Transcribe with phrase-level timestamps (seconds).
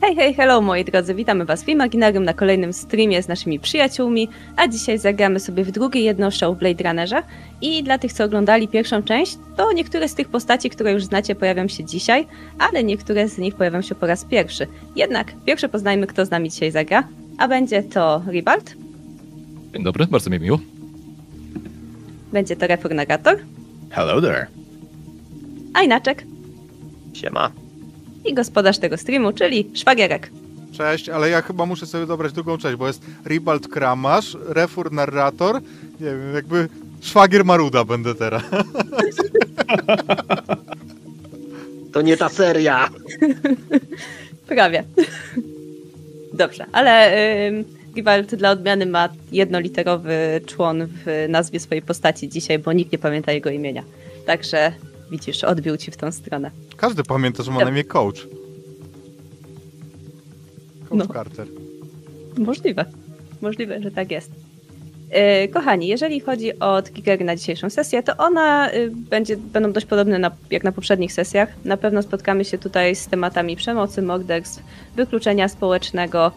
[0.00, 4.28] Hej, hej, hello moi drodzy, witamy was w Imaginarium na kolejnym streamie z naszymi przyjaciółmi,
[4.56, 7.22] a dzisiaj zagramy sobie w drugie jedno show w Blade Runnerze
[7.60, 11.34] i dla tych, co oglądali pierwszą część, to niektóre z tych postaci, które już znacie,
[11.34, 12.26] pojawią się dzisiaj,
[12.58, 14.66] ale niektóre z nich pojawią się po raz pierwszy.
[14.96, 17.08] Jednak pierwsze poznajmy, kto z nami dzisiaj zagra,
[17.38, 18.74] a będzie to Ribald,
[19.74, 20.58] Dzień dobry, bardzo mi miło.
[22.32, 23.36] będzie to Refornagator,
[23.90, 24.46] Hello there.
[25.74, 26.24] a inaczek
[27.12, 27.50] Siema.
[28.24, 30.30] I gospodarz tego streamu, czyli Szwagierek.
[30.72, 35.60] Cześć, ale ja chyba muszę sobie dobrać drugą część, bo jest Ribald Kramasz, Refur Narrator,
[36.00, 36.68] nie wiem, jakby
[37.00, 38.42] szwagier Maruda będę teraz.
[41.92, 42.88] To nie ta seria.
[44.48, 44.84] Prawie.
[46.32, 47.12] Dobrze, ale
[47.96, 53.32] Ribald dla odmiany ma jednoliterowy człon w nazwie swojej postaci dzisiaj, bo nikt nie pamięta
[53.32, 53.82] jego imienia.
[54.26, 54.72] Także
[55.10, 56.50] widzisz, odbił ci w tą stronę.
[56.76, 58.26] Każdy pamięta, że ma na imię Coach.
[60.88, 61.14] Coach No.
[61.14, 61.46] Carter.
[62.38, 62.84] Możliwe.
[63.40, 64.30] Możliwe, że tak jest.
[65.42, 69.86] Yy, kochani, jeżeli chodzi o triggery na dzisiejszą sesję, to one y, będzie, będą dość
[69.86, 71.48] podobne na, jak na poprzednich sesjach.
[71.64, 74.62] Na pewno spotkamy się tutaj z tematami przemocy, morderstw,
[74.96, 76.32] wykluczenia społecznego,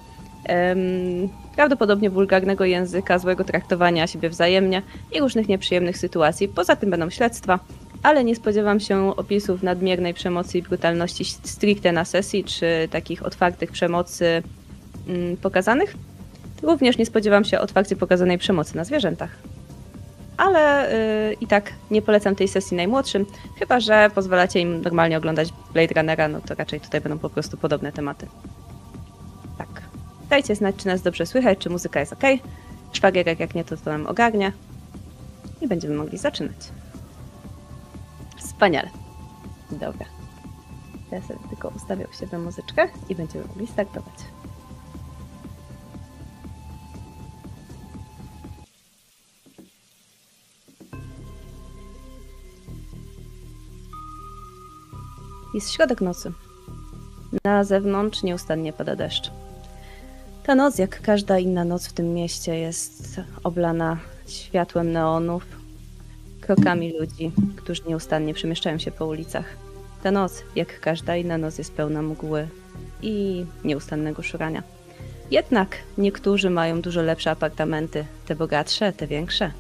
[1.55, 6.47] prawdopodobnie wulgarnego języka, złego traktowania siebie wzajemnie i różnych nieprzyjemnych sytuacji.
[6.47, 7.59] Poza tym będą śledztwa,
[8.03, 13.71] ale nie spodziewam się opisów nadmiernej przemocy i brutalności stricte na sesji, czy takich otwartych
[13.71, 14.43] przemocy
[15.07, 15.95] mm, pokazanych.
[16.61, 19.29] Również nie spodziewam się otwarcie pokazanej przemocy na zwierzętach.
[20.37, 20.93] Ale
[21.31, 23.25] y, i tak nie polecam tej sesji najmłodszym,
[23.59, 27.57] chyba że pozwalacie im normalnie oglądać Blade Runnera, no to raczej tutaj będą po prostu
[27.57, 28.27] podobne tematy.
[29.57, 29.81] Tak.
[30.29, 32.23] Dajcie znać, czy nas dobrze słychać, czy muzyka jest ok.
[32.93, 34.51] Szwagierek jak nie, to to nam ogarnia.
[35.61, 36.83] I będziemy mogli zaczynać.
[38.64, 38.89] Wspaniale.
[39.72, 40.06] Dobra.
[41.11, 44.14] Ja sobie tylko ustawię u siebie muzyczkę i będziemy mogli startować.
[55.54, 56.32] Jest środek nocy.
[57.43, 59.32] Na zewnątrz nieustannie pada deszcz.
[60.45, 65.62] Ta noc, jak każda inna noc w tym mieście, jest oblana światłem neonów,
[66.45, 69.45] krokami ludzi, którzy nieustannie przemieszczają się po ulicach.
[70.04, 72.48] Ta noc, jak każda inna noc, jest pełna mgły
[73.02, 74.64] i nieustannego szurania.
[75.31, 79.52] Jednak niektórzy mają dużo lepsze apartamenty, te bogatsze, te większe.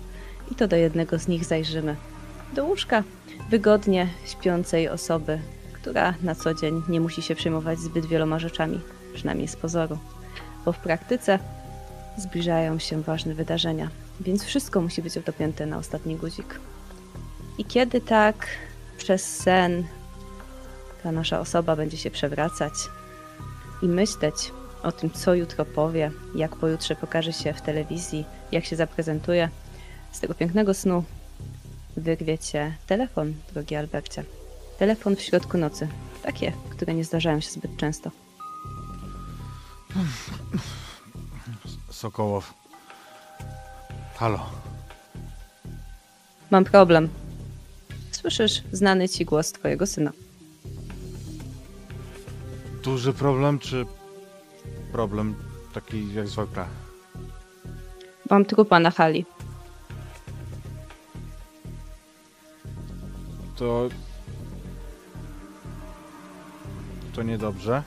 [0.51, 1.95] I to do jednego z nich zajrzymy.
[2.53, 3.03] Do łóżka
[3.49, 5.39] wygodnie śpiącej osoby,
[5.73, 8.79] która na co dzień nie musi się przejmować zbyt wieloma rzeczami,
[9.13, 9.97] przynajmniej z pozoru,
[10.65, 11.39] bo w praktyce
[12.17, 13.89] zbliżają się ważne wydarzenia,
[14.21, 16.59] więc wszystko musi być dopięte na ostatni guzik.
[17.57, 18.47] I kiedy tak
[18.97, 19.87] przez sen
[21.03, 22.73] ta nasza osoba będzie się przewracać
[23.81, 24.51] i myśleć
[24.83, 29.49] o tym, co jutro powie, jak pojutrze pokaże się w telewizji, jak się zaprezentuje,
[30.11, 31.03] z tego pięknego snu
[31.97, 34.23] wyrwie cię telefon, drogi Albercie.
[34.79, 35.87] Telefon w środku nocy.
[36.23, 38.11] Takie, które nie zdarzają się zbyt często.
[41.89, 42.53] Sokołow.
[44.15, 44.49] Halo.
[46.51, 47.09] Mam problem.
[48.23, 50.11] Słyszysz znany ci głos twojego syna.
[52.83, 53.85] Duży problem, czy
[54.91, 55.35] problem
[55.73, 56.65] taki jak zwykle?
[58.29, 59.25] Mam trupa na hali.
[63.55, 63.89] To...
[67.15, 67.83] To niedobrze.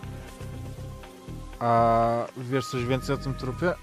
[1.58, 3.74] A wiesz coś więcej o tym trupie?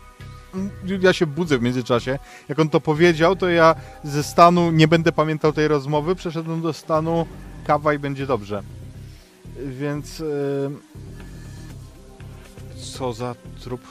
[1.01, 2.19] Ja się budzę w międzyczasie.
[2.49, 6.73] Jak on to powiedział, to ja ze stanu, nie będę pamiętał tej rozmowy, przeszedłem do
[6.73, 7.27] stanu
[7.65, 8.63] kawa i będzie dobrze.
[9.65, 10.19] Więc...
[10.19, 10.81] ym,
[12.97, 13.81] Co za trup?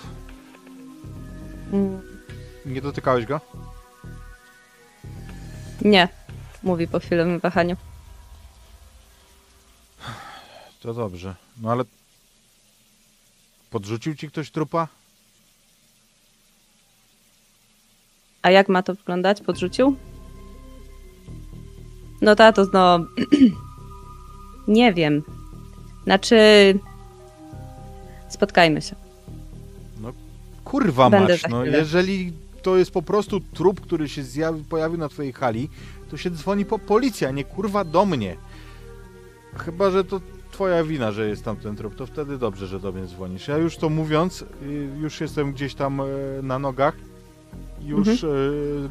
[2.67, 3.41] Nie dotykałeś go?
[5.83, 6.09] Nie,
[6.62, 7.77] mówi po chwilowym wahaniu.
[10.81, 11.34] To dobrze.
[11.61, 11.84] No ale...
[13.71, 14.89] Podrzucił ci ktoś trupa?
[18.42, 19.41] A jak ma to wyglądać?
[19.41, 19.97] Podrzucił?
[22.22, 23.06] No tato, no...
[24.68, 25.22] nie wiem.
[26.04, 26.39] Znaczy...
[28.28, 28.97] Spotkajmy się.
[30.65, 34.98] Kurwa Będę mać, za no jeżeli to jest po prostu trup, który się zjawi, pojawił
[34.98, 35.68] na twojej hali,
[36.10, 38.36] to się dzwoni po policję, a nie kurwa do mnie.
[39.56, 42.92] Chyba, że to twoja wina, że jest tam ten trup, to wtedy dobrze, że do
[42.92, 43.48] mnie dzwonisz.
[43.48, 44.47] Ja już to mówiąc, y,
[45.00, 46.04] już jestem gdzieś tam e,
[46.42, 46.95] na nogach,
[47.81, 48.28] już e,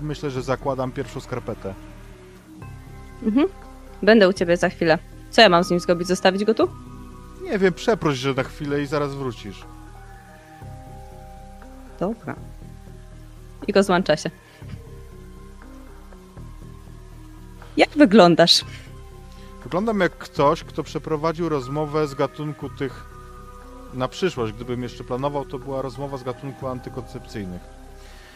[0.01, 1.73] myślę, że zakładam pierwszą skarpetę.
[3.23, 3.47] Mhm.
[4.01, 4.97] Będę u ciebie za chwilę.
[5.29, 6.07] Co ja mam z nim zrobić?
[6.07, 6.69] Zostawić go tu?
[7.43, 9.65] Nie wiem, przeproś, że na chwilę i zaraz wrócisz.
[11.99, 12.35] Dobra.
[13.67, 14.31] I rozłącza się.
[17.77, 18.65] Jak wyglądasz?
[19.63, 23.05] Wyglądam jak ktoś, kto przeprowadził rozmowę z gatunku tych
[23.93, 24.53] na przyszłość.
[24.53, 27.80] Gdybym jeszcze planował, to była rozmowa z gatunku antykoncepcyjnych.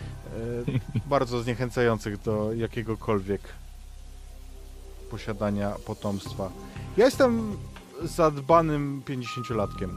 [0.06, 3.42] E, bardzo zniechęcających do jakiegokolwiek
[5.10, 6.50] posiadania potomstwa.
[6.98, 7.58] Ja jestem
[8.04, 9.90] zadbanym 50-latkiem.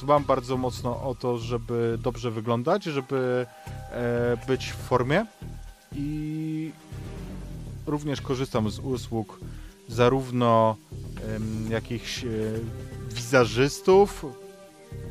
[0.00, 3.46] Dbam bardzo mocno o to, żeby dobrze wyglądać, żeby
[3.90, 5.26] e, być w formie
[5.92, 6.72] i
[7.86, 9.40] również korzystam z usług
[9.88, 10.76] zarówno
[11.34, 12.28] em, jakichś e,
[13.10, 14.26] wizażystów,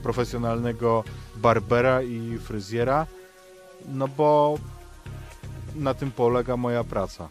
[0.04, 1.04] profesjonalnego
[1.36, 3.08] barbera i fryzjera,
[3.88, 4.58] no bo
[5.76, 7.30] na tym polega moja praca.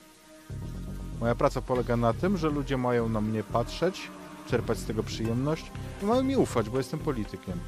[1.20, 4.10] Moja praca polega na tym, że ludzie mają na mnie patrzeć,
[4.50, 5.70] czerpać z tego przyjemność
[6.02, 7.58] i mają mi ufać, bo jestem politykiem.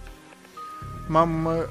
[1.09, 1.63] Mam e,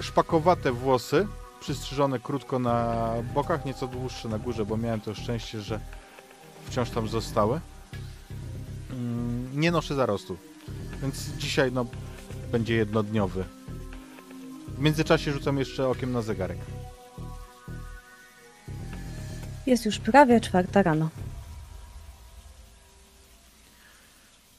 [0.00, 1.26] szpakowate włosy,
[1.60, 5.80] przystrzyżone krótko na bokach, nieco dłuższe na górze, bo miałem to szczęście, że
[6.64, 7.60] wciąż tam zostały.
[8.90, 10.36] Mm, Nie noszę zarostu,
[11.02, 11.86] więc dzisiaj no,
[12.52, 13.44] będzie jednodniowy.
[14.82, 16.58] W międzyczasie rzucam jeszcze okiem na zegarek.
[19.66, 21.08] Jest już prawie czwarta rano.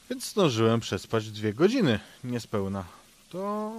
[0.09, 2.83] Więc zdążyłem przespać dwie godziny niespełna.
[3.29, 3.71] To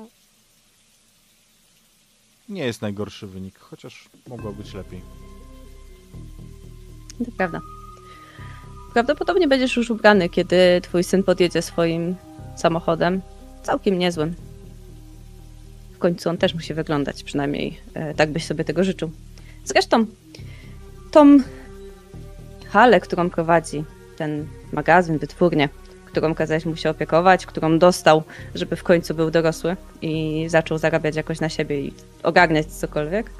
[2.48, 5.00] nie jest najgorszy wynik, chociaż mogło być lepiej.
[7.24, 7.60] To prawda.
[8.92, 12.16] Prawdopodobnie będziesz już ubrany, kiedy twój syn podjedzie swoim
[12.56, 13.22] samochodem.
[13.62, 14.43] Całkiem niezłym.
[16.04, 19.10] Końcu on też musi wyglądać, przynajmniej e, tak byś sobie tego życzył.
[19.64, 20.06] Zresztą,
[21.10, 21.38] tą
[22.68, 23.84] halę, którą prowadzi,
[24.16, 25.68] ten magazyn, wytwórnię,
[26.06, 28.22] którą kazałeś mu się opiekować, którą dostał,
[28.54, 31.92] żeby w końcu był dorosły i zaczął zarabiać jakoś na siebie i
[32.22, 33.30] ogarniać cokolwiek,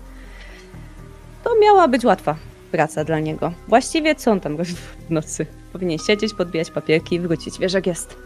[1.45, 2.37] to miała być łatwa
[2.73, 3.53] praca dla niego.
[3.69, 5.47] Właściwie co on tam robi w nocy?
[5.73, 8.17] Powinien siedzieć, podbijać papierki i wrócić, wiesz jak jest.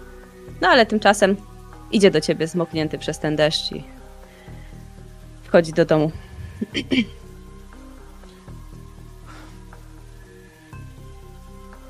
[0.61, 1.37] No ale tymczasem
[1.93, 3.98] idzie do ciebie zmoknięty przez ten deszcz i
[5.49, 6.13] wchodzi do domu.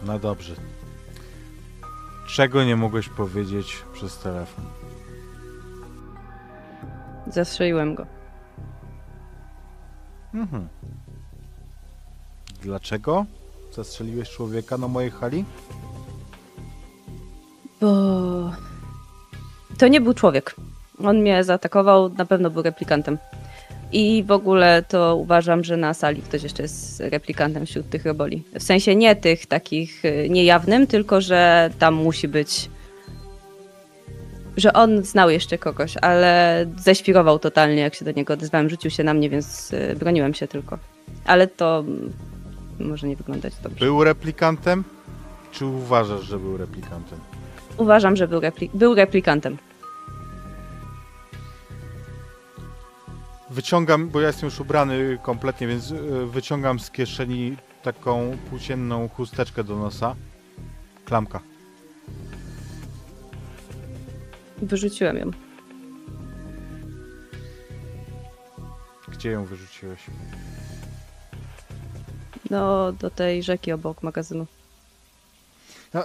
[0.07, 0.55] No dobrze.
[2.29, 4.65] Czego nie mogłeś powiedzieć przez telefon?
[7.27, 8.07] Zastrzeliłem go.
[10.35, 10.69] Mhm.
[12.63, 13.27] Dlaczego
[13.73, 15.45] zastrzeliłeś człowieka na mojej hali?
[17.81, 17.89] Bo
[19.79, 20.55] to nie był człowiek.
[21.05, 23.19] On mnie zaatakował, na pewno był replikantem.
[23.93, 28.43] I w ogóle to uważam, że na sali ktoś jeszcze jest replikantem wśród tych roboli.
[28.59, 32.71] W sensie nie tych takich y, niejawnym, tylko że tam musi być.
[34.57, 38.71] Że on znał jeszcze kogoś, ale ześwirował totalnie, jak się do niego odezwałem.
[38.71, 40.79] Rzucił się na mnie, więc y, broniłem się tylko.
[41.25, 42.13] Ale to mm,
[42.81, 43.85] może nie wyglądać dobrze.
[43.85, 44.85] Był replikantem?
[45.53, 47.19] Czy uważasz, że był replikantem?
[47.77, 49.57] Uważam, że był, repli- był replikantem.
[53.51, 59.65] Wyciągam, bo ja jestem już ubrany kompletnie, więc e, wyciągam z kieszeni taką płócienną chusteczkę
[59.65, 60.15] do nosa.
[61.05, 61.41] Klamka.
[64.59, 65.31] Wyrzuciłem ją.
[69.09, 70.01] Gdzie ją wyrzuciłeś?
[72.51, 74.47] No, do tej rzeki obok magazynu.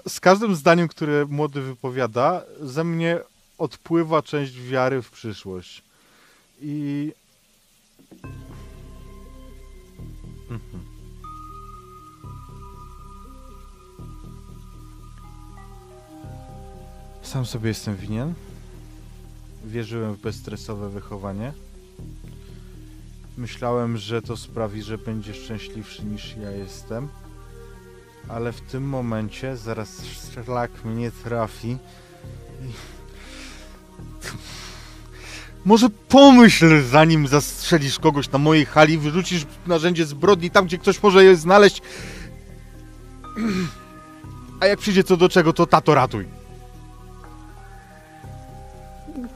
[0.08, 3.20] Z każdym zdaniem, które młody wypowiada, ze mnie
[3.58, 5.84] odpływa część wiary w przyszłość.
[6.62, 7.12] I.
[17.34, 18.34] Sam sobie jestem winien.
[19.66, 21.54] Wierzyłem w bezstresowe wychowanie.
[23.38, 27.08] Myślałem, że to sprawi, że będzie szczęśliwszy niż ja jestem
[28.30, 31.78] ale w tym momencie zaraz szlak mnie trafi.
[32.62, 32.72] I...
[35.66, 41.24] Może pomyśl, zanim zastrzelisz kogoś na mojej hali, wyrzucisz narzędzie zbrodni tam, gdzie ktoś może
[41.24, 41.82] je znaleźć.
[44.60, 46.43] A jak przyjdzie co do czego, to tato ratuj.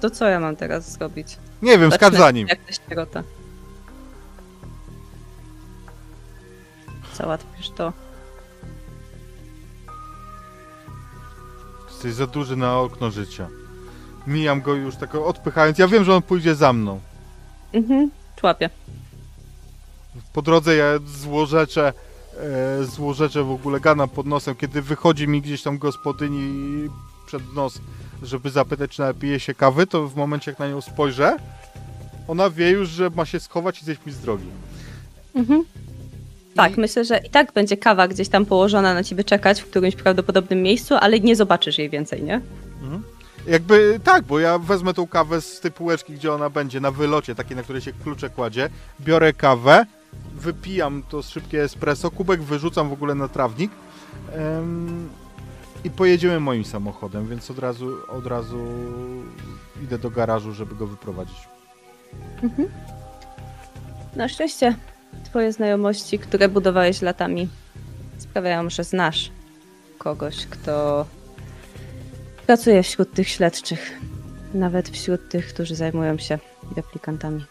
[0.01, 1.37] To co ja mam teraz zrobić?
[1.61, 2.47] Nie wiem, skacz za nim.
[2.47, 3.23] Jak ta sierota.
[7.15, 7.93] Załatwisz to.
[11.89, 13.47] Jesteś za duży na okno życia.
[14.27, 15.77] Mijam go już tak odpychając.
[15.77, 16.99] Ja wiem, że on pójdzie za mną.
[17.73, 18.69] Mhm, człapię.
[20.33, 21.93] Po drodze ja złorzeczę,
[22.79, 26.89] e, złorzeczę w ogóle gana pod nosem, kiedy wychodzi mi gdzieś tam gospodyni
[27.25, 27.81] przed nos,
[28.23, 31.37] żeby zapytać, czy napije się kawy, to w momencie, jak na nią spojrzę,
[32.27, 34.45] ona wie już, że ma się schować i zejść mi z drogi.
[35.35, 35.63] Mhm.
[36.55, 39.65] Tak, I- myślę, że i tak będzie kawa gdzieś tam położona na ciebie czekać w
[39.65, 42.41] którymś prawdopodobnym miejscu, ale nie zobaczysz jej więcej, nie?
[43.47, 47.35] Jakby tak, bo ja wezmę tą kawę z tej półeczki, gdzie ona będzie, na wylocie,
[47.35, 48.69] takiej, na której się klucze kładzie,
[49.01, 49.85] biorę kawę,
[50.35, 53.71] wypijam to szybkie espresso, kubek wyrzucam w ogóle na trawnik
[54.35, 55.09] em,
[55.83, 58.67] i pojedziemy moim samochodem, więc od razu, od razu
[59.83, 61.37] idę do garażu, żeby go wyprowadzić.
[64.15, 64.75] Na szczęście
[65.23, 67.49] twoje znajomości, które budowałeś latami,
[68.17, 69.31] sprawiają, że znasz
[69.97, 71.05] kogoś, kto
[72.47, 73.99] pracuje wśród tych śledczych.
[74.53, 76.39] Nawet wśród tych, którzy zajmują się
[76.75, 77.45] replikantami.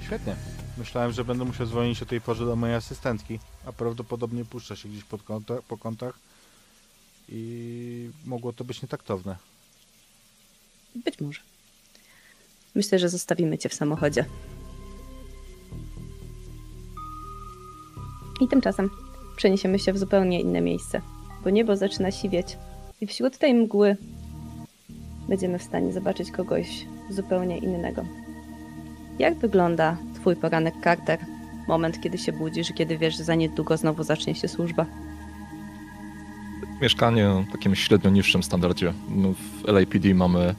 [0.00, 0.36] Świetnie.
[0.78, 4.88] Myślałem, że będę musiał dzwonić o tej porze do mojej asystentki, a prawdopodobnie puszcza się
[4.88, 6.14] gdzieś pod kąta, po kątach
[7.28, 9.36] i mogło to być nietaktowne.
[10.94, 11.40] Być może.
[12.74, 14.24] Myślę, że zostawimy cię w samochodzie.
[18.40, 18.90] I tymczasem
[19.36, 21.00] przeniesiemy się w zupełnie inne miejsce,
[21.44, 22.56] bo niebo zaczyna siwieć
[23.00, 23.96] i wśród tej mgły
[25.28, 28.04] będziemy w stanie zobaczyć kogoś zupełnie innego.
[29.18, 31.18] Jak wygląda twój poranek, Carter?
[31.68, 34.86] Moment, kiedy się budzisz, kiedy wiesz, że za niedługo znowu zacznie się służba.
[36.82, 38.92] Mieszkanie o takim średnio niższym standardzie.
[39.08, 40.54] No, w LAPD mamy,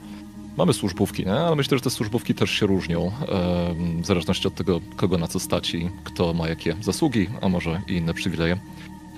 [0.57, 1.33] mamy służbówki, nie?
[1.33, 3.11] ale myślę, że te służbówki też się różnią.
[4.01, 7.81] W zależności od tego, kogo na co stać i kto ma jakie zasługi, a może
[7.87, 8.57] i inne przywileje.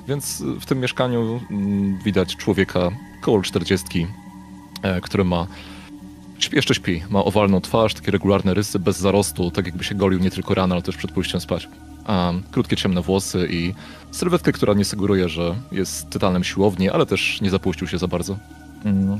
[0.07, 2.91] Więc w tym mieszkaniu mm, widać człowieka
[3.21, 4.07] koło 40,
[4.81, 5.47] e, który ma
[6.51, 7.03] jeszcze śpi.
[7.09, 10.75] Ma owalną twarz, takie regularne rysy, bez zarostu, tak jakby się golił nie tylko rano,
[10.75, 11.67] ale też przed pójściem spać.
[12.05, 13.73] A, krótkie, ciemne włosy i
[14.11, 18.37] sylwetkę, która nie sugeruje, że jest tytanem siłowni, ale też nie zapuścił się za bardzo.
[18.85, 19.19] Mm.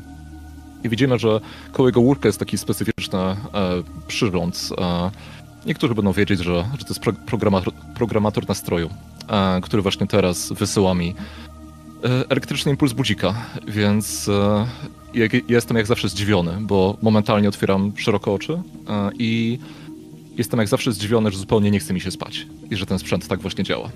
[0.84, 1.40] I widzimy, że
[1.72, 3.38] koło jego łóżka jest taki specyficzny e,
[4.08, 4.70] przyrząd.
[4.78, 5.12] E,
[5.66, 8.90] niektórzy będą wiedzieć, że, że to jest pro, programator, programator nastroju,
[9.30, 11.16] e, który właśnie teraz wysyła mi
[12.04, 13.34] e, elektryczny impuls budzika,
[13.68, 14.68] więc e,
[15.14, 19.60] jak, jestem jak zawsze zdziwiony, bo momentalnie otwieram szeroko oczy e, i
[20.38, 23.28] jestem jak zawsze zdziwiony, że zupełnie nie chce mi się spać i że ten sprzęt
[23.28, 23.90] tak właśnie działa.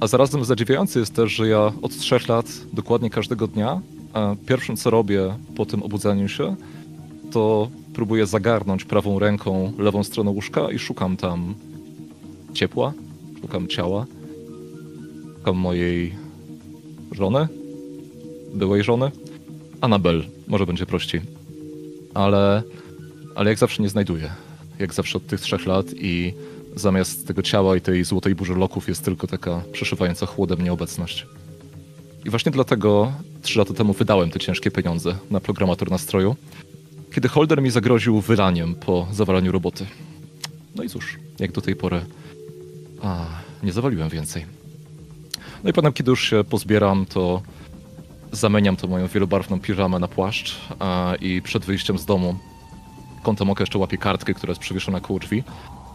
[0.00, 3.80] A zarazem zadziwiające jest też, że ja od trzech lat, dokładnie każdego dnia,
[4.46, 6.56] pierwszym co robię po tym obudzeniu się,
[7.32, 11.54] to próbuję zagarnąć prawą ręką lewą stronę łóżka i szukam tam
[12.54, 12.92] ciepła,
[13.40, 14.06] szukam ciała,
[15.38, 16.14] szukam mojej
[17.12, 17.48] żony,
[18.54, 19.10] byłej żony,
[19.80, 21.20] Anabel, może będzie prościej.
[22.14, 22.62] Ale,
[23.34, 24.30] ale jak zawsze nie znajduję.
[24.78, 26.34] Jak zawsze od tych trzech lat i
[26.76, 31.26] zamiast tego ciała i tej złotej burzy loków jest tylko taka przeszywająca chłodem nieobecność.
[32.24, 33.12] I właśnie dlatego
[33.42, 36.36] trzy lata temu wydałem te ciężkie pieniądze na programator nastroju,
[37.14, 39.86] kiedy Holder mi zagroził wylaniem po zawalaniu roboty.
[40.74, 42.04] No i cóż, jak do tej pory
[43.02, 43.26] a,
[43.62, 44.46] nie zawaliłem więcej.
[45.64, 47.42] No i potem, kiedy już się pozbieram, to
[48.32, 52.38] zamieniam tą moją wielobarwną piżamę na płaszcz a, i przed wyjściem z domu
[53.22, 55.42] kątem oka jeszcze łapię kartkę, która jest przywieszona koło drzwi.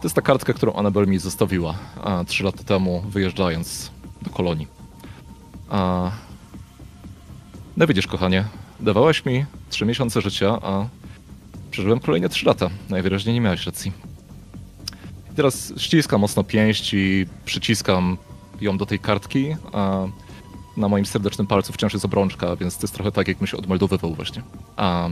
[0.04, 3.90] jest ta kartka, którą Annabel mi zostawiła a, trzy lata temu, wyjeżdżając
[4.22, 4.66] do kolonii.
[5.70, 6.10] A...
[7.76, 8.44] No widzisz, kochanie,
[8.80, 10.86] dawałaś mi trzy miesiące życia, a
[11.70, 12.70] przeżyłem kolejne trzy lata.
[12.88, 13.92] Najwyraźniej nie miałeś racji.
[15.32, 18.16] I teraz ściskam mocno pięść i przyciskam
[18.60, 19.56] ją do tej kartki,
[20.76, 24.14] na moim serdecznym palcu wciąż jest obrączka, więc to jest trochę tak, jakbym się odmeldowywał
[24.14, 24.42] właśnie.
[24.76, 25.08] A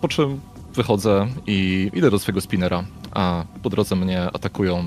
[0.00, 0.40] po czym
[0.74, 4.84] wychodzę i idę do swojego spinera, a po drodze mnie atakują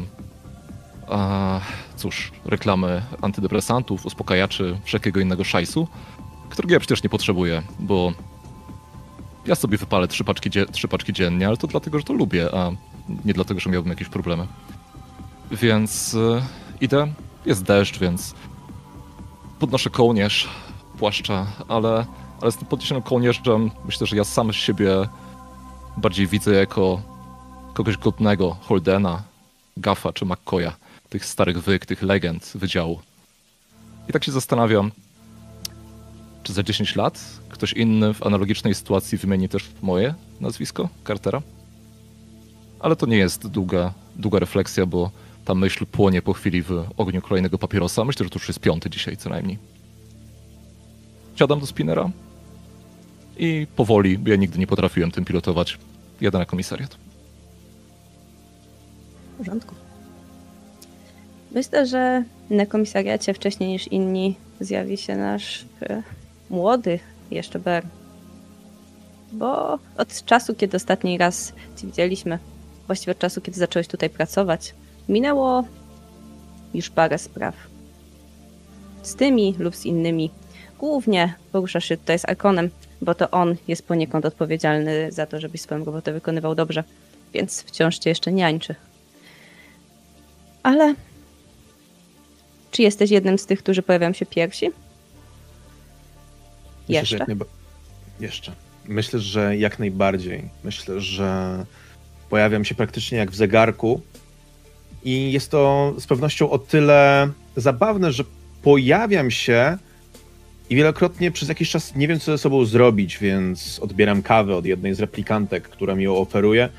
[1.08, 1.60] a,
[1.96, 5.88] cóż, reklamy antydepresantów, uspokajaczy, wszelkiego innego szajsu,
[6.50, 8.14] którego ja przecież nie potrzebuję, bo
[9.46, 12.72] ja sobie wypalę trzy paczki, trzy paczki dziennie, ale to dlatego, że to lubię, a
[13.26, 14.48] nie dlatego, że miałbym jakieś problemy.
[15.52, 16.42] Więc y,
[16.82, 17.14] idę,
[17.46, 18.36] jest deszcz, więc
[19.60, 20.50] podnoszę kołnierz,
[21.00, 22.06] płaszcza, ale,
[22.44, 24.90] ale z tym podniesionym kołnierzem myślę, że ja sam siebie
[25.98, 27.02] bardziej widzę jako
[27.74, 29.24] kogoś godnego Holdena,
[29.78, 30.74] Gaffa czy McCoya,
[31.10, 33.00] tych starych wyk, tych legend wydziału.
[34.10, 34.92] I tak się zastanawiam,
[36.44, 37.20] czy za 10 lat
[37.50, 41.42] ktoś inny w analogicznej sytuacji wymieni też moje nazwisko, Cartera?
[42.80, 45.12] Ale to nie jest długa, długa refleksja, bo
[45.46, 48.06] ta myśl płonie po chwili w ogniu kolejnego papierosa.
[48.06, 49.58] Myślę, że to już jest piąty dzisiaj co najmniej.
[51.36, 52.10] Siadam do spinera
[53.38, 55.78] i powoli, ja nigdy nie potrafiłem tym pilotować,
[56.22, 56.98] jadę na komisariat.
[59.34, 59.76] W porządku.
[61.52, 66.04] Myślę, że na komisariacie wcześniej niż inni zjawi się nasz e,
[66.50, 67.00] młody
[67.32, 67.86] jeszcze Ber.
[69.32, 72.40] Bo od czasu, kiedy ostatni raz cię widzieliśmy,
[72.88, 74.76] właściwie od czasu, kiedy zacząłeś tutaj pracować,
[75.10, 75.64] minęło
[76.74, 77.56] już parę spraw.
[79.02, 80.32] Z tymi lub z innymi.
[80.80, 82.70] Głównie poruszasz się tutaj z Arkonem,
[83.04, 86.84] bo to on jest poniekąd odpowiedzialny za to, żebyś swoją robotę wykonywał dobrze,
[87.34, 88.76] więc wciąż cię jeszcze niańczy.
[90.64, 90.96] Ale
[92.72, 94.66] czy jesteś jednym z tych, którzy pojawiają się pierwsi?
[96.90, 97.18] Myślę, Jeszcze?
[97.28, 97.46] najba-
[98.20, 98.52] Jeszcze.
[98.86, 100.50] Myślę, że jak najbardziej.
[100.64, 101.66] Myślę, że
[102.30, 104.02] pojawiam się praktycznie jak w zegarku.
[105.04, 108.24] I jest to z pewnością o tyle zabawne, że
[108.62, 109.78] pojawiam się
[110.70, 114.66] i wielokrotnie przez jakiś czas nie wiem, co ze sobą zrobić, więc odbieram kawę od
[114.66, 116.70] jednej z replikantek, która mi ją oferuje.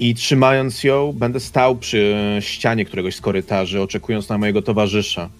[0.00, 5.30] I trzymając ją, będę stał przy ścianie któregoś z korytarzy, oczekując na mojego towarzysza.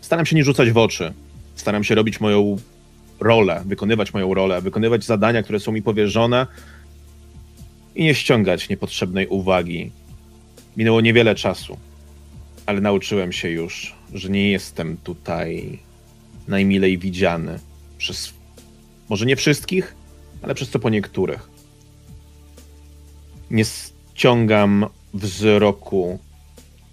[0.00, 1.12] Staram się nie rzucać w oczy.
[1.54, 2.56] Staram się robić moją
[3.20, 6.46] rolę, wykonywać moją rolę, wykonywać zadania, które są mi powierzone
[7.94, 9.90] i nie ściągać niepotrzebnej uwagi.
[10.76, 11.76] Minęło niewiele czasu,
[12.66, 15.78] ale nauczyłem się już, że nie jestem tutaj
[16.48, 17.58] najmilej widziany
[17.98, 18.32] przez
[19.08, 19.94] może nie wszystkich,
[20.42, 21.48] ale przez co po niektórych.
[23.50, 26.18] Nie ściągam wzroku,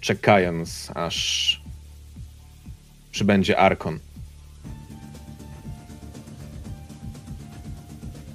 [0.02, 1.62] czekając, aż
[3.12, 4.00] przybędzie Arkon.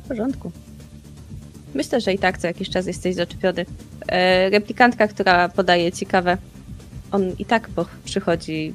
[0.05, 0.53] W porządku.
[1.75, 3.67] Myślę, że i tak co jakiś czas jesteś zaczepiony.
[4.09, 6.39] E, replikantka, która podaje ci kawę,
[7.11, 8.75] on i tak po- przychodzi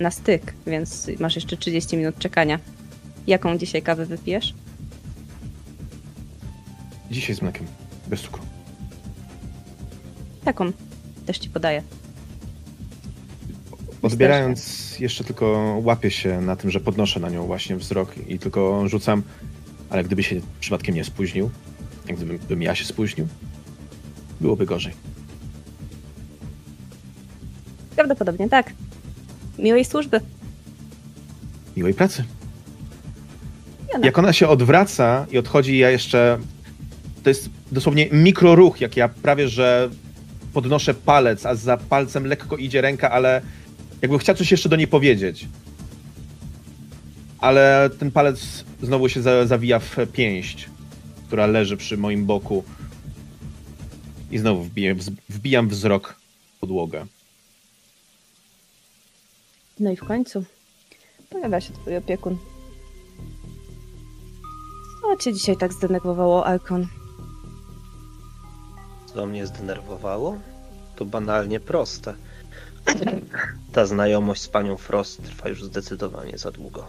[0.00, 2.58] na styk, więc masz jeszcze 30 minut czekania.
[3.26, 4.54] Jaką dzisiaj kawę wypijesz?
[7.10, 7.66] Dzisiaj z mlekiem,
[8.06, 8.42] bez cukru.
[10.44, 10.72] Taką
[11.26, 11.82] też ci podaję.
[14.02, 18.88] Odbierając, jeszcze tylko łapię się na tym, że podnoszę na nią właśnie wzrok i tylko
[18.88, 19.22] rzucam,
[19.90, 21.50] ale gdyby się przypadkiem nie spóźnił,
[22.08, 23.28] jak gdybym bym ja się spóźnił,
[24.40, 24.92] byłoby gorzej.
[27.96, 28.72] Prawdopodobnie tak.
[29.60, 30.20] Miłej służby.
[31.76, 32.24] Miłej pracy.
[34.02, 36.38] Jak ona się odwraca i odchodzi, ja jeszcze.
[37.22, 39.90] To jest dosłownie mikroruch, jak ja prawie że
[40.52, 43.42] podnoszę palec, a za palcem lekko idzie ręka, ale
[44.02, 45.48] jakbym chciał coś jeszcze do niej powiedzieć.
[47.38, 50.68] Ale ten palec znowu się za, zawija w pięść,
[51.26, 52.64] która leży przy moim boku.
[54.30, 54.68] I znowu
[55.28, 56.14] wbijam wzrok
[56.56, 57.06] w podłogę.
[59.80, 60.44] No i w końcu
[61.30, 62.38] pojawia się twój opiekun.
[65.02, 66.86] Co cię dzisiaj tak zdenerwowało, Arkon?
[69.14, 70.38] Co mnie zdenerwowało?
[70.96, 72.14] To banalnie proste.
[73.72, 76.86] Ta znajomość z panią Frost trwa już zdecydowanie za długo.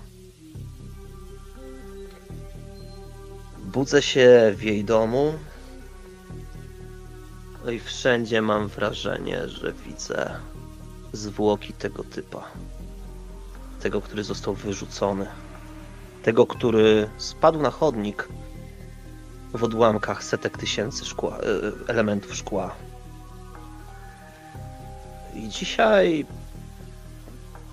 [3.64, 5.34] Budzę się w jej domu.
[7.66, 10.36] No i wszędzie mam wrażenie, że widzę
[11.14, 12.48] zwłoki tego typa.
[13.82, 15.26] Tego, który został wyrzucony.
[16.24, 18.28] Tego, który spadł na chodnik
[19.54, 21.42] w odłamkach setek tysięcy szkła, e,
[21.88, 22.76] elementów szkła.
[25.36, 26.26] I dzisiaj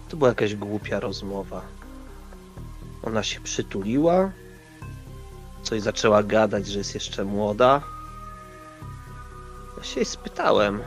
[0.08, 1.62] to była jakaś głupia rozmowa.
[3.02, 4.30] Ona się przytuliła,
[5.62, 7.82] coś zaczęła gadać, że jest jeszcze młoda.
[9.78, 10.80] Ja się jej spytałem.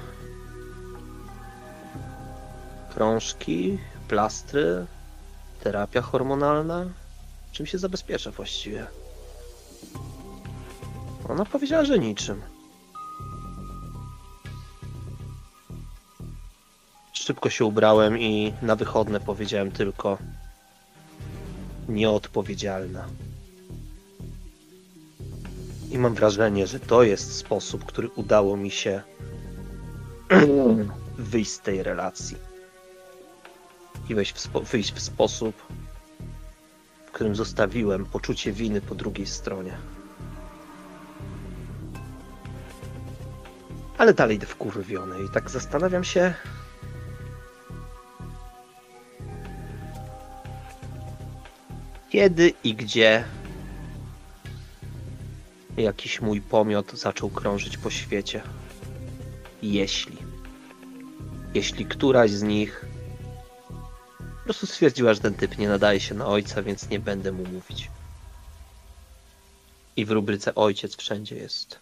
[2.94, 4.86] Krążki, plastry,
[5.64, 6.86] terapia hormonalna.
[7.52, 8.88] Czym się zabezpiecza właściwie?
[11.30, 12.42] Ona powiedziała, że niczym.
[17.14, 20.18] Szybko się ubrałem i na wychodne powiedziałem tylko
[21.90, 23.08] nieodpowiedzialna.
[25.92, 29.02] I mam wrażenie, że to jest sposób, który udało mi się
[31.18, 32.51] wyjść z tej relacji.
[34.16, 35.56] Wejść w, wyjść w sposób,
[37.06, 39.78] w którym zostawiłem poczucie winy po drugiej stronie.
[43.98, 46.34] Ale dalej idę wkurwiony i tak zastanawiam się.
[52.10, 53.24] Kiedy i gdzie
[55.78, 58.42] jakiś mój pomiot zaczął krążyć po świecie.
[59.62, 60.18] Jeśli.
[61.54, 62.86] Jeśli któraś z nich
[64.42, 67.46] po prostu stwierdziła, że ten typ nie nadaje się na ojca, więc nie będę mu
[67.46, 67.92] mówić.
[69.96, 71.80] I w rubryce ojciec wszędzie jest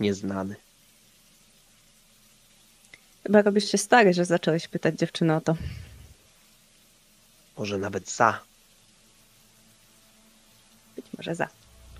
[0.00, 0.56] nieznany.
[3.22, 5.56] Chyba robisz się stary, że zacząłeś pytać dziewczynę o to.
[7.58, 8.40] Może nawet za.
[11.16, 11.48] Może za.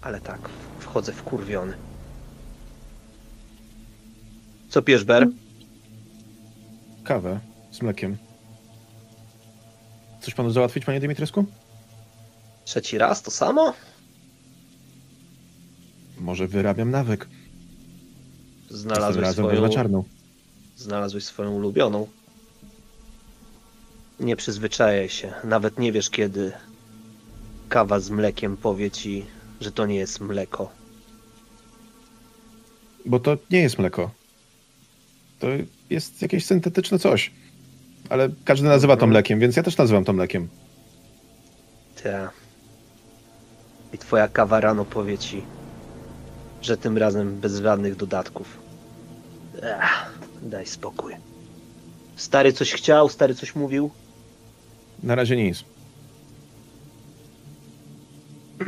[0.01, 0.49] Ale tak,
[0.81, 1.77] wchodzę wkurwiony.
[4.69, 5.29] Co pijesz, Ber?
[7.05, 8.26] Kawę z mlekiem.
[10.27, 11.45] Coś panu załatwić, panie Dimitrescu?
[12.65, 13.75] Trzeci raz to samo?
[16.19, 17.29] Może wyrabiam nawyk.
[18.71, 20.05] Znalazłeś swoją, wezmę czarną.
[20.77, 22.07] znalazłeś swoją ulubioną.
[24.21, 25.33] Nie przyzwyczajaj się.
[25.45, 26.53] Nawet nie wiesz, kiedy
[27.69, 29.27] kawa z mlekiem powie ci,
[29.61, 30.73] że to nie jest mleko.
[33.05, 34.11] Bo to nie jest mleko.
[35.39, 35.47] To
[35.91, 37.33] jest jakieś syntetyczne coś.
[38.09, 40.49] Ale każdy nazywa to mlekiem, więc ja też nazywam to mlekiem.
[42.03, 42.29] Te.
[43.93, 45.43] I twoja kawa rano powie ci,
[46.63, 48.59] że tym razem bez żadnych dodatków.
[49.63, 51.15] Ech, daj spokój.
[52.17, 53.91] Stary coś chciał, stary coś mówił?
[55.03, 55.65] Na razie nic.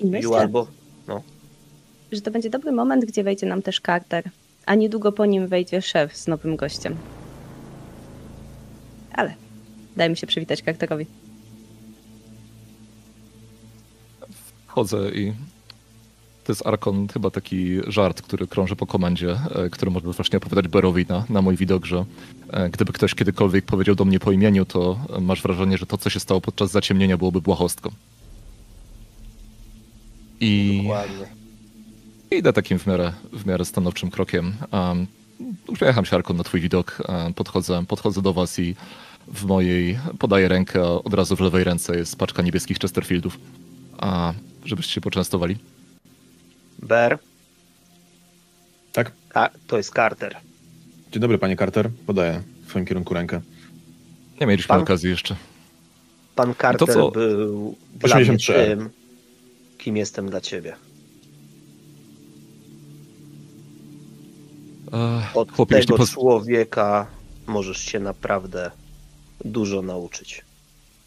[0.00, 0.66] I myślę, albo...
[2.12, 4.30] że to będzie dobry moment, gdzie wejdzie nam też Carter,
[4.66, 6.96] a niedługo po nim wejdzie szef z nowym gościem.
[9.16, 9.34] Ale
[9.96, 11.06] dajmy się przywitać Carterowi.
[14.66, 15.32] Chodzę i
[16.46, 20.68] to jest Arkon chyba taki żart, który krąży po komendzie, e, który można właśnie opowiadać
[20.68, 22.04] Berowi na, na mój widok, że
[22.50, 26.10] e, gdyby ktoś kiedykolwiek powiedział do mnie po imieniu, to masz wrażenie, że to, co
[26.10, 27.90] się stało podczas zaciemnienia, byłoby błahostką.
[30.40, 31.26] I Dokładnie.
[32.30, 34.54] idę takim w miarę, w miarę stanowczym krokiem.
[34.72, 35.06] Um,
[35.68, 37.02] uśmiecham się, Arkon, na twój widok.
[37.08, 38.74] Um, podchodzę, podchodzę do was i
[39.28, 43.38] w mojej podaję rękę, a od razu w lewej ręce jest paczka niebieskich Chesterfieldów.
[43.98, 44.32] A
[44.64, 45.56] żebyście się poczęstowali.
[46.78, 47.18] Ber,
[48.92, 49.12] Tak?
[49.28, 50.36] Ka- to jest Carter.
[51.12, 51.90] Dzień dobry, panie Carter.
[52.06, 53.40] Podaję w swoim kierunku rękę.
[54.40, 55.36] Nie mieliśmy Pan- okazji jeszcze.
[56.34, 57.10] Pan Carter co?
[57.10, 58.52] był dla mnie 83.
[58.52, 58.90] tym,
[59.78, 60.76] kim jestem dla ciebie.
[65.34, 67.06] Od chłopie, tego człowieka
[67.46, 68.70] możesz się naprawdę
[69.44, 70.44] dużo nauczyć.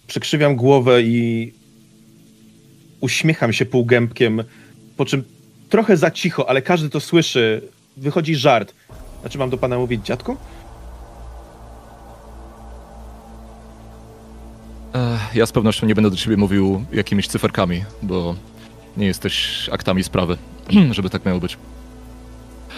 [0.08, 1.54] Przekrzywiam głowę i
[3.02, 4.44] uśmiecham się półgębkiem,
[4.98, 5.24] po czym
[5.70, 7.62] trochę za cicho, ale każdy to słyszy.
[7.98, 8.74] Wychodzi żart.
[9.22, 10.38] Znaczy mam do pana mówić dziadku?
[15.34, 18.36] Ja z pewnością nie będę do ciebie mówił jakimiś cyferkami, bo
[18.98, 20.38] nie jesteś aktami sprawy,
[20.92, 21.58] żeby tak miało być.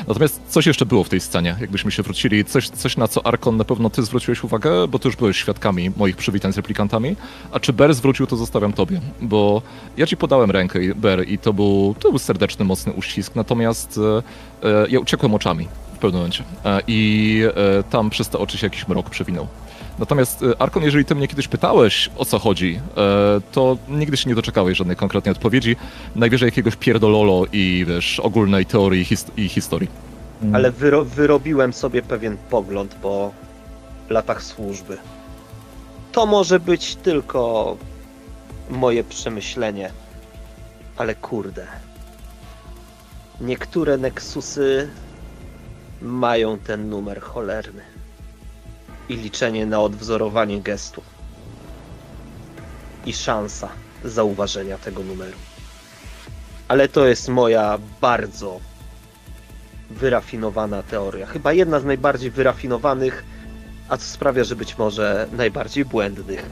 [0.07, 2.45] Natomiast coś jeszcze było w tej scenie, jakbyśmy się wrócili.
[2.45, 5.91] Coś, coś na co Arkon na pewno ty zwróciłeś uwagę, bo ty już byłeś świadkami
[5.97, 7.15] moich przywitań z replikantami.
[7.51, 9.61] A czy Ber zwrócił, to zostawiam tobie, bo
[9.97, 13.35] ja ci podałem rękę, Ber, i to był, to był serdeczny, mocny uścisk.
[13.35, 13.99] Natomiast
[14.63, 17.41] e, e, ja uciekłem oczami w pewnym momencie e, i
[17.79, 19.47] e, tam przez te oczy się jakiś mrok przewinął.
[19.99, 24.29] Natomiast e, Arkon, jeżeli ty mnie kiedyś pytałeś, o co chodzi, e, to nigdy się
[24.29, 25.75] nie doczekałeś żadnej konkretnej odpowiedzi.
[26.15, 29.89] Najwyżej jakiegoś pierdololo i wiesz, ogólnej teorii hist- i historii.
[30.53, 33.31] Ale wyro- wyrobiłem sobie pewien pogląd po
[34.09, 34.97] latach służby.
[36.11, 37.77] To może być tylko
[38.69, 39.91] moje przemyślenie,
[40.97, 41.67] ale kurde.
[43.41, 44.89] Niektóre Nexusy
[46.01, 47.81] mają ten numer cholerny.
[49.11, 51.01] I liczenie na odwzorowanie gestu.
[53.05, 53.69] I szansa
[54.03, 55.37] zauważenia tego numeru.
[56.67, 58.59] Ale to jest moja bardzo
[59.89, 61.25] wyrafinowana teoria.
[61.25, 63.23] Chyba jedna z najbardziej wyrafinowanych,
[63.89, 66.45] a co sprawia, że być może najbardziej błędnych.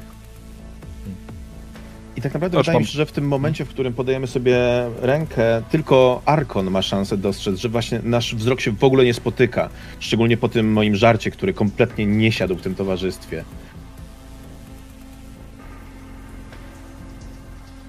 [2.19, 4.57] I tak naprawdę wydaje mi się, że w tym momencie, w którym podajemy sobie
[5.01, 9.69] rękę, tylko Arkon ma szansę dostrzec, że właśnie nasz wzrok się w ogóle nie spotyka.
[9.99, 13.43] Szczególnie po tym moim żarcie, który kompletnie nie siadł w tym towarzystwie.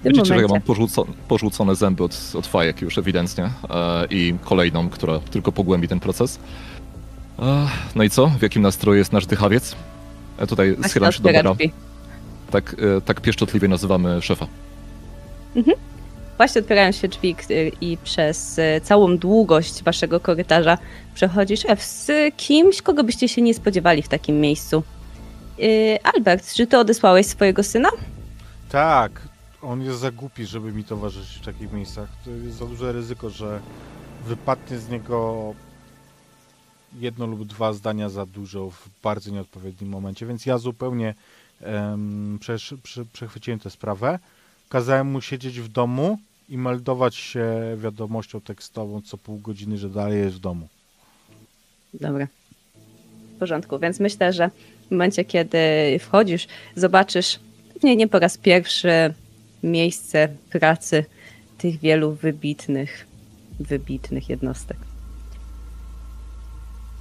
[0.03, 0.65] Widzicie, że ja momencie.
[0.67, 5.87] mam porzuco- porzucone zęby od, od fajek już ewidentnie e, i kolejną, która tylko pogłębi
[5.87, 6.39] ten proces.
[7.39, 8.27] E, no i co?
[8.27, 9.75] W jakim nastroju jest nasz dychawiec?
[10.39, 11.55] Ja tutaj schylam się do Bera.
[12.51, 14.47] Tak, e, tak pieszczotliwie nazywamy szefa.
[16.37, 17.35] Właśnie otwierają się drzwi
[17.81, 20.77] i przez e, całą długość waszego korytarza
[21.13, 24.83] przechodzi szef z kimś, kogo byście się nie spodziewali w takim miejscu.
[25.57, 27.89] Yy, Albert, czy ty odesłałeś swojego syna?
[28.69, 29.27] Tak,
[29.61, 32.09] on jest za głupi, żeby mi towarzyszyć w takich miejscach.
[32.25, 33.59] To jest za duże ryzyko, że
[34.25, 35.53] wypadnie z niego
[36.99, 41.13] jedno lub dwa zdania za dużo w bardzo nieodpowiednim momencie, więc ja zupełnie
[42.39, 44.19] przy, przechwyciłem tę sprawę.
[44.69, 46.17] Kazałem mu siedzieć w domu
[46.49, 47.45] i meldować się
[47.77, 50.67] wiadomością tekstową co pół godziny, że dalej jest w domu.
[51.93, 52.27] Dobra.
[53.35, 54.49] W porządku, więc myślę, że
[54.87, 55.59] w momencie, kiedy
[55.99, 57.39] wchodzisz, zobaczysz,
[57.73, 59.13] pewnie nie po raz pierwszy,
[59.63, 61.05] miejsce pracy
[61.57, 63.07] tych wielu wybitnych,
[63.59, 64.77] wybitnych jednostek.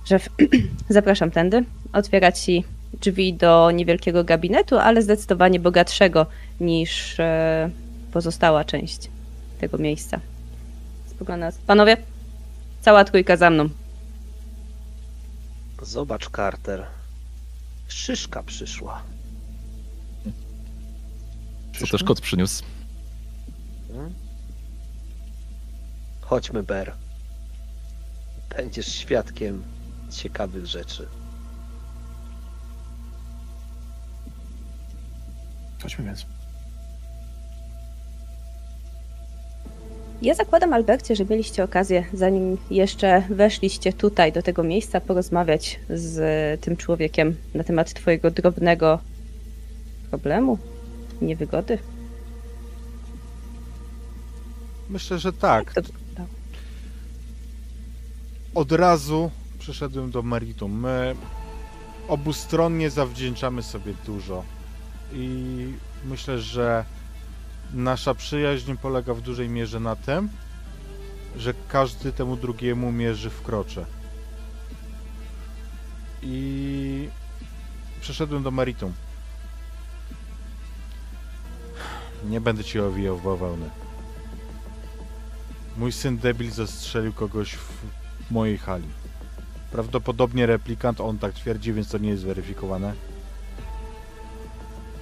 [0.05, 0.29] Szef,
[0.89, 1.65] zapraszam tędy.
[1.93, 6.27] Otwiera ci drzwi do niewielkiego gabinetu, ale zdecydowanie bogatszego
[6.61, 7.71] niż e,
[8.13, 9.11] pozostała część
[9.61, 10.21] tego miejsca.
[11.11, 11.59] Spogląda nas.
[11.67, 11.97] Panowie,
[12.81, 13.69] cała trójka za mną.
[15.83, 16.87] Zobacz, Carter.
[17.89, 19.03] Szyszka przyszła.
[21.79, 22.65] Co też kot przyniósł.
[23.89, 24.15] Hmm?
[26.21, 26.93] Chodźmy, Ber.
[28.57, 29.63] Będziesz świadkiem
[30.11, 31.09] ciekawych rzeczy.
[35.83, 36.27] Chodźmy więc.
[40.23, 46.61] Ja zakładam, Albercie, że mieliście okazję, zanim jeszcze weszliście tutaj, do tego miejsca, porozmawiać z
[46.61, 48.99] tym człowiekiem na temat twojego drobnego
[50.11, 50.59] problemu,
[51.23, 51.79] niewygody.
[54.89, 55.73] Myślę, że tak.
[55.75, 56.29] Wyglądało?
[58.55, 60.81] Od razu przeszedłem do meritum.
[60.81, 61.15] My
[62.09, 64.45] obustronnie zawdzięczamy sobie dużo.
[65.13, 65.73] I
[66.05, 66.85] myślę, że
[67.73, 70.29] nasza przyjaźń polega w dużej mierze na tym,
[71.37, 73.87] że każdy temu drugiemu mierzy w krocze.
[76.23, 77.09] I
[78.01, 78.93] przeszedłem do meritum.
[82.25, 83.71] Nie będę ci owijał w bawełnę.
[85.77, 88.89] Mój syn debil zastrzelił kogoś w mojej hali.
[89.73, 92.95] Prawdopodobnie replikant, on tak twierdzi, więc to nie jest zweryfikowane.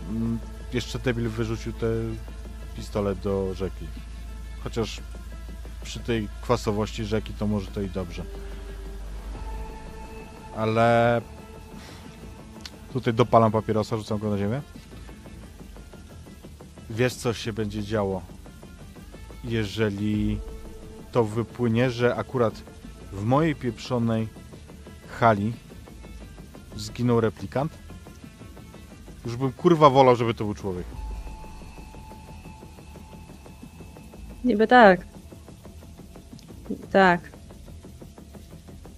[0.09, 0.39] Mm,
[0.73, 2.17] Jeszcze debil wyrzucił ten
[2.77, 3.87] pistolet do rzeki.
[4.65, 5.01] Chociaż
[5.83, 8.25] przy tej kwasowości rzeki to może to i dobrze.
[10.57, 11.21] Ale
[12.93, 14.61] tutaj dopalam papierosa, rzucam go na ziemię.
[16.91, 18.23] Wiesz co się będzie działo,
[19.45, 20.39] jeżeli
[21.13, 22.55] to wypłynie, że akurat
[23.13, 24.29] w mojej pieprzonej
[25.21, 25.53] hali
[26.77, 27.73] zginął replikant?
[29.27, 30.87] Już bym kurwa wolał, żeby to był człowiek.
[34.45, 35.01] Niby tak.
[36.93, 37.21] Tak.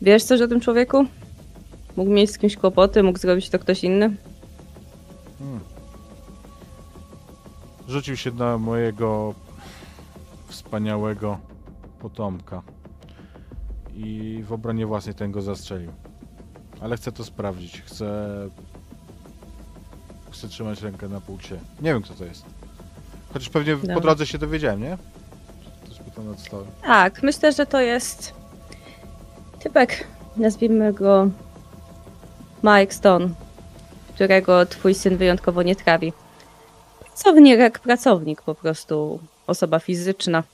[0.02, 1.06] Wiesz coś o tym człowieku?
[1.96, 4.16] Mógł mieć z kimś kłopoty, mógł zrobić to ktoś inny?
[5.38, 5.60] Hmm.
[7.88, 9.34] Rzucił się na mojego
[10.48, 11.38] wspaniałego
[11.98, 12.62] potomka.
[13.94, 15.92] I w obronie własnej ten go zastrzelił.
[16.80, 17.82] Ale chcę to sprawdzić.
[17.82, 18.30] Chcę.
[20.30, 21.58] Chcę trzymać rękę na pulsie.
[21.80, 22.44] Nie wiem kto to jest.
[23.32, 24.98] Chociaż pewnie po drodze się dowiedziałem, nie?
[25.82, 26.66] To jest pytanie nad stołem.
[26.82, 28.34] Tak, myślę, że to jest
[29.62, 31.30] typek, nazwijmy go
[32.62, 33.28] Mike Stone,
[34.14, 36.12] którego twój syn wyjątkowo nie trawi.
[37.00, 40.44] Pracownik jak pracownik, po prostu osoba fizyczna,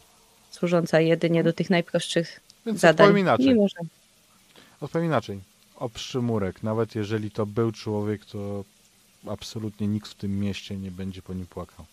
[0.50, 3.18] służąca jedynie do tych najprostszych Więc zadań.
[3.18, 3.46] inaczej.
[3.46, 3.76] Mimo, że
[4.80, 5.40] Odpowiem inaczej.
[5.76, 6.62] O przymurek.
[6.62, 8.64] Nawet jeżeli to był człowiek, to
[9.28, 11.86] absolutnie nikt w tym mieście nie będzie po nim płakał.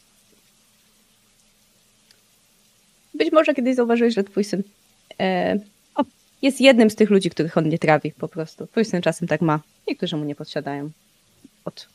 [3.13, 4.63] być może kiedyś zauważyłeś, że twój syn
[5.19, 5.59] e,
[5.95, 6.03] o,
[6.41, 8.67] jest jednym z tych ludzi, których on nie trawi po prostu.
[8.67, 9.59] Twój syn czasem tak ma.
[9.87, 10.89] Niektórzy mu nie podsiadają.
[11.65, 11.87] Od.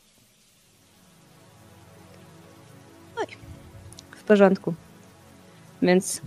[3.16, 3.27] Oj.
[4.16, 4.74] W porządku.
[5.83, 6.22] Więc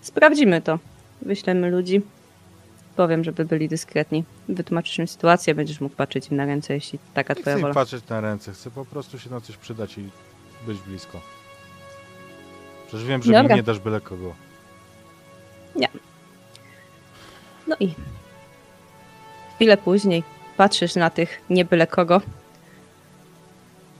[0.00, 0.78] sprawdzimy to.
[1.22, 2.02] Wyślemy ludzi.
[2.98, 4.24] Powiem, żeby byli dyskretni.
[4.48, 7.62] Wytłumaczysz im sytuację, będziesz mógł patrzeć im na ręce, jeśli taka Nie twoja chcę im
[7.62, 7.74] wola.
[7.74, 10.08] patrzeć na ręce, chcę po prostu się na coś przydać i
[10.66, 11.20] być blisko.
[12.86, 13.54] Przecież wiem, że Dobra.
[13.54, 14.34] mi nie dasz byle kogo.
[17.66, 17.94] No i
[19.54, 20.22] chwilę później
[20.56, 22.20] patrzysz na tych nie byle kogo.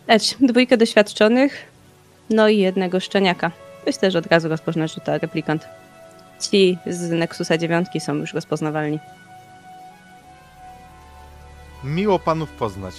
[0.08, 1.64] Lecz dwójkę doświadczonych,
[2.30, 3.50] no i jednego szczeniaka.
[3.86, 5.68] Myślę, że od razu rozpoznasz, że to replikant.
[6.40, 8.98] Ci z Nexusa 9 są już rozpoznawalni.
[11.84, 12.94] Miło panów poznać.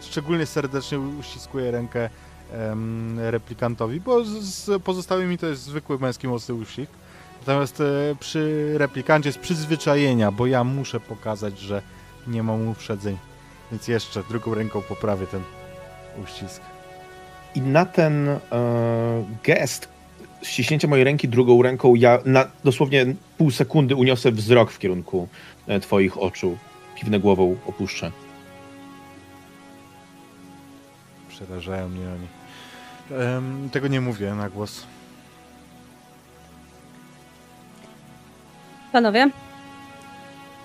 [0.00, 2.10] Szczególnie serdecznie uściskuję rękę
[2.52, 6.92] em, replikantowi, bo z, z pozostałymi to jest zwykły męski mocny uścisk.
[7.40, 7.84] Natomiast e,
[8.20, 11.82] przy replikancie z przyzwyczajenia, bo ja muszę pokazać, że
[12.26, 13.18] nie mam uprzedzeń.
[13.72, 15.42] Więc jeszcze drugą ręką poprawię ten
[16.24, 16.60] uścisk.
[17.54, 18.38] I na ten e,
[19.44, 19.88] gest,
[20.46, 23.06] ściśnięcie mojej ręki drugą ręką, ja na dosłownie
[23.38, 25.28] pół sekundy uniosę wzrok w kierunku
[25.66, 26.58] e, twoich oczu.
[26.96, 28.10] Kiwnę głową, opuszczę.
[31.28, 32.26] Przerażają mnie oni.
[33.70, 34.86] Tego nie mówię na głos.
[38.92, 39.30] Panowie,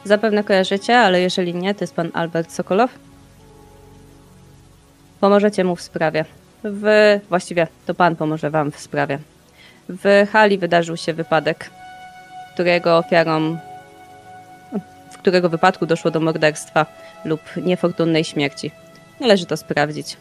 [0.04, 2.92] zapewne kojarzycie, ale jeżeli nie, to jest pan Albert Sokolow.
[5.20, 6.26] Pomożecie mu w sprawie.
[6.64, 9.20] W, właściwie to pan pomoże wam w sprawie.
[9.90, 11.70] W hali wydarzył się wypadek,
[12.54, 13.58] którego ofiarą,
[15.12, 16.86] w którego wypadku doszło do morderstwa
[17.26, 18.72] lub niefortunnej śmierci.
[19.20, 20.18] Należy to sprawdzić.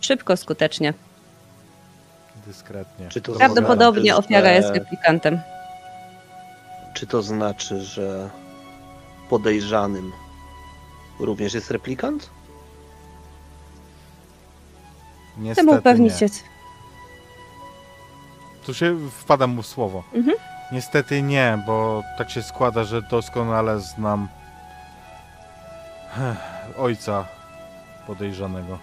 [0.00, 0.94] Szybko, skutecznie.
[2.46, 3.08] Dyskretnie.
[3.08, 5.40] Czy to Prawdopodobnie znaczy, ofiara że- jest replikantem.
[6.94, 8.30] Czy to znaczy, że
[9.30, 10.12] podejrzanym
[11.20, 12.30] również jest replikant?
[15.38, 16.28] Niestety Chcę upewnić nie.
[16.28, 16.34] się.
[18.66, 20.04] Tu się wpadam mu w słowo.
[20.12, 20.36] Mhm.
[20.72, 24.28] Niestety nie, bo tak się składa, że doskonale znam
[26.18, 27.26] ech, ojca
[28.06, 28.78] podejrzanego.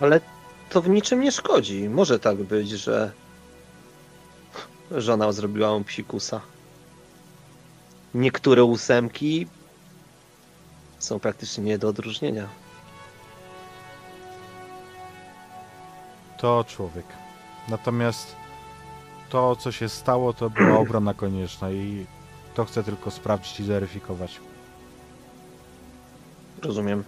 [0.00, 0.20] Ale
[0.70, 1.88] to w niczym nie szkodzi.
[1.88, 3.12] Może tak być, że
[4.90, 6.40] żona zrobiła mu psikusa.
[8.14, 9.46] Niektóre ósemki
[10.98, 12.48] są praktycznie nie do odróżnienia.
[16.38, 17.06] To człowiek.
[17.68, 18.36] Natomiast
[19.28, 22.06] to, co się stało, to była obrona konieczna i
[22.54, 24.40] to chcę tylko sprawdzić i zweryfikować.
[26.62, 27.04] Rozumiem.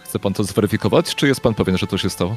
[0.00, 2.36] Chce pan to zweryfikować, czy jest pan pewien, że to się stało?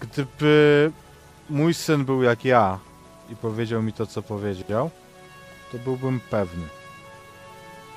[0.00, 0.92] Gdyby
[1.50, 2.78] mój syn był jak ja
[3.30, 4.90] i powiedział mi to, co powiedział,
[5.72, 6.66] to byłbym pewny.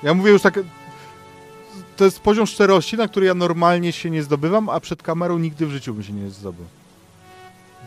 [0.02, 0.54] Ja mówię już tak.
[1.96, 5.66] To jest poziom szczerości, na który ja normalnie się nie zdobywam, a przed kamerą nigdy
[5.66, 6.64] w życiu bym się nie zdobył.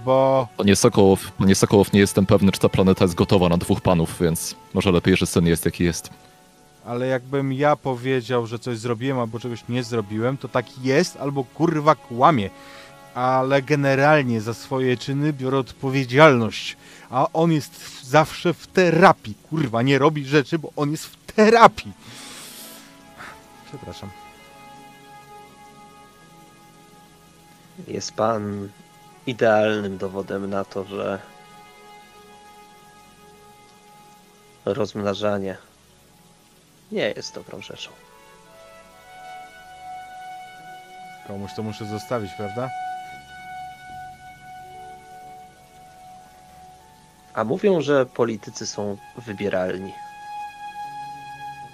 [0.06, 3.82] Bo Panie Sokołow, panie Sokołow, nie jestem pewny, czy ta planeta jest gotowa na dwóch
[3.82, 6.10] panów, więc może lepiej, że syn jest jaki jest.
[6.86, 11.44] Ale jakbym ja powiedział, że coś zrobiłem albo czegoś nie zrobiłem, to tak jest albo
[11.44, 12.50] kurwa kłamie.
[13.16, 16.78] Ale generalnie za swoje czyny biorę odpowiedzialność.
[17.10, 19.34] A on jest zawsze w terapii.
[19.50, 21.92] Kurwa, nie robi rzeczy, bo on jest w terapii.
[23.76, 24.10] Przepraszam.
[27.88, 28.70] Jest pan
[29.28, 31.20] idealnym dowodem na to, że
[34.66, 35.58] rozmnażanie
[36.92, 37.92] nie jest dobrą rzeczą.
[41.28, 42.70] Komuś to muszę zostawić, prawda?
[47.34, 49.94] A mówią, że politycy są wybieralni.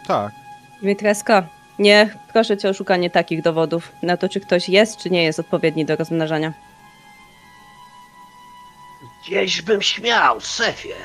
[0.08, 0.34] Tak.
[0.82, 1.44] Dmitresko,
[1.80, 5.40] nie proszę cię o szukanie takich dowodów na to, czy ktoś jest, czy nie jest
[5.40, 6.54] odpowiedni do rozmnażania.
[9.22, 10.96] Gdzieś bym śmiał, szefie.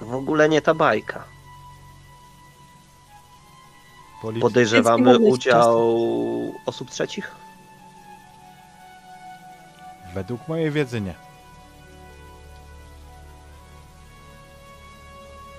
[0.00, 1.24] To w ogóle nie ta bajka.
[4.40, 5.78] Podejrzewamy Więc nie mogę udział
[6.66, 7.32] osób trzecich?
[10.14, 11.14] Według mojej wiedzy nie.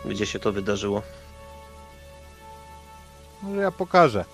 [0.05, 1.01] Gdzie się to wydarzyło?
[3.45, 4.25] Może ja pokażę.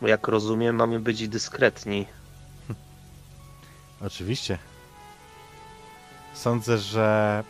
[0.00, 2.06] Bo jak rozumiem, mamy być dyskretni.
[4.06, 4.58] Oczywiście.
[6.34, 7.44] Sądzę, że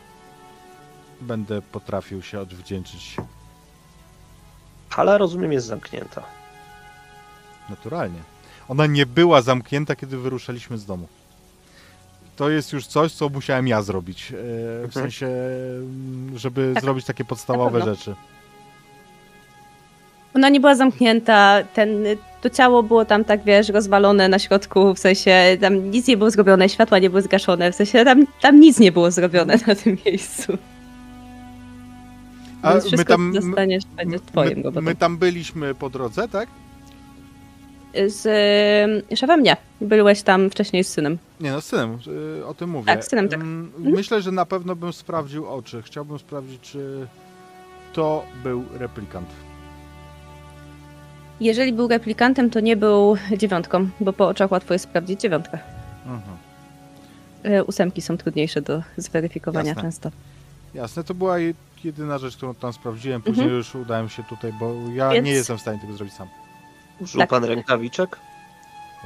[1.20, 3.16] będę potrafił się odwdzięczyć
[4.90, 6.22] Hala, rozumiem, jest zamknięta.
[7.68, 8.18] naturalnie.
[8.68, 11.08] Ona nie była zamknięta, kiedy wyruszaliśmy z domu.
[12.36, 14.32] To jest już coś, co musiałem ja zrobić.
[14.32, 14.92] e, W Mhm.
[14.92, 16.82] sensie, mm, żeby Tak.
[16.82, 18.14] zrobić takie podstawowe rzeczy.
[20.36, 22.04] Ona nie była zamknięta, ten,
[22.40, 26.30] to ciało było tam tak, wiesz, rozwalone na środku, w sensie tam nic nie było
[26.30, 29.96] zrobione, światła nie były zgaszone, w sensie tam, tam nic nie było zrobione na tym
[30.06, 30.58] miejscu.
[32.62, 36.48] A Więc my tam, dostaniesz, będzie twoim my, my tam byliśmy po drodze, tak?
[38.06, 38.26] Z
[39.12, 39.56] y, szefem nie.
[39.80, 41.18] Byłeś tam wcześniej z synem.
[41.40, 41.98] Nie no, z synem,
[42.40, 42.86] y, o tym mówię.
[42.86, 43.40] Tak, z synem, tak.
[43.40, 45.82] Mm, Myślę, że na pewno bym sprawdził oczy.
[45.82, 47.06] Chciałbym sprawdzić, czy
[47.92, 49.28] to był replikant.
[51.40, 55.58] Jeżeli był replikantem, to nie był dziewiątką, bo po oczach łatwo jest sprawdzić dziewiątkę.
[56.06, 56.36] Mhm.
[57.60, 59.82] Y, Ósemki są trudniejsze do zweryfikowania Jasne.
[59.82, 60.10] często.
[60.74, 61.54] Jasne, to była je-
[61.84, 63.22] jedyna rzecz, którą tam sprawdziłem.
[63.22, 66.28] Później już udałem się tutaj, bo ja Więc- nie jestem w stanie tego zrobić sam.
[67.00, 67.30] Użył Tak.
[67.30, 68.18] pan rękawiczek?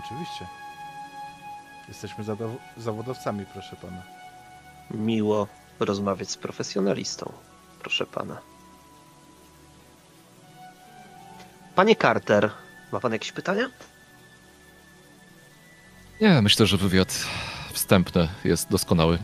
[0.05, 0.47] Oczywiście.
[1.89, 2.25] Jesteśmy
[2.77, 4.03] zawodowcami, proszę pana.
[4.91, 5.47] Miło
[5.81, 7.33] rozmawiać z profesjonalistą,
[7.81, 8.37] proszę pana.
[11.81, 12.51] Panie Carter,
[12.93, 13.71] ma pan jakieś pytania?
[16.21, 17.27] Nie, myślę, że wywiad
[17.73, 19.19] wstępny jest doskonały,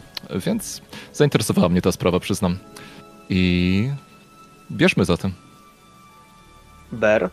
[0.47, 0.83] więc
[1.13, 2.59] zainteresowała mnie ta sprawa, przyznam.
[3.29, 3.91] I
[4.73, 5.33] bierzmy za tym.
[6.93, 7.31] Ber,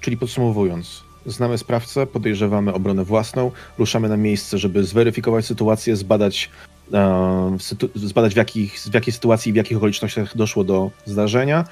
[0.00, 6.50] Czyli podsumowując, znamy sprawcę, podejrzewamy obronę własną, ruszamy na miejsce, żeby zweryfikować sytuację, zbadać
[6.92, 6.98] e,
[7.58, 11.64] sytu- zbadać w, jakich, w jakiej sytuacji, w jakich okolicznościach doszło do zdarzenia.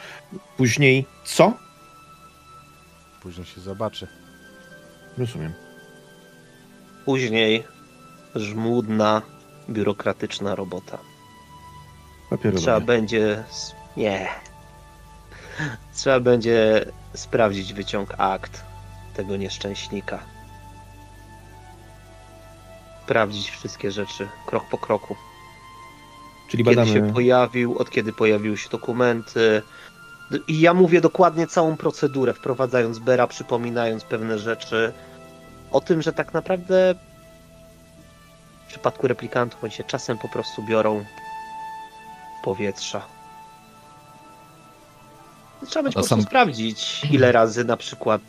[0.56, 1.65] Później co?
[3.26, 4.06] Później się zobaczy.
[5.18, 5.52] Rozumiem.
[7.04, 7.64] Później
[8.34, 9.22] żmudna,
[9.70, 10.98] biurokratyczna robota.
[12.26, 12.80] Trzeba Papierowe.
[12.80, 13.44] będzie.
[13.96, 14.28] Nie.
[15.94, 18.62] Trzeba będzie sprawdzić wyciąg akt
[19.14, 20.18] tego nieszczęśnika.
[23.04, 25.16] Sprawdzić wszystkie rzeczy krok po kroku.
[26.48, 26.92] Czyli Kiedy badamy.
[26.92, 29.62] się pojawił, od kiedy pojawiły się dokumenty.
[30.48, 34.92] I ja mówię dokładnie całą procedurę, wprowadzając Bera, przypominając pewne rzeczy.
[35.72, 36.94] O tym, że tak naprawdę
[38.66, 41.04] w przypadku replikantów oni się czasem po prostu biorą
[42.44, 43.02] powietrza.
[45.66, 48.20] Trzeba będzie A po prostu sam- sprawdzić, ile razy na przykład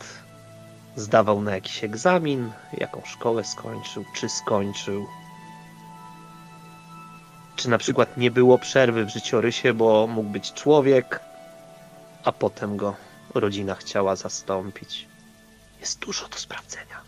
[0.96, 5.06] zdawał na jakiś egzamin, jaką szkołę skończył, czy skończył.
[7.56, 11.20] Czy na przykład nie było przerwy w życiorysie, bo mógł być człowiek,
[12.24, 12.96] a potem go
[13.34, 15.08] rodzina chciała zastąpić.
[15.80, 17.00] Jest dużo do sprawdzenia.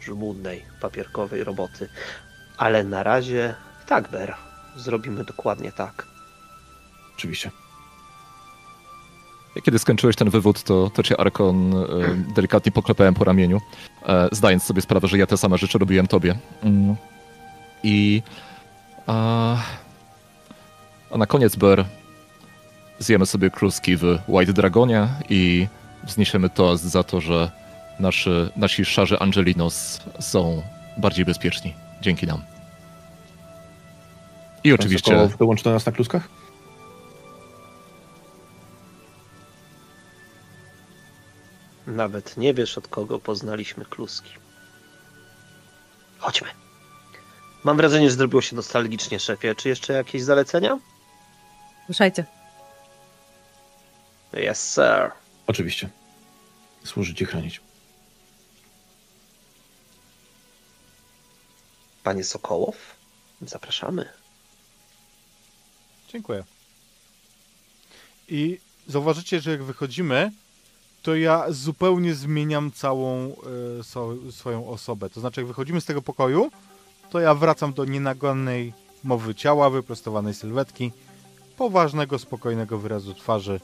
[0.00, 1.88] Żmudnej, papierkowej roboty.
[2.56, 3.54] Ale na razie
[3.86, 4.34] tak, Ber.
[4.76, 6.06] Zrobimy dokładnie tak.
[7.16, 7.50] Oczywiście.
[9.64, 11.84] Kiedy skończyłeś ten wywód, to, to cię Arkon e,
[12.34, 13.60] delikatnie poklepałem po ramieniu,
[14.06, 16.38] e, zdając sobie sprawę, że ja te same rzeczy robiłem tobie.
[16.62, 16.96] Mm.
[17.82, 18.22] I
[19.06, 19.56] a,
[21.10, 21.84] a na koniec, Ber,
[22.98, 25.68] zjemy sobie kluski w White Dragonie i
[26.04, 27.50] wzniesiemy toast za to, że
[28.00, 30.62] naszy, nasi szarzy Angelinos są
[30.96, 32.42] bardziej bezpieczni dzięki nam.
[34.64, 35.28] I oczywiście...
[35.38, 36.28] Dołączy do nas na kluskach?
[41.86, 44.30] Nawet nie wiesz, od kogo poznaliśmy kluski.
[46.18, 46.48] Chodźmy.
[47.64, 49.54] Mam wrażenie, że zrobiło się nostalgicznie, szefie.
[49.54, 50.78] Czy jeszcze jakieś zalecenia?
[51.88, 52.24] Ruszajcie.
[54.36, 55.10] Yes, sir.
[55.46, 55.88] Oczywiście.
[56.84, 57.60] Służy ci chronić.
[62.02, 62.76] Panie Sokołow,
[63.42, 64.08] zapraszamy.
[66.08, 66.44] Dziękuję.
[68.28, 70.32] I zauważycie, że jak wychodzimy,
[71.02, 73.36] to ja zupełnie zmieniam całą
[73.80, 75.10] e, so, swoją osobę.
[75.10, 76.50] To znaczy, jak wychodzimy z tego pokoju,
[77.10, 78.72] to ja wracam do nienagannej
[79.04, 80.92] mowy ciała, wyprostowanej sylwetki,
[81.56, 83.60] poważnego, spokojnego wyrazu twarzy.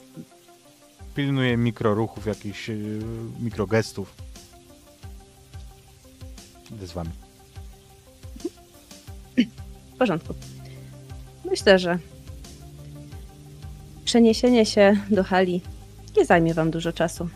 [1.15, 2.73] Pilnuję mikroruchów, jakichś e,
[3.39, 4.13] mikrogestów.
[6.71, 7.09] Idę z wami.
[9.95, 10.33] W porządku.
[11.45, 11.97] Myślę, że
[14.05, 15.61] przeniesienie się do hali
[16.17, 17.29] nie zajmie wam dużo czasu.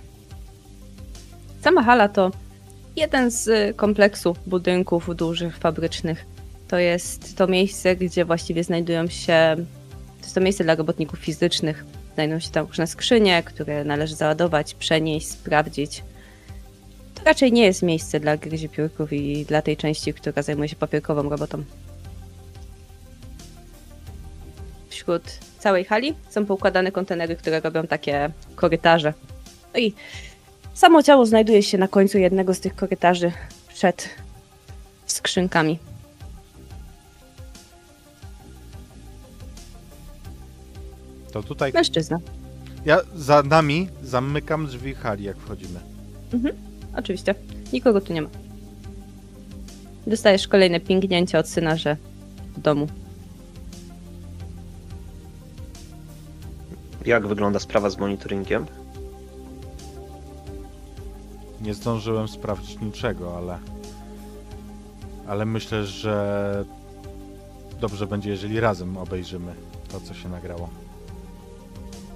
[1.61, 2.31] Sama hala to
[2.95, 6.25] jeden z y, kompleksu budynków dużych, fabrycznych.
[6.67, 9.55] To jest to miejsce, gdzie właściwie znajdują się.
[10.19, 11.85] To jest to miejsce dla robotników fizycznych.
[12.15, 16.03] Znajdują się tam różne skrzynie, które należy załadować, przenieść, sprawdzić.
[17.15, 21.29] To raczej nie jest miejsce dla gryziopiórków i dla tej części, która zajmuje się papierkową
[21.29, 21.63] robotą.
[25.05, 29.13] wśród całej hali są poukładane kontenery, które robią takie korytarze.
[29.73, 29.93] No i
[30.73, 33.31] samo ciało znajduje się na końcu jednego z tych korytarzy
[33.73, 34.09] przed
[35.05, 35.79] skrzynkami.
[41.35, 42.19] To tutaj Mężczyzna.
[42.85, 45.79] ja za nami zamykam drzwi hali, jak wchodzimy.
[46.97, 47.35] Oczywiście.
[47.73, 48.29] Nikogo tu nie ma.
[50.07, 51.97] Dostajesz kolejne pingnięcie od syna, że
[52.57, 52.87] w domu.
[57.05, 58.65] Jak wygląda sprawa z monitoringiem?
[61.61, 63.57] Nie zdążyłem sprawdzić niczego, ale.
[65.27, 66.65] Ale myślę, że
[67.81, 69.53] dobrze będzie, jeżeli razem obejrzymy
[69.91, 70.69] to, co się nagrało.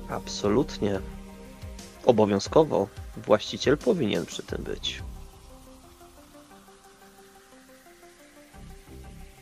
[0.09, 0.99] Absolutnie.
[2.05, 2.87] Obowiązkowo
[3.17, 5.01] właściciel powinien przy tym być.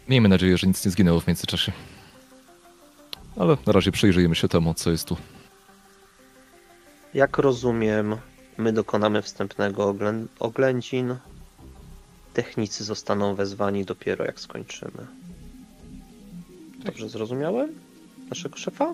[0.09, 1.71] Miejmy nadzieję, że nic nie zginęło w międzyczasie.
[3.39, 5.17] Ale na razie przyjrzyjmy się temu, co jest tu.
[7.13, 8.15] Jak rozumiem,
[8.57, 11.15] my dokonamy wstępnego oglę- oględzin.
[12.33, 15.07] Technicy zostaną wezwani dopiero jak skończymy.
[16.79, 17.69] Dobrze zrozumiałem?
[18.29, 18.93] Naszego szefa?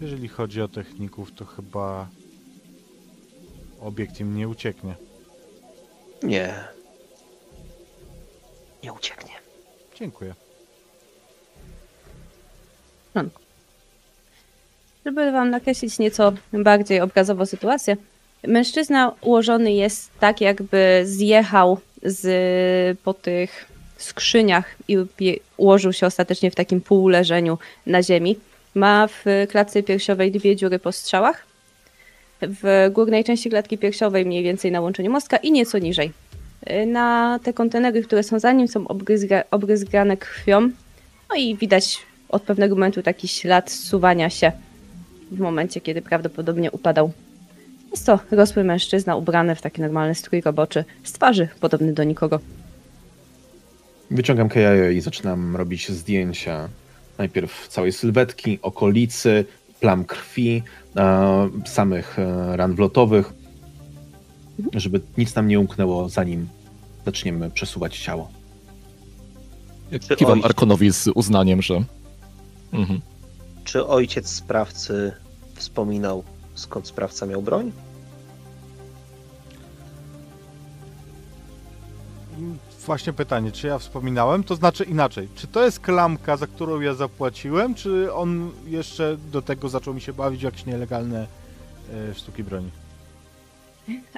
[0.00, 2.08] Jeżeli chodzi o techników, to chyba
[3.80, 4.94] obiekt im nie ucieknie.
[6.22, 6.54] Nie.
[8.82, 9.32] Nie ucieknie.
[9.94, 10.34] Dziękuję.
[15.06, 17.96] Żeby wam nakreślić nieco bardziej obrazowo sytuację,
[18.46, 23.66] mężczyzna ułożony jest tak, jakby zjechał z po tych
[23.96, 24.96] skrzyniach i
[25.56, 28.38] ułożył się ostatecznie w takim półleżeniu na ziemi.
[28.76, 31.46] Ma w klatce piersiowej dwie dziury po strzałach.
[32.42, 36.12] W górnej części klatki piersiowej mniej więcej na łączeniu mostka i nieco niżej.
[36.86, 40.60] Na te kontenery, które są za nim, są obryzga, obryzgane krwią.
[41.30, 41.98] No i widać
[42.28, 44.52] od pewnego momentu taki ślad zsuwania się
[45.30, 47.12] w momencie, kiedy prawdopodobnie upadał.
[47.90, 52.40] Jest to rosły mężczyzna ubrany w taki normalny strój roboczy, z twarzy podobny do nikogo.
[54.10, 56.68] Wyciągam kejajo i zaczynam robić zdjęcia.
[57.18, 59.44] Najpierw całej sylwetki, okolicy,
[59.80, 60.62] plam krwi,
[60.96, 63.32] e, samych e, ran wlotowych,
[64.74, 66.48] żeby nic nam nie umknęło, zanim
[67.04, 68.30] zaczniemy przesuwać ciało.
[70.16, 71.84] Kiwam Arkonowi z uznaniem, że...
[72.72, 73.00] Mhm.
[73.64, 75.12] Czy ojciec sprawcy
[75.54, 77.72] wspominał, skąd sprawca miał broń?
[82.86, 84.44] Właśnie pytanie, czy ja wspominałem?
[84.44, 89.42] To znaczy inaczej, czy to jest klamka, za którą ja zapłaciłem, czy on jeszcze do
[89.42, 91.26] tego zaczął mi się bawić jakieś nielegalne
[92.10, 92.70] e, sztuki broni?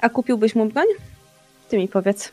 [0.01, 0.85] A kupiłbyś mu broń?
[1.69, 2.31] Ty mi powiedz.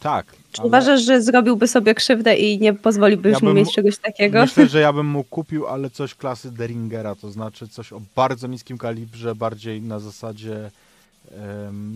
[0.00, 0.26] Tak.
[0.52, 3.98] Czy ale uważasz, że zrobiłby sobie krzywdę i nie pozwoliłbyś Ja mu bym- mieć czegoś
[3.98, 4.40] takiego?
[4.40, 8.46] Myślę, że ja bym mu kupił, ale coś klasy Deringera, to znaczy coś o bardzo
[8.46, 10.70] niskim kalibrze, bardziej na zasadzie,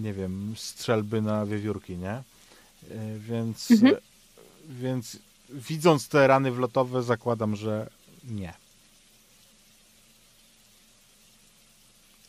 [0.03, 2.11] nie wiem, strzelby na wiewiórki, nie?
[2.11, 2.22] E,
[3.18, 3.97] Więc, Mhm.
[4.68, 5.16] więc
[5.51, 7.91] widząc te rany wlotowe, zakładam, że
[8.24, 8.55] nie.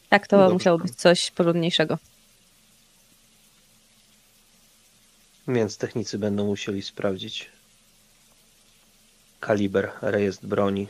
[0.10, 0.54] Tak, to Dobrze.
[0.54, 1.97] musiało być coś porządniejszego.
[5.47, 7.50] Więc technicy będą musieli sprawdzić
[9.39, 10.88] kaliber, rejestr broni.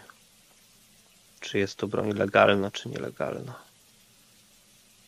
[1.39, 3.55] Czy jest to broń legalna, czy nielegalna.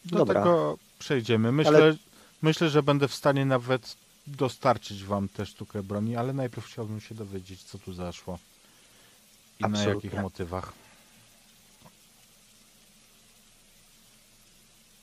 [0.06, 0.42] Do Dobra.
[0.42, 1.52] tego przejdziemy.
[1.52, 1.96] Myślę, Ale-
[2.42, 3.96] myślę, że będę w stanie nawet
[4.28, 8.40] dostarczyć wam tę sztukę broni, ale najpierw chciałbym się dowiedzieć, co tu zaszło.
[9.60, 10.08] I na Absolutnie.
[10.10, 10.74] jakich motywach.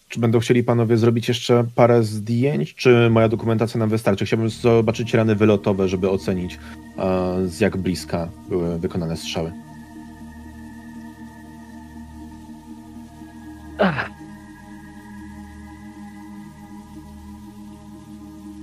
[0.09, 4.26] Czy będą chcieli panowie zrobić jeszcze parę zdjęć, czy moja dokumentacja nam wystarczy?
[4.26, 6.59] Chciałbym zobaczyć rany wylotowe, żeby ocenić,
[6.99, 9.53] e, z jak bliska były wykonane strzały.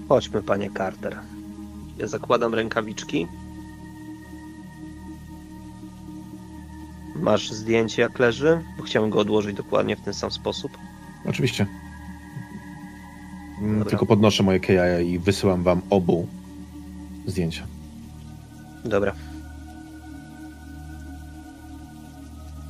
[0.10, 1.20] Chodźmy, panie Carter.
[1.98, 3.28] Ja zakładam rękawiczki.
[7.16, 8.64] Masz zdjęcie jak leży?
[8.78, 10.78] Bo chciałem go odłożyć dokładnie w ten sam sposób.
[11.26, 11.66] Oczywiście.
[13.60, 13.90] Mm, Dobra.
[13.90, 14.74] Tylko podnoszę moje KI
[15.12, 16.28] i wysyłam wam obu
[17.26, 17.68] zdjęcia.
[18.86, 19.14] Dobra.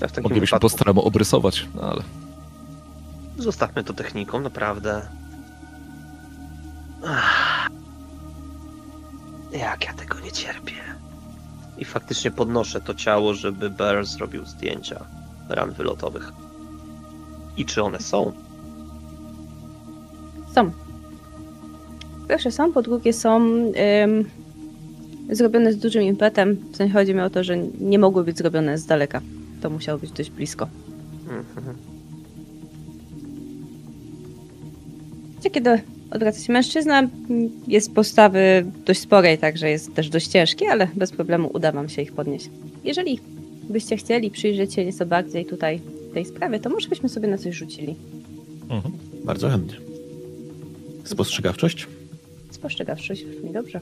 [0.02, 2.04] Ja w takim Moglibyśmy wypadku po staremu obrysować, no ale...
[3.38, 5.02] zostawmy to techniką, naprawdę.
[7.04, 7.70] Ach.
[9.52, 10.74] Jak ja tego nie cierpię.
[11.78, 15.06] I faktycznie podnoszę to ciało, żeby Bear zrobił zdjęcia
[15.50, 16.32] ran wylotowych.
[17.58, 18.32] I czy one są?
[20.56, 20.72] Są.
[22.30, 23.74] Pierwsze są, po drugie są ym,
[25.30, 26.56] zrobione z dużym impetem.
[26.72, 29.22] W sensie chodzi mi o to, że nie mogły być zrobione z daleka.
[29.62, 30.68] To musiało być dość blisko.
[31.22, 31.76] Mhm.
[35.40, 35.82] Gdzie kiedy
[36.16, 37.10] odwraca się mężczyzna,
[37.68, 42.02] jest postawy dość sporej, także jest też dość ciężki, ale bez problemu uda wam się
[42.02, 42.50] ich podnieść.
[42.84, 43.20] Jeżeli
[43.70, 45.82] byście chcieli przyjrzeć się nieco bardziej tutaj
[46.14, 47.96] tej sprawie, to może byśmy sobie na coś rzucili.
[48.70, 48.94] Mhm.
[49.24, 49.78] Bardzo chętnie.
[51.04, 51.88] Spostrzegawczość?
[52.52, 53.80] Spostrzegawczość brzmi dobrze.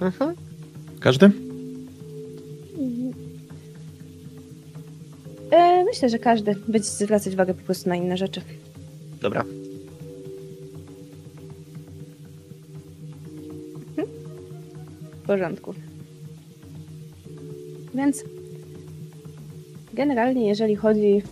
[0.00, 0.34] Mhm.
[1.00, 1.30] Każdy?
[5.50, 8.40] E, myślę, że każdy będzie zwracać uwagę po prostu na inne rzeczy.
[9.20, 9.44] Dobra.
[15.28, 15.74] Porządku.
[17.94, 18.24] Więc
[19.92, 21.22] generalnie, jeżeli chodzi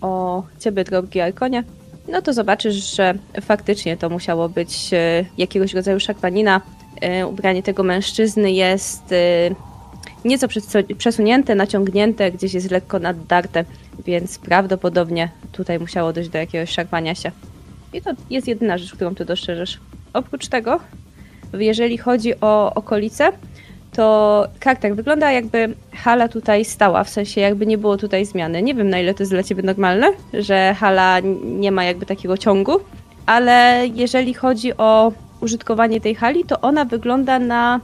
[0.00, 1.64] o ciebie, drogi Arkonie,
[2.08, 6.60] no to zobaczysz, że faktycznie to musiało być e, jakiegoś rodzaju szarpanina.
[7.00, 9.50] E, Ubranie tego mężczyzny jest e,
[10.24, 13.64] nieco przesu- przesunięte, naciągnięte, gdzieś jest lekko naddarte,
[14.06, 17.30] więc prawdopodobnie tutaj musiało dojść do jakiegoś szarpania się.
[17.92, 19.80] I to jest jedyna rzecz, którą ty dostrzeżesz.
[20.12, 20.80] Oprócz tego,
[21.52, 23.32] jeżeli chodzi o okolice,
[23.92, 28.62] to Carter wygląda jakby hala tutaj stała, w sensie jakby nie było tutaj zmiany.
[28.62, 32.38] Nie wiem na ile to jest dla ciebie normalne, że hala nie ma jakby takiego
[32.38, 32.72] ciągu,
[33.26, 37.80] ale jeżeli chodzi o użytkowanie tej hali, to ona wygląda na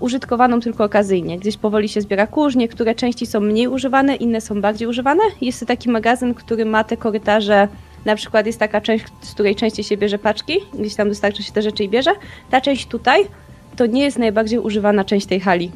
[0.00, 1.38] użytkowaną tylko okazyjnie.
[1.38, 5.22] Gdzieś powoli się zbiera kurz, niektóre części są mniej używane, inne są bardziej używane.
[5.40, 7.68] Jest to taki magazyn, który ma te korytarze
[8.06, 11.52] na przykład jest taka część, z której częściej się bierze paczki, gdzieś tam dostarcza się
[11.52, 12.10] te rzeczy i bierze.
[12.50, 13.26] Ta część tutaj
[13.76, 15.72] to nie jest najbardziej używana część tej hali.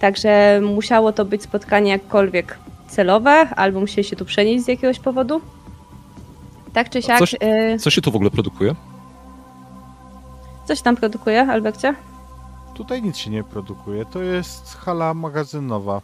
[0.00, 5.40] Także musiało to być spotkanie jakkolwiek celowe, albo musieli się tu przenieść z jakiegoś powodu.
[6.72, 8.74] Tak czy siak, coś- y, Co się tu w ogóle produkuje?
[10.66, 11.94] coś tam produkuje, Albercie?
[12.74, 14.04] Tutaj nic się nie produkuje.
[14.04, 16.00] To jest hala magazynowa.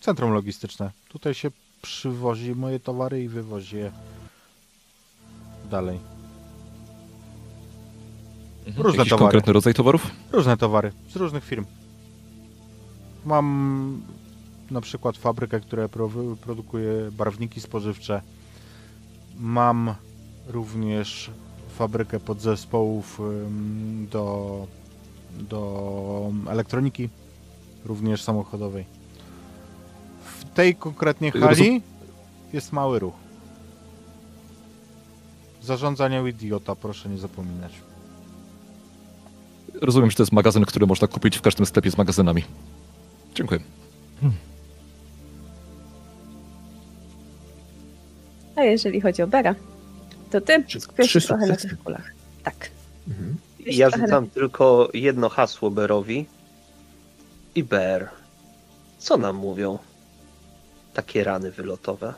[0.00, 0.90] Centrum logistyczne.
[1.08, 1.50] Tutaj się
[1.82, 3.90] przywozi moje towary i wywozi je
[5.70, 5.98] dalej.
[8.66, 8.86] Mhm.
[8.86, 9.24] Różne Jakiś towary.
[9.24, 10.10] konkretny rodzaj towarów?
[10.32, 11.64] Różne towary z różnych firm.
[13.26, 14.02] Mam
[14.70, 16.10] na przykład fabrykę, która pro-
[16.40, 18.22] produkuje barwniki spożywcze.
[19.38, 19.94] Mam
[20.46, 21.30] również
[21.78, 23.20] fabrykę podzespołów
[24.10, 24.66] do,
[25.40, 27.08] do elektroniki,
[27.84, 28.84] również samochodowej.
[30.24, 31.82] W tej konkretnie hali
[32.52, 33.14] jest mały ruch.
[35.64, 37.72] Zarządzanie idiota, proszę nie zapominać.
[39.80, 42.44] Rozumiem, że to jest magazyn, który można kupić w każdym sklepie z magazynami.
[43.34, 43.60] Dziękuję.
[48.56, 49.54] A jeżeli chodzi o Bera,
[50.30, 52.10] to ty Trzy- skupiasz się trochę na tych kulach.
[52.42, 52.70] Tak.
[53.08, 53.36] Mhm.
[53.66, 56.26] Ja trochę na- rzucam tylko jedno hasło Berowi.
[57.54, 58.08] I Ber.
[58.98, 59.78] Co nam mówią?
[60.94, 62.14] Takie rany wylotowe.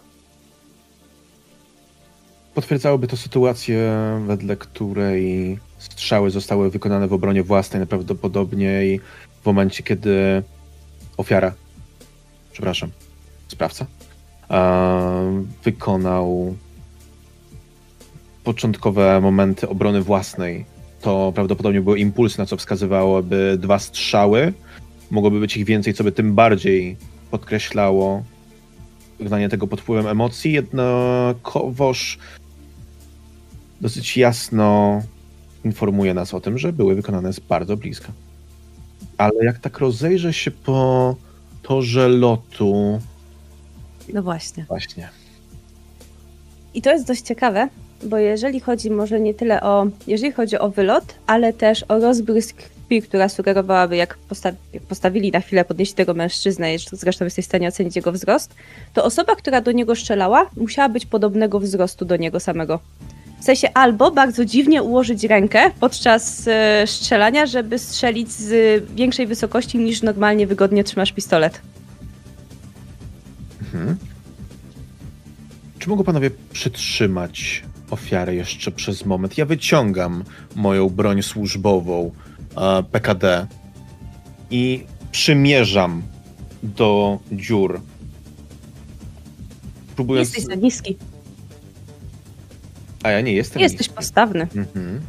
[2.57, 3.93] Potwierdzałoby to sytuację,
[4.27, 9.01] wedle której strzały zostały wykonane w obronie własnej, najprawdopodobniej
[9.43, 10.43] w momencie, kiedy
[11.17, 11.53] ofiara,
[12.53, 12.91] przepraszam,
[13.49, 13.87] sprawca,
[15.65, 16.57] wykonał
[18.45, 20.65] początkowe momenty obrony własnej.
[21.01, 24.53] To prawdopodobnie były impulsy, na co wskazywałoby dwa strzały.
[25.11, 26.97] Mogłoby być ich więcej, co by tym bardziej
[27.31, 28.23] podkreślało
[29.19, 32.19] wygnanie tego pod wpływem emocji, jednakowoż
[33.81, 35.03] dosyć jasno
[35.64, 38.09] informuje nas o tym, że były wykonane z bardzo bliska.
[39.18, 41.14] Ale jak tak rozejrzę się po
[41.62, 43.01] torze lotu,
[44.12, 44.64] No właśnie.
[44.68, 45.09] właśnie.
[46.74, 47.68] I to jest dość ciekawe,
[48.05, 52.57] bo jeżeli chodzi może nie tyle o, jeżeli chodzi o wylot, ale też o rozbrysk
[52.57, 57.49] krwi, która sugerowałaby, jak posta- jak postawili na chwilę, podnieśli tego mężczyznę, zresztą jesteś w
[57.49, 58.55] stanie ocenić jego wzrost,
[58.95, 62.81] to osoba, która do niego strzelała, musiała być podobnego wzrostu do niego samego.
[63.41, 69.78] W sensie albo bardzo dziwnie ułożyć rękę podczas e, strzelania, żeby strzelić z większej wysokości
[69.78, 71.61] niż normalnie wygodnie trzymasz pistolet.
[73.61, 73.97] Mhm.
[75.78, 79.39] Czy mogą panowie przytrzymać ofiarę jeszcze przez moment?
[79.39, 80.24] Ja wyciągam
[80.55, 82.11] moją broń służbową
[82.57, 83.47] e, PKD
[84.51, 86.03] i przymierzam
[86.62, 87.80] do dziur.
[89.97, 90.28] Próbując.
[90.28, 90.97] Jesteś za niski.
[93.07, 93.63] A ja nie jestem.
[93.63, 93.95] Jesteś niski.
[93.95, 94.43] postawny.
[94.57, 95.01] Mhm.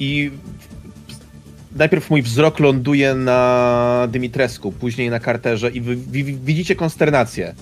[0.00, 0.30] I
[1.76, 7.54] najpierw mój wzrok ląduje na Dymitresku, później na Carterze i wy, wi- widzicie konsternację.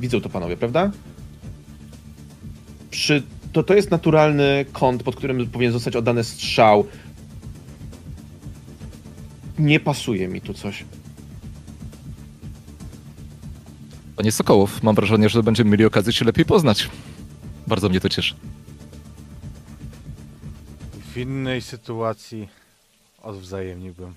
[0.00, 0.90] Widzą to panowie, prawda?
[2.90, 3.22] Przy,
[3.52, 6.86] to, to jest naturalny kąt, pod którym powinien zostać oddany strzał.
[9.58, 10.84] Nie pasuje mi tu coś.
[14.18, 16.90] Panie Sokołow, mam wrażenie, że będziemy mieli okazję się lepiej poznać.
[17.66, 18.34] Bardzo mnie to cieszy.
[21.12, 22.48] W innej sytuacji
[23.22, 24.14] odwzajemniłbym,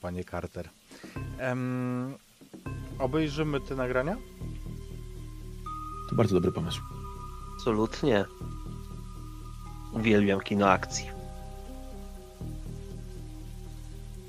[0.00, 0.68] panie Carter.
[1.38, 2.14] Em,
[2.98, 4.16] obejrzymy te nagrania?
[6.10, 6.80] To bardzo dobry pomysł.
[7.56, 8.24] Absolutnie.
[9.92, 11.06] Uwielbiam kino akcji.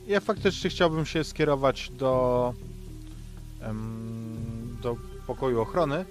[0.07, 2.53] Ja faktycznie chciałbym się skierować do,
[3.61, 4.16] em,
[4.81, 4.95] do
[5.27, 6.05] pokoju ochrony.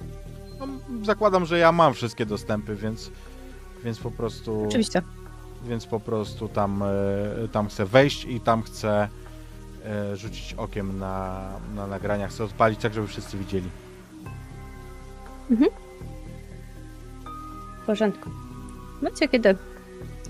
[0.61, 0.67] No,
[1.05, 3.11] zakładam, że ja mam wszystkie dostępy, więc,
[3.85, 4.65] więc po prostu.
[4.69, 5.03] Oczywiście.
[5.65, 9.09] Więc po prostu tam, e, tam chcę wejść i tam chcę
[9.85, 11.43] e, rzucić okiem na,
[11.75, 12.29] na nagrania.
[12.29, 13.69] Chcę odpalić tak, żeby wszyscy widzieli.
[17.83, 18.31] W porządku.
[18.31, 19.57] W momencie, kiedy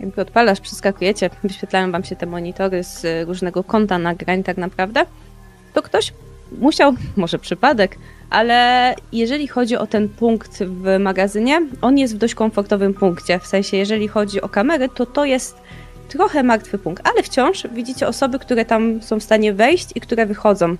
[0.00, 5.06] jakby odpalasz, przeskakujecie, wyświetlają wam się te monitory z y, różnego kąta nagrań tak naprawdę,
[5.74, 6.12] to ktoś
[6.52, 7.98] musiał, może przypadek,
[8.30, 13.38] ale jeżeli chodzi o ten punkt w magazynie, on jest w dość komfortowym punkcie.
[13.38, 15.56] W sensie, jeżeli chodzi o kamery, to to jest
[16.08, 20.26] trochę martwy punkt, ale wciąż widzicie osoby, które tam są w stanie wejść i które
[20.26, 20.76] wychodzą.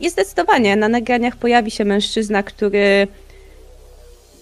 [0.00, 3.08] I zdecydowanie na nagraniach pojawi się mężczyzna, który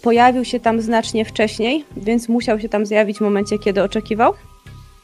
[0.02, 4.34] pojawił się tam znacznie wcześniej, więc musiał się tam zjawić w momencie, kiedy oczekiwał.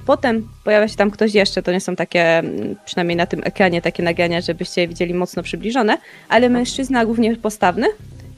[0.06, 3.82] Potem pojawia się tam ktoś jeszcze, to nie są takie, mm, przynajmniej na tym ekranie,
[3.82, 5.98] takie nagrania, żebyście je widzieli mocno przybliżone,
[6.28, 7.86] ale mężczyzna równie postawny,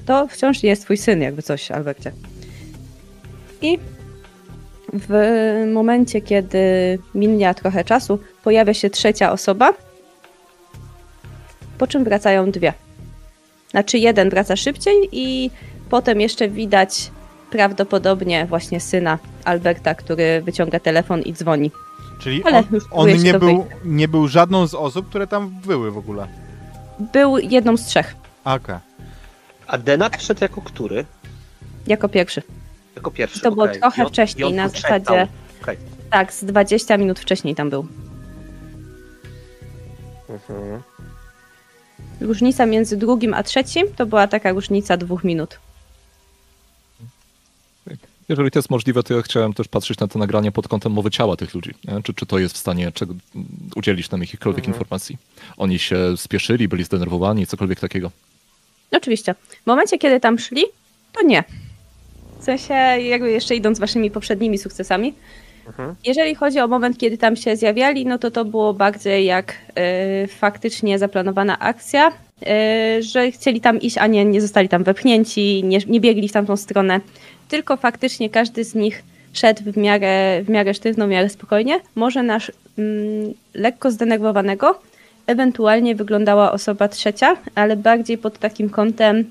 [0.07, 2.13] to wciąż jest twój syn, jakby coś, Albercie.
[3.63, 3.79] I
[4.93, 6.59] w momencie, kiedy
[7.15, 9.75] minia trochę czasu, pojawia się trzecia osoba,
[11.79, 12.73] po czym wracają dwie.
[13.71, 15.51] Znaczy jeden wraca szybciej i
[15.91, 17.11] potem jeszcze widać
[17.59, 21.71] prawdopodobnie właśnie syna Alberta, który wyciąga telefon i dzwoni.
[22.21, 25.99] Czyli Ale on, on nie, był, nie był żadną z osób, które tam były w
[25.99, 26.27] ogóle.
[27.13, 28.77] Był jedną z trzech, Okej.
[29.67, 31.05] A Denat wszedł jako który?
[31.87, 32.43] jako pierwszy.
[32.97, 33.41] Jako pierwszy.
[33.41, 33.81] To było okej.
[33.81, 35.29] trochę on- wcześniej, na zasadzie-
[35.63, 35.77] Okej.
[36.11, 37.87] Tak, z 20 minut wcześniej tam był.
[40.29, 40.83] Mhm.
[42.21, 45.59] Różnica między drugim a trzecim to była taka różnica dwóch minut.
[48.29, 51.11] Jeżeli to jest możliwe, to ja chciałem też patrzeć na to nagranie pod kątem mowy
[51.11, 51.71] ciała tych ludzi.
[51.85, 52.03] Nie?
[52.03, 53.15] Czy, czy to jest w stanie czego,
[53.77, 54.75] udzielić nam jakichkolwiek Mhm.
[54.75, 55.17] informacji?
[55.57, 58.11] Oni się spieszyli, byli zdenerwowani, cokolwiek takiego.
[58.93, 59.35] Oczywiście.
[59.63, 60.63] W momencie, kiedy tam szli,
[61.13, 61.45] to nie.
[62.41, 65.15] W sensie, jakby jeszcze idąc waszymi poprzednimi sukcesami,
[65.67, 65.95] Mhm.
[66.05, 69.55] jeżeli chodzi o moment, kiedy tam się zjawiali, no to to było bardziej jak
[70.25, 72.09] y, faktycznie zaplanowana akcja,
[72.99, 76.33] y, że chcieli tam iść, a nie, nie zostali tam wepchnięci, nie, nie biegli w
[76.33, 77.01] tamtą stronę,
[77.49, 81.81] tylko faktycznie każdy z nich szedł w miarę, w miarę sztywno, w miarę spokojnie.
[81.95, 84.81] Może nasz mm, lekko zdenerwowanego
[85.27, 89.25] ewentualnie wyglądała osoba trzecia, ale bardziej pod takim kątem,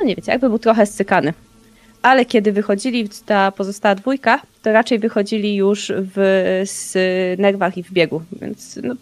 [0.00, 1.34] no nie wiecie, jakby był trochę scykany.
[2.02, 6.16] Ale kiedy wychodzili ta pozostała dwójka, to raczej wychodzili już w
[6.64, 6.94] z
[7.40, 8.94] nerwach i w biegu, więc no,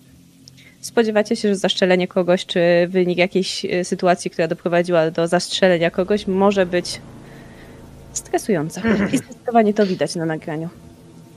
[0.86, 6.26] spodziewacie się, że zastrzelenie kogoś, czy wynik jakiejś e, sytuacji, która doprowadziła do zastrzelenia kogoś,
[6.26, 7.00] może być
[8.12, 8.82] stresujące.
[9.12, 10.68] I zdecydowanie to widać na nagraniu.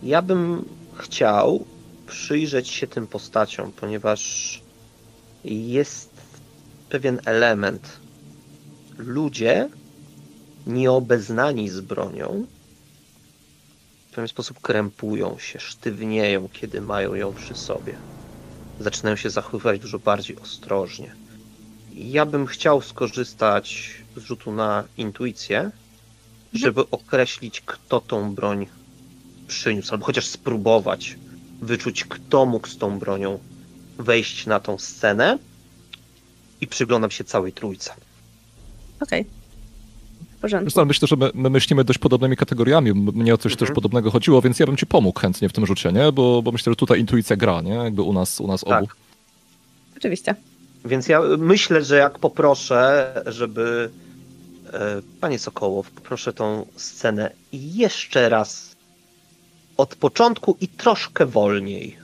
[0.03, 1.65] Ja bym chciał
[2.07, 4.61] przyjrzeć się tym postaciom, ponieważ
[5.45, 6.09] jest
[6.89, 7.99] pewien element.
[8.97, 9.69] Ludzie
[10.67, 12.45] nieobeznani z bronią
[14.11, 17.95] w pewien sposób krępują się, sztywnieją, kiedy mają ją przy sobie.
[18.79, 21.15] Zaczynają się zachowywać dużo bardziej ostrożnie.
[21.93, 25.71] Ja bym chciał skorzystać z rzutu na intuicję,
[26.53, 28.67] żeby określić, kto tą broń
[29.47, 31.17] przyniósł, albo chociaż spróbować
[31.61, 33.39] wyczuć, kto mógł z tą bronią
[33.97, 35.37] wejść na tą scenę
[36.61, 37.93] i przyglądam się całej trójce.
[38.99, 39.23] Okej.
[39.23, 39.38] W
[40.39, 40.65] porządku.
[40.65, 42.93] Zresztą myślę, że my, my myślimy dość podobnymi kategoriami.
[42.93, 43.67] Mnie o coś Mhm.
[43.67, 46.11] też podobnego chodziło, więc ja bym ci pomógł chętnie w tym rzucie, nie?
[46.11, 47.73] Bo, bo myślę, że tutaj intuicja gra, nie?
[47.73, 48.83] Jakby u nas, u nas Tak.
[48.83, 48.91] obu.
[49.97, 50.35] Oczywiście.
[50.85, 53.89] Więc ja myślę, że jak poproszę, żeby
[54.73, 58.75] e, panie Sokołow, poproszę tą scenę jeszcze raz
[59.77, 61.97] od początku i troszkę wolniej.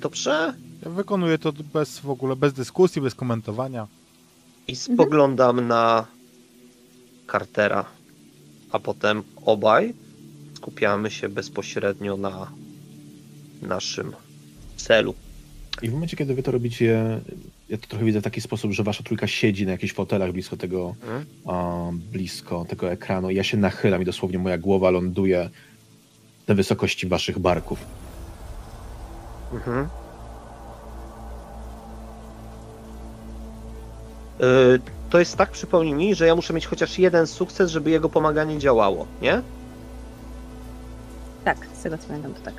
[0.00, 0.54] Dobrze?
[0.84, 3.86] Ja wykonuję to bez w ogóle, bez dyskusji, bez komentowania.
[4.68, 6.06] I spoglądam na
[7.32, 7.84] Cartera,
[8.72, 9.94] a potem obaj
[10.56, 12.52] skupiamy się bezpośrednio na
[13.62, 14.12] naszym
[14.76, 15.14] celu.
[15.82, 17.20] I w momencie, kiedy wy to robicie,
[17.68, 20.56] ja to trochę widzę w taki sposób, że wasza trójka siedzi na jakichś fotelach blisko
[20.56, 21.24] tego, Mhm.
[21.46, 25.50] a, blisko tego ekranu i ja się nachylam i dosłownie moja głowa ląduje
[26.48, 27.78] na wysokości waszych barków.
[29.52, 29.88] Mhm.
[34.40, 38.08] Y, To jest tak, przypomnij mi, że ja muszę mieć chociaż jeden sukces, żeby jego
[38.08, 39.42] pomaganie działało, nie?
[41.44, 42.54] Tak, z tego co pamiętam, to tak.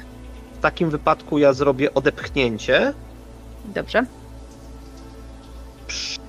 [0.58, 2.94] W takim wypadku ja zrobię odepchnięcie,
[3.66, 4.06] Dobrze.
[5.88, 6.20] przy,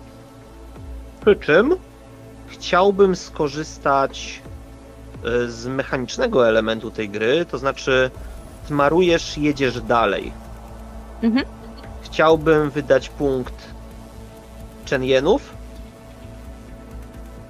[1.25, 1.77] przy czym
[2.47, 4.43] chciałbym skorzystać
[5.25, 8.11] y, z mechanicznego elementu tej gry, to znaczy
[8.67, 10.33] smarujesz, jedziesz dalej.
[11.23, 11.47] Mhm.
[12.03, 13.55] Chciałbym wydać punkt
[14.91, 15.54] Chenienów,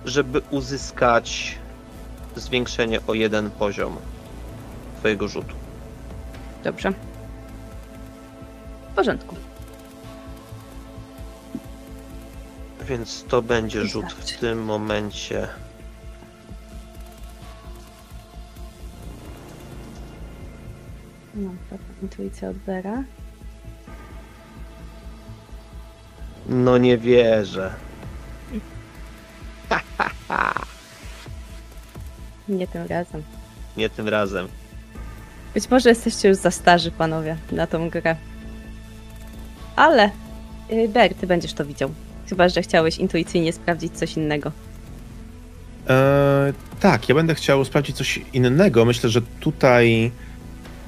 [0.04, 1.58] żeby uzyskać
[2.36, 3.96] zwiększenie o jeden poziom
[4.98, 5.54] twojego rzutu.
[6.64, 6.92] Dobrze.
[8.92, 9.36] W porządku.
[12.88, 15.48] Więc to będzie rzut w tym momencie.
[21.34, 23.04] Mam pewną intuicję od Bera.
[26.48, 27.74] No nie wierzę.
[32.48, 33.22] Nie tym razem.
[33.76, 34.48] Nie tym razem.
[35.54, 38.16] Być może jesteście już za starzy, panowie, na tą grę.
[39.76, 40.10] Ale,
[40.72, 41.90] y, Ber, ty będziesz to widział.
[42.28, 44.52] Chyba, że chciałeś intuicyjnie sprawdzić coś innego.
[45.88, 48.84] E, tak, ja będę chciał sprawdzić coś innego.
[48.84, 50.10] Myślę, że tutaj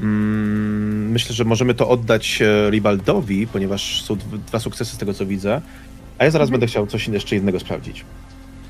[0.00, 5.14] Mm, myślę, że możemy to oddać e, Rivaldowi, ponieważ są dw- dwa sukcesy z tego,
[5.14, 5.60] co widzę.
[6.18, 6.50] A ja zaraz Mhm.
[6.50, 8.04] będę chciał coś jeszcze innego sprawdzić.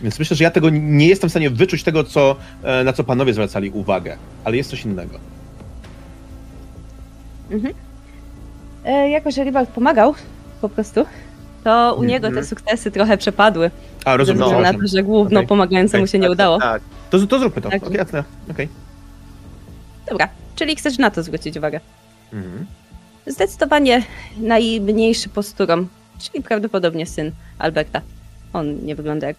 [0.02, 3.04] Więc myślę, że ja tego nie jestem w stanie wyczuć tego, co, e, na co
[3.04, 5.18] panowie zwracali uwagę, ale jest coś innego.
[8.84, 10.14] E, jako, że Ribald pomagał
[10.60, 11.04] po prostu,
[11.64, 12.06] to u Mhm.
[12.08, 13.70] niego te sukcesy trochę przepadły.
[14.04, 14.42] A, Ze rozumiem.
[14.42, 15.48] względu na to, że główno Okej.
[15.48, 16.12] pomagającemu Okej.
[16.12, 16.58] się nie udało.
[16.60, 17.70] Tak, To, to zróbmy to.
[17.70, 17.82] Tak.
[17.82, 18.24] Okej, jasne.
[18.50, 18.68] Okej.
[20.10, 21.80] Dobra, czyli chcesz na to zwrócić uwagę.
[22.32, 22.66] Mhm.
[23.26, 24.02] Zdecydowanie
[24.38, 25.86] najmniejszy posturą,
[26.18, 28.00] czyli prawdopodobnie syn Alberta.
[28.52, 29.36] On nie wygląda jak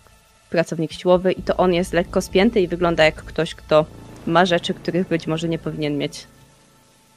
[0.50, 3.86] pracownik siłowy i to on jest lekko spięty i wygląda jak ktoś, kto
[4.28, 6.28] ma rzeczy, których być może nie powinien mieć.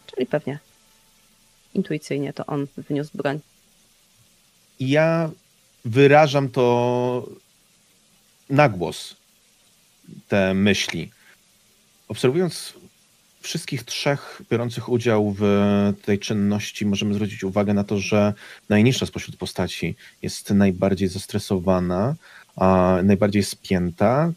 [0.06, 0.58] Czyli pewnie
[1.74, 3.40] intuicyjnie to on wyniósł broń.
[4.80, 5.30] Ja
[5.84, 7.26] wyrażam to
[8.50, 9.16] na głos,
[10.28, 11.10] te myśli.
[12.08, 12.74] Obserwując
[13.40, 15.44] wszystkich trzech biorących udział w
[16.02, 18.34] tej czynności, możemy zwrócić uwagę na to, że
[18.68, 22.14] najniższa spośród postaci jest najbardziej zestresowana,
[23.02, 24.32] najbardziej spięta.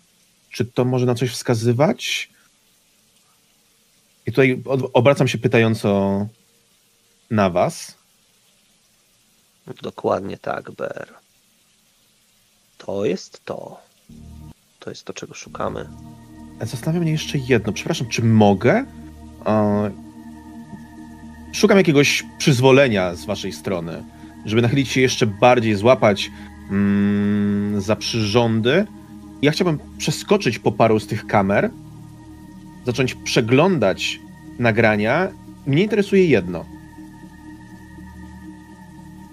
[0.52, 2.30] Czy to może na coś wskazywać?
[4.26, 6.28] I tutaj obracam się pytająco
[7.32, 7.98] na was.
[9.82, 11.14] dokładnie tak, Ber.
[12.78, 13.82] To jest to.
[14.80, 15.90] To jest to, czego szukamy.
[16.62, 17.74] Zastanawia mnie jeszcze jedno.
[17.74, 18.86] Przepraszam, czy mogę?
[19.46, 19.92] E,
[21.54, 24.04] Szukam jakiegoś przyzwolenia z waszej strony,
[24.46, 26.32] żeby nachylić się jeszcze bardziej, złapać
[27.78, 28.86] za przyrządy.
[29.42, 31.70] Ja chciałbym przeskoczyć po paru z tych kamer,
[32.86, 34.20] zacząć przeglądać
[34.60, 35.28] nagrania.
[35.68, 36.66] Mnie interesuje jedno.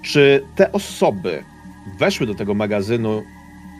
[0.02, 1.44] Czy te osoby
[1.98, 3.22] weszły do tego magazynu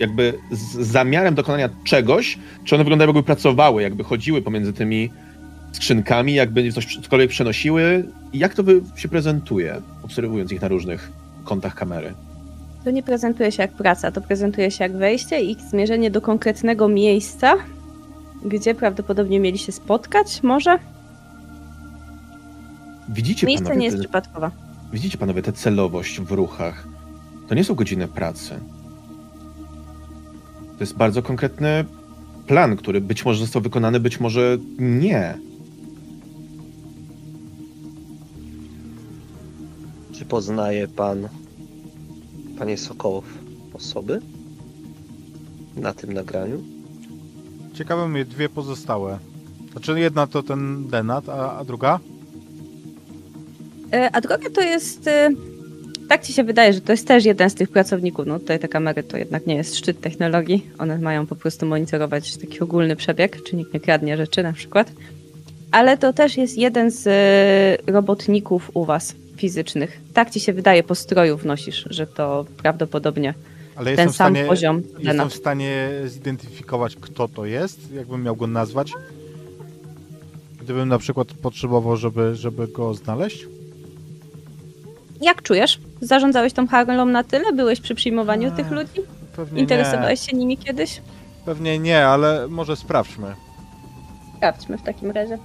[0.01, 5.11] jakby z zamiarem dokonania czegoś, czy one wyglądają jakby pracowały, jakby chodziły pomiędzy tymi
[5.73, 8.05] skrzynkami, jakby coś cokolwiek przenosiły.
[8.33, 8.63] Jak to
[8.97, 11.13] się prezentuje, obserwując ich na różnych
[11.45, 12.15] kątach kamery?
[12.85, 16.89] To nie prezentuje się jak praca, to prezentuje się jak wejście i zmierzenie do konkretnego
[16.89, 17.55] miejsca,
[18.45, 20.79] gdzie prawdopodobnie mieli się spotkać, może?
[23.09, 24.51] Widzicie Miejsce panowie, nie jest te, przypadkowe.
[24.93, 26.87] widzicie panowie tę celowość w ruchach.
[27.49, 28.51] To nie są godziny pracy.
[30.79, 31.85] To jest bardzo konkretny
[32.47, 35.39] plan, który być może został wykonany, być może nie.
[40.13, 41.29] Czy poznaje pan,
[42.61, 43.25] panie Sokołow,
[43.75, 44.21] osoby
[45.77, 46.63] na tym nagraniu?
[47.75, 49.19] Ciekawe mnie dwie pozostałe.
[49.73, 52.01] Znaczy jedna to ten Denat, a, a druga?
[53.93, 55.09] E, A droga to jest.
[55.09, 55.31] e,
[56.09, 58.27] Tak ci się wydaje, że to jest też jeden z tych pracowników.
[58.27, 60.67] No tutaj te kamery to jednak nie jest szczyt technologii.
[60.79, 64.93] One mają po prostu monitorować taki ogólny przebieg, czy nikt nie kradnie rzeczy na przykład.
[65.73, 70.01] Ale to też jest jeden z e, robotników u was fizycznych.
[70.15, 73.35] Tak ci się wydaje, po stroju wnosisz, że to prawdopodobnie
[73.77, 74.77] Ale ten sam stanie, poziom.
[74.77, 75.29] jestem Denat.
[75.33, 78.93] w stanie zidentyfikować, kto to jest, jakbym miał go nazwać.
[80.61, 83.47] Gdybym na przykład potrzebował, żeby, żeby go znaleźć.
[85.21, 85.81] Jak czujesz?
[86.01, 87.53] Zarządzałeś tą Harlą na tyle?
[87.53, 89.01] Byłeś przy przyjmowaniu tych ludzi?
[89.57, 90.97] Interesowałeś się nimi kiedyś?
[90.97, 91.03] nie.
[91.45, 93.35] Pewnie nie, ale może sprawdźmy.
[94.37, 95.39] Sprawdźmy w takim razie.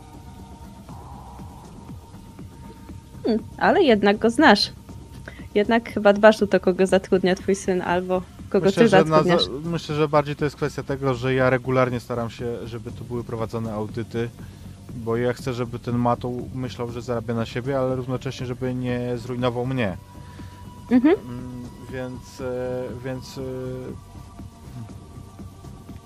[3.26, 4.72] Hmm, ale jednak go znasz.
[5.56, 9.04] Jednak chyba dbasz o to, kogo zatrudnia twój syn, albo kogo Myślę ty że, na,
[9.04, 9.44] zatrudniasz.
[9.46, 13.04] za- myślę, że bardziej to jest kwestia tego, że ja regularnie staram się, żeby tu
[13.04, 14.30] były prowadzone audyty,
[14.96, 19.18] bo ja chcę, żeby ten Matu myślał, że zarabia na siebie, ale równocześnie, żeby nie
[19.18, 19.98] zrujnował mnie.
[20.92, 21.16] Mhm.
[21.20, 23.42] Mm, Więc, e, więc e,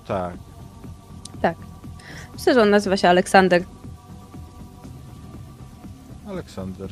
[0.06, 0.34] tak.
[1.42, 1.56] Tak.
[2.34, 3.64] Myślę, że on nazywa się Aleksander.
[6.28, 6.90] Aleksander.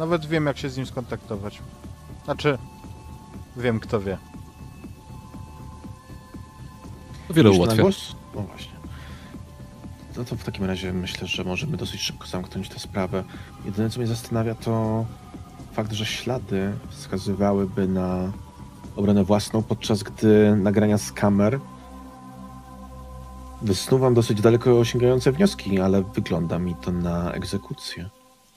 [0.00, 1.62] Nawet wiem, jak się z nim skontaktować.
[2.24, 2.58] Znaczy,
[3.56, 4.18] wiem, kto wie.
[7.28, 7.82] To wiele na ułatwia.
[7.82, 8.16] głos?
[8.34, 8.72] No właśnie.
[10.16, 13.24] No to w takim razie myślę, że możemy dosyć szybko zamknąć tę sprawę.
[13.64, 15.04] Jedyne, co mnie zastanawia, to
[15.72, 18.32] fakt, że ślady wskazywałyby na
[18.96, 21.60] obronę własną, podczas gdy nagrania z kamer
[23.62, 28.10] wysnuwam dosyć daleko sięgające wnioski, ale wygląda mi to na egzekucję.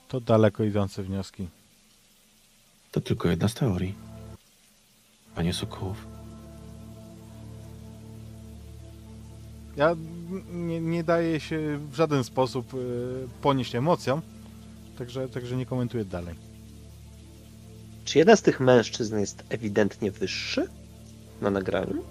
[0.08, 1.48] To daleko idące wnioski.
[2.92, 3.94] To tylko jedna z teorii.
[5.34, 6.06] Panie Sokołów.
[9.76, 9.96] Ja
[10.52, 12.78] nie, nie daję się w żaden sposób y,
[13.42, 14.22] ponieść emocjom,
[14.98, 16.34] także, także nie komentuję dalej.
[18.04, 20.68] Czy jeden z tych mężczyzn jest ewidentnie wyższy
[21.40, 22.04] na nagraniu?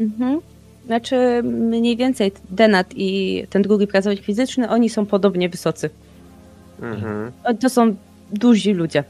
[0.00, 0.40] Mhm.
[0.86, 5.90] Znaczy, mniej więcej Denat i ten drugi pracownik fizyczny, oni są podobnie wysocy.
[6.82, 7.32] Mhm.
[7.60, 7.96] To są
[8.32, 9.04] duzi ludzie.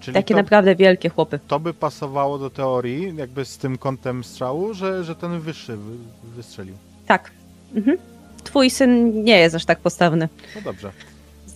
[0.00, 1.38] Czyli Takie to, naprawdę wielkie chłopy.
[1.48, 5.92] to by pasowało do teorii, jakby z tym kątem strzału, że, że ten wyższy wy,
[6.36, 6.74] wystrzelił.
[7.06, 7.30] Tak.
[7.74, 7.96] Mhm.
[8.44, 10.28] Twój syn nie jest aż tak postawny.
[10.56, 10.92] No dobrze.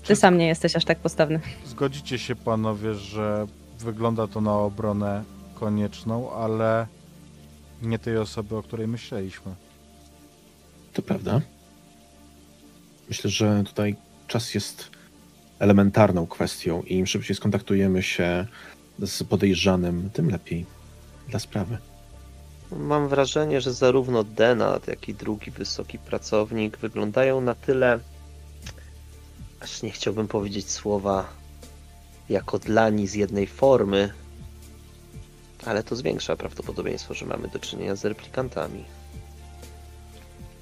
[0.02, 1.40] Ty Czy- sam nie jesteś aż tak postawny.
[1.66, 3.46] Zgodzicie się panowie, że
[3.80, 5.22] wygląda to na obronę
[5.54, 6.86] konieczną, ale
[7.82, 9.52] nie tej osoby, o której myśleliśmy.
[10.92, 11.40] To prawda.
[13.08, 13.96] Myślę, że tutaj
[14.28, 14.90] czas jest
[15.60, 18.46] elementarną kwestią i im szybciej skontaktujemy się
[18.98, 20.66] z podejrzanym, tym lepiej
[21.28, 21.78] dla sprawy.
[22.72, 27.98] Mam wrażenie, że zarówno Denat, jak i drugi wysoki pracownik wyglądają na tyle,
[29.60, 31.28] aż nie chciałbym powiedzieć słowa
[32.28, 34.12] jako dlani z jednej formy,
[35.66, 38.84] ale to zwiększa prawdopodobieństwo, że mamy do czynienia z replikantami.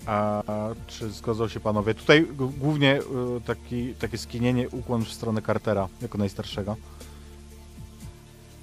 [0.08, 0.42] A
[0.86, 1.94] czy zgodzą się panowie?
[1.94, 2.26] Tutaj
[2.58, 3.02] głównie y,
[3.46, 6.76] taki, takie skinienie, ukłon w stronę Cartera, jako najstarszego.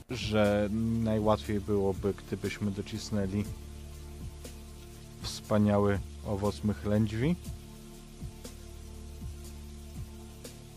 [0.10, 0.70] Że
[1.04, 3.44] najłatwiej byłoby, gdybyśmy docisnęli
[5.22, 7.36] wspaniały owoc mych lędźwi.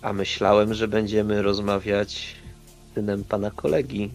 [0.03, 2.37] A myślałem, że będziemy rozmawiać
[2.91, 4.11] z synem pana kolegi.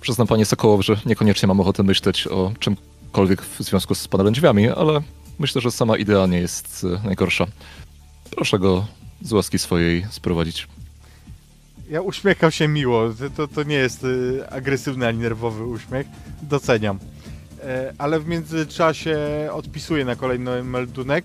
[0.00, 2.52] Przyznam panie Sokołow, że niekoniecznie mam ochotę myśleć o
[3.16, 5.00] czymkolwiek w związku z lędźwiami, ale
[5.38, 7.46] myślę, że sama idea nie jest e, najgorsza.
[8.30, 8.86] Proszę go
[9.22, 10.68] z łaski swojej sprowadzić.
[11.90, 13.08] Ja uśmiecham się miło.
[13.14, 16.06] To- To, to nie jest y, agresywny ani nerwowy uśmiech.
[16.42, 16.98] Doceniam.
[17.62, 19.18] E, ale w międzyczasie
[19.52, 21.24] odpisuję na kolejny meldunek.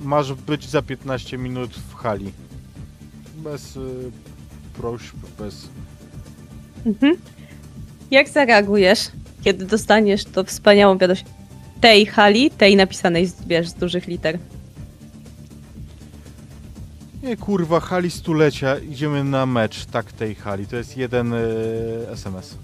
[0.00, 2.32] Masz być za 15 minut w hali.
[3.36, 4.10] Bez y,
[4.74, 5.68] prośb, bez.
[6.86, 7.16] Mhm.
[8.10, 8.98] Jak zareagujesz,
[9.46, 11.24] kiedy dostaniesz to wspaniałą wiadomość
[11.80, 14.38] tej hali, tej napisanej z, wiesz, z dużych liter?
[17.22, 18.78] Nie kurwa, hali stulecia.
[18.78, 19.84] Idziemy na mecz.
[19.84, 20.66] Tak, tej hali.
[20.66, 21.38] To jest jeden y,
[22.12, 22.56] SMS.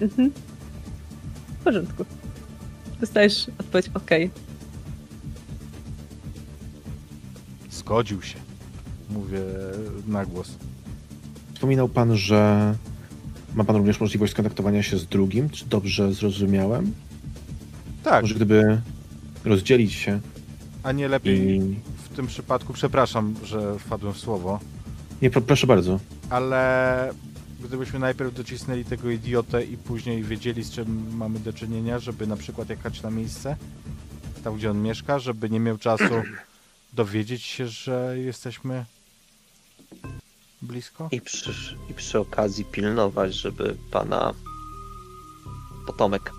[0.00, 0.32] Mhm.
[1.60, 2.04] W porządku.
[3.00, 4.10] Dostajesz odpowiedź OK.
[7.70, 8.38] Zgodził się.
[9.10, 9.40] Mówię
[10.06, 10.50] na głos.
[11.54, 12.74] Wspominał pan, że
[13.56, 15.50] ma pan również możliwość skontaktowania się z drugim.
[15.50, 16.94] Czy dobrze zrozumiałem?
[18.02, 18.80] Tak, Może gdyby
[19.44, 20.20] rozdzielić się
[20.82, 21.60] a nie lepiej i...
[22.04, 24.60] w tym przypadku, przepraszam, że wpadłem w słowo,
[25.22, 26.00] Nie, pro, proszę bardzo.
[26.30, 27.10] ale
[27.64, 32.36] gdybyśmy najpierw docisnęli tego idiotę i później wiedzieli, z czym mamy do czynienia, żeby na
[32.36, 33.56] przykład jechać na miejsce,
[34.44, 36.14] tam gdzie on mieszka, żeby nie miał czasu
[36.92, 38.84] dowiedzieć się, że jesteśmy
[40.66, 41.08] blisko.
[41.12, 44.34] I przy, I przy okazji pilnować, żeby pana
[45.86, 46.32] potomek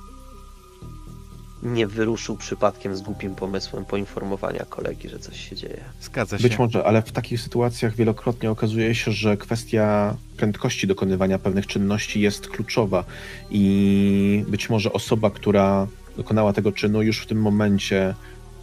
[1.63, 5.83] nie wyruszył przypadkiem z głupim pomysłem poinformowania kolegi, że coś się dzieje.
[6.01, 6.43] Zgadza się.
[6.43, 12.21] Być może, ale w takich sytuacjach wielokrotnie okazuje się, że kwestia prędkości dokonywania pewnych czynności
[12.21, 13.05] jest kluczowa
[13.49, 18.15] i być może osoba, która dokonała tego czynu, już w tym momencie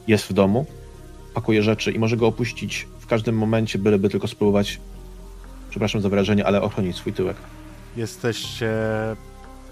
[0.06, 0.66] jest w domu,
[1.34, 4.80] pakuje rzeczy i może go opuścić w każdym momencie, byleby tylko spróbować,
[5.74, 7.36] przepraszam za wyrażenie, ale ochronić swój tyłek.
[7.96, 8.72] Jesteście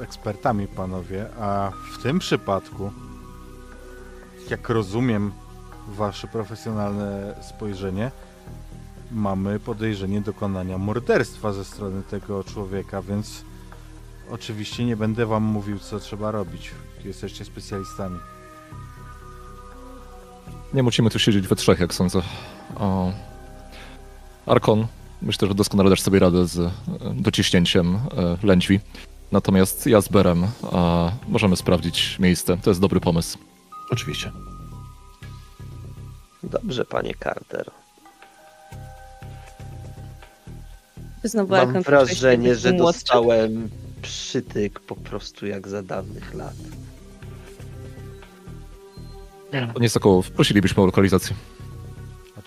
[0.00, 2.92] ekspertami, panowie, a w tym przypadku,
[4.50, 5.32] jak rozumiem
[5.88, 8.11] wasze profesjonalne spojrzenie,
[9.11, 13.44] mamy podejrzenie dokonania morderstwa ze strony tego człowieka, więc
[14.30, 16.70] oczywiście nie będę wam mówił, co trzeba robić.
[17.05, 18.18] Jesteście specjalistami.
[20.74, 22.22] Nie musimy tu siedzieć we trzech, jak sądzę.
[22.76, 23.12] O...
[24.46, 24.86] Arkon,
[25.22, 26.70] myślę, że doskonale dasz sobie radę z e,
[27.14, 28.00] dociśnięciem e,
[28.46, 28.80] lędźwi.
[29.32, 32.56] Natomiast ja z Berem a, możemy sprawdzić miejsce.
[32.62, 33.38] To jest dobry pomysł.
[33.90, 34.32] Oczywiście.
[36.42, 37.70] Dobrze, panie Carter.
[41.24, 42.98] Znowu Mam wrażenie, że młodszy.
[43.00, 43.68] dostałem
[44.02, 46.54] przytyk po prostu jak za dawnych lat.
[49.74, 51.36] Panie Sokołow, prosilibyśmy o lokalizację.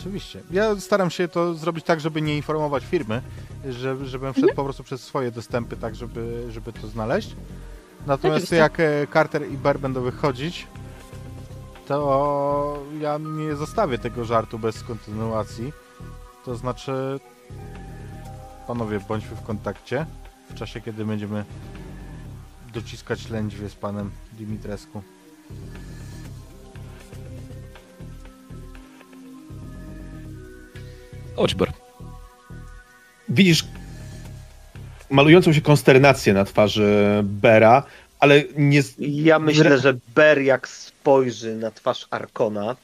[0.06, 0.42] Oczywiście.
[0.52, 3.22] Ja staram się to zrobić tak, żeby nie informować firmy,
[3.70, 7.36] że, żebym wszedł po prostu przez swoje dostępy, tak żeby, żeby to znaleźć.
[8.08, 8.56] Natomiast Oczywiście.
[8.56, 10.68] jak e, Carter i Bear będą wychodzić,
[11.88, 15.74] to ja nie zostawię tego żartu bez kontynuacji.
[16.46, 17.20] To znaczy,
[18.68, 20.06] panowie, bądźmy w kontakcie
[20.50, 21.46] w czasie, kiedy będziemy
[22.74, 25.02] dociskać lędźwie z panem Dimitrescu.
[31.58, 31.72] Ber.
[33.30, 33.66] Widzisz
[35.10, 37.84] malującą się konsternację na twarzy Bera,
[38.20, 38.82] ale nie...
[39.00, 42.76] Ja myślę, że Ber jak spojrzy na twarz Arkona,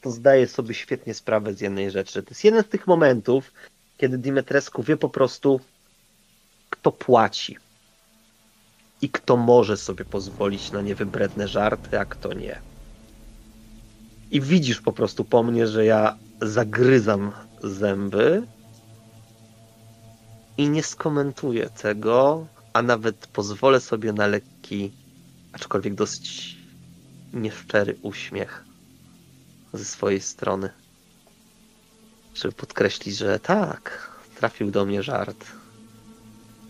[0.00, 2.22] to zdaje sobie świetnie sprawę z jednej rzeczy.
[2.22, 3.52] To jest jeden z tych momentów,
[3.98, 5.60] kiedy Dimetrescu wie po prostu,
[6.70, 7.56] kto płaci
[9.02, 12.58] i kto może sobie pozwolić na niewybredne żarty, a kto nie.
[14.30, 17.32] I widzisz po prostu po mnie, że ja zagryzam
[17.62, 18.46] zęby
[20.58, 24.92] i nie skomentuję tego, a nawet pozwolę sobie na lekki,
[25.52, 26.56] aczkolwiek dosyć
[27.32, 28.64] nieszczery uśmiech
[29.72, 30.70] ze swojej strony.
[32.34, 35.46] Żeby podkreślić, że tak, trafił do mnie żart.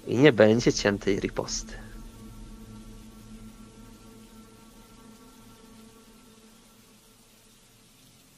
[0.07, 1.86] I nie będzie ciętej riposty.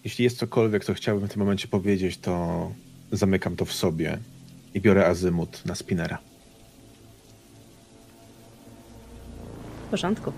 [0.09, 2.72] Jeśli jest cokolwiek, co chciałbym w tym momencie powiedzieć, to
[3.12, 4.18] zamykam to w sobie
[4.74, 6.18] i biorę azymut na spinera.
[9.86, 10.32] W porządku.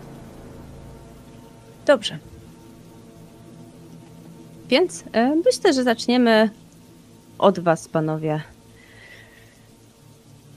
[1.86, 2.18] Dobrze.
[4.68, 6.50] Więc e, myślę, że zaczniemy
[7.38, 8.42] od Was, panowie,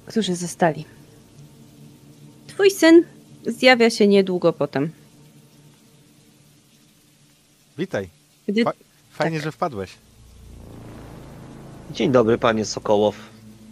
[0.05, 0.85] którzy zostali.
[2.47, 3.03] Twój syn
[3.45, 4.91] zjawia się niedługo potem.
[7.77, 8.09] Witaj.
[8.47, 8.63] Gdy...
[8.63, 8.82] Fa-
[9.13, 9.43] Fajnie, Tak.
[9.43, 9.91] że wpadłeś.
[11.91, 13.15] Dzień dobry, panie Sokołow.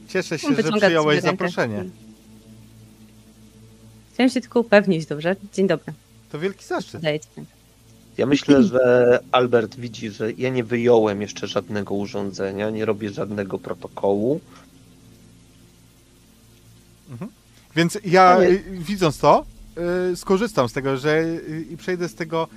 [0.07, 1.31] Cieszę się, że wyciąga przyjąłeś rękę.
[1.31, 1.85] zaproszenie.
[4.13, 5.35] Chciałem się tylko upewnić, dobrze?
[5.53, 5.93] Dzień dobry.
[6.31, 7.01] To wielki zaszczyt.
[7.01, 7.51] Daję ci rękę.
[8.17, 13.59] Ja myślę, że Albert widzi, że ja nie wyjąłem jeszcze żadnego urządzenia, nie robię żadnego
[13.59, 14.41] protokołu.
[17.75, 19.45] Więc ja, y, widząc to,
[20.11, 22.47] y, skorzystam z tego, że y, i przejdę z tego.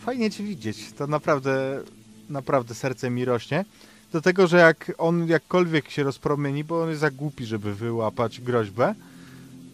[0.00, 0.92] Fajnie cię widzieć.
[0.92, 1.82] To naprawdę,
[2.28, 3.64] naprawdę serce mi rośnie.
[4.12, 8.40] Do tego, że jak on jakkolwiek się rozpromieni, bo on jest za głupi, żeby wyłapać
[8.40, 8.94] groźbę,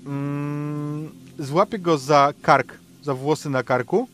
[0.07, 4.09] mm, złapię go za kark, za włosy na karku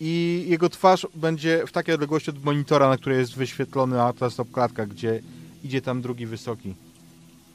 [0.00, 4.86] i jego twarz będzie w takiej odległości od monitora, na której jest wyświetlony atlas obkładka,
[4.86, 5.22] gdzie
[5.64, 6.74] idzie tam drugi wysoki.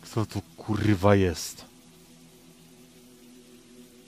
[0.01, 1.65] Kto to kurwa jest?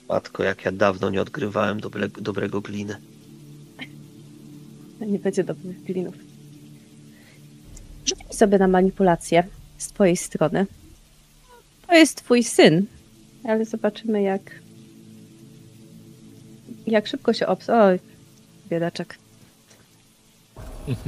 [0.08, 3.00] Matko, jak ja dawno nie odgrywałem dobre, dobrego gliny.
[5.06, 6.14] Nie będzie dobrych glinów.
[8.06, 9.44] Rzuć mi sobie na manipulację
[9.78, 10.66] z twojej strony.
[11.86, 12.86] To jest twój syn,
[13.44, 14.42] ale zobaczymy jak
[16.86, 17.70] jak szybko się obs...
[17.70, 18.00] Oj,
[18.68, 19.18] biedaczek.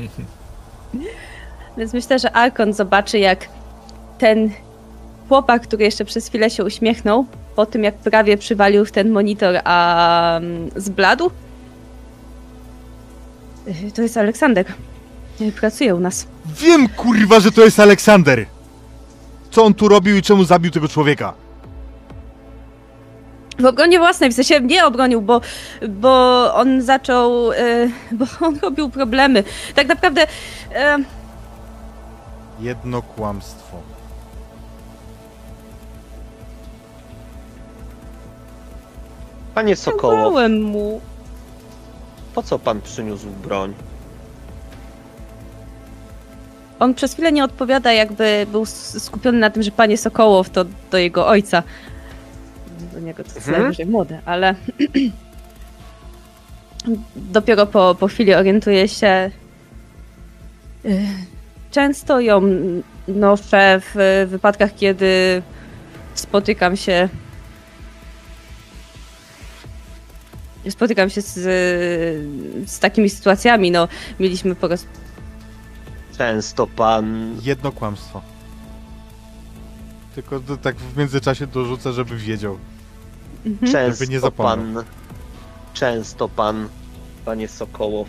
[1.79, 3.49] Więc myślę, że Arkon zobaczy jak
[4.19, 4.51] ten
[5.29, 7.27] chłopak, który jeszcze przez chwilę się uśmiechnął,
[7.57, 11.31] po tym jak prawie przywalił w ten monitor, a mm, zbladł,
[13.95, 14.67] To jest Aleksander.
[15.41, 16.27] Y, Pracuje u nas.
[16.47, 18.47] Wiem kurwa, że to jest Aleksander!
[19.51, 21.35] Co on tu robił i czemu zabił tego człowieka?
[23.59, 25.41] W obronie własnej, w sensie mnie obronił, bo,
[25.89, 29.45] bo on zaczął, y, bo on robił problemy.
[29.75, 30.27] Tak naprawdę y,
[32.61, 33.77] Jedno kłamstwo.
[39.55, 41.01] Panie Sokołow, kazałem mu.
[42.35, 43.75] Po co pan przyniósł broń?
[46.79, 50.99] On przez chwilę nie odpowiada, jakby był skupiony na tym, że panie Sokołow to do
[50.99, 51.63] jego ojca.
[52.95, 53.63] Do niego to jest Mhm.
[53.63, 54.55] najwyżej młody, ale
[57.17, 59.31] dopiero po, po chwili orientuje się.
[60.85, 61.07] Y,
[61.71, 62.43] Często ją
[63.09, 65.43] noszę w wypadkach, kiedy
[66.15, 67.09] spotykam się.
[70.71, 71.35] Spotykam się z,
[72.71, 73.71] z takimi sytuacjami.
[73.71, 73.89] No,
[74.21, 74.87] mieliśmy po raz
[76.19, 78.23] Często pan Jedno kłamstwo.
[80.15, 82.59] Tylko to, tak w międzyczasie dorzucę, żeby wiedział.
[83.47, 83.73] Mhm.
[83.73, 84.57] Często nie zapomniał.
[84.57, 84.85] pan,
[85.75, 86.69] często pan,
[87.25, 88.09] panie Sokołow,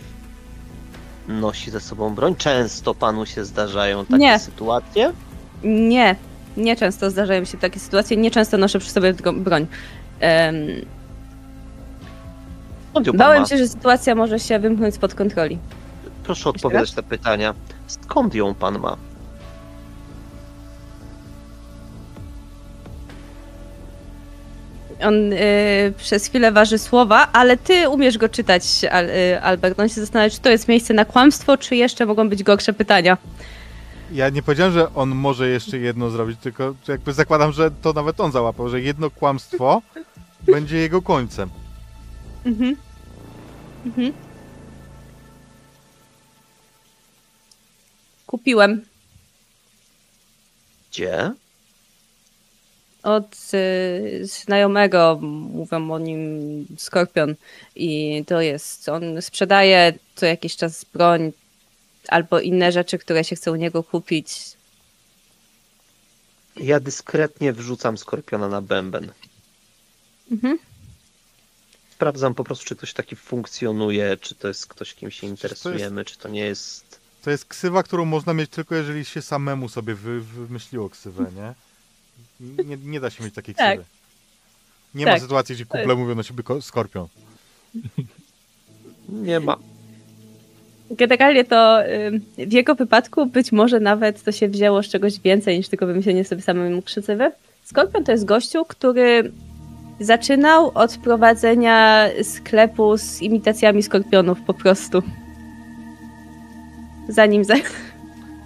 [1.27, 2.35] nosi ze sobą broń.
[2.35, 4.39] Często panu się zdarzają takie Nie.
[4.39, 5.13] sytuacje.
[5.63, 6.15] Nie,
[6.57, 9.67] nie często zdarzają się takie sytuacje, nie często noszę przy sobie broń.
[10.19, 10.65] Em,
[12.91, 13.47] Skąd bałem ma?
[13.47, 15.57] się, że sytuacja może się wymknąć spod kontroli.
[16.23, 17.53] Proszę odpowiadać na pytania.
[17.87, 18.97] Skąd ją pan ma?
[25.03, 29.79] On y, przez chwilę waży słowa, ale ty umiesz go czytać, Al, y, Albert.
[29.79, 33.17] On się zastanawia, czy to jest miejsce na kłamstwo, czy jeszcze mogą być gorsze pytania.
[34.11, 38.19] Ja nie powiedziałem, że on może jeszcze jedno zrobić, tylko jakby zakładam, że to nawet
[38.19, 39.81] on załapał, że jedno kłamstwo
[40.45, 41.49] będzie jego końcem.
[42.45, 42.75] Mhm.
[43.85, 44.13] Mhm.
[48.27, 48.85] Kupiłem.
[50.91, 51.33] Gdzie?
[53.03, 57.35] Od y, znajomego mówią o nim Skorpion
[57.75, 61.31] i to jest, on sprzedaje co jakiś czas broń
[62.07, 64.57] albo inne rzeczy, które się chce u niego kupić.
[66.57, 69.11] Ja dyskretnie wrzucam skorpiona na bęben.
[70.31, 70.57] Mhm.
[72.01, 76.17] Sprawdzam po prostu, czy ktoś taki funkcjonuje, czy to jest ktoś, kim się interesujemy, czy
[76.17, 76.99] to nie jest.
[77.23, 81.53] To jest ksywa, którą można mieć tylko jeżeli się samemu sobie wy, wymyśliło ksywę, nie?
[82.65, 83.79] Nie, nie da się mieć takiej Tak.
[83.79, 83.89] ksywy.
[84.95, 85.21] Nie ma Tak.
[85.21, 87.07] sytuacji, gdzie kuple mówią na siebie ko- skorpion.
[89.09, 89.57] Nie ma.
[90.91, 91.79] Generalnie to
[92.37, 96.25] w jego wypadku być może nawet to się wzięło z czegoś więcej niż tylko wymyślenie
[96.25, 97.31] sobie samemu krzycywy.
[97.63, 99.31] Skorpion to jest gościu, który
[100.01, 105.03] zaczynał od prowadzenia sklepu z imitacjami skorpionów po prostu.
[107.09, 107.55] Zanim, za,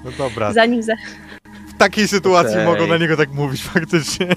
[0.05, 0.93] No dobra, zanim za,
[1.67, 2.65] w takiej sytuacji Okej.
[2.65, 4.27] mogą na niego tak mówić faktycznie.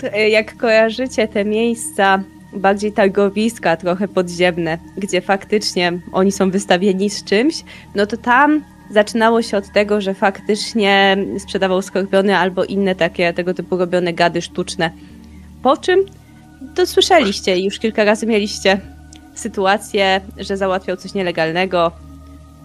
[0.00, 2.22] To, e, jak kojarzycie te miejsca,
[2.52, 9.42] bardziej targowiska, trochę podziemne, gdzie faktycznie oni są wystawieni z czymś, no to tam zaczynało
[9.42, 14.90] się od tego, że faktycznie sprzedawał skorpiony albo inne takie tego typu robione gady sztuczne.
[15.62, 16.00] Po czym
[16.74, 18.80] to słyszeliście i już kilka razy mieliście
[19.34, 21.92] sytuację, że załatwiał coś nielegalnego.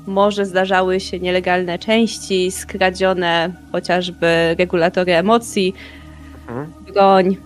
[0.07, 5.73] Może zdarzały się nielegalne części, skradzione chociażby regulatory emocji,
[6.47, 6.73] Mhm.
[6.93, 7.37] broń.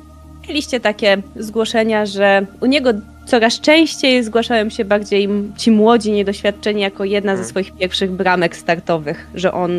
[0.48, 2.90] Mieliście takie zgłoszenia, że u niego
[3.26, 5.28] coraz częściej zgłaszają się bardziej
[5.58, 7.50] ci młodzi, niedoświadczeni jako jedna ze Mhm.
[7.50, 9.72] swoich pierwszych bramek startowych, że on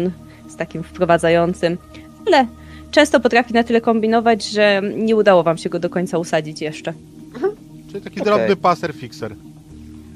[0.44, 1.78] jest takim wprowadzającym.
[2.27, 2.47] Ale
[2.90, 6.93] często potrafi na tyle kombinować, że nie udało wam się go do końca usadzić jeszcze.
[7.89, 8.24] Czyli taki Okej.
[8.32, 9.35] drobny paser fixer.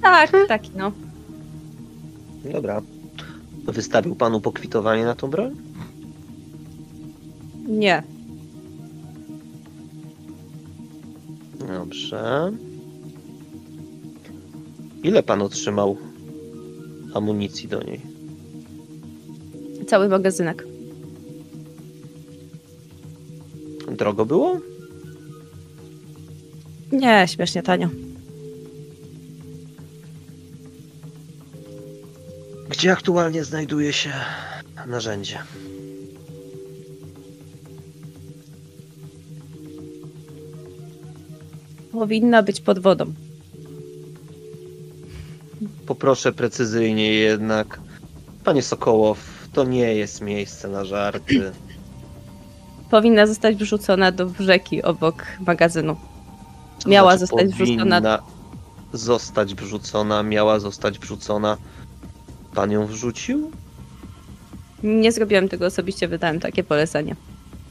[0.03, 0.93] Tak, taki no.
[2.53, 2.83] Dobra.
[3.65, 5.57] Wystawił panu pokwitowanie na tą broń?
[7.69, 8.03] Nie.
[11.69, 12.53] Dobrze.
[15.03, 15.97] Ile pan otrzymał
[17.15, 18.01] amunicji do niej?
[19.87, 20.67] Cały magazynek.
[23.99, 24.61] Drogo było?
[26.93, 27.89] Nie, śmiesznie tanio.
[32.69, 34.13] Gdzie aktualnie znajduje się
[34.87, 35.39] narzędzie?
[41.93, 43.13] Powinna być pod wodą.
[45.91, 47.81] Poproszę precyzyjnie jednak.
[48.45, 49.19] Panie Sokołow,
[49.53, 51.53] to nie jest miejsce na żarty.
[52.91, 55.97] Powinna zostać wrzucona do rzeki obok magazynu.
[56.87, 58.23] Miała Znaczy, zostać wrzucona powinna
[58.93, 61.57] zostać wrzucona, miała zostać wrzucona.
[62.55, 63.51] Pan ją wrzucił?
[64.83, 67.17] Nie zrobiłam tego osobiście, wydałem takie polecenie.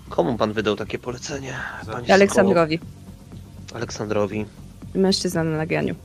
[0.09, 1.53] Komu pan wydał takie polecenie?
[1.91, 3.75] Panie Aleksandrowi, Sokołow?
[3.75, 4.45] Aleksandrowi.
[4.95, 5.95] mężczyzna na nagraniu.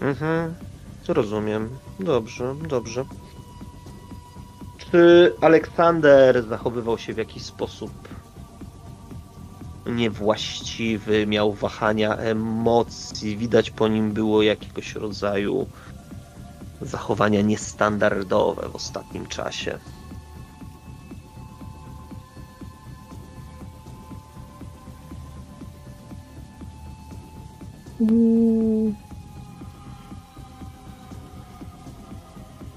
[0.00, 0.54] Mhm,
[1.08, 1.68] rozumiem.
[2.00, 3.04] Dobrze, dobrze.
[4.78, 7.90] Czy Aleksander zachowywał się w jakiś sposób
[9.86, 15.66] niewłaściwy, miał wahania emocji, widać po nim było jakiegoś rodzaju
[16.82, 19.78] zachowania niestandardowe w ostatnim czasie?
[28.00, 29.07] Mm.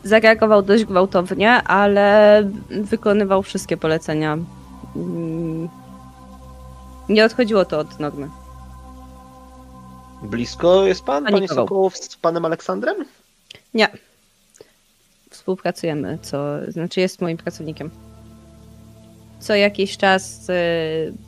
[0.04, 4.38] Zareagował dość gwałtownie, ale wykonywał wszystkie polecenia.
[4.96, 5.70] Mm.
[7.10, 8.30] Nie odchodziło to od normy.
[10.24, 11.66] Blisko jest pan, panie Panikował.
[11.66, 12.96] Sokołow, z panem Aleksandrem?
[13.74, 13.88] Nie.
[15.30, 17.90] Współpracujemy, co znaczy jest moim pracownikiem.
[19.40, 20.54] Co jakiś czas y,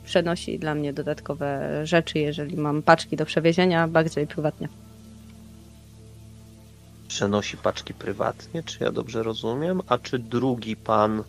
[0.04, 4.68] przenosi dla mnie dodatkowe rzeczy, jeżeli mam paczki do przewiezienia, bardziej prywatnie.
[7.14, 9.80] Przenosi paczki prywatnie, czy ja dobrze rozumiem?
[9.88, 11.22] A czy drugi pan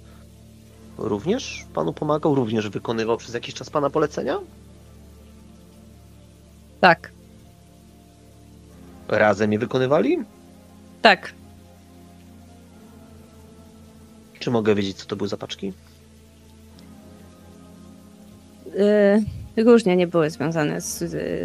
[0.97, 2.35] również panu pomagał?
[2.35, 4.39] Również wykonywał przez jakiś czas pana polecenia?
[6.81, 7.11] Tak,
[9.07, 10.17] Razem je wykonywali?
[11.01, 11.33] tak.
[14.39, 15.73] Czy mogę wiedzieć, co to były za paczki?
[19.57, 20.97] Y, różnie nie były związane z,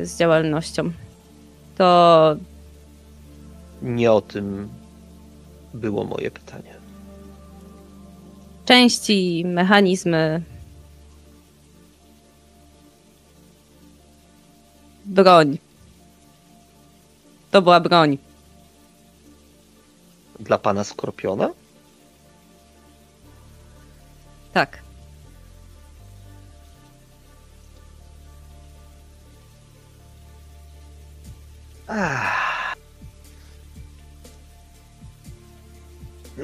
[0.08, 0.90] z działalnością.
[1.78, 2.36] To
[3.82, 4.68] nie o tym
[5.74, 6.74] było moje pytanie.
[8.64, 10.42] Części, mechanizmy,
[15.04, 15.58] broń.
[17.50, 18.18] To była broń.
[20.40, 21.50] Dla pana Skorpiona?
[24.52, 24.78] Tak.
[31.88, 32.49] Ah.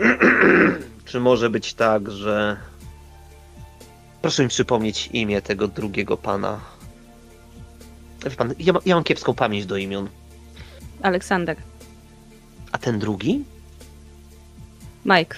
[1.04, 2.56] Czy może być tak, że.
[4.22, 6.60] Proszę mi przypomnieć imię tego drugiego pana.
[8.24, 10.08] Wie pan, ja, ja mam kiepską pamięć do imion.
[11.02, 11.56] Aleksander.
[12.72, 13.44] A ten drugi?
[15.04, 15.36] Mike.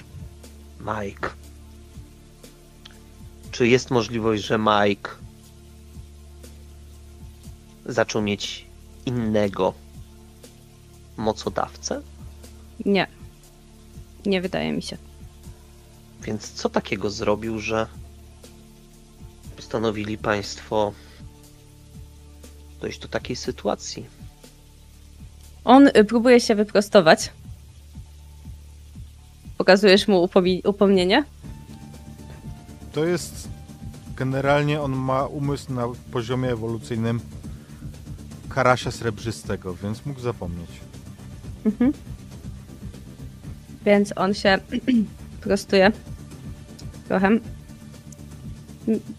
[0.79, 1.29] Mike.
[3.51, 5.11] Czy jest możliwość, że Mike
[7.85, 8.65] zaczął mieć
[9.05, 9.73] innego
[11.17, 12.01] mocodawcę?
[12.85, 13.07] Nie.
[14.29, 14.97] Nie wydaje mi się.
[16.23, 17.87] Więc co takiego zrobił, że
[19.55, 20.93] postanowili Państwo
[22.81, 24.05] dojść do takiej sytuacji?
[25.65, 27.31] On y, próbuje się wyprostować.
[29.57, 31.23] Pokazujesz mu upomi- upomnienie?
[32.93, 33.49] To jest...
[34.15, 37.19] Generalnie on ma umysł na poziomie ewolucyjnym
[38.49, 40.69] karasia srebrzystego, więc mógł zapomnieć.
[41.65, 41.93] Mhm.
[43.89, 44.57] Więc on się
[45.43, 45.91] prostuje
[47.07, 47.29] trochę.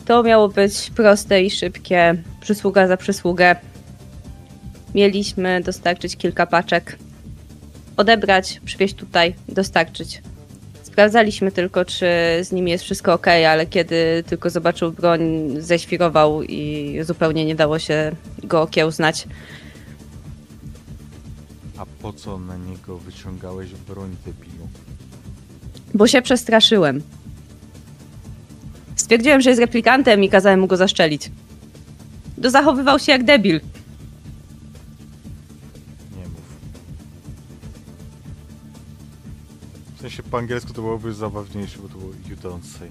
[0.07, 3.57] To miało być proste i szybkie, przysługa za przysługę.
[4.95, 6.99] Mieliśmy dostarczyć kilka paczek,
[7.97, 10.23] odebrać, przywieźć tutaj, dostarczyć.
[10.83, 12.07] Sprawdzaliśmy tylko, czy
[12.43, 15.21] z nim jest wszystko ok, ale kiedy tylko zobaczył broń,
[15.59, 18.13] ześwirował i zupełnie nie dało się
[18.45, 19.27] go okiełznać.
[19.27, 19.29] A
[22.02, 24.68] po co na niego wyciągałeś broń, debilu?
[25.94, 27.02] Bo się przestraszyłem.
[28.97, 31.31] Stwierdziłem, że jest replikantem i kazałem mu go zaszczelić.
[32.39, 33.60] Do zachowywał się jak debil.
[36.16, 36.43] Nie mów.
[39.97, 42.90] W sensie po angielsku to byłoby zabawniejsze, bo to było you don't say.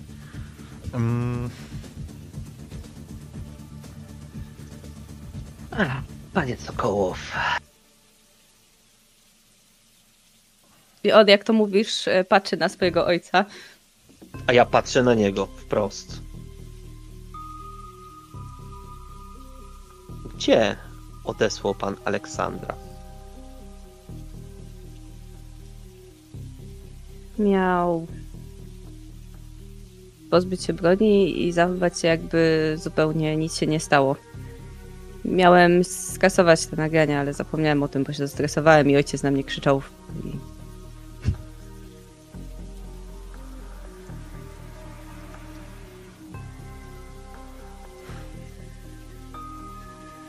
[5.72, 6.02] Ach,
[6.34, 7.20] Panie Sokołow,
[11.10, 13.46] I on, jak to mówisz, e, patrzy na swojego ojca.
[14.48, 16.20] a ja patrzę na niego wprost.
[20.36, 20.76] Gdzie
[21.24, 22.76] odesłał Pan Aleksandra?
[27.40, 28.08] Miał
[30.30, 34.16] pozbyć się broni i zachowywać się, jakby zupełnie nic się nie stało.
[35.26, 39.44] Miałem skasować te nagrania, ale zapomniałem o tym, bo się zestresowałem i ojciec na mnie
[39.44, 39.82] krzyczał.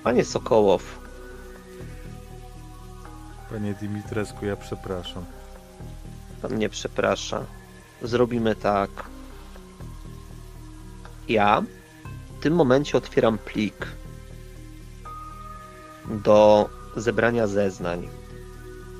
[0.04, 0.98] Panie Sokołow,
[3.50, 5.24] panie Dimitrescu, ja przepraszam.
[6.42, 7.44] Pan mnie przeprasza.
[8.02, 8.90] Zrobimy tak.
[11.28, 11.62] Ja
[12.38, 13.86] w tym momencie otwieram plik
[16.08, 18.08] do zebrania zeznań,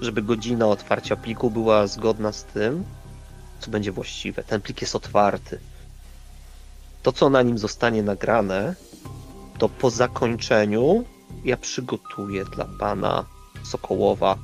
[0.00, 2.84] żeby godzina otwarcia pliku była zgodna z tym,
[3.60, 4.42] co będzie właściwe.
[4.44, 5.58] Ten plik jest otwarty.
[7.02, 8.74] To, co na nim zostanie nagrane,
[9.60, 11.04] to po zakończeniu
[11.44, 13.24] ja przygotuję dla pana
[13.62, 14.38] Sokołowa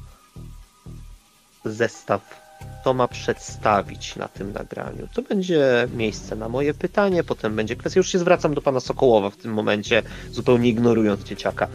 [1.64, 2.47] zestaw
[2.84, 5.09] to ma przedstawić na tym nagraniu.
[5.14, 8.01] To będzie miejsce na moje pytanie, potem będzie kwestia.
[8.01, 11.68] Już się zwracam do pana Sokołowa w tym momencie, zupełnie ignorując dzieciaka.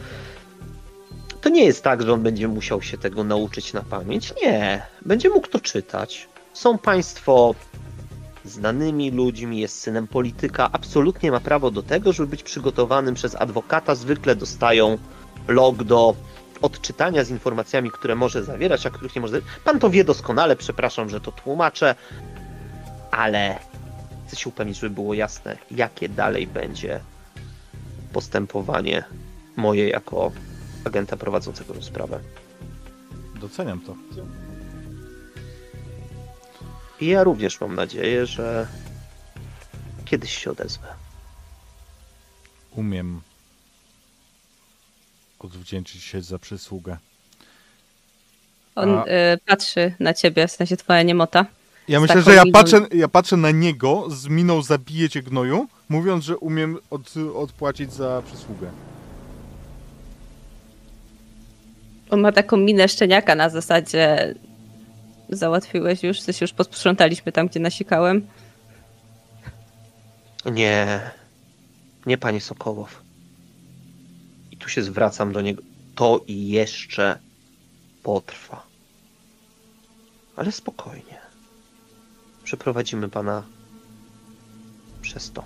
[1.42, 4.34] To nie jest tak, że on będzie musiał się tego nauczyć na pamięć.
[4.44, 6.28] Nie, będzie mógł to czytać.
[6.54, 7.56] Są państwo
[8.52, 13.96] znanymi ludźmi, jest synem polityka, absolutnie ma prawo do tego, żeby być przygotowanym przez adwokata.
[13.96, 14.98] Zwykle dostają
[15.48, 16.16] log do
[16.62, 19.42] odczytania z informacjami, które może zawierać, a których nie może.
[19.64, 21.96] Pan to wie doskonale, przepraszam, że to tłumaczę,
[23.12, 23.60] ale
[24.28, 27.00] chcę się upewnić, żeby było jasne, jakie dalej będzie
[28.14, 29.04] postępowanie
[29.56, 30.32] moje jako
[30.86, 32.20] agenta prowadzącego sprawę.
[33.42, 33.96] Doceniam to.
[37.02, 38.68] I ja również mam nadzieję, że
[40.06, 40.88] kiedyś się odezwę.
[42.76, 43.22] Umiem
[45.40, 46.98] odwdzięczyć się za przysługę.
[48.76, 51.46] On A- y, patrzy na ciebie, w sensie twoja niemota.
[51.88, 56.24] Ja myślę, że ja patrzę, ja patrzę na niego z miną zabiję cię gnoju, mówiąc,
[56.24, 58.72] że umiem od, odpłacić za przysługę.
[62.10, 64.36] On ma taką minę szczeniaka na zasadzie
[65.32, 68.28] załatwiłeś już, coś już posprzątaliśmy tam, gdzie nasikałem.
[70.46, 71.12] Nie,
[72.06, 73.02] nie panie Sokołow.
[74.52, 75.62] I tu się zwracam do niego.
[75.96, 77.20] To i jeszcze
[78.04, 78.66] potrwa.
[80.36, 81.20] Ale spokojnie.
[82.44, 83.44] Przeprowadzimy pana
[85.02, 85.44] przez to.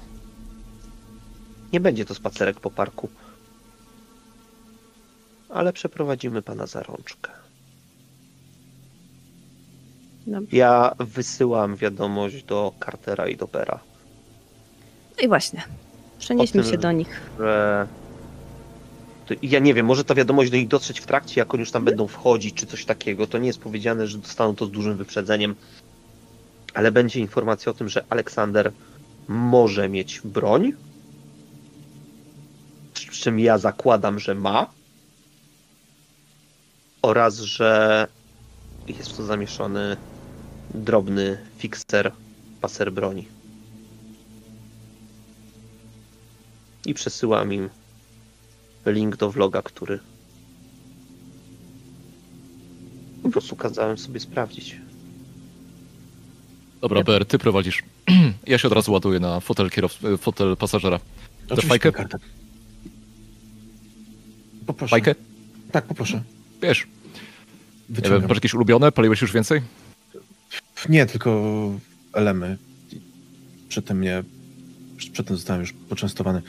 [1.74, 3.10] Nie będzie to spacerek po parku.
[5.50, 7.32] ale przeprowadzimy pana za rączkę.
[10.26, 10.58] Dobrze.
[10.58, 13.80] Ja wysyłam wiadomość do Cartera i do Bera,
[15.18, 15.64] No i właśnie.
[16.20, 17.32] Przenieśmy tym- się do nich.
[17.40, 17.88] że
[19.26, 21.72] to, ja nie wiem, może ta wiadomość do nich dotrzeć w trakcie, jak oni już
[21.72, 23.28] tam będą wchodzić, czy coś takiego.
[23.28, 25.56] To nie jest powiedziane, że dostaną to z dużym wyprzedzeniem,
[26.74, 28.72] ale będzie informacja o tym, że Aleksander
[29.28, 30.72] może mieć broń,
[32.94, 34.74] z czym ja zakładam, że ma,
[37.02, 38.08] oraz że
[38.88, 39.98] jest w to zamieszany
[40.74, 42.12] drobny fixer,
[42.62, 43.28] paser broni.
[46.86, 47.70] I przesyłam im
[48.86, 50.00] link do vloga, który
[53.24, 54.76] po prostu kazałem sobie sprawdzić.
[56.82, 57.84] Dobra, BR, ty prowadzisz.
[58.48, 60.00] Ja się od razu ładuję na fotel, kierow...
[60.20, 61.00] fotel pasażera.
[61.46, 61.92] Oczywiście, fajkę?
[61.92, 62.18] kartę.
[64.66, 64.92] Poproszę.
[64.92, 65.16] Fajkę?
[65.72, 66.24] Tak, poproszę.
[66.62, 66.88] Wiesz,
[67.90, 68.28] nie Wyciągam.
[68.30, 68.92] masz jakieś ulubione?
[68.92, 69.62] Paliłeś już więcej?
[70.90, 71.42] Nie, tylko
[72.14, 72.58] elemy.
[73.70, 74.24] Przedtem mnie...
[75.12, 76.42] Przedtem zostałem już poczęstowany.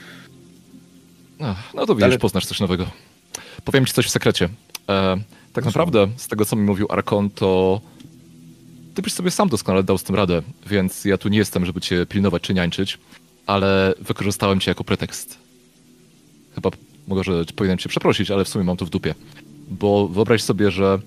[1.39, 2.87] Ach, no to widzisz, Ale- poznasz coś nowego.
[3.65, 4.49] Powiem ci coś w sekrecie.
[4.89, 5.17] E,
[5.53, 7.81] tak No naprawdę, z tego co mi mówił Arkon, to
[8.95, 11.81] ty byś sobie sam doskonale dał z tym radę, więc ja tu nie jestem, żeby
[11.81, 12.97] cię pilnować czy niańczyć,
[13.45, 15.37] ale wykorzystałem cię jako pretekst.
[16.55, 16.69] Chyba
[17.07, 19.15] może powinienem cię przeprosić, ale w sumie mam to w dupie.
[19.69, 20.99] Bo wyobraź sobie, że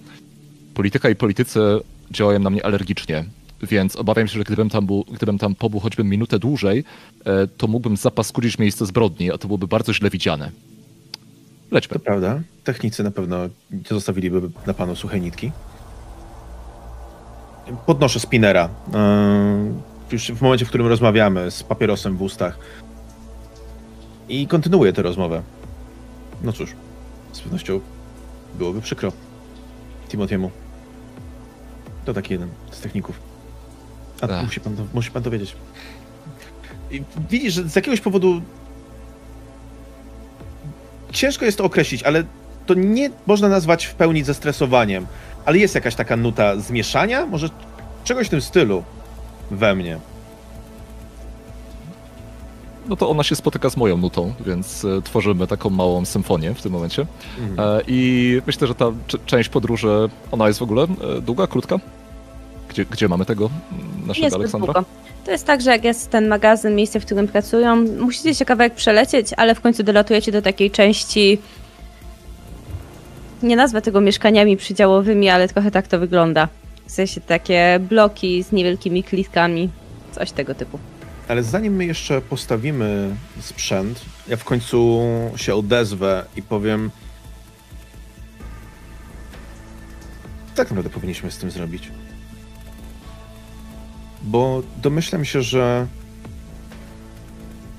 [0.74, 1.60] polityka i politycy
[2.10, 3.24] działają na mnie alergicznie,
[3.62, 6.84] więc obawiam się, że gdybym tam, był, gdybym tam pobył choćby minutę dłużej,
[7.24, 10.50] e, to mógłbym zapaskudzić miejsce zbrodni, a to byłoby bardzo źle widziane.
[11.70, 11.94] Lećmy.
[11.94, 12.40] To prawda.
[12.64, 13.36] Technicy na pewno
[13.70, 15.52] nie zostawiliby na panu suchej nitki.
[17.86, 18.68] Podnoszę spinera.
[18.92, 22.58] Yy, Już w momencie, w którym rozmawiamy z papierosem w ustach.
[24.28, 25.42] I kontynuuję tę rozmowę.
[26.42, 26.70] No cóż,
[27.32, 27.80] z pewnością
[28.58, 29.12] byłoby przykro
[30.08, 30.50] Timotiemu.
[32.04, 33.20] To taki jeden z techników.
[34.20, 34.44] A Tak.
[34.44, 35.56] musi pan, to, musi pan to wiedzieć.
[36.90, 38.42] I widzisz, że z jakiegoś powodu
[41.12, 42.24] ciężko jest to określić, ale
[42.66, 45.06] to nie można nazwać w pełni zestresowaniem.
[45.44, 47.26] Ale jest jakaś taka nuta zmieszania?
[47.26, 47.50] Może
[48.04, 48.84] czegoś w tym stylu
[49.50, 49.98] we mnie.
[52.88, 56.62] No to ona się spotyka z moją nutą, więc e, tworzymy taką małą symfonię w
[56.62, 57.06] tym momencie.
[57.58, 58.92] E, I myślę, że ta
[59.26, 61.76] część podróży, ona jest w ogóle e, długa, krótka?
[62.68, 63.50] Gdzie, gdzie mamy tego
[64.06, 64.72] naszego Niezbyt Aleksandra?
[64.72, 64.88] długo.
[65.24, 68.74] To jest tak, że jak jest ten magazyn, miejsce, w którym pracują, musicie się kawałek
[68.74, 71.38] przelecieć, ale w końcu dolatujecie do takiej części.
[73.42, 76.48] Nie nazwę tego mieszkaniami przydziałowymi, ale trochę tak to wygląda.
[76.86, 79.70] W sensie takie bloki z niewielkimi klitkami,
[80.12, 80.78] coś tego typu.
[81.30, 85.00] Ale zanim my jeszcze postawimy sprzęt, ja w końcu
[85.36, 86.90] się odezwę i powiem.
[90.54, 91.90] Tak naprawdę powinniśmy z tym zrobić?
[94.22, 95.86] Bo domyślam się, że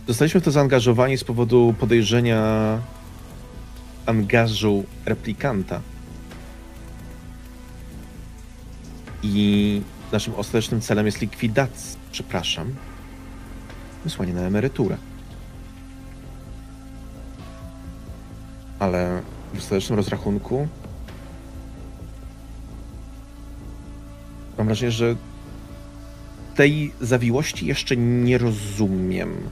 [0.08, 2.80] zostaliśmy w to zaangażowani z powodu podejrzenia
[4.06, 5.82] angażu replikanta.
[9.24, 12.76] I naszym ostatecznym celem jest likwidacja, przepraszam,
[14.04, 14.98] wysłanie na emeryturę.
[18.80, 19.22] Ale
[19.54, 20.68] w ostatecznym rozrachunku
[24.58, 25.16] mam wrażenie, że
[26.56, 29.50] tej zawiłości jeszcze nie rozumiem,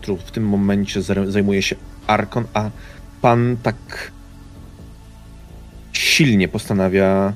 [0.00, 2.70] którą w tym momencie zajmuje się Arkon, a
[3.20, 4.12] pan tak
[5.92, 7.32] silnie postanawia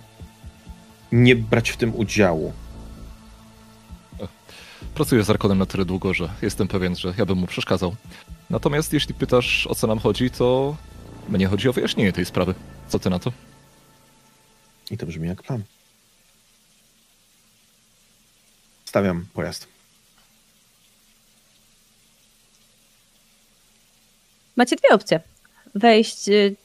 [1.13, 2.53] nie brać w tym udziału.
[4.95, 7.97] Pracuję z Arkonem na tyle długo, że jestem pewien, że ja bym mu przeszkadzał.
[8.51, 10.77] Natomiast jeśli pytasz, o co nam chodzi, to
[11.29, 12.55] mnie chodzi o wyjaśnienie tej sprawy.
[12.89, 13.33] Co ty na to?
[14.91, 15.63] I to brzmi jak plan.
[18.85, 19.69] Stawiam pojazd.
[24.57, 25.21] Macie dwie opcje.
[25.75, 26.57] Wejść y,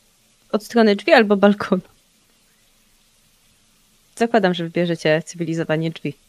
[0.52, 1.82] od strony drzwi albo balkonu.
[4.16, 6.27] Zakładam, że wybierzecie cywilizowanie drzwi.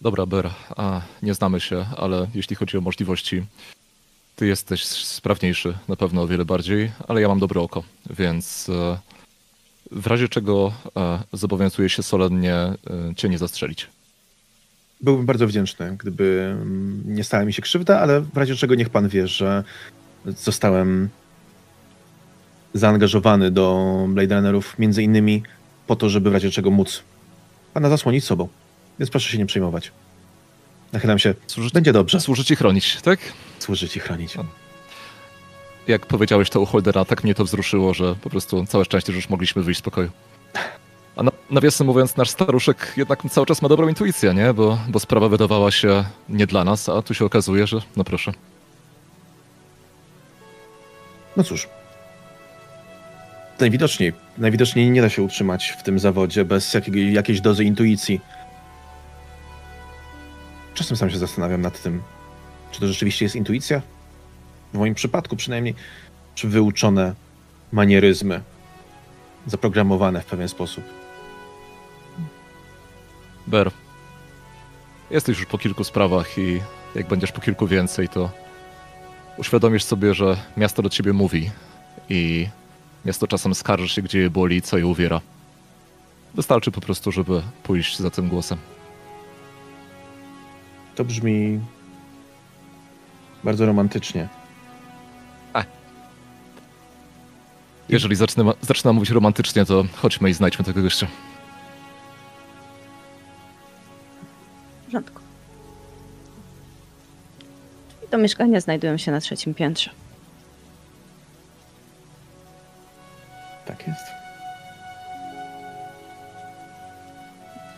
[0.00, 3.42] Dobra, Ber, a, nie znamy się, ale jeśli chodzi o możliwości,
[4.36, 8.98] ty jesteś sprawniejszy, na pewno o wiele bardziej, ale ja mam dobre oko, więc e,
[9.90, 12.76] w razie czego e, zobowiązuję się solennie e,
[13.16, 13.88] cię nie zastrzelić.
[15.00, 18.90] Byłbym bardzo wdzięczny, gdyby mm, nie stała mi się krzywda, ale w razie czego niech
[18.90, 19.64] pan wie, że
[20.26, 21.08] zostałem
[22.74, 25.42] zaangażowany do Blade Runnerów między innymi
[25.86, 27.02] po to, żeby w razie czego móc
[27.74, 28.48] pana zasłonić sobą.
[28.98, 29.92] Więc proszę się nie przejmować.
[30.92, 31.34] Nachylam się.
[31.46, 32.20] Służy, Będzie dobrze.
[32.20, 33.20] służy ci chronić, tak?
[33.58, 34.34] Służy ci chronić.
[35.86, 39.16] jak powiedziałeś to u Holdera, tak mnie to wzruszyło, że po prostu całe szczęście, że
[39.16, 40.10] już mogliśmy wyjść z pokoju.
[41.16, 44.54] A na, nawiasem mówiąc, nasz staruszek jednak cały czas ma dobrą intuicję, nie?
[44.54, 48.32] Bo, bo sprawa wydawała się nie dla nas, a tu się okazuje, że no proszę.
[51.36, 51.68] No cóż.
[53.60, 58.20] Najwidoczniej, najwidoczniej nie da się utrzymać w tym zawodzie bez jakiego, jakiejś dozy intuicji.
[60.76, 62.02] Czasem sam się zastanawiam nad tym,
[62.70, 63.82] czy to rzeczywiście jest intuicja?
[64.72, 65.74] W moim przypadku przynajmniej,
[66.34, 67.14] czy wyuczone
[67.72, 68.42] manieryzmy,
[69.46, 70.84] zaprogramowane w pewien sposób.
[73.46, 73.70] Ber,
[75.10, 76.60] jesteś już po kilku sprawach i
[76.94, 78.30] jak będziesz po kilku więcej, to
[79.36, 81.50] uświadomisz sobie, że miasto do ciebie mówi
[82.08, 82.48] i
[83.04, 85.20] miasto czasem skarży się, gdzie je boli, co je uwiera.
[86.34, 88.58] Wystarczy po prostu, żeby pójść za tym głosem.
[90.96, 91.60] To brzmi
[93.44, 94.28] bardzo romantycznie.
[97.88, 101.06] Jeżeli zacznę, zaczynam mówić romantycznie, to chodźmy i znajdźmy tego gościa.
[104.82, 105.20] W porządku.
[107.90, 109.90] Drzwi do mieszkania znajdują się na trzecim piętrze.
[113.66, 114.15] Tak jest.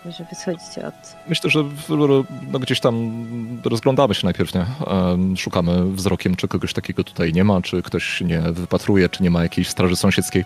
[0.07, 0.95] Że wy schodzicie od
[1.29, 1.89] Myślę, że w-
[2.53, 3.27] no, gdzieś tam
[3.65, 4.67] rozglądamy się najpierw, nie?
[5.37, 9.43] Szukamy wzrokiem, czy kogoś takiego tutaj nie ma, czy ktoś nie wypatruje, czy nie ma
[9.43, 10.45] jakiejś straży sąsiedzkiej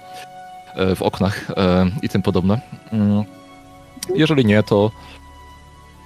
[0.75, 2.61] e, w oknach e, i tym podobne.
[2.93, 3.25] Mm.
[4.15, 4.91] Jeżeli nie, to,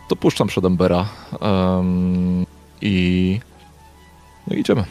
[0.08, 1.06] to puszczam przed Embera
[1.40, 2.46] em,
[2.80, 3.40] i
[4.46, 4.84] no i idziemy.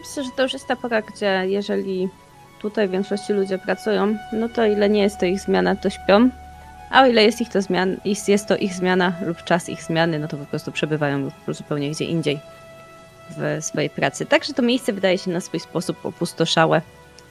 [0.00, 2.08] Myślę, że to już jest ta pora, gdzie jeżeli
[2.60, 6.30] tutaj w większości ludzie pracują, no to ile nie jest to ich zmiana, to śpią.
[6.90, 7.96] A o ile jest ich to zmian,
[8.28, 12.04] jest, to ich zmiana lub czas ich zmiany, no to po prostu przebywają zupełnie gdzie
[12.04, 12.40] indziej
[13.30, 14.26] w swojej pracy.
[14.26, 16.82] Także to miejsce wydaje się na swój sposób opustoszałe.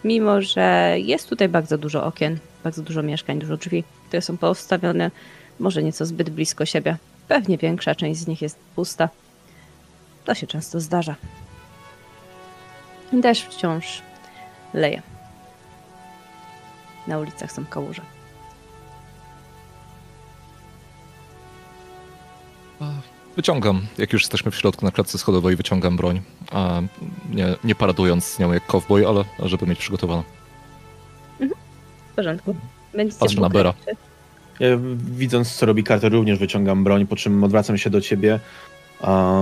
[0.04, 5.12] Mimo, że jest tutaj bardzo dużo okien, bardzo dużo mieszkań, dużo drzwi, które są postawione
[5.60, 6.98] może nieco zbyt blisko siebie.
[7.28, 9.10] Pewnie większa część z nich jest pusta.
[10.26, 11.16] To się często zdarza.
[13.14, 14.02] Deszcz wciąż
[14.74, 15.02] leje.
[17.08, 18.02] Na ulicach są kałuże.
[23.36, 26.22] Wyciągam, jak już jesteśmy w środku na klatce schodowej, wyciągam broń.
[26.52, 26.82] A
[27.30, 30.24] nie, nie paradując z nią jak cowboy, ale żeby mieć przygotowaną.
[32.12, 32.56] W porządku.
[32.94, 33.74] Będziecie Patrzę na Bera.
[34.60, 38.40] Ja, widząc, co robi Carter, również wyciągam broń, po czym odwracam się do ciebie
[39.02, 39.42] a,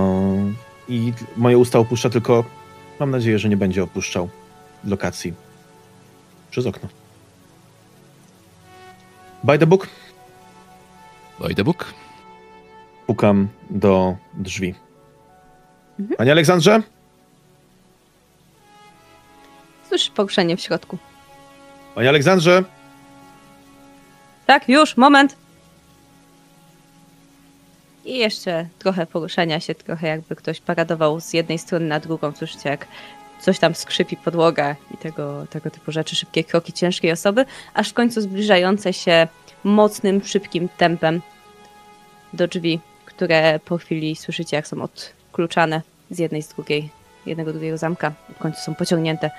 [0.88, 2.44] i moje usta opuszcza, tylko
[3.00, 4.28] mam nadzieję, że nie będzie opuszczał
[4.84, 5.32] lokacji
[6.50, 6.88] przez okno.
[9.44, 9.88] By the book,
[11.40, 11.94] By the book.
[13.08, 14.74] Pukam do drzwi.
[16.00, 16.16] Mhm.
[16.16, 16.82] Panie Aleksandrze?
[19.88, 20.98] Słyszysz poruszenie w środku.
[21.94, 22.64] Panie Aleksandrze?
[24.46, 25.36] Tak, już, moment.
[28.04, 32.32] I jeszcze trochę poruszania się, trochę jakby ktoś paradował z jednej strony na drugą.
[32.32, 32.86] Słyszycie, jak
[33.40, 37.44] coś tam skrzypi podłoga i tego, tego typu rzeczy, szybkie kroki ciężkiej osoby,
[37.74, 39.28] aż w końcu zbliżające się
[39.64, 41.20] mocnym, szybkim tempem
[42.32, 42.80] do drzwi,
[43.18, 46.90] które po chwili słyszycie, jak są odkluczane z jednej, z drugiej,
[47.26, 48.12] jednego, drugiego zamka.
[48.34, 49.30] W końcu są pociągnięte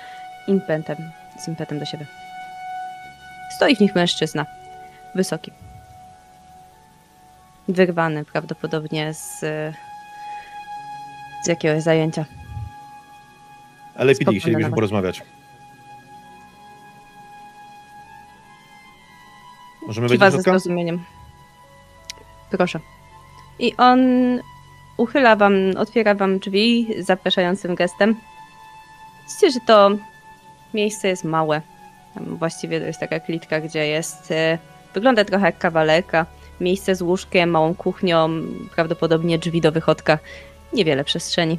[0.46, 0.96] impetem,
[1.38, 2.06] z impetem do siebie.
[3.56, 4.46] Stoi w nich mężczyzna.
[5.14, 5.52] Wysoki.
[7.68, 9.40] Wyrwany prawdopodobnie z,
[11.44, 12.24] z jakiegoś zajęcia.
[13.94, 15.22] LAPD, Spokojnie, chcielibyśmy porozmawiać.
[19.86, 21.04] Możemy Kiwa do ze zrozumieniem.
[22.50, 22.80] Proszę.
[23.60, 24.00] I on
[24.96, 28.16] uchyla wam, otwiera wam drzwi zapraszającym gestem.
[29.28, 29.90] Widzicie, że to
[30.74, 31.62] miejsce jest małe.
[32.14, 34.30] Tam właściwie to jest taka klitka, gdzie jest.
[34.30, 34.58] e,
[34.94, 36.26] Wygląda trochę jak kawalerka.
[36.60, 38.30] Miejsce z łóżkiem, małą kuchnią,
[38.74, 40.18] prawdopodobnie drzwi do wychodka.
[40.72, 41.58] Niewiele przestrzeni.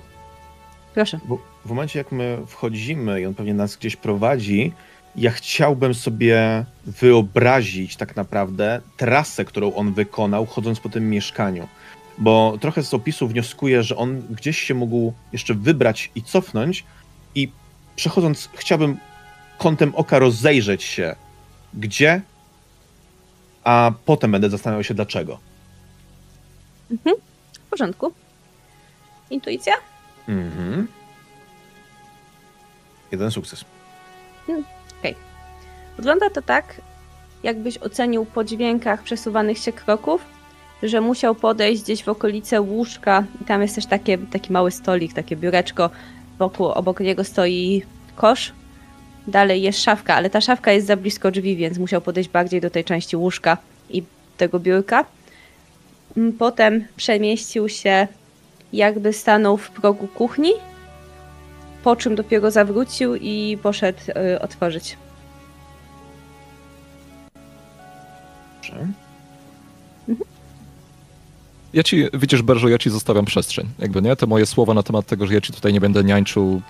[0.94, 1.19] Proszę.
[1.26, 4.73] W, w momencie, jak my wchodzimy i on pewnie nas gdzieś prowadzi,
[5.15, 11.68] ja chciałbym sobie wyobrazić tak naprawdę trasę, którą on wykonał, chodząc po tym mieszkaniu.
[12.22, 16.84] Bo trochę z opisu wnioskuję, że on gdzieś się mógł jeszcze wybrać i cofnąć,
[17.35, 17.52] i
[17.95, 18.98] przechodząc, chciałbym
[19.57, 21.15] kątem oka rozejrzeć się,
[21.73, 22.22] gdzie,
[23.64, 25.39] a potem będę zastanawiał się, dlaczego.
[27.53, 28.14] W porządku.
[29.30, 29.73] Intuicja?
[30.27, 30.88] Mhm.
[33.11, 33.65] Jeden sukces.
[35.98, 36.81] Wygląda to tak,
[37.43, 40.22] jakbyś ocenił po dźwiękach przesuwanych się kroków,
[40.83, 45.13] że musiał podejść gdzieś w okolice łóżka i tam jest też takie, taki mały stolik,
[45.13, 45.89] takie biureczko
[46.39, 47.83] boku, obok niego stoi
[48.15, 48.53] kosz.
[49.27, 52.69] Dalej jest szafka, ale ta szafka jest za blisko drzwi, więc musiał podejść bardziej do
[52.69, 53.57] tej części łóżka
[53.89, 54.03] i
[54.37, 55.05] tego biurka.
[56.17, 58.07] Mm, Potem przemieścił się,
[58.73, 60.51] jakby stanął w progu kuchni,
[61.83, 64.97] po czym dopiero zawrócił i poszedł y, otworzyć.
[68.55, 69.10] Dobrze.
[71.73, 73.68] Ja ci, widzisz, Berżo, ja ci zostawiam przestrzeń.
[73.80, 76.61] Jakby nie, te moje słowa na temat tego, że ja ci tutaj nie będę niańczył,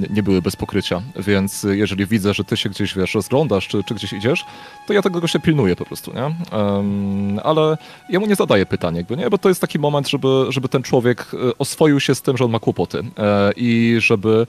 [0.00, 1.02] nie, nie były bez pokrycia.
[1.16, 4.44] Więc jeżeli widzę, że ty się gdzieś, wiesz, rozglądasz, czy, czy gdzieś idziesz,
[4.86, 6.24] to ja tego gościa pilnuję po prostu, nie?
[6.24, 7.76] Em, ale
[8.10, 9.30] ja mu nie zadaję pytań, jakby, nie?
[9.30, 12.44] Bo to jest taki moment, żeby, żeby ten człowiek e, oswoił się z tym, że
[12.44, 14.46] on ma kłopoty e, i żeby,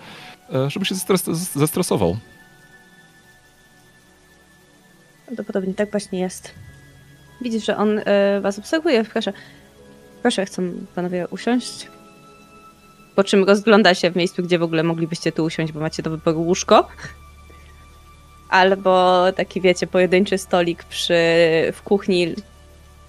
[0.54, 1.24] e, żeby się zestres,
[1.56, 2.18] zestresował.
[5.26, 6.54] Prawdopodobnie tak właśnie jest.
[7.42, 8.04] Widzisz, że on y,
[8.42, 9.04] was obserwuje.
[9.04, 9.34] Proszę,
[10.22, 11.88] proszę, chcą panowie usiąść.
[13.16, 16.10] Po czym rozgląda się w miejscu, gdzie w ogóle moglibyście tu usiąść, bo macie do
[16.10, 16.88] wyboru łóżko.
[18.50, 21.14] Albo taki, wiecie, pojedynczy stolik przy,
[21.74, 22.36] w kuchni,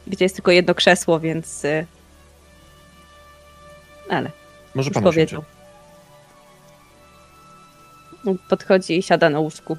[0.06, 1.64] gdzie jest tylko jedno krzesło, więc...
[1.64, 1.86] y,
[4.08, 4.30] Ale
[4.74, 5.44] Może pan powiedział.
[8.48, 9.76] Podchodzi i siada na łóżku.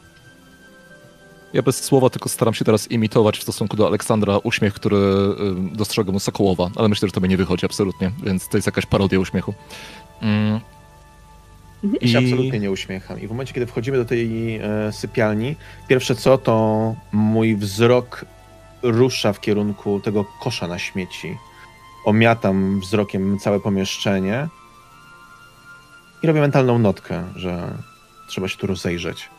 [1.53, 5.75] Ja bez słowa tylko staram się teraz imitować w stosunku do Aleksandra uśmiech, który y,
[5.75, 8.85] dostrzegłem u Sokołowa, ale myślę, że to mi nie wychodzi absolutnie, więc to jest jakaś
[8.85, 9.53] parodia uśmiechu.
[10.21, 10.59] Mm.
[12.01, 13.21] Ja się absolutnie nie uśmiecham.
[13.21, 15.55] I w momencie, kiedy wchodzimy do tej e, sypialni,
[15.87, 18.25] pierwsze co, to mój wzrok
[18.83, 21.37] rusza w kierunku tego kosza na śmieci.
[22.05, 24.47] Omiatam wzrokiem całe pomieszczenie
[26.23, 27.77] i robię mentalną notkę, że
[28.29, 29.29] trzeba się tu rozejrzeć.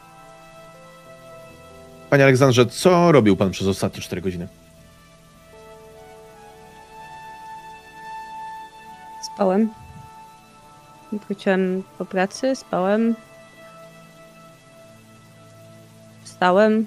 [2.13, 4.49] Panie Aleksandrze, co robił pan przez ostatnie 4 godziny?
[9.35, 9.71] Spałem.
[11.13, 13.15] Wróciłem po pracy, spałem.
[16.25, 16.87] Wstałem.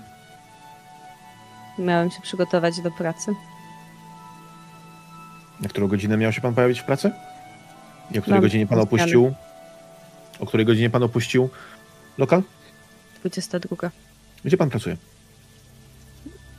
[1.80, 3.32] Miałem się przygotować do pracy.
[5.62, 7.12] Na którą godzinę miał się pan pojawić w pracy?
[8.12, 8.84] I o której Mam godzinie pan zmiany.
[8.84, 9.34] opuścił?
[10.40, 11.50] O której godzinie pan opuścił
[12.18, 12.44] lokal?
[13.20, 13.92] 22.
[14.46, 14.98] Gdzie pan pracuje?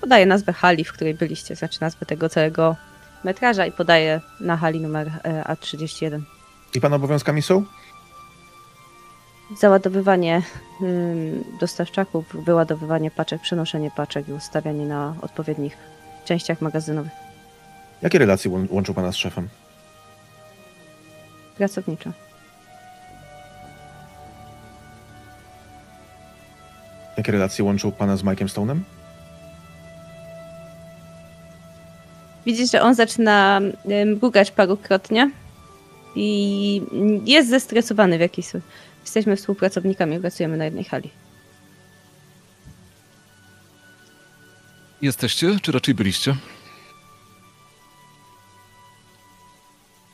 [0.07, 2.77] Podaję nazwę hali, w której byliście, znaczy nazwę tego całego
[3.25, 6.21] metraża i podaję na hali numer e, A31.
[6.75, 7.65] I pana obowiązkami są?
[9.61, 10.43] Załadowywanie
[11.61, 15.77] dostawczaków, wyładowywanie paczek, przenoszenie paczek i ustawianie na odpowiednich
[16.25, 17.13] częściach magazynowych.
[18.03, 19.49] Jakie relacje łą- łączą pana z szefem?
[21.57, 22.13] Pracownicze.
[27.17, 28.81] Jakie relacje łączą pana z Mike'em Stone'em?
[32.47, 33.61] Widzisz, że on zaczyna
[34.07, 35.31] mrugać parukrotnie
[36.15, 36.83] i
[37.25, 38.69] jest zestresowany w jakiś sposób.
[39.03, 41.11] Jesteśmy współpracownikami, pracujemy na jednej hali.
[45.03, 46.37] Jesteście, czy raczej byliście?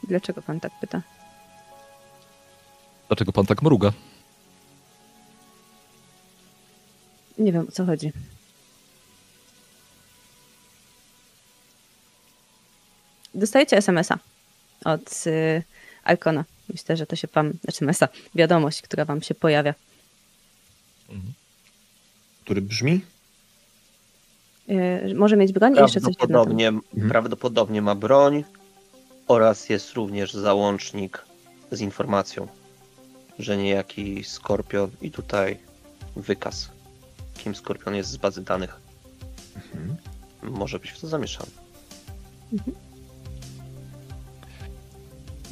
[0.08, 1.02] Dlaczego pan tak pyta?
[3.08, 3.92] Dlaczego pan tak mruga?
[7.38, 8.12] Nie wiem, o co chodzi.
[13.34, 14.18] Dostajecie SMS-a
[14.84, 15.62] od y,
[16.04, 16.44] Alkona.
[16.68, 19.74] Myślę, że to się wam, znaczy SMS-a, wiadomość, która wam się pojawia.
[22.44, 23.00] Który brzmi?
[24.70, 26.16] Y, może mieć broń i jeszcze coś.
[26.16, 27.08] Prawdopodobnie, Mhm.
[27.08, 28.44] prawdopodobnie ma broń
[29.28, 31.24] oraz jest również załącznik
[31.70, 32.48] z informacją,
[33.38, 35.58] że niejaki Skorpion i tutaj
[36.16, 36.70] wykaz,
[37.38, 38.80] kim Skorpion jest z bazy danych.
[39.56, 39.96] Mhm.
[40.42, 41.50] Może być w to zamieszany.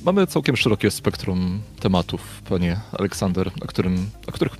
[0.05, 4.52] Mamy całkiem szerokie spektrum tematów, panie Aleksander, o, którym, o których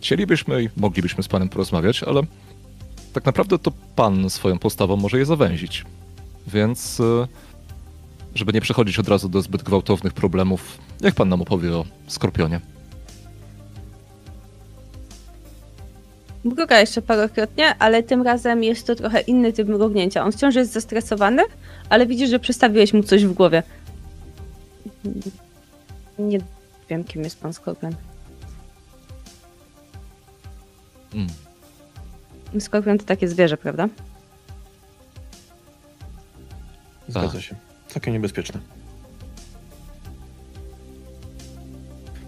[0.00, 2.22] chcielibyśmy i moglibyśmy z panem porozmawiać, ale
[3.12, 5.84] tak naprawdę to pan swoją postawą może je zawęzić.
[6.46, 7.26] Więc, e,
[8.34, 12.60] żeby nie przechodzić od razu do zbyt gwałtownych problemów, jak pan nam opowie o Skorpionie?
[16.44, 20.24] Mruga jeszcze parokrotnie, ale tym razem jest to trochę inny typ mrugnięcia.
[20.24, 21.42] On wciąż jest zestresowany,
[21.88, 23.62] ale widzisz, że przestawiłeś mu coś w głowie.
[26.18, 26.38] Nie
[26.88, 27.94] wiem, kim jest pan Skorpion.
[31.14, 32.98] Mm.
[32.98, 33.88] To takie zwierzę, prawda?
[37.08, 37.56] Zgadza się.
[37.88, 38.60] Całkiem niebezpieczne.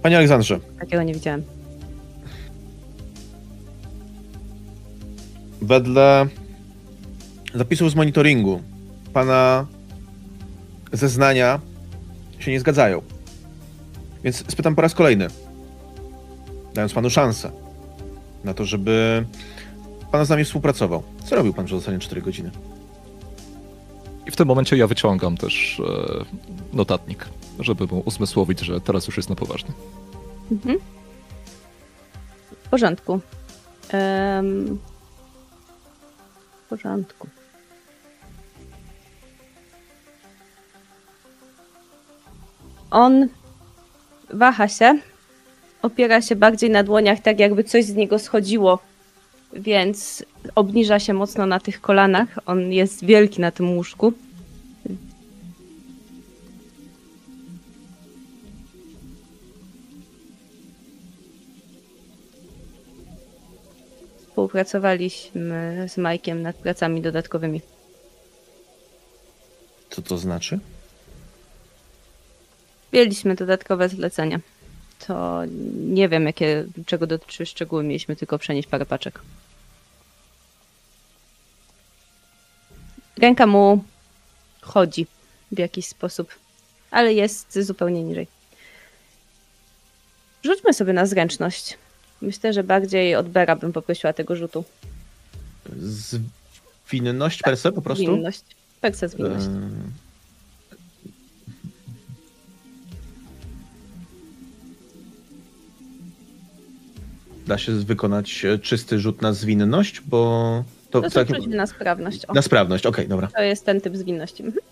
[0.02, 1.44] Panie Aleksandrze, Takiego nie widziałem.
[5.62, 6.26] wedle
[7.54, 8.62] zapisów z monitoringu
[9.12, 9.66] pana
[10.92, 11.60] zeznania
[12.39, 13.02] się nie zgadzają.
[14.24, 15.28] Więc spytam po raz kolejny.
[16.74, 17.51] dając panu szansę
[18.44, 19.24] na to, żeby
[20.12, 21.02] pan z nami współpracował.
[21.24, 22.51] Co robił pan przez ostatnie 4 godziny?
[24.27, 26.24] I w tym momencie ja wyciągam też e,
[26.73, 27.28] notatnik,
[27.60, 29.70] żeby mu uzmysłowić, że teraz już jest na poważnie.
[30.51, 30.78] Mhm.
[32.65, 33.20] W porządku.
[33.89, 34.78] Em,
[36.66, 37.28] w porządku.
[42.90, 43.28] On
[44.31, 44.98] waha się,
[45.82, 48.78] opiera się bardziej na dłoniach, tak jakby coś z niego schodziło,
[49.52, 50.24] więc
[50.55, 52.39] obniża się mocno na tych kolanach.
[52.47, 54.12] On jest wielki na tym łóżku.
[64.19, 67.60] Współpracowaliśmy z Majkiem nad pracami dodatkowymi.
[69.90, 70.59] Co to znaczy?
[72.93, 74.40] Mieliśmy dodatkowe zlecenia.
[75.06, 75.43] To
[75.74, 77.85] nie wiem, jakie, czego dotyczyły szczegóły.
[77.85, 79.20] Mieliśmy tylko przenieść parę paczek.
[83.16, 83.85] Ręka mu
[84.60, 85.06] chodzi
[85.52, 86.35] w jakiś sposób,
[86.90, 88.27] ale jest zupełnie niżej.
[90.44, 91.78] Rzućmy sobie na zręczność.
[92.23, 94.65] Myślę, że bardziej od Bera bym poprosiła tego rzutu.
[96.86, 98.05] Zwinność per se po prostu?
[98.05, 98.43] Zwinność.
[98.81, 99.47] Persa zwinność.
[99.47, 99.93] Ehm,
[107.48, 112.24] Da się wykonać e, czysty rzut na zwinność, bo to, To na sprawność.
[112.24, 112.86] O, na sprawność.
[112.86, 113.28] Okej, dobra.
[113.36, 114.42] to jest ten typ zwinności.
[114.42, 114.62] Mhm.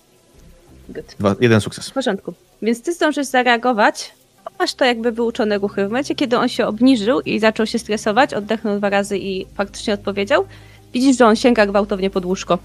[0.89, 1.15] Good.
[1.19, 1.89] Dwa, jeden sukces.
[1.89, 2.35] W porządku.
[2.63, 4.13] Więc ty zdążysz zareagować.
[4.59, 5.85] Masz to jakby wyuczone ruchy.
[5.85, 9.95] W momencie, kiedy on się obniżył i zaczął się stresować, oddechnął dwa razy i faktycznie
[9.95, 10.47] odpowiedział,
[10.93, 12.59] widzisz, że on sięga gwałtownie pod łóżko.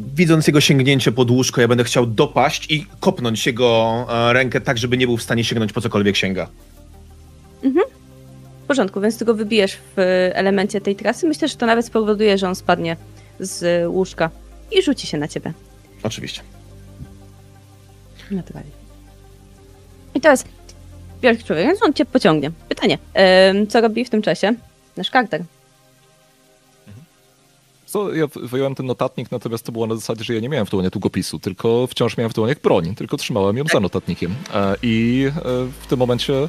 [0.00, 4.78] Widząc jego sięgnięcie pod łóżko, ja będę chciał dopaść i kopnąć jego e, rękę tak,
[4.78, 6.48] żeby nie był w stanie sięgnąć po cokolwiek sięga.
[8.64, 10.00] W porządku, więc ty go wybijesz w
[10.34, 11.28] elemencie tej trasy.
[11.28, 12.96] Myślę, że to nawet spowoduje, że on spadnie
[13.40, 14.30] z łóżka
[14.72, 15.52] i rzuci się na ciebie.
[16.02, 16.40] Oczywiście.
[18.30, 18.70] Naturalnie.
[20.14, 20.44] I teraz
[21.22, 22.50] wielki człowiek, więc on cię pociągnie.
[22.68, 22.98] Pytanie,
[23.68, 24.54] co robi w tym czasie
[24.96, 25.44] nasz karter?
[27.86, 30.66] Co, ja wy- wyjąłem ten notatnik, natomiast to było na zasadzie, że ja nie miałem
[30.66, 34.34] w dłoniach długopisu, tylko wciąż miałem w dłoniach broń, tylko trzymałem ją za notatnikiem.
[34.54, 35.42] E, I e,
[35.80, 36.48] w tym momencie,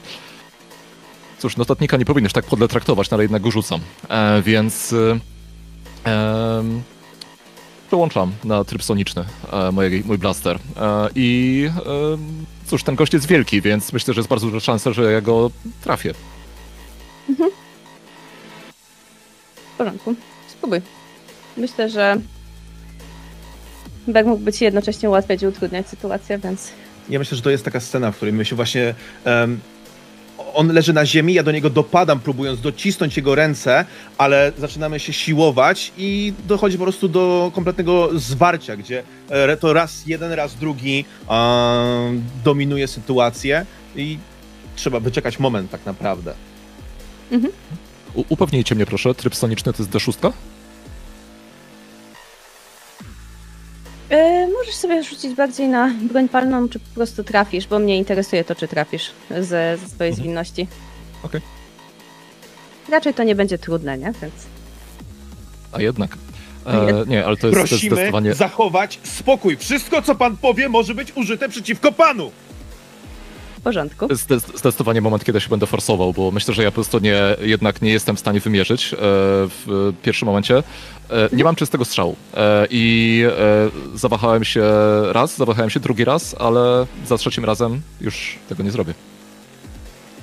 [1.39, 3.81] cóż, notatnika nie powinieneś tak podle traktować, no ale jednak go rzucam.
[4.09, 5.19] E, Więc e,
[6.11, 6.81] em,
[7.87, 10.55] przełączam na tryb soniczny e, mojej, mój blaster.
[10.77, 11.69] E, I
[12.13, 15.21] em, cóż, ten gość jest wielki, więc myślę, że jest bardzo duża szansa, że ja
[15.21, 15.51] go
[15.83, 16.13] trafię.
[19.73, 20.15] W porządku.
[20.47, 20.81] Spróbuj.
[21.57, 22.17] Myślę, że
[24.07, 26.71] Berg mógłby ci jednocześnie ułatwiać i utrudniać sytuację, więc
[27.09, 28.95] Ja myślę, że to jest taka scena, w której my się właśnie.
[29.25, 29.59] em,
[30.55, 33.85] on leży na ziemi, ja do niego dopadam, próbując docisnąć jego ręce,
[34.17, 40.07] ale zaczynamy się siłować i dochodzi po prostu do kompletnego zwarcia, gdzie e, to raz
[40.07, 43.65] jeden, raz drugi em, dominuje sytuację
[43.95, 44.17] i
[44.75, 46.33] trzeba wyczekać moment tak naprawdę.
[48.13, 50.31] U, upewnijcie mnie proszę, tryb soniczny to jest D6?
[54.09, 58.43] Yy, możesz sobie rzucić bardziej na broń palną, czy po prostu trafisz, bo mnie interesuje
[58.43, 60.13] to, czy trafisz ze, ze swojej Mhm.
[60.15, 60.67] zwinności.
[61.23, 61.41] Okej.
[62.89, 64.13] Raczej to nie będzie trudne, nie?
[64.21, 64.33] Więc
[65.71, 66.17] A jednak.
[66.65, 68.33] E, nie, ale to jest, to jest Prosimy zdecydowanie...
[68.33, 69.57] zachować spokój.
[69.57, 72.31] Wszystko, co pan powie, może być użyte przeciwko panu.
[73.65, 74.07] Porządku.
[74.55, 77.91] Zdecydowanie moment, kiedy się będę forsował, bo myślę, że ja po prostu nie, jednak nie
[77.91, 80.57] jestem w stanie wymierzyć e, w pierwszym momencie.
[80.57, 83.23] E, nie mam czystego strzału e, i
[83.95, 84.63] zawahałem się
[85.11, 88.93] raz, zawahałem się drugi raz, ale za trzecim razem już tego nie zrobię.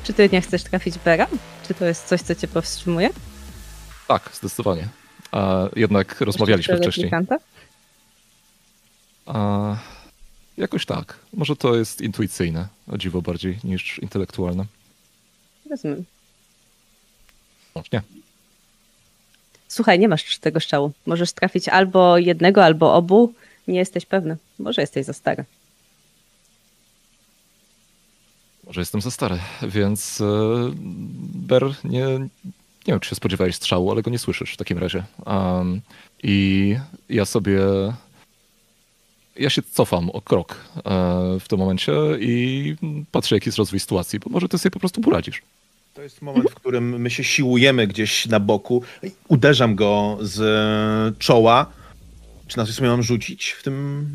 [0.04, 1.26] Czy ty nie chcesz trafić Bera?
[1.68, 3.10] Czy to jest coś, co cię powstrzymuje?
[4.08, 4.88] Tak, zdecydowanie.
[5.32, 7.10] A jednak rozmawialiśmy wcześniej.
[9.26, 9.76] A,
[10.56, 11.18] jakoś tak.
[11.32, 14.64] Może to jest intuicyjne, o dziwo bardziej niż intelektualne.
[15.70, 16.04] Rozumiem.
[17.74, 18.02] Bądź nie.
[19.68, 20.92] Słuchaj, nie masz czystego strzału.
[21.06, 23.34] Możesz trafić albo jednego, albo obu.
[23.68, 24.36] Nie jesteś pewny.
[24.58, 25.44] Może jesteś za stary.
[28.66, 30.24] Może jestem za stary, więc e,
[31.34, 32.28] Ber, nie, nie
[32.86, 35.04] wiem, czy się spodziewałeś strzału, ale go nie słyszysz w takim razie.
[35.26, 35.80] Um,
[36.22, 36.76] I
[37.08, 37.60] ja sobie.
[39.36, 40.80] Ja się cofam o krok e,
[41.40, 42.74] w tym momencie i
[43.12, 45.42] patrzę, jaki jest rozwój sytuacji, bo może ty sobie po prostu poradzisz.
[45.94, 48.82] To jest moment, w którym my się siłujemy gdzieś na boku.
[49.28, 51.66] Uderzam go z e, czoła.
[52.46, 54.06] Czy na coś sobie mam rzucić w, tym,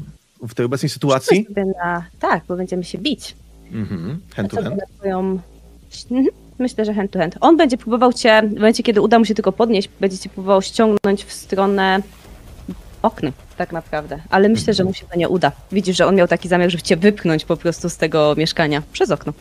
[0.41, 1.47] w tej obecnej sytuacji?
[1.83, 2.05] Na...
[2.19, 3.35] Tak, bo będziemy się bić.
[3.71, 4.19] Mhm.
[4.35, 4.81] Hand to Co hand.
[4.97, 5.39] twoją...
[6.11, 6.27] Mhm.
[6.59, 7.35] Myślę, że hand to hand.
[7.41, 10.61] On będzie próbował cię, w momencie kiedy uda mu się tylko podnieść, będzie cię próbował
[10.61, 12.01] ściągnąć w stronę
[13.01, 14.19] okna, tak naprawdę.
[14.29, 15.51] Ale myślę, że mu się to nie uda.
[15.71, 19.11] Widzisz, że on miał taki zamiar, żeby cię wypchnąć po prostu z tego mieszkania przez
[19.11, 19.33] okno.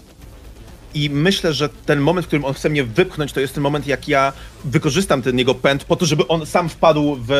[0.95, 3.87] I myślę, że ten moment, w którym on chce mnie wypchnąć, to jest ten moment,
[3.87, 4.33] jak ja
[4.65, 7.31] wykorzystam ten jego pęd po to, żeby on sam wpadł w.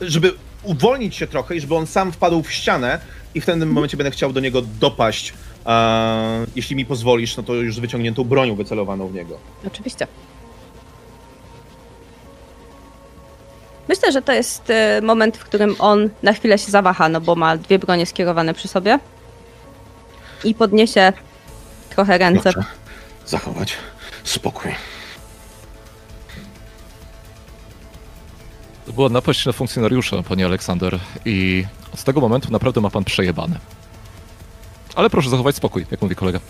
[0.00, 0.32] żeby
[0.62, 3.00] uwolnić się trochę i żeby on sam wpadł w ścianę
[3.34, 5.32] i w tym momencie będę chciał do niego dopaść.
[6.56, 9.38] Jeśli mi pozwolisz, no to już z wyciągniętą bronią wycelowaną w niego.
[9.66, 10.06] Oczywiście.
[13.88, 17.34] Myślę, że to jest e, moment, w którym on na chwilę się zawaha, no bo
[17.34, 18.98] ma dwie bronie skierowane przy sobie.
[20.44, 21.12] I podniesie
[21.90, 22.52] trochę ręce.
[22.52, 22.68] Dobrze.
[23.26, 23.76] Zachować
[24.24, 24.74] spokój.
[28.86, 33.58] To była napaść na funkcjonariusza, panie Aleksander, i od tego momentu naprawdę ma pan przejebane.
[34.94, 36.40] Ale proszę zachować spokój, jak mówi kolega.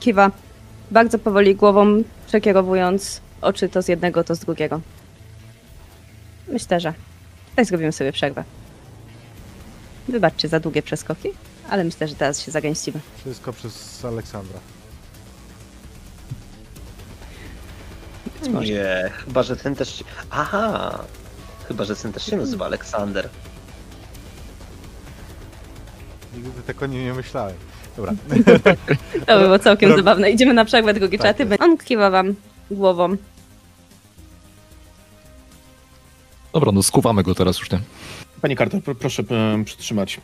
[0.00, 0.30] Kiwa.
[0.94, 4.80] Bardzo powoli głową przekierowując oczy to z jednego, to z drugiego.
[6.48, 6.94] Myślę, że
[7.50, 8.44] tutaj zrobimy sobie przerwę.
[10.08, 11.28] Wybaczcie za długie przeskoki,
[11.70, 13.00] ale myślę, że teraz się zagęścimy.
[13.18, 14.58] Wszystko przez Aleksandra.
[18.60, 19.94] Nie, chyba że ten też.
[19.98, 20.98] się- Aha!
[21.68, 23.28] Chyba że ten też się nazywa Aleksander.
[26.34, 27.54] Nigdy tak o nim nie myślałem.
[27.96, 28.12] Dobra.
[29.26, 30.30] To było całkiem Rob- zabawne.
[30.30, 31.58] Idziemy na przerwę, drogi Tak czaty.
[31.58, 32.34] On kiwa wam
[32.70, 33.16] głową.
[36.52, 37.80] Dobra, no skuwamy go teraz już, nie?
[38.42, 40.20] Panie Carter, pro, proszę e, przytrzymać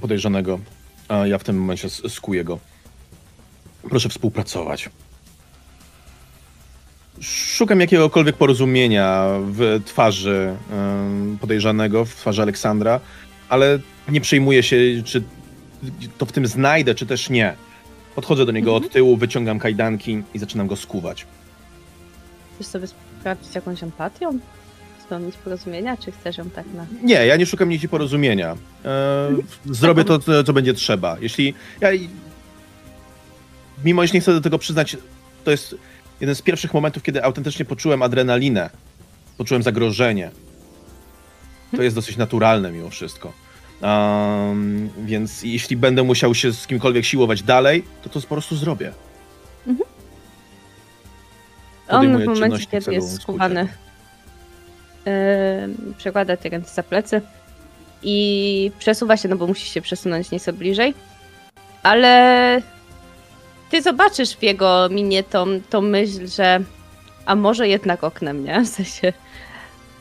[0.00, 0.58] podejrzanego,
[1.08, 2.58] a ja w tym momencie skuję go.
[3.90, 4.90] Proszę współpracować.
[7.20, 13.00] Szukam jakiegokolwiek porozumienia w twarzy em, podejrzanego, w twarzy Aleksandra,
[13.48, 15.22] ale nie przejmuję się, czy
[16.18, 17.54] to w tym znajdę, czy też nie.
[18.14, 21.26] Podchodzę do niego od tyłu, wyciągam kajdanki i zaczynam go skuwać.
[22.54, 22.86] Chcesz sobie
[23.20, 24.38] sprawdzić jakąś empatią?
[25.04, 26.86] Spełnić porozumienia, czy chcesz ją tak na...
[27.02, 28.56] Nie, ja nie szukam nici porozumienia.
[28.84, 29.28] E,
[29.66, 31.16] zrobię to, co- co będzie trzeba.
[31.20, 31.88] Jeśli ja.
[33.84, 34.96] Mimo, że nie chcę do tego przyznać,
[35.44, 35.76] to jest
[36.20, 38.70] jeden z pierwszych momentów, kiedy autentycznie poczułem adrenalinę,
[39.36, 40.30] poczułem zagrożenie.
[41.76, 43.32] To jest dosyć naturalne mimo wszystko.
[43.82, 48.92] Um, więc jeśli będę musiał się z kimkolwiek siłować dalej, to to po prostu zrobię.
[51.88, 53.32] On Podejmuję w momencie, kiedy jest go.
[53.32, 53.68] yy,
[55.96, 57.20] przekłada te ręce za plecy
[58.02, 60.94] i przesuwa się, no bo musi się przesunąć nieco bliżej.
[61.82, 62.62] Ale
[63.70, 66.60] ty zobaczysz w jego minie tą, tą myśl, że
[67.26, 68.60] a może jednak oknem, nie?
[68.60, 69.12] W sensie,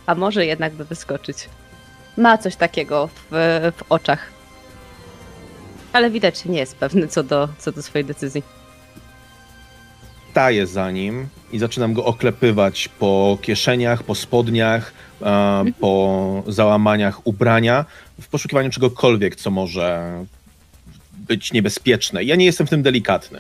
[0.06, 1.50] a może jednak by wyskoczyć.
[2.18, 3.28] Ma coś takiego w,
[3.78, 4.32] w oczach.
[5.94, 8.44] Ale widać, że nie jest pewny co do, co do swojej decyzji.
[10.38, 14.94] staję za nim i zaczynam go oklepywać po kieszeniach, po spodniach,
[15.80, 17.86] po załamaniach ubrania,
[18.22, 20.14] w poszukiwaniu czegokolwiek, co może
[21.14, 22.24] być niebezpieczne.
[22.24, 23.40] Ja nie jestem w tym delikatny.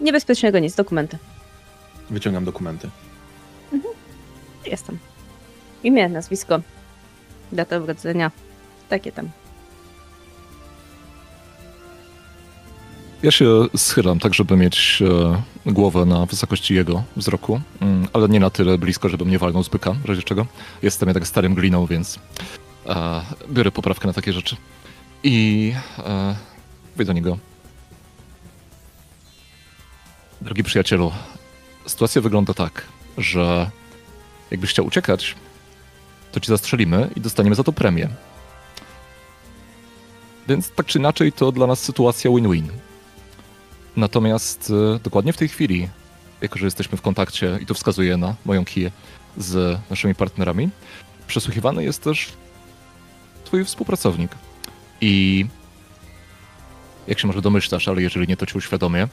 [0.00, 1.18] Niebezpiecznego nic, dokumenty.
[2.10, 2.88] Wyciągam dokumenty.
[4.66, 4.98] Jestem.
[5.84, 6.60] Imię, nazwisko,
[7.52, 8.30] data urodzenia,
[8.88, 9.30] takie tam.
[13.22, 13.46] Ja się
[13.76, 15.02] schylam tak, żeby mieć
[15.66, 19.62] e, głowę na wysokości jego wzroku, mm, ale nie na tyle blisko, żeby mnie walnął
[19.62, 20.46] z byka, w razie czego.
[20.82, 22.18] Jestem jednak starym gliną, więc
[22.86, 24.56] e, biorę poprawkę na takie rzeczy.
[25.22, 25.72] I
[26.98, 27.38] e, do niego.
[30.40, 31.12] Drogi przyjacielu,
[31.86, 32.82] sytuacja wygląda tak,
[33.18, 33.70] że
[34.50, 35.34] jakbyś chciał uciekać,
[36.40, 38.08] to cię zastrzelimy i dostaniemy za to premię.
[40.48, 42.68] Więc tak czy inaczej to dla nas sytuacja win-win.
[43.96, 45.88] Natomiast e, dokładnie w tej chwili,
[46.40, 48.90] jako że jesteśmy w kontakcie i to wskazuje na moją kiję
[49.36, 50.70] z naszymi partnerami,
[51.26, 52.32] przesłuchiwany jest też
[53.44, 54.30] twój współpracownik.
[55.00, 55.46] I
[57.06, 59.08] jak się może domyślasz, ale jeżeli nie, to ci uświadomię,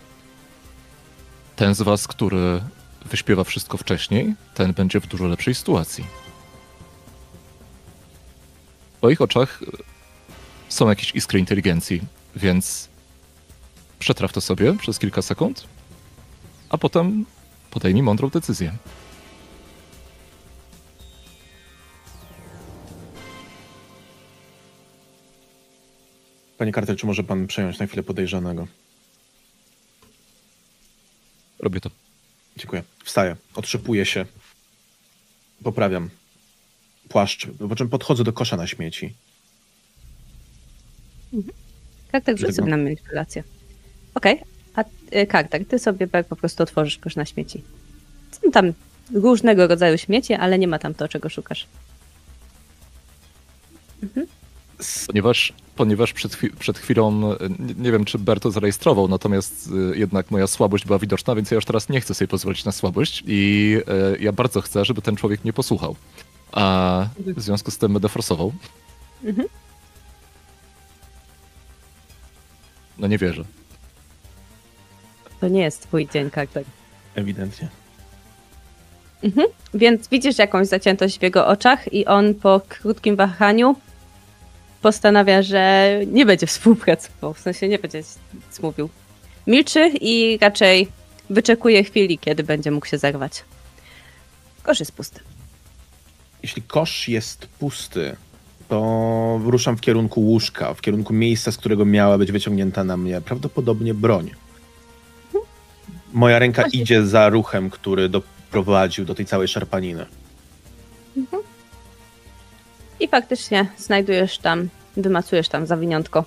[1.55, 2.61] ten z was, który
[3.05, 6.24] wyśpiewa wszystko wcześniej, ten będzie w dużo lepszej sytuacji.
[9.05, 9.65] W moich oczach e,
[10.69, 12.01] są jakieś iskry inteligencji,
[12.35, 12.89] więc
[13.99, 15.67] przetraw to sobie przez kilka sekund,
[16.69, 17.25] a potem
[17.71, 18.73] podejmij mądrą decyzję.
[26.57, 28.67] Panie Carter, czy może pan przejąć na chwilę podejrzanego?
[31.59, 31.89] Robię to.
[32.57, 32.83] Dziękuję.
[33.03, 34.25] Wstaję, otrzepuję się,
[35.63, 36.09] poprawiam
[37.09, 39.13] płaszcz, po czym podchodzę do kosza na śmieci.
[42.11, 42.55] Kartek, rzuć Tego.
[42.55, 43.43] sobie na manipulację.
[44.15, 44.41] Okej,
[44.75, 44.83] a
[45.15, 47.63] y, Kartek, ty sobie po prostu otworzysz kosz na śmieci.
[48.31, 48.73] Są tam
[49.13, 51.67] różnego rodzaju śmieci, ale nie ma tam to, czego szukasz.
[55.07, 59.69] Ponieważ, ponieważ przed, chwi- przed chwilą, e, nie, nie wiem czy Ber to zarejestrował, natomiast
[59.93, 62.71] e, jednak moja słabość była widoczna, więc ja już teraz nie chcę sobie pozwolić na
[62.71, 65.95] słabość i e, ja bardzo chcę, żeby ten człowiek mnie posłuchał.
[66.55, 68.53] A w związku z tym będę forsował.
[69.23, 69.47] Mhm.
[72.97, 73.43] No nie wierzę.
[75.39, 76.65] To nie jest twój dzień, Kartek.
[77.15, 77.69] Ewidentnie.
[79.73, 83.75] Więc widzisz jakąś zaciętość w jego oczach i on po krótkim wahaniu
[84.81, 88.03] postanawia, że nie będzie współpracował, w sensie nie będzie
[88.33, 88.89] nic mówił.
[89.47, 90.87] Milczy i raczej
[91.29, 93.43] wyczekuje chwili, kiedy będzie mógł się zerwać.
[94.63, 95.19] Kosz jest pusty.
[96.45, 98.15] Jeśli kosz jest pusty,
[98.67, 103.21] to ruszam w kierunku łóżka, w kierunku miejsca, z którego miała być wyciągnięta na mnie
[103.21, 104.31] prawdopodobnie broń.
[106.13, 106.81] Moja ręka Właśnie.
[106.81, 110.05] idzie za ruchem, który doprowadził do tej całej szarpaniny.
[112.99, 116.25] I faktycznie znajdujesz tam, wymacujesz tam zawiniątko.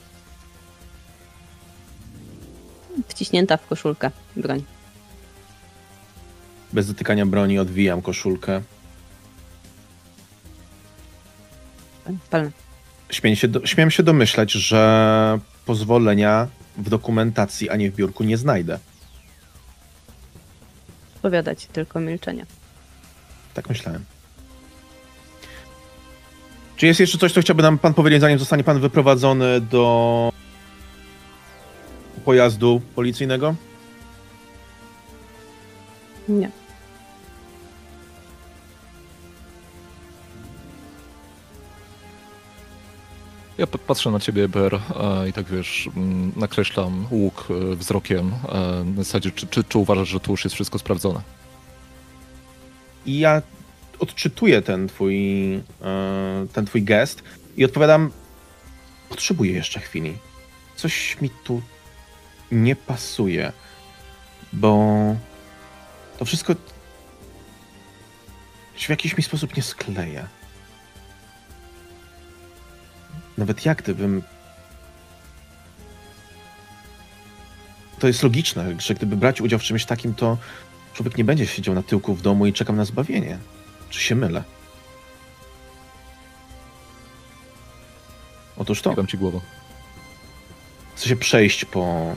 [3.08, 4.64] Wciśnięta w koszulkę broń.
[6.72, 8.62] Bez dotykania broni odwijam koszulkę.
[12.30, 12.50] Palne.
[13.10, 18.36] Śmiem się, do, śmiem się domyślać, że pozwolenia w dokumentacji, a nie w biurku nie
[18.36, 18.78] znajdę.
[21.22, 22.46] Powiada ci tylko milczenie.
[23.54, 24.04] Tak myślałem.
[26.76, 30.32] Czy jest jeszcze coś, co chciałby nam pan powiedzieć, zanim zostanie pan wyprowadzony do
[32.24, 33.54] pojazdu policyjnego?
[36.28, 36.50] Nie.
[43.58, 48.32] Ja patrzę na ciebie, Ber, e, i tak wiesz, mm, nakreślam łuk e, wzrokiem.
[48.48, 51.20] e, Na zasadzie, czy, czy, czy uważasz, że tu już jest wszystko sprawdzone?
[53.06, 53.42] I ja
[53.98, 55.60] odczytuję ten twój, e,
[56.52, 57.22] ten twój gest
[57.56, 58.10] i odpowiadam,
[59.08, 60.16] potrzebuję jeszcze chwili.
[60.76, 61.62] Coś mi tu
[62.52, 63.52] nie pasuje,
[64.52, 64.86] bo
[66.18, 66.54] to wszystko
[68.76, 70.28] się w jakiś mi sposób nie skleja.
[73.38, 74.22] Nawet jak gdybym.
[77.98, 80.38] To jest logiczne, że gdyby brać udział w czymś takim, to
[80.94, 83.38] człowiek nie będzie siedział na tyłku w domu i czekał na zbawienie.
[83.90, 84.44] Czy się mylę?
[88.56, 88.94] Otóż to.
[88.94, 89.40] Dam ci głową.
[90.96, 92.14] Chcę się przejść po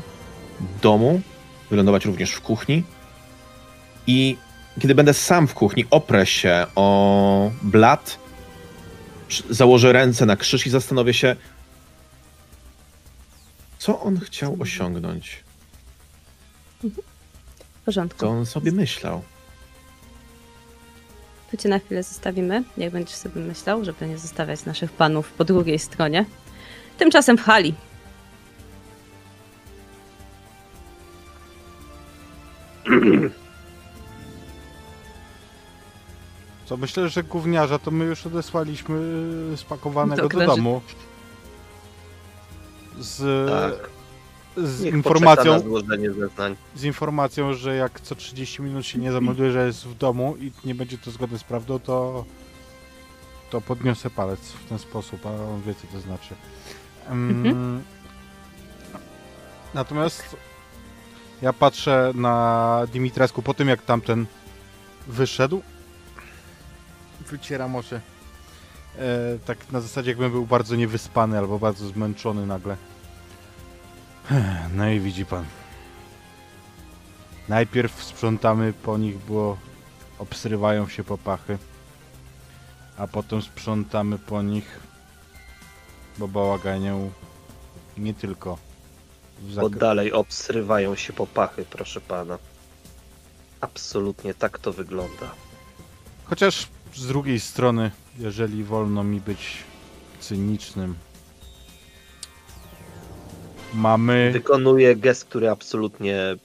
[0.81, 1.21] domu,
[1.69, 2.83] wylądować również w kuchni
[4.07, 4.37] i
[4.79, 8.19] kiedy będę sam w kuchni, oprę się o blat,
[9.49, 11.35] założę ręce na krzyż i zastanowię się,
[13.77, 15.43] co on chciał osiągnąć,
[16.83, 16.89] W
[17.85, 18.19] porządku.
[18.19, 19.21] co on sobie myślał.
[21.51, 25.45] Tu cię na chwilę zostawimy, jak będziesz sobie myślał, żeby nie zostawiać naszych panów po
[25.45, 26.25] drugiej stronie.
[26.97, 27.73] Tymczasem w hali.
[36.71, 38.95] Co myślę, że gówniarza to my już odesłaliśmy
[39.53, 40.81] y, spakowanego Do do, kręży- domu.
[42.99, 43.89] Z, Tak.
[44.65, 45.59] z Niech informacją,
[46.75, 50.51] z informacją, że jak co 30 minut się nie zamelduje, że jest w domu i
[50.65, 52.25] nie będzie to zgodne z prawdą, to
[53.49, 56.35] to podniosę palec w ten sposób, a on wie co to znaczy.
[57.09, 57.83] Mhm.
[59.73, 60.35] Natomiast
[61.41, 64.25] ja patrzę na Dimitresku po tym jak tamten
[65.07, 65.61] wyszedł.
[67.31, 68.01] Wycieram oczy.
[68.97, 72.77] E, tak na zasadzie jakbym był bardzo niewyspany albo bardzo zmęczony nagle.
[74.73, 75.45] No i widzi pan.
[77.49, 79.57] Najpierw sprzątamy po nich, bo
[80.19, 81.57] obsrywają się popachy.
[82.97, 84.79] A potem sprzątamy po nich,
[86.17, 87.11] bo bałaganią
[87.97, 88.57] nie tylko
[89.41, 92.37] Bo dalej obsrywają się popachy, proszę pana.
[93.61, 95.31] Absolutnie tak to wygląda.
[96.25, 99.57] Chociaż z drugiej strony, jeżeli wolno mi być
[100.19, 100.95] cynicznym,
[103.73, 106.35] mamy, Wykonuje gest, który absolutnie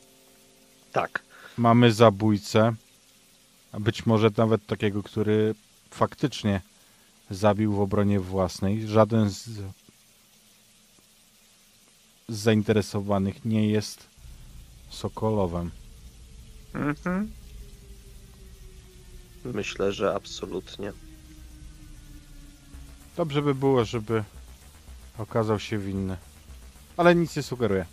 [0.92, 1.22] tak.
[1.58, 2.74] mamy zabójcę,
[3.72, 5.54] a być może nawet takiego, który
[5.90, 6.60] faktycznie
[7.30, 8.88] zabił w obronie własnej.
[8.88, 9.62] Żaden z, z
[12.28, 14.06] zainteresowanych nie jest
[14.90, 15.70] Sokolowem.
[19.54, 20.92] Myślę, że absolutnie.
[23.16, 24.24] Dobrze by było, żeby
[25.18, 26.16] okazał się winny.
[26.96, 27.86] Ale nic nie sugeruję.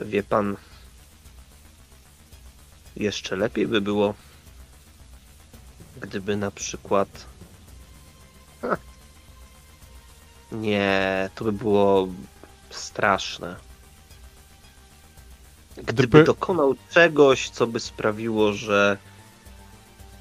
[0.00, 0.56] Wie pan,
[2.96, 4.14] jeszcze lepiej by było,
[6.00, 7.26] gdyby na przykład.
[8.62, 8.76] Ha.
[10.52, 12.08] Nie, to by było
[12.70, 13.65] straszne.
[15.76, 18.98] Gdyby Gdyby- dokonał czegoś, co by sprawiło, że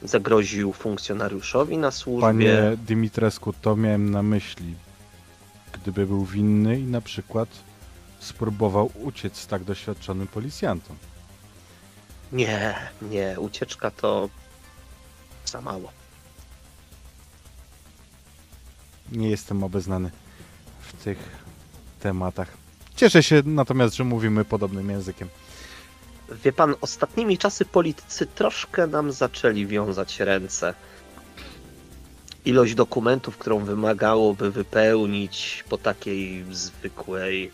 [0.03, 2.27] zagroził funkcjonariuszowi na służbie.
[2.27, 4.76] Panie Dimitrescu, to miałem na myśli.
[5.73, 7.49] Gdyby był winny i na przykład
[8.19, 10.95] spróbował uciec z tak doświadczonym policjantem.
[12.32, 14.30] Nie, nie, ucieczka to
[15.45, 15.91] za mało.
[19.11, 20.11] Nie jestem obeznany
[20.82, 21.18] w tych
[21.99, 22.65] tematach.
[22.95, 25.30] Cieszę się natomiast, że mówimy podobnym językiem.
[26.43, 30.73] Wie pan, ostatnimi czasy politycy troszkę nam zaczęli wiązać ręce.
[32.45, 37.51] Ilość dokumentów, którą wymagałoby wypełnić po takiej zwykłej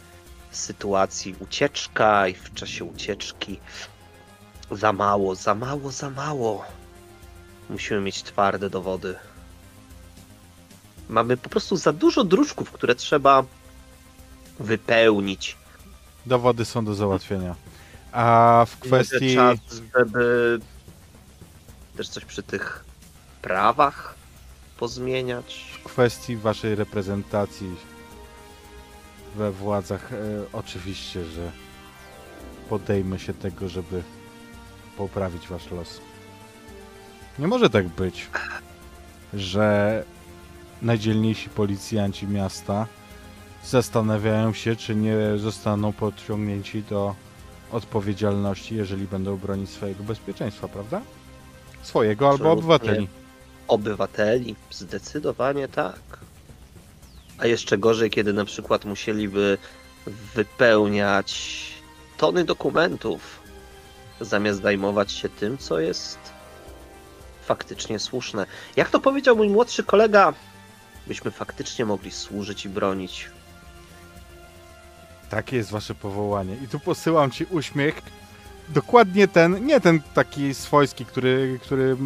[0.51, 3.59] sytuacji ucieczka i w czasie ucieczki
[4.72, 6.65] za mało, za mało, za mało.
[7.69, 9.15] Musimy mieć twarde dowody.
[11.09, 13.43] Mamy po prostu za dużo druczków, które trzeba
[14.62, 15.58] wypełnić.
[16.26, 17.56] Dowody są do załatwienia.
[18.12, 19.36] A w kwestii.
[19.36, 19.60] Czas,
[19.98, 20.60] żeby
[21.98, 22.86] też coś przy tych
[23.42, 24.16] prawach
[24.78, 25.78] pozmieniać.
[25.80, 27.76] w kwestii waszej reprezentacji
[29.36, 30.18] we władzach, e,
[30.54, 31.52] oczywiście, że
[32.70, 34.04] podejmę się tego, żeby
[34.98, 36.02] poprawić wasz los.
[37.40, 38.28] Nie może tak być,
[39.34, 40.04] że
[40.82, 42.88] najdzielniejsi policjanci miasta
[43.64, 47.16] zastanawiają się, czy nie zostaną podciągnięci do
[47.72, 51.02] odpowiedzialności, jeżeli będą bronić swojego bezpieczeństwa, prawda?
[51.82, 53.08] Swojego albo obywateli.
[53.68, 56.00] Obywateli, zdecydowanie tak.
[57.38, 59.58] A jeszcze gorzej, kiedy na przykład musieliby
[60.36, 61.62] wypełniać
[62.18, 63.42] tony dokumentów,
[64.22, 66.20] zamiast zajmować się tym, co jest
[67.46, 68.46] faktycznie słuszne.
[68.76, 70.34] Jak to powiedział mój młodszy kolega,
[71.08, 73.30] byśmy faktycznie mogli służyć i bronić.
[75.32, 76.56] Takie jest wasze powołanie.
[76.64, 78.02] I tu posyłam ci uśmiech.
[78.70, 81.98] Dokładnie ten, nie ten taki swojski, który, który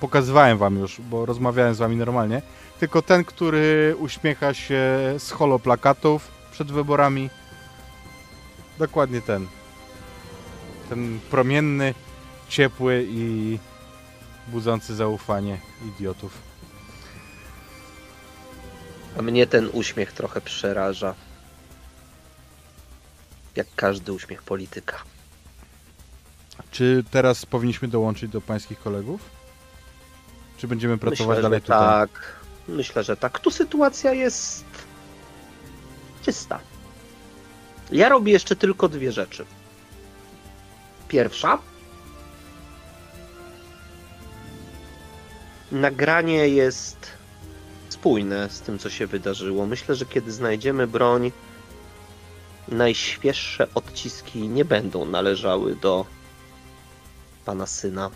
[0.00, 2.42] pokazywałem wam już, bo rozmawiałem z wami normalnie,
[2.80, 4.84] tylko ten, który uśmiecha się
[5.18, 7.30] z holoplakatów przed wyborami.
[8.78, 9.46] Dokładnie ten.
[10.88, 11.94] Ten promienny,
[12.48, 13.58] ciepły i
[14.48, 15.58] budzący zaufanie
[15.88, 16.38] idiotów.
[19.18, 21.14] A mnie ten uśmiech trochę przeraża.
[23.60, 24.96] Jak każdy uśmiech polityka.
[26.70, 29.20] Czy teraz powinniśmy dołączyć do pańskich kolegów?
[30.56, 31.78] Czy będziemy pracować Myślę, dalej tutaj?
[31.78, 32.36] tak.
[32.68, 33.38] Myślę, że tak.
[33.38, 34.64] Tu sytuacja jest
[36.22, 36.60] czysta.
[37.92, 39.44] Ja robię jeszcze tylko dwie rzeczy.
[41.08, 41.58] Pierwsza.
[45.72, 47.06] Nagranie jest
[47.88, 49.66] spójne z tym, co się wydarzyło.
[49.66, 51.32] Myślę, że kiedy znajdziemy broń,
[52.70, 56.06] najświeższe odciski nie będą należały do
[57.44, 58.10] pana syna.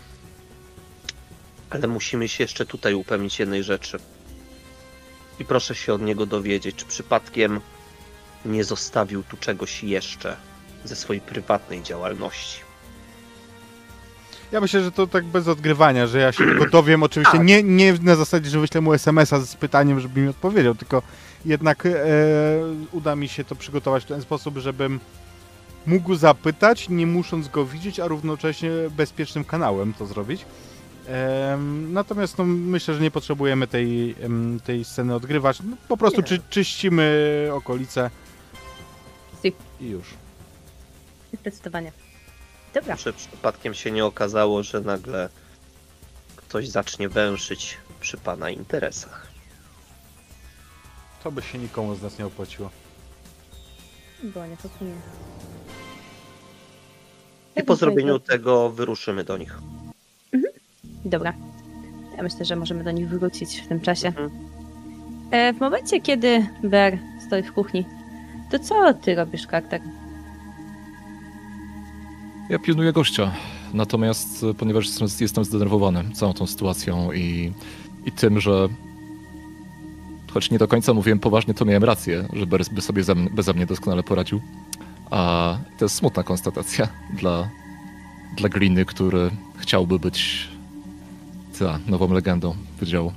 [1.69, 3.97] Ale musimy się jeszcze tutaj upewnić jednej rzeczy.
[5.39, 7.61] I proszę się od niego dowiedzieć, czy przypadkiem
[8.45, 10.35] nie zostawił tu czegoś jeszcze
[10.83, 12.59] ze swojej prywatnej działalności.
[14.51, 17.03] Ja myślę, że to tak bez odgrywania, że ja się tego dowiem.
[17.03, 17.47] Oczywiście Tak.
[17.47, 21.01] nie, nie na zasadzie, że wyślę mu SMS-a z pytaniem, żeby mi odpowiedział, tylko
[21.45, 21.91] jednak e,
[22.91, 24.99] uda mi się to przygotować w ten sposób, żebym
[25.85, 30.45] mógł zapytać, nie musząc go widzieć, a równocześnie bezpiecznym kanałem to zrobić.
[31.07, 34.15] Em, natomiast no, myślę, że nie potrzebujemy tej,
[34.63, 35.59] tej sceny odgrywać.
[35.63, 38.09] No, po prostu czy, czyścimy okolice
[39.41, 39.53] Si.
[39.81, 40.13] i już.
[41.41, 41.91] Zdecydowanie.
[42.73, 42.97] Dobra.
[42.97, 45.29] Czy przypadkiem się nie okazało, że nagle
[46.35, 49.34] ktoś zacznie węszyć przy pana interesach.
[51.25, 52.69] To by się nikomu z nas nie opłaciło.
[54.23, 54.93] Było niefortunnie.
[57.55, 59.59] I po zrobieniu tego wyruszymy do nich.
[61.05, 61.33] Dobra.
[62.17, 64.07] Ja myślę, że możemy do nich wrócić w tym czasie.
[64.07, 64.31] Mhm.
[65.31, 66.97] E, w momencie, kiedy Ber
[67.27, 67.85] stoi w kuchni,
[68.51, 69.81] to co ty robisz, Carter?
[72.49, 73.31] Ja pilnuję gościa.
[73.73, 77.53] Natomiast e, ponieważ jestem, jestem zdenerwowany całą tą sytuacją i,
[78.05, 78.69] i tym, że
[80.35, 83.53] choć nie do końca mówiłem poważnie, to miałem rację, że Beres by sobie ze beze
[83.53, 84.41] mnie doskonale poradził.
[85.11, 87.49] A to jest smutna konstatacja dla,
[88.37, 90.47] dla Gliny, który chciałby być
[91.59, 93.13] ta nową legendą wydziału.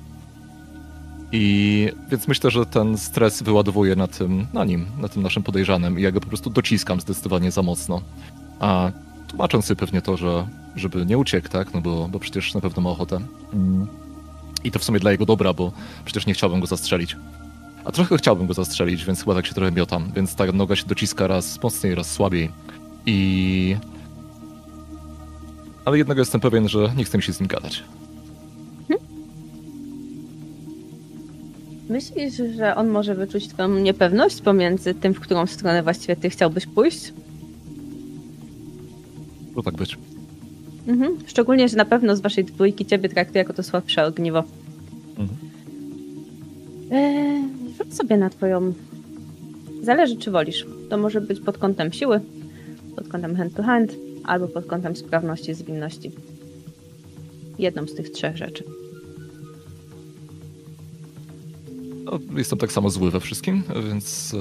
[1.32, 5.99] I więc myślę, że ten stres wyładowuje na tym, na nim, na tym naszym podejrzanym
[5.99, 8.03] i ja go po prostu dociskam zdecydowanie za mocno.
[8.61, 8.90] A
[9.28, 12.82] tłumacząc sobie pewnie to, że żeby nie uciekł, tak, no bo, bo przecież na pewno
[12.82, 13.20] ma ochotę.
[13.53, 14.07] Mm.
[14.64, 15.72] I to w sumie dla jego dobra, bo
[16.05, 17.16] przecież nie chciałbym go zastrzelić.
[17.85, 20.12] A trochę chciałbym go zastrzelić, więc chyba tak się trochę miotam.
[20.16, 22.51] Więc ta noga się dociska raz mocniej, raz słabiej.
[23.06, 23.76] I...
[25.85, 27.85] Ale jednego jestem pewien, że nie chcę mi się z nim gadać.
[31.89, 36.66] Myślisz, że on może wyczuć twoją niepewność pomiędzy tym, w którą stronę właściwie ty chciałbyś
[36.66, 37.12] pójść?
[39.55, 39.98] Może tak być.
[40.89, 41.16] Mhm.
[41.27, 44.44] Szczególnie, że na pewno z waszej dwójki ciebie traktuje jako to słabsze ogniwo.
[45.19, 45.39] Mhm.
[46.90, 47.43] Eee,
[47.78, 48.73] rzuć sobie na twoją...
[49.82, 50.66] Zależy, czy wolisz.
[50.90, 52.20] To może być pod kątem siły,
[52.97, 53.93] pod kątem hand to hand,
[54.24, 56.10] albo pod kątem sprawności, zwinności.
[57.59, 58.65] Jedną z tych trzech rzeczy.
[62.05, 64.35] No, jestem tak samo zły we wszystkim, więc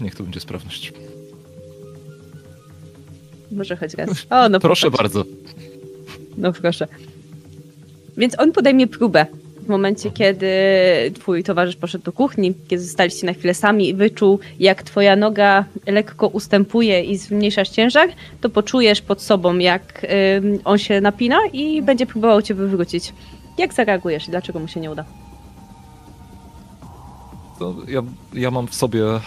[0.00, 0.92] e, niech to będzie sprawność.
[3.52, 4.26] Może choć raz.
[4.30, 5.14] O, no Proszę popatrz.
[5.14, 5.30] bardzo.
[6.36, 6.86] No proszę.
[8.16, 9.26] Więc on podejmie próbę
[9.64, 10.46] w momencie, kiedy
[11.14, 15.64] twój towarzysz poszedł do kuchni, kiedy zostaliście na chwilę sami i wyczuł, jak twoja noga
[15.86, 18.08] lekko ustępuje i zmniejszasz ciężar,
[18.40, 20.06] to poczujesz pod sobą, jak
[20.64, 23.12] on się napina i będzie próbował cię wywrócić.
[23.58, 25.04] Jak zareagujesz i dlaczego mu się nie uda?
[27.88, 28.02] Ja,
[28.34, 29.20] ja mam w sobie e,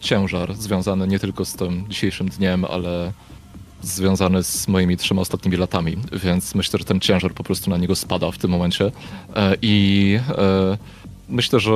[0.00, 3.12] ciężar związany nie tylko z tym dzisiejszym dniem, ale
[3.88, 7.96] związany z moimi trzema ostatnimi latami, więc myślę, że ten ciężar po prostu na niego
[7.96, 8.92] spada w tym momencie.
[9.36, 10.78] E, I e,
[11.28, 11.72] myślę, że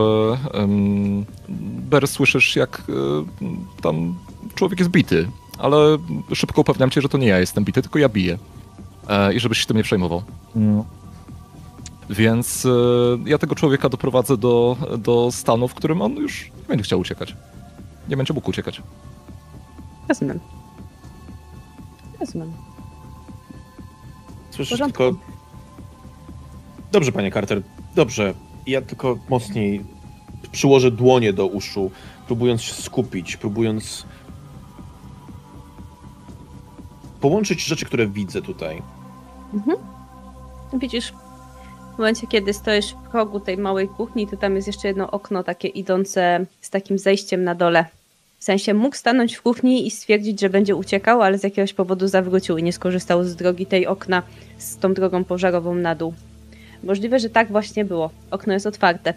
[1.90, 4.14] Ber słyszysz, jak e, tam
[4.54, 5.28] człowiek jest bity,
[5.58, 5.98] ale
[6.34, 8.38] szybko upewniam cię, że to nie ja jestem bity, tylko ja biję.
[9.34, 10.22] I żebyś się tym nie przejmował.
[12.10, 12.68] Więc e,
[13.26, 17.36] ja tego człowieka doprowadzę do, do stanu, w którym on już nie będzie chciał uciekać.
[18.08, 18.82] Nie będzie mógł uciekać.
[20.08, 20.40] Rozumiem.
[24.50, 25.02] Słyszysz porządku.
[25.02, 25.18] tylko...
[26.92, 27.62] Dobrze, panie Carter,
[27.94, 28.34] dobrze.
[28.66, 29.84] Ja tylko mocniej
[30.52, 31.90] przyłożę dłonie do uszu,
[32.26, 34.06] próbując się skupić, próbując
[37.20, 38.82] połączyć rzeczy, które widzę tutaj.
[40.72, 41.12] Widzisz,
[41.94, 45.42] w momencie, kiedy stoisz w progu tej małej kuchni, to tam jest jeszcze jedno okno
[45.42, 47.86] takie idące z takim zejściem na dole.
[48.40, 52.08] W sensie mógł stanąć w kuchni i stwierdzić, że będzie uciekał, ale z jakiegoś powodu
[52.08, 54.22] zawrócił i nie skorzystał z drogi tej okna
[54.58, 56.14] z tą drogą pożarową na dół.
[56.84, 58.10] Możliwe, że tak właśnie było.
[58.30, 59.14] Okno jest otwarte.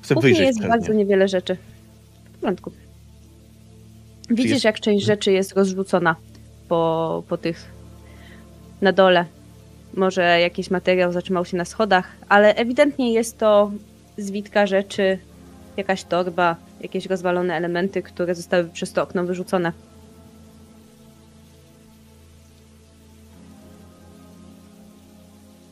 [0.00, 0.98] W Chcę kuchni wyjrzeć jest przez bardzo nie.
[0.98, 1.56] niewiele rzeczy.
[2.32, 2.70] W porządku.
[4.30, 6.16] Widzisz, jest- jak część rzeczy jest rozrzucona
[6.68, 7.64] po, po tych
[8.80, 9.24] na dole.
[9.94, 13.70] Może jakiś materiał zatrzymał się na schodach, ale ewidentnie jest to
[14.18, 15.18] zwitka rzeczy,
[15.76, 19.72] jakaś torba, jakieś rozwalone elementy, które zostały przez to okno wyrzucone.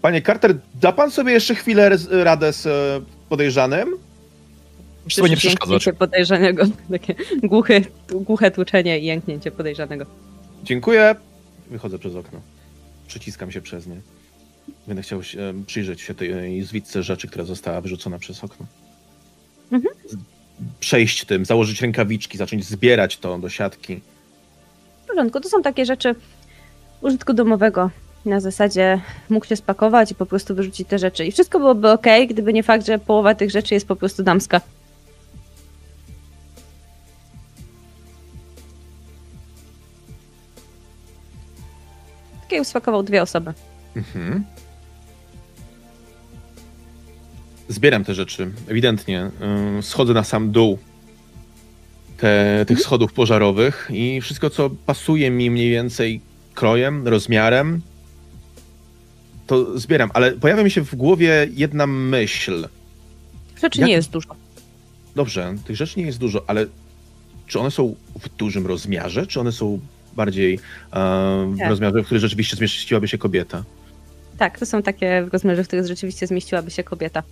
[0.03, 3.89] Panie Carter, da pan sobie jeszcze chwilę radę z e, podejrzanym?
[5.05, 7.81] Muszę sobie nie jęknięcie podejrzanego, takie głuche,
[8.11, 10.07] głuche tłuczenie i jęknięcie podejrzanego.
[10.65, 11.15] Dziękuję.
[11.71, 12.41] Wychodzę przez okno.
[13.07, 14.01] Przyciskam się przez nie.
[14.87, 18.67] Będę chciał się, e, przyjrzeć się tej zwitce rzeczy, która została wyrzucona przez okno.
[19.73, 19.95] Mhm.
[20.81, 24.01] Przejść tym, założyć rękawiczki, zacząć zbierać to do siatki.
[25.05, 26.15] W porządku, to są takie rzeczy
[27.01, 27.91] użytku domowego.
[28.25, 31.27] Na zasadzie mógł się spakować i po prostu wyrzucić te rzeczy.
[31.27, 34.61] I wszystko byłoby ok, gdyby nie fakt, że połowa tych rzeczy jest po prostu damska.
[42.43, 43.53] Takiej spakował dwie osoby.
[43.97, 44.45] Mhm.
[47.73, 49.31] Zbieram te rzeczy, ewidentnie.
[49.77, 50.79] Ym, Schodzę na sam dół
[52.17, 56.21] te, tych schodów pożarowych i wszystko, co pasuje mi mniej więcej
[56.55, 57.81] krojem, rozmiarem,
[59.47, 60.11] to zbieram.
[60.15, 62.69] Ale pojawia mi się w głowie jedna myśl.
[63.63, 64.29] Rzeczy Jak- nie jest dużo.
[65.17, 66.67] Dobrze, tych rzeczy nie jest dużo, ale
[67.47, 69.81] czy one są w dużym rozmiarze, czy one są
[70.17, 70.59] bardziej e,
[71.55, 71.69] w Tak.
[71.69, 73.65] rozmiarze, w którym rzeczywiście zmieściłaby się kobieta?
[74.39, 77.23] Tak, to są takie rozmiary, w których rzeczywiście zmieściłaby się kobieta.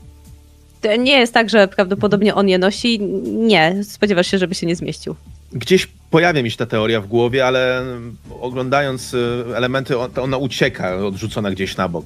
[0.80, 3.00] To nie jest tak, że prawdopodobnie on je nosi.
[3.24, 5.14] Nie, spodziewasz się, żeby się nie zmieścił.
[5.52, 7.84] Gdzieś pojawia mi się ta teoria w głowie, ale
[8.40, 12.04] oglądając y, elementy, ona ucieka, odrzucona gdzieś na bok.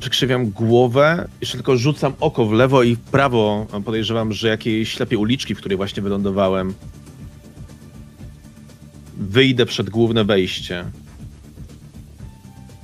[0.00, 3.66] Przykrzywiam głowę, jeszcze tylko rzucam oko w lewo i w prawo.
[3.84, 6.74] Podejrzewam, że jakiejś ślepej uliczki, w której właśnie wylądowałem.
[9.16, 10.84] Wyjdę przed główne wejście.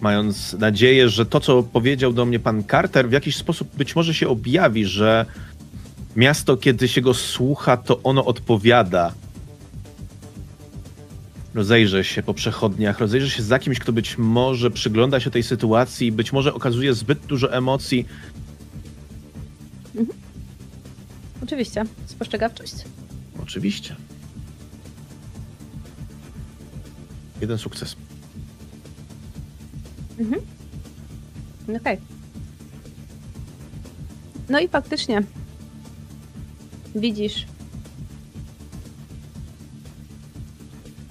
[0.01, 4.15] Mając nadzieję, że to, co powiedział do mnie pan Carter, w jakiś sposób być może
[4.15, 5.27] się objawi, że
[6.17, 9.15] miasto, kiedy się go słucha, to ono odpowiada.
[11.55, 16.07] Rozejrzę się po przechodniach, rozejrzę się za kimś, kto być może przygląda się tej sytuacji
[16.07, 18.07] i być może okazuje zbyt dużo emocji.
[21.43, 21.85] Oczywiście.
[22.07, 22.75] Spostrzegawczość.
[23.43, 23.97] Oczywiście.
[27.41, 27.97] Jeden sukces.
[31.77, 31.99] Okej.
[34.49, 35.23] No i faktycznie
[36.95, 37.47] widzisz.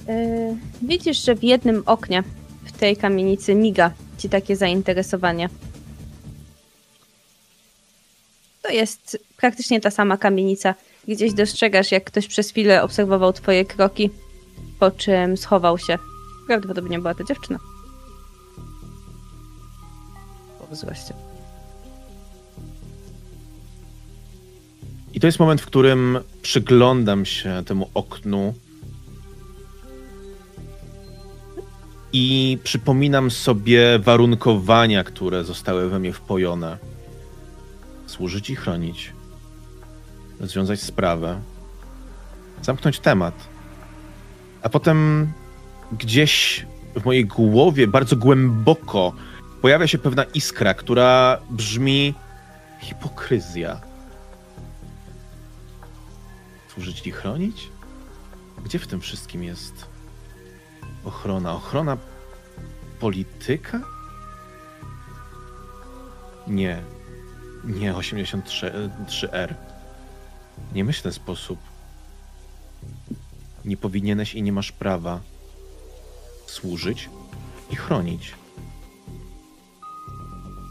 [0.08, 2.24] Yy, widzisz, że w jednym oknie
[2.66, 5.50] w tej kamienicy miga ci takie zainteresowanie.
[8.62, 10.76] To jest praktycznie ta sama kamienica.
[11.08, 14.10] Gdzieś dostrzegasz, jak ktoś przez chwilę obserwował twoje kroki,
[14.80, 15.98] po czym schował się.
[16.48, 17.60] Prawdopodobnie była to dziewczyna.
[20.70, 21.14] Po wzroście.
[25.14, 28.54] I to jest moment, w którym przyglądam się temu oknu
[32.14, 36.78] i przypominam sobie warunkowania, które zostały we mnie wpojone.
[38.08, 39.14] Służyć i chronić,
[40.40, 41.42] rozwiązać sprawę,
[42.62, 43.48] zamknąć temat.
[44.62, 45.28] A potem
[45.92, 46.66] gdzieś
[46.96, 49.14] w mojej głowie, bardzo głęboko,
[49.62, 52.14] pojawia się pewna iskra, która brzmi
[52.80, 53.82] hipokryzja.
[56.74, 57.70] Służyć i chronić?
[58.64, 59.86] Gdzie w tym wszystkim jest
[61.06, 61.54] ochrona?
[61.54, 61.98] Ochrona
[63.00, 63.82] polityka?
[66.48, 66.82] Nie.
[67.64, 69.54] Nie 83R.
[70.74, 71.60] Nie myśl w ten sposób.
[73.66, 75.20] Nie powinieneś i nie masz prawa
[76.48, 77.10] służyć
[77.70, 78.39] i chronić.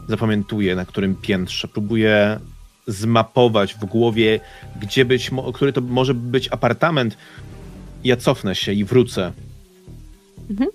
[0.09, 1.67] Zapamiętuję, na którym piętrze.
[1.67, 2.39] Próbuję
[2.87, 4.39] zmapować w głowie,
[4.81, 7.17] gdzie być, który to może być apartament.
[8.03, 9.31] Ja cofnę się i wrócę.
[10.49, 10.69] Mhm.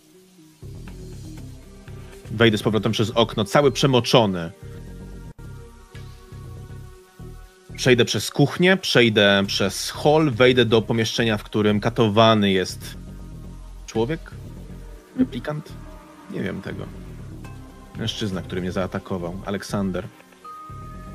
[2.31, 4.51] Wejdę z powrotem przez okno, cały przemoczony.
[7.77, 12.95] Przejdę przez kuchnię, przejdę przez hol, wejdę do pomieszczenia, w którym katowany jest
[13.87, 14.31] człowiek?
[15.19, 15.73] Replikant?
[16.31, 17.04] Nie wiem tego.
[17.99, 19.35] Mężczyzna, który mnie zaatakował.
[19.45, 20.09] Aleksander.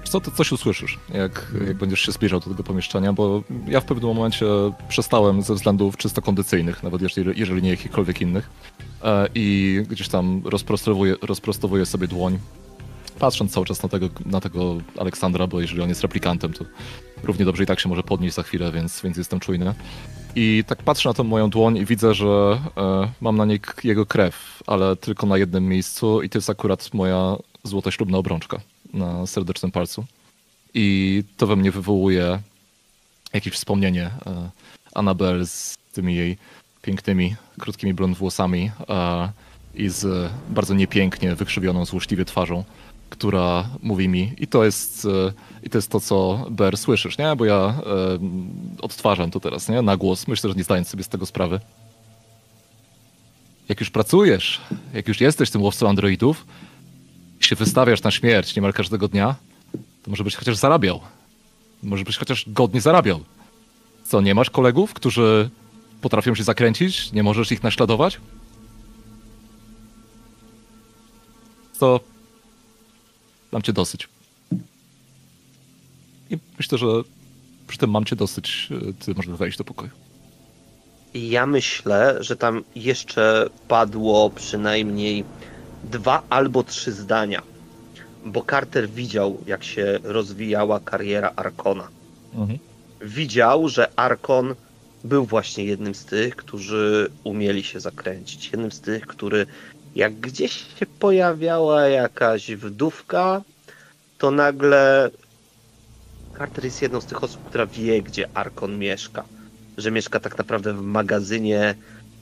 [0.03, 3.85] Co ty coś usłyszysz, jak, jak będziesz się zbliżał do tego pomieszczenia, bo ja w
[3.85, 4.45] pewnym momencie
[4.89, 8.49] przestałem ze względów czysto kondycyjnych, nawet jeżeli, jeżeli nie jakichkolwiek innych,
[9.03, 12.39] e, i gdzieś tam rozprostowuję, rozprostowuję sobie dłoń,
[13.19, 16.65] patrząc cały czas na tego, na tego Aleksandra, bo jeżeli on jest replikantem, to
[17.23, 19.73] równie dobrze i tak się może podnieść za chwilę, więc, więc jestem czujny.
[20.35, 24.05] I tak patrzę na tą moją dłoń i widzę, że e, mam na niej jego
[24.05, 28.59] krew, ale tylko na jednym miejscu i to jest akurat moja złota ślubna obrączka
[28.93, 30.05] na serdecznym palcu.
[30.73, 32.39] I to we mnie wywołuje
[33.33, 34.11] jakieś wspomnienie
[34.95, 36.37] e, z tymi jej
[36.81, 39.31] pięknymi, krótkimi blond włosami e,
[39.75, 42.63] i z bardzo niepięknie wykrzywioną złośliwie twarzą,
[43.09, 45.33] która mówi mi, i to jest, e,
[45.63, 47.35] i to, jest to, co Ber słyszysz, nie?
[47.35, 47.73] Bo ja e,
[48.81, 49.81] odtwarzam to teraz, nie?
[49.81, 51.59] Na głos, myślę, że nie zdając sobie z tego sprawy.
[53.69, 54.61] Jak już pracujesz,
[54.93, 56.45] jak już jesteś tym łowcą androidów,
[57.39, 59.35] się wystawiasz na śmierć niemal każdego dnia,
[60.03, 60.99] to może byś chociaż zarabiał.
[61.83, 63.19] Może byś chociaż godnie zarabiał.
[64.03, 65.49] Co, nie masz kolegów, którzy
[66.01, 67.11] potrafią się zakręcić?
[67.11, 68.19] Nie możesz ich naśladować?
[71.79, 71.99] To
[73.51, 74.07] mam cię dosyć.
[76.29, 76.87] I myślę, że
[77.67, 79.91] przy tym mam cię dosyć, e, ty możesz wejść do pokoju.
[81.13, 85.23] Ja myślę, że tam jeszcze padło przynajmniej
[85.83, 87.41] dwa albo trzy zdania,
[88.25, 91.87] bo Carter widział, jak się rozwijała kariera Arkona.
[92.35, 92.59] Mhm.
[93.01, 94.55] Widział, że Arkon
[95.03, 98.51] był właśnie jednym z tych, którzy umieli się zakręcić.
[98.51, 99.45] Jednym z tych, który
[99.95, 103.41] jak gdzieś się pojawiała jakaś wdówka,
[104.17, 105.09] to nagle
[106.37, 109.25] Carter jest jedną z tych osób, która wie, gdzie Arkon mieszka.
[109.77, 111.75] Że mieszka tak naprawdę w magazynie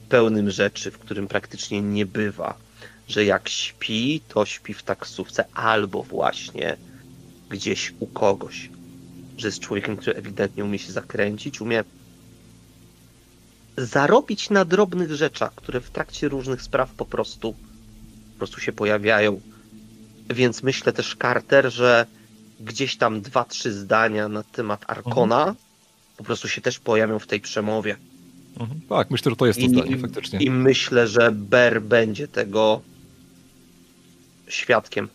[0.10, 2.58] pełnym rzeczy, w którym praktycznie nie bywa.
[3.08, 6.78] Że jak śpi, to śpi w taksówce albo właśnie
[7.50, 8.70] gdzieś u kogoś.
[9.38, 11.84] Że jest człowiekiem, który ewidentnie umie się zakręcić, umie
[13.78, 17.54] zarobić na drobnych rzeczach, które w trakcie różnych spraw po prostu,
[18.34, 19.42] po prostu się pojawiają.
[20.30, 22.06] Więc myślę też, Carter, że
[22.60, 25.56] gdzieś tam dwa, trzy zdania na temat Arkona
[26.18, 27.96] po prostu się też pojawią w tej przemowie.
[28.60, 28.82] Mhm.
[28.90, 30.40] Tak, myślę, że to jest to zdanie, faktycznie.
[30.40, 32.82] I myślę, że Ber będzie tego
[34.48, 35.10] świadkiem.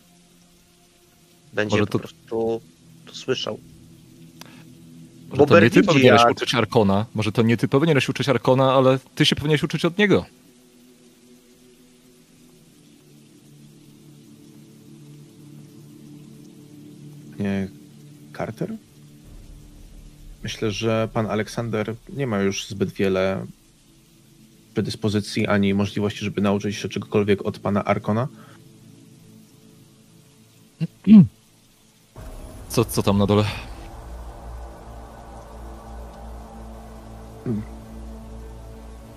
[1.53, 2.61] Będzie Może po to- prostu
[3.05, 3.59] to słyszał.
[5.33, 8.29] Może Bo to nie ty powinieneś jak- uczyć Arkona, może to nie ty powinieneś uczyć
[8.29, 10.25] Arkona, ale ty się powinieneś uczyć od niego.
[17.39, 17.67] Nie
[18.37, 18.73] Carter?
[20.43, 23.45] Myślę, że pan Aleksander nie ma już zbyt wiele
[24.73, 28.27] predyspozycji ani możliwości, żeby nauczyć się czegokolwiek od pana Arkona.
[32.69, 33.43] Co, co tam na dole?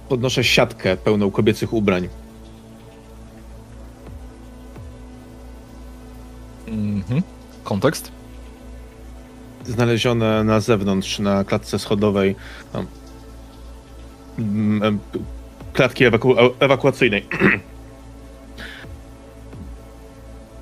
[0.09, 2.09] Podnoszę siatkę pełną kobiecych ubrań.
[6.69, 7.23] Mhm.
[7.65, 8.17] Kontekst?
[9.69, 12.37] znalezione na zewnątrz, na klatce schodowej.
[12.73, 12.87] Tam,
[14.39, 14.99] mm,
[15.73, 17.27] klatki ewaku- ewakuacyjnej.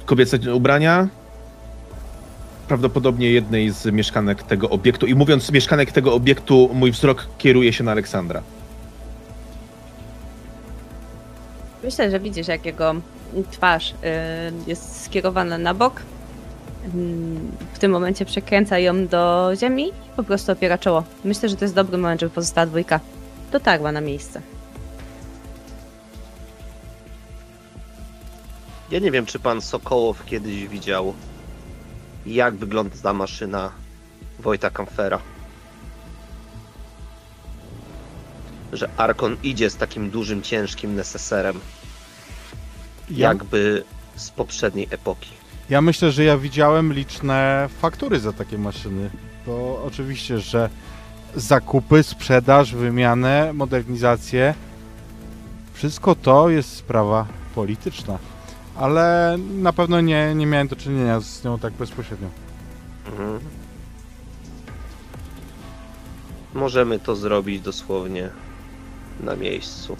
[0.07, 1.09] Kobiece ubrania.
[2.69, 5.07] Prawdopodobnie jednej z mieszkanek tego obiektu.
[5.07, 8.43] I mówiąc mieszkanek tego obiektu, mój wzrok kieruje się na Aleksandra.
[11.85, 12.94] Myślę, że widzisz, jak jego
[13.51, 13.94] twarz y,
[14.66, 16.02] jest skierowana na bok.
[16.94, 21.05] Mm, W tym momencie przekręca ją do ziemi i po prostu opiera czoło.
[21.24, 23.01] Myślę, że to jest dobry moment, żeby pozostała dwójka.
[23.52, 24.40] Dotarła na miejsce.
[28.90, 31.15] Ja nie wiem, czy pan Sokołow kiedyś widział,
[32.27, 33.70] jak wygląda maszyna
[34.39, 35.19] Wojta Kamfera.
[38.74, 41.60] Że Arkon idzie z takim dużym, ciężkim neseserem,
[43.10, 43.84] Ja, jakby
[44.16, 45.30] z poprzedniej epoki.
[45.70, 49.10] ja myślę, że ja widziałem liczne faktury za takie maszyny.
[49.46, 50.70] To oczywiście, że
[51.36, 54.55] zakupy, sprzedaż, wymianę, modernizację,
[55.74, 58.18] wszystko to jest sprawa polityczna.
[58.76, 62.28] Ale na pewno nie, nie miałem do czynienia z nią tak bezpośrednio.
[63.06, 63.40] Mhm.
[66.55, 68.30] Możemy to zrobić dosłownie
[69.20, 69.97] na miejscu.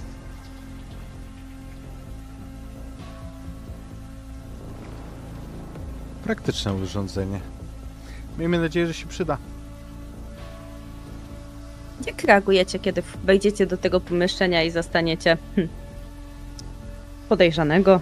[6.24, 7.41] Praktyczne urządzenie.
[8.39, 9.39] Miejmy nadzieję, że się przyda.
[12.07, 15.69] Jak reagujecie, kiedy wejdziecie do tego pomieszczenia i zastaniecie hm,
[17.28, 18.01] podejrzanego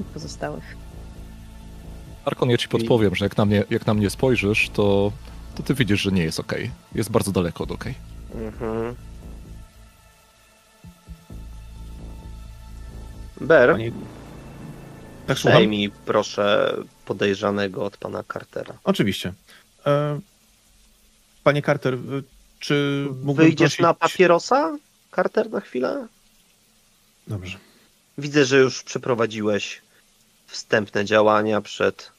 [0.00, 0.76] i pozostałych?
[2.24, 5.12] Arkon, ja ci podpowiem, że jak na mnie, jak na mnie spojrzysz, to,
[5.54, 6.70] to ty widzisz, że nie jest okej.
[6.94, 7.94] Jest bardzo daleko od okej.
[8.34, 8.94] Mhm.
[13.40, 13.92] Ber, Pani...
[15.26, 15.56] Tak, słucham?
[15.58, 18.74] przejmij proszę podejrzanego od pana Cartera.
[18.84, 19.32] Oczywiście.
[19.86, 20.20] E,
[21.44, 21.98] Panie Carter,
[22.58, 23.80] czy mógłbym Wyjdziesz prosić...
[23.80, 24.76] na papierosa,
[25.16, 26.06] Carter, na chwilę?
[27.26, 27.58] Dobrze.
[28.18, 29.82] Widzę, że już przeprowadziłeś
[30.46, 32.12] wstępne działania przed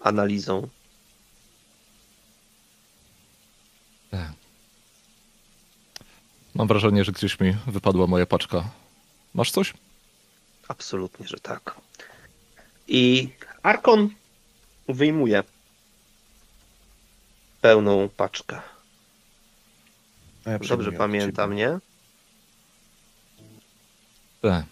[0.00, 0.68] analizą.
[6.54, 8.64] Mam wrażenie, że gdzieś mi wypadła moja paczka.
[9.34, 9.74] Masz coś?
[10.68, 11.76] Absolutnie, że tak.
[12.88, 13.28] I
[13.62, 14.08] Arkon
[14.88, 15.42] wyjmuje
[17.60, 18.60] pełną paczkę.
[20.46, 21.78] Ja Dobrze pamiętam, nie?
[24.44, 24.64] E,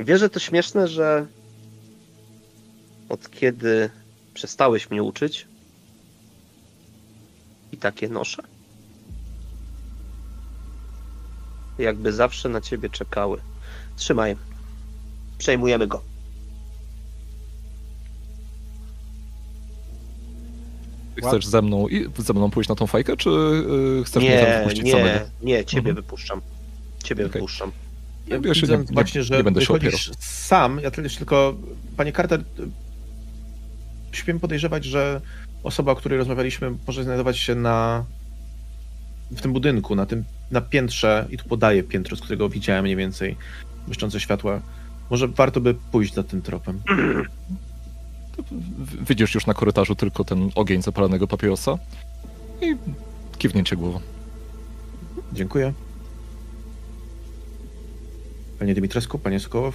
[0.00, 1.26] Wiesz, że to śmieszne, że
[3.08, 3.90] od kiedy
[4.34, 5.46] przestałeś mnie uczyć
[7.74, 8.42] i takie noszę,
[11.78, 13.40] jakby zawsze na ciebie czekały.
[13.96, 14.36] Trzymaj.
[15.38, 16.02] Przejmujemy go.
[21.14, 24.38] ty chcesz ze mną, i, ze mną pójść na tą fajkę, czy y, chcesz mnie
[24.38, 25.20] tam Nie, wypuścić nie, samego?
[25.42, 25.96] nie, ciebie Mhm.
[25.96, 26.40] wypuszczam.
[27.04, 27.32] Ciebie Okej.
[27.32, 27.72] wypuszczam.
[28.26, 30.80] Ja Ja się widzę nie- nie- właśnie, że nie będę się wychodzisz sam.
[30.82, 31.54] Ja też tylko,
[31.96, 32.44] panie Carter,
[34.12, 35.20] śmiem podejrzewać, że
[35.64, 38.04] osoba, o której rozmawialiśmy, może znajdować się na
[39.30, 42.96] w tym budynku, na tym na piętrze i tu podaję piętro, z którego widziałem mniej
[42.96, 43.36] więcej
[43.86, 44.60] błyszczące światła.
[45.10, 46.80] Może warto by pójść za tym tropem.
[49.08, 51.78] Widzisz już na korytarzu tylko ten ogień zapalonego papierosa
[52.60, 52.76] i
[53.38, 54.00] kiwnięcie głową.
[55.32, 55.72] Dziękuję.
[58.58, 59.74] Panie Dimitrescu, panie Sokołow,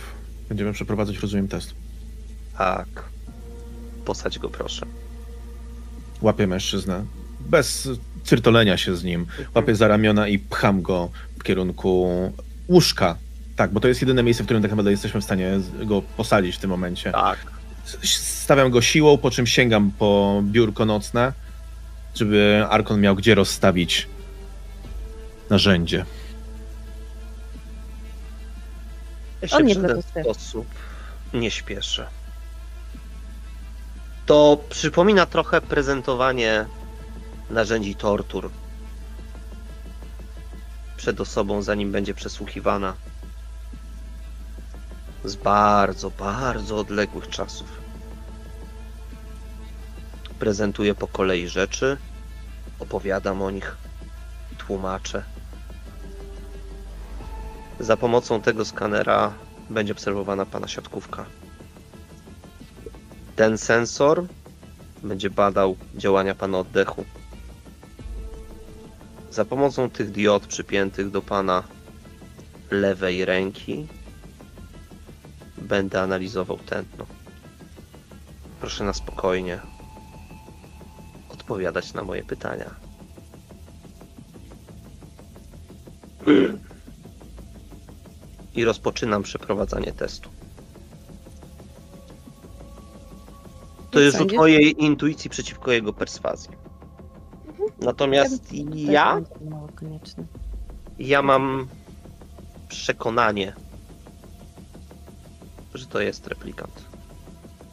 [0.49, 1.73] będziemy przeprowadzać, rozumiem, test.
[2.57, 3.03] Tak.
[4.05, 4.85] Posadź go, proszę.
[6.21, 7.05] Łapię mężczyznę,
[7.39, 7.89] bez
[8.23, 9.25] cyrtolenia się z nim.
[9.55, 11.09] Łapię za ramiona i pcham go
[11.39, 12.09] w kierunku
[12.69, 13.15] łóżka.
[13.55, 16.55] Tak, bo to jest jedyne miejsce, w którym tak naprawdę jesteśmy w stanie go posadzić
[16.55, 17.11] w tym momencie.
[17.11, 17.39] Tak.
[18.03, 21.33] Stawiam go siłą, po czym sięgam po biurko nocne,
[22.15, 24.07] żeby Arkon miał gdzie rozstawić
[25.49, 26.05] narzędzie.
[29.41, 30.23] Ja się On nie w protestuje.
[30.23, 30.65] sposób
[31.33, 32.07] nie śpieszę.
[34.29, 36.65] To przypomina trochę prezentowanie
[37.49, 38.49] narzędzi tortur
[40.97, 42.93] przed osobą, zanim będzie przesłuchiwana.
[45.23, 47.67] Z bardzo, bardzo odległych czasów.
[50.39, 51.97] Prezentuję po kolei rzeczy,
[52.79, 53.77] opowiadam o nich,
[54.57, 55.23] tłumaczę.
[57.79, 59.33] Za pomocą tego skanera
[59.69, 61.25] będzie obserwowana pana siatkówka.
[63.39, 64.27] Ten sensor
[65.03, 67.05] będzie badał działania pana oddechu.
[69.31, 71.63] Za pomocą tych diod przypiętych do pana
[72.71, 73.87] lewej ręki
[75.57, 77.05] będę analizował tętno.
[78.59, 79.59] Proszę na spokojnie
[81.29, 82.75] odpowiadać na moje pytania.
[88.55, 90.38] I rozpoczynam przeprowadzanie testu.
[93.91, 96.49] To jest rzut mojej intuicji przeciwko jego perswazji.
[97.81, 99.21] Natomiast To ja,
[100.99, 101.67] ja mam
[102.67, 103.53] przekonanie,
[105.73, 106.83] że to jest replikant.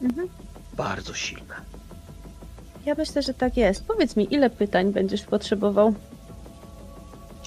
[0.01, 0.29] Mhm.
[0.73, 1.53] Bardzo silny.
[2.85, 3.85] Ja myślę, że tak jest.
[3.85, 5.93] Powiedz mi, ile pytań będziesz potrzebował?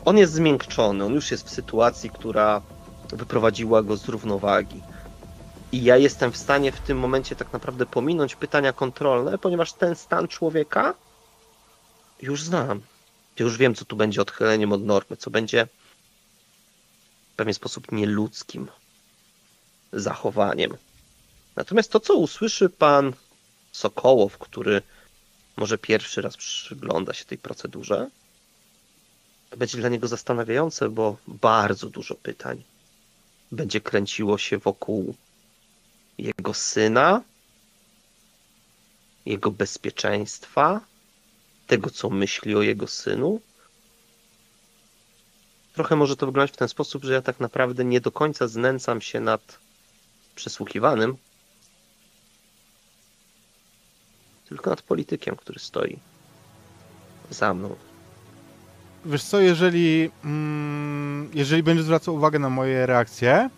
[0.04, 2.62] On jest zmiękczony, on już jest w sytuacji, która
[3.12, 4.82] wyprowadziła go z równowagi.
[5.72, 9.96] I ja jestem w stanie w tym momencie tak naprawdę pominąć pytania kontrolne, ponieważ ten
[9.96, 10.94] stan człowieka
[12.22, 12.80] już znam.
[13.38, 15.68] Już wiem, co tu będzie odchyleniem od normy, co będzie
[17.32, 18.68] w pewien sposób nieludzkim
[19.92, 20.76] zachowaniem.
[21.56, 23.12] Natomiast to, co usłyszy pan
[23.72, 24.82] Sokołow, który
[25.56, 28.10] może pierwszy raz przygląda się tej procedurze,
[29.56, 32.62] będzie dla niego zastanawiające, bo bardzo dużo pytań
[33.52, 35.14] będzie kręciło się wokół
[36.20, 37.22] jego syna,
[39.26, 40.80] jego bezpieczeństwa,
[41.66, 43.40] tego, co myśli o jego synu.
[45.74, 49.00] Trochę może to wyglądać w ten sposób, że ja tak naprawdę nie do końca znęcam
[49.00, 49.58] się nad
[50.34, 51.16] przesłuchiwanym,
[54.48, 55.98] tylko nad politykiem, który stoi
[57.30, 57.76] za mną.
[59.04, 63.50] Wiesz co, jeżeli, mm, jeżeli będziesz zwracał uwagę na moje reakcje,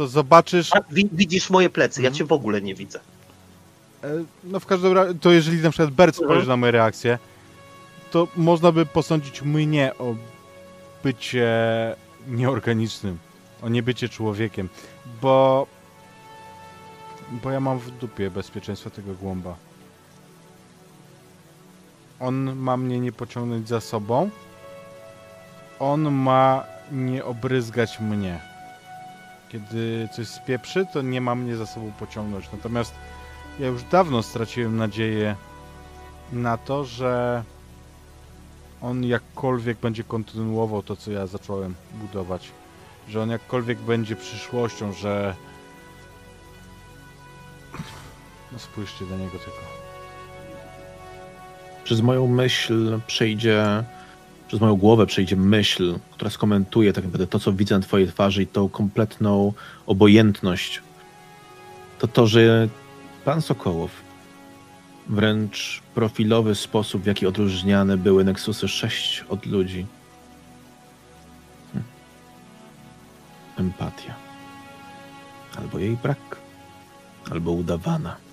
[0.00, 2.18] to zobaczysz, A, wi- widzisz moje plecy, ja Mhm.
[2.18, 3.00] cię w ogóle nie widzę.
[4.04, 4.08] e,
[4.44, 6.48] no w każdym razie, to jeżeli na przykład Bert spojrzy Mhm.
[6.48, 7.18] na moje reakcje,
[8.10, 10.14] to można by posądzić mnie o
[11.04, 11.48] bycie
[12.28, 13.18] nieorganicznym,
[13.62, 14.68] o niebycie człowiekiem,
[15.22, 15.66] bo
[17.42, 19.54] bo ja mam w dupie bezpieczeństwo tego głąba.
[22.20, 24.30] On ma mnie nie pociągnąć za sobą.
[25.78, 28.40] On ma nie obryzgać mnie.
[29.52, 32.52] Kiedy coś spieprzy, to nie ma mnie za sobą pociągnąć.
[32.52, 32.94] Natomiast
[33.58, 35.36] ja już dawno straciłem nadzieję
[36.32, 37.42] na to, że
[38.82, 42.50] on jakkolwiek będzie kontynuował to, co ja zacząłem budować.
[43.08, 45.34] Że on jakkolwiek będzie przyszłością, że.
[48.52, 49.60] No spójrzcie do niego tylko.
[51.84, 53.84] Przez moją myśl przejdzie,
[54.50, 58.42] przez moją głowę przejdzie myśl, która skomentuje tak naprawdę to, co widzę na twojej twarzy
[58.42, 59.52] i tą kompletną
[59.86, 60.82] obojętność.
[61.98, 62.68] To to, że
[63.24, 63.90] pan Sokołow
[65.08, 69.86] wręcz profilowy sposób, w jaki odróżniane były Nexusy 6 od ludzi.
[71.72, 71.84] Hm.
[73.58, 74.14] Empatia.
[75.58, 76.36] Albo jej brak,
[77.30, 78.29] albo udawana.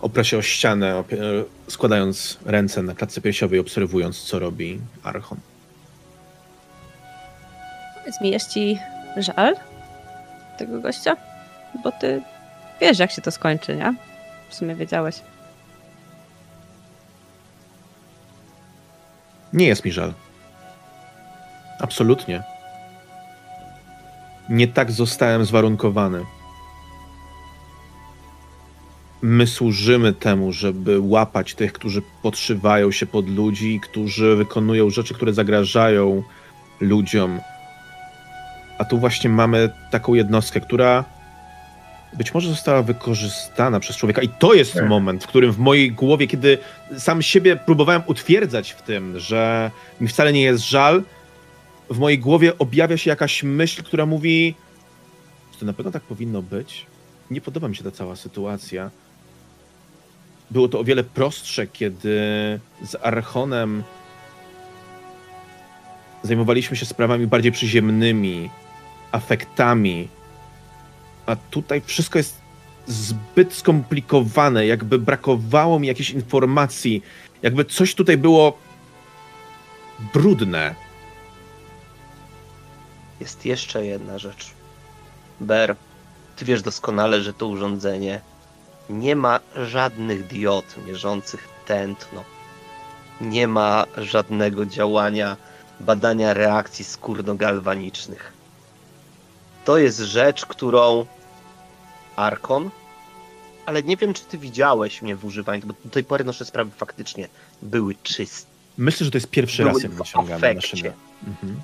[0.00, 1.04] Opra się o ścianę,
[1.68, 5.38] składając ręce na klatce piersiowej, obserwując, co robi Archon.
[7.98, 8.78] Powiedz mi, jest ci
[9.16, 9.56] żal
[10.58, 11.16] tego gościa?
[11.84, 12.22] Bo ty
[12.80, 13.94] wiesz, jak się to skończy, nie?
[14.48, 15.20] W sumie wiedziałeś.
[19.52, 20.12] Nie jest mi żal.
[21.80, 22.42] Absolutnie.
[24.48, 26.24] Nie tak zostałem zwarunkowany.
[29.22, 35.32] My służymy temu, żeby łapać tych, którzy podszywają się pod ludzi, którzy wykonują rzeczy, które
[35.32, 36.22] zagrażają
[36.80, 37.40] ludziom.
[38.78, 41.04] A tu właśnie mamy taką jednostkę, która
[42.12, 44.22] być może została wykorzystana przez człowieka.
[44.22, 46.58] I to jest moment, w którym w mojej głowie, kiedy
[46.98, 49.70] sam siebie próbowałem utwierdzać w tym, że
[50.00, 51.02] mi wcale nie jest żal,
[51.90, 54.54] w mojej głowie objawia się jakaś myśl, która mówi:
[55.52, 56.86] Czy to na pewno tak powinno być?
[57.30, 58.90] Nie podoba mi się ta cała sytuacja.
[60.50, 62.18] Było to o wiele prostsze, kiedy
[62.84, 63.82] z Archonem
[66.22, 68.50] zajmowaliśmy się sprawami bardziej przyziemnymi,
[69.12, 70.08] afektami.
[71.26, 72.40] A tutaj wszystko jest
[72.86, 77.02] zbyt skomplikowane, jakby brakowało mi jakiejś informacji,
[77.42, 78.58] jakby coś tutaj było
[80.14, 80.74] brudne.
[83.20, 84.50] Jest jeszcze jedna rzecz.
[85.40, 85.76] Ber,
[86.36, 88.20] ty wiesz doskonale, że to urządzenie
[88.90, 92.24] nie ma żadnych diod mierzących tętno.
[93.20, 95.36] Nie ma żadnego działania
[95.80, 98.32] badania reakcji skórno-galwanicznych.
[99.64, 101.06] To jest rzecz, którą
[102.16, 102.70] Arkon,
[103.66, 106.70] ale nie wiem, czy ty widziałeś mnie w używaniu, bo do tej pory nasze sprawy
[106.70, 107.28] faktycznie
[107.62, 108.50] były czyste.
[108.78, 110.92] Myślę, że to jest pierwszy Były raz, jak wyciągamy maszynę.
[111.26, 111.60] Mhm.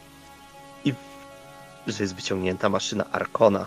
[1.87, 3.67] że jest wyciągnięta maszyna Arkona.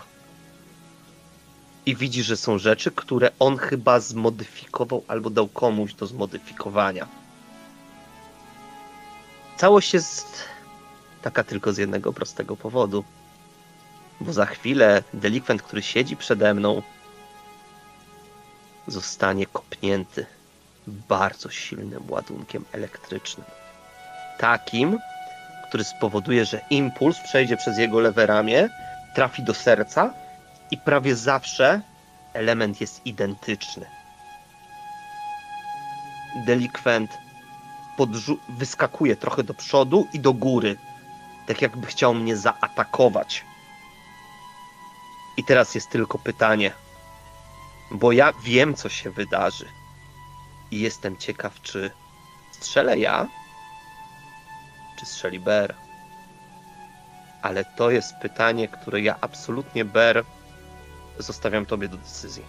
[1.90, 7.06] I widzi, że są rzeczy, które on chyba zmodyfikował albo dał komuś do zmodyfikowania.
[9.56, 10.44] Całość jest
[11.22, 13.04] taka tylko z jednego prostego powodu.
[14.20, 16.82] Bo za chwilę delikwent, który siedzi przede mną,
[18.86, 20.26] zostanie kopnięty
[20.86, 23.46] bardzo silnym ładunkiem elektrycznym.
[24.38, 24.98] Takim,
[25.68, 28.68] który spowoduje, że impuls przejdzie przez jego lewe ramię,
[29.14, 30.14] trafi do serca
[30.70, 31.80] i prawie zawsze
[32.32, 33.86] element jest identyczny.
[36.46, 37.18] Delikwent
[38.48, 40.76] wyskakuje trochę do przodu i do góry,
[41.46, 43.44] tak jakby chciał mnie zaatakować.
[45.36, 46.72] I teraz jest tylko pytanie,
[47.90, 49.66] bo ja wiem, co się wydarzy.
[50.70, 51.90] I jestem ciekaw, czy
[52.52, 53.26] strzelę ja,
[54.98, 55.74] czy strzeli Ber.
[57.42, 60.24] Ale to jest pytanie, które ja absolutnie Ber
[61.18, 62.42] zostawiam tobie do decyzji.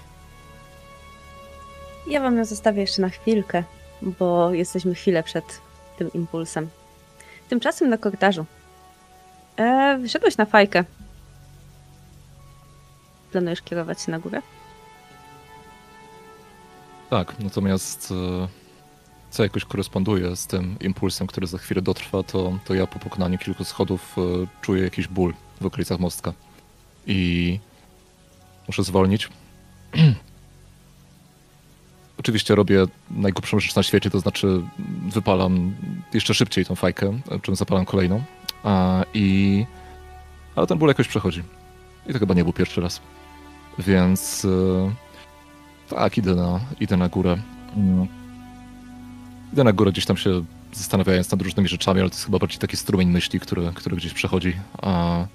[2.08, 3.64] Ja wam ją zostawię jeszcze na chwilkę,
[4.02, 5.62] bo jesteśmy chwilę przed
[5.98, 6.70] tym impulsem.
[7.50, 8.46] Tymczasem na korytarzu.
[9.58, 10.84] E, wyszedłeś na fajkę.
[13.32, 14.42] Planujesz kierować się na górę?
[17.10, 18.48] Tak, natomiast e,
[19.30, 23.38] co jakoś koresponduje z tym impulsem, który za chwilę dotrwa, to, to ja po pokonaniu
[23.38, 24.22] kilku schodów e,
[24.62, 26.34] czuję jakiś ból w okolicach mostka.
[27.08, 27.60] I
[28.72, 29.30] muszę zwolnić.
[32.20, 34.62] Oczywiście robię najgłupszą rzecz na świecie, to znaczy
[35.14, 35.76] wypalam
[36.14, 38.24] jeszcze szybciej tą fajkę, czym zapalam kolejną.
[38.64, 39.66] A, i...
[40.56, 41.44] Ale ten ból jakoś przechodzi.
[42.08, 43.02] I to chyba nie był pierwszy raz.
[43.80, 47.38] Więc e, tak, idę na, idę na górę.
[47.78, 48.08] Mm.
[49.54, 50.44] Idę na górę gdzieś tam się
[50.74, 54.14] zastanawiając nad różnymi rzeczami, ale to jest chyba bardziej taki strumień myśli, który, który gdzieś
[54.14, 54.54] przechodzi.
[54.82, 55.26] A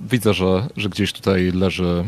[0.00, 2.04] widzę, że, że gdzieś tutaj leży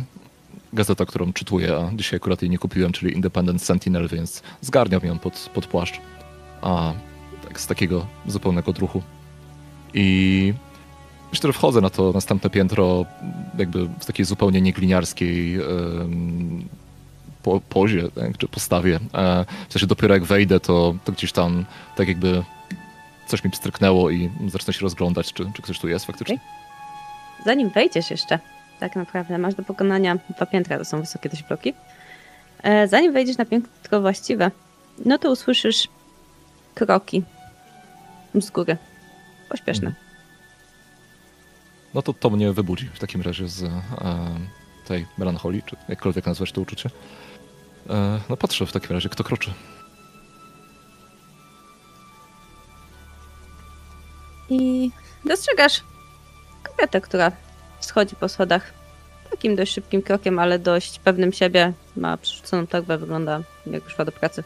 [0.73, 5.19] gazeta, którą czytuję, a dzisiaj akurat jej nie kupiłem, czyli Independent Sentinel, więc zgarniam ją
[5.19, 6.01] pod, pod płaszcz.
[6.63, 6.93] A
[7.49, 9.03] tak z takiego zupełnego druchu.
[9.95, 10.55] I
[11.33, 13.05] myślę, że wchodzę na to następne piętro
[13.59, 16.69] jakby w takiej zupełnie niegliniarskiej em,
[17.43, 18.97] po, pozie, tak, czy postawie.
[19.15, 21.65] E, w sensie dopiero jak wejdę, to, to gdzieś tam
[21.97, 22.43] tak jakby
[23.27, 26.39] coś mi pstryknęło i zacznę się rozglądać, czy, czy ktoś tu jest faktycznie.
[27.45, 28.39] Zanim wejdziesz jeszcze,
[28.81, 31.75] tak naprawdę masz do pokonania dwa piętra, to są wysokie dość bloki.
[32.63, 34.51] E, zanim wejdziesz na piętro właściwe,
[35.05, 35.89] no to usłyszysz
[36.75, 37.23] kroki
[38.41, 38.77] z góry.
[39.49, 39.95] Pośpieszne.
[41.95, 43.71] No to to mnie wybudzi w takim razie z e,
[44.87, 46.91] tej melancholii, czy jakkolwiek nazwać to uczucie.
[47.91, 49.53] E, no patrzę w takim razie, kto kroczy.
[54.51, 54.91] I
[55.25, 55.83] dostrzegasz
[56.77, 57.33] kobietę, która
[57.81, 58.73] schodzi po schodach
[59.31, 61.73] takim dość szybkim krokiem, ale dość pewnym siebie.
[61.97, 64.45] Ma przerzuconą torbę, wygląda jakby szła do pracy.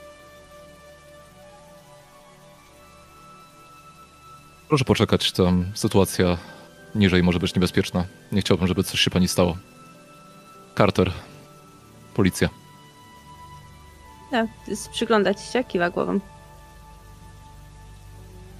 [4.68, 6.38] Proszę poczekać, tam sytuacja
[6.94, 8.04] niżej może być niebezpieczna.
[8.32, 9.56] Nie chciałbym, żeby coś się pani stało.
[10.78, 11.12] Carter,
[12.14, 12.48] policja.
[14.30, 14.46] Tak,
[14.92, 16.20] przygląda ci się, kiwa głową.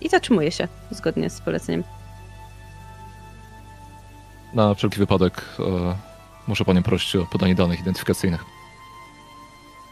[0.01, 1.98] I zatrzymuje się, zgodnie z poleceniem.
[4.55, 5.97] Na wszelki wypadek e,
[6.47, 8.45] muszę panią prosić o podanie danych identyfikacyjnych.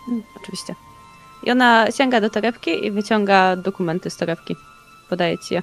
[0.09, 0.75] Mm, oczywiście.
[1.43, 4.57] I ona sięga do torebki i wyciąga dokumenty z torebki.
[5.09, 5.63] Podaje ci je.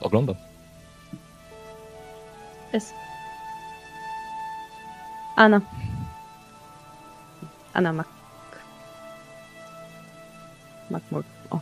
[0.00, 0.36] Oglądam.
[2.72, 2.94] Jest.
[5.36, 5.60] Anna.
[7.72, 8.06] Anna Mac...
[10.90, 11.24] McMur.
[11.50, 11.60] O.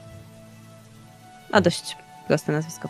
[1.52, 1.96] A dość
[2.28, 2.88] proste nazwisko.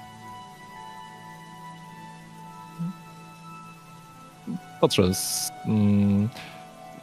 [4.81, 5.15] Patrzę.
[5.15, 6.28] Z, mm,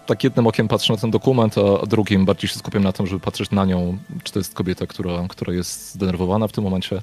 [0.06, 3.20] tak jednym okiem patrzę na ten dokument, a drugim bardziej się skupiam na tym, żeby
[3.20, 7.02] patrzeć na nią, czy to jest kobieta, która, która jest zdenerwowana w tym momencie,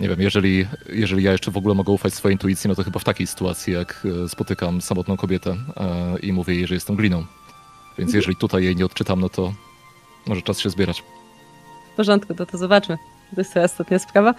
[0.00, 3.00] nie wiem, jeżeli, jeżeli ja jeszcze w ogóle mogę ufać swojej intuicji, no to chyba
[3.00, 7.24] w takiej sytuacji, jak e, spotykam samotną kobietę e, i mówię jej, że jestem gliną.
[7.98, 9.52] Więc jeżeli tutaj jej nie odczytam, no to
[10.26, 11.02] może czas się zbierać.
[11.92, 12.98] W porządku, to to zobaczmy.
[13.34, 14.34] To jest twoja ostatnia sprawa.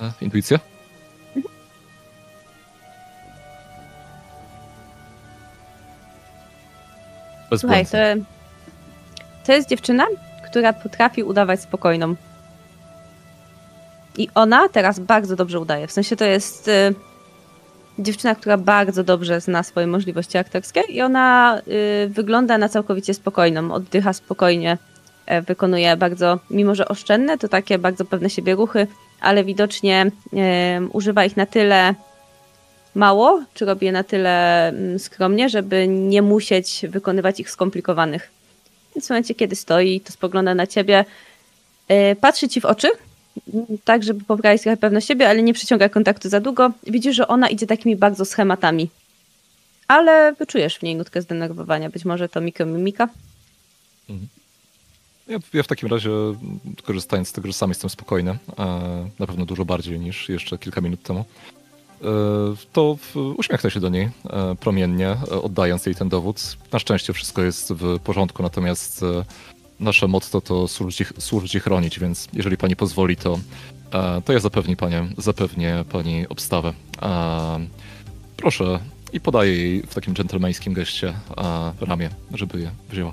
[0.00, 0.58] E, intuicja?
[7.50, 7.96] Bez Słuchaj, to,
[9.46, 10.06] to jest dziewczyna,
[10.50, 12.14] która potrafi udawać spokojną.
[14.16, 15.86] I ona teraz bardzo dobrze udaje.
[15.86, 16.94] W sensie to jest y,
[18.00, 21.60] dziewczyna, która bardzo dobrze zna swoje możliwości aktorskie i ona
[22.04, 24.78] y, wygląda na całkowicie spokojną, oddycha spokojnie,
[25.26, 28.86] e, wykonuje bardzo, mimo że oszczędne, to takie bardzo pewne siebie ruchy,
[29.20, 31.94] ale widocznie e, używa ich na tyle
[32.94, 38.30] mało, czy robi je na tyle mm, skromnie, żeby nie musieć wykonywać ich skomplikowanych.
[38.94, 41.04] Więc w momencie, kiedy stoi, to spogląda na ciebie,
[41.88, 42.88] yy, patrzy ci w oczy,
[43.84, 46.70] tak, żeby poprawić trochę pewność siebie, ale nie przyciąga kontaktu za długo.
[46.86, 48.90] Widzisz, że ona idzie takimi bardzo schematami.
[49.88, 51.90] Ale wyczujesz w niej nutkę zdenerwowania.
[51.90, 53.08] Być może to mikromimika.
[55.28, 56.10] Ja, ja w takim razie,
[56.82, 58.36] korzystając z tego, że sam jestem spokojny, e,
[59.18, 62.04] na pewno dużo bardziej niż jeszcze kilka minut temu, e,
[62.72, 62.98] to
[63.36, 66.56] uśmiechnę się do niej e, promiennie, oddając jej ten dowód.
[66.72, 69.04] Na szczęście wszystko jest w porządku, natomiast
[69.80, 73.38] nasze motto to służyć, i- służyć i chronić, więc jeżeli pani pozwoli, to,
[73.92, 76.72] e, to ja zapewni panie, zapewnię pani obstawę.
[77.02, 77.60] E,
[78.36, 78.80] Proszę
[79.12, 83.12] i podaję jej w takim dżentelmeńskim geście e, ramię, żeby je wzięła.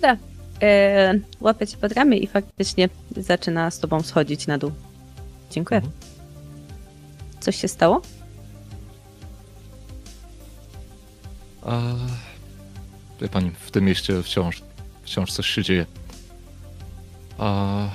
[0.00, 0.16] Da.
[0.62, 4.72] E, łapie cię pod ramię i faktycznie zaczyna z tobą schodzić na dół.
[5.50, 5.78] Dziękuję.
[5.80, 5.96] Mhm.
[7.40, 8.02] Coś się stało?
[11.62, 11.80] A,
[13.20, 14.62] wie pani, w tym mieście wciąż,
[15.02, 15.86] wciąż coś się dzieje.
[17.38, 17.88] A,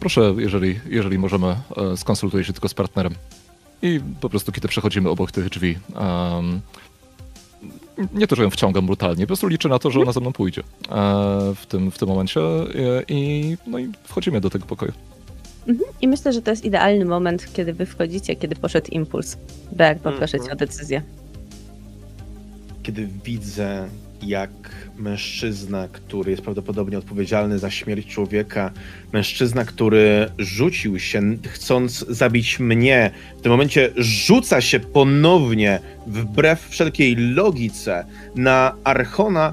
[0.00, 3.14] proszę, jeżeli, jeżeli możemy, e, skonsultuję się tylko z partnerem.
[3.82, 6.60] I po prostu, kiedy przechodzimy obok tych drzwi, em,
[8.14, 10.32] nie to, że ją wciągam brutalnie, po prostu liczę na to, że ona ze mną
[10.32, 10.64] pójdzie e,
[11.54, 14.92] w, tym, w tym momencie e, i, no i wchodzimy do tego pokoju.
[15.66, 15.90] Mhm.
[16.00, 19.36] I myślę, że to jest idealny moment, kiedy wy wchodzicie, kiedy poszedł impuls.
[19.72, 21.02] Berg, poproszę cię o decyzję.
[22.82, 23.88] Kiedy widzę,
[24.22, 24.50] jak
[24.96, 28.70] mężczyzna, który jest prawdopodobnie odpowiedzialny za śmierć człowieka,
[29.12, 37.16] mężczyzna, który rzucił się, chcąc zabić mnie, w tym momencie rzuca się ponownie, wbrew wszelkiej
[37.16, 39.52] logice, na Archona,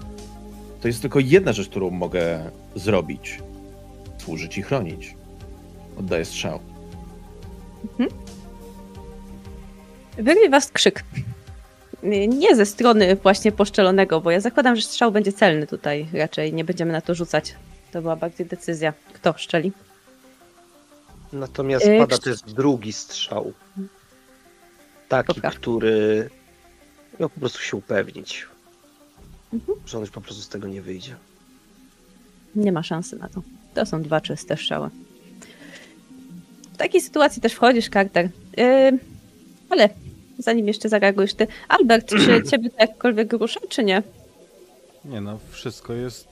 [0.82, 3.40] to jest tylko jedna rzecz, którą mogę zrobić:
[4.18, 5.16] służyć i chronić.
[5.98, 6.60] Oddaję strzał.
[10.18, 11.04] Wyrwie was krzyk.
[12.04, 16.08] Nie ze strony właśnie poszczelonego, bo ja zakładam, że strzał będzie celny tutaj.
[16.14, 17.56] Raczej nie będziemy na to rzucać.
[17.92, 19.72] To była bardziej decyzja, kto szczeli.
[21.34, 23.54] Natomiast Yy, pada krzy- też drugi strzał.
[25.10, 25.60] Taki, Poprawka.
[25.60, 26.30] który
[27.20, 28.48] miał po prostu się upewnić,
[29.54, 29.78] Mhm.
[29.86, 31.16] że on już po prostu z tego nie wyjdzie.
[32.56, 33.42] Nie ma szansy na to.
[33.74, 34.90] To są dwa czyste strzały.
[36.74, 38.30] W takiej sytuacji też wchodzisz, Carter.
[38.58, 39.00] Yy,
[39.70, 39.90] ale
[40.40, 42.18] zanim jeszcze zareagujesz ty, Albert, czy
[42.52, 44.04] ciebie to jakkolwiek rusza, czy nie?
[45.06, 46.28] Nie no, wszystko jest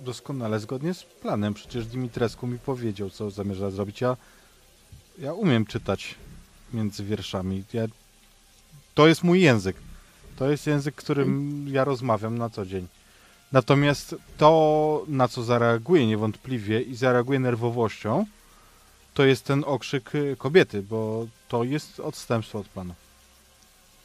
[0.00, 1.54] doskonale zgodnie z planem.
[1.54, 4.00] Przecież Dimitrescu mi powiedział, co zamierza zrobić.
[4.00, 4.16] Ja,
[5.18, 6.14] ja umiem czytać
[6.72, 7.64] między wierszami.
[7.72, 7.86] Ja,
[8.94, 9.76] to jest mój język.
[10.36, 12.86] To jest język, którym ja rozmawiam na co dzień.
[13.52, 18.26] Natomiast to, na co zareaguję niewątpliwie i zareaguję nerwowością,
[19.14, 22.94] to jest ten okrzyk kobiety, bo to jest odstępstwo od planu.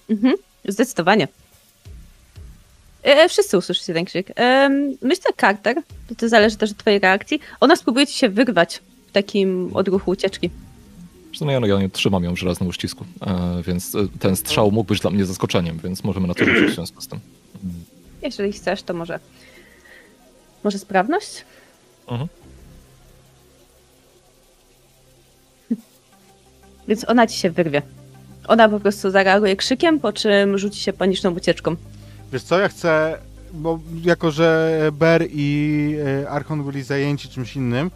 [0.10, 0.36] Mhm,
[0.68, 1.28] zdecydowanie.
[3.04, 4.32] E, wszyscy usłyszycie ten krzyk.
[4.36, 4.70] E,
[5.02, 5.76] myślę, Carter,
[6.08, 10.12] to, to zależy też od twojej reakcji, ona spróbuje ci się wyrwać w takim odruchu
[10.12, 10.50] ucieczki.
[11.42, 14.72] No ja, no, ja nie trzymam ją w żelaznym uścisku, e, więc e, ten strzał
[14.72, 17.20] mógł być dla mnie zaskoczeniem, więc możemy na to rzucić w związku z tym.
[18.22, 19.20] Jeżeli chcesz, to może...
[20.64, 21.46] Może sprawność?
[22.08, 22.30] Mhm.
[26.90, 27.82] Więc ona ci się wyrwie.
[28.48, 31.76] Ona po prostu zareaguje krzykiem, po czym rzuci się paniczną ucieczką.
[32.34, 33.18] Wiesz co, ja chcę,
[33.54, 37.92] bo jako, że Ber i e, Archon byli zajęci czymś innym,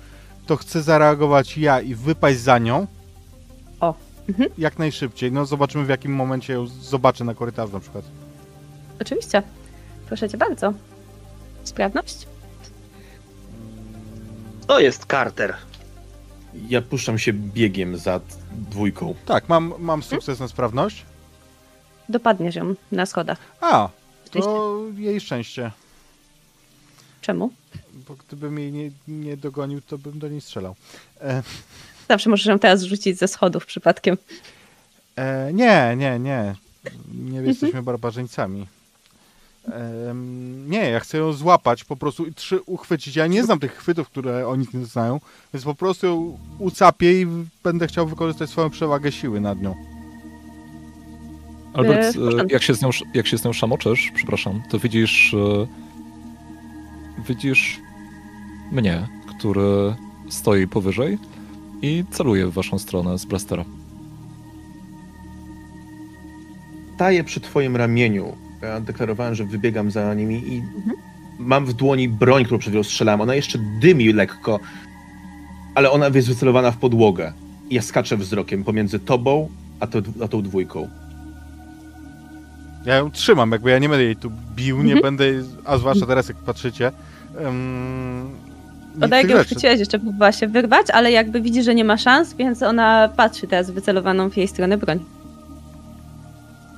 [0.46, 2.88] to chcę zareagować ja i wypaść za nią.
[3.80, 3.94] O,
[4.30, 4.50] mhm.
[4.58, 5.32] Jak najszybciej.
[5.32, 8.06] No zobaczymy w jakim momencie ją zobaczę na korytarzu na przykład.
[9.02, 9.44] Oczywiście.
[10.08, 10.74] Proszę cię bardzo.
[11.64, 12.28] Sprawność?
[14.68, 15.54] To jest Carter.
[16.70, 18.20] Ja puszczam się biegiem za
[18.58, 19.16] dwójką.
[19.26, 21.06] Tak, mam, mam sukces na sprawność.
[22.10, 23.38] Dopadniesz ją na schodach.
[23.62, 23.90] A,
[24.32, 25.72] to jej szczęście.
[27.22, 27.52] Czemu?
[28.08, 30.76] Bo gdybym jej nie, nie dogonił, to bym do niej strzelał.
[31.22, 31.44] E,
[32.10, 34.18] Zawsze możesz ją teraz rzucić ze schodów przypadkiem.
[35.16, 36.56] e, nie, nie, nie.
[37.14, 38.68] Nie jesteśmy barbarzyńcami.
[39.72, 43.16] Em, nie, ja chcę ją złapać, po prostu i trzy uchwycić.
[43.16, 45.20] Ja nie znam tych chwytów, które oni nie znają,
[45.54, 47.28] więc po prostu ją ucapię i
[47.64, 49.76] będę chciał wykorzystać swoją przewagę siły nad nią.
[51.74, 52.48] Albert, porządku.
[52.50, 55.34] e, jak się, z nią, jak się z nią szamoczesz, przepraszam, to widzisz.
[55.34, 55.84] e,
[57.28, 57.80] Widzisz
[58.72, 59.96] mnie, który
[60.30, 61.18] stoi powyżej
[61.82, 63.66] i celuje w waszą stronę z blastera.
[66.96, 68.38] Staję przy twoim ramieniu.
[68.64, 70.96] Ja deklarowałem, że wybiegam za nimi i Mhm.
[71.40, 73.22] mam w dłoni broń, którą przed chwilą strzelałem.
[73.22, 74.60] Ona jeszcze dymi lekko,
[75.76, 77.34] ale ona jest wycelowana w podłogę.
[77.70, 80.90] I ja skaczę wzrokiem pomiędzy tobą a, to, a tą dwójką.
[82.86, 85.02] Ja ją trzymam, jakby ja nie będę jej tu bił, nie Mhm.
[85.02, 86.92] będę, jej- a zwłaszcza teraz jak patrzycie.
[87.44, 88.30] Um,
[89.02, 92.34] Ona jak ją chwyciłeś, jeszcze próbowała się wyrwać, ale jakby widzi, że nie ma szans,
[92.34, 95.00] więc ona patrzy teraz wycelowaną w jej stronę broń.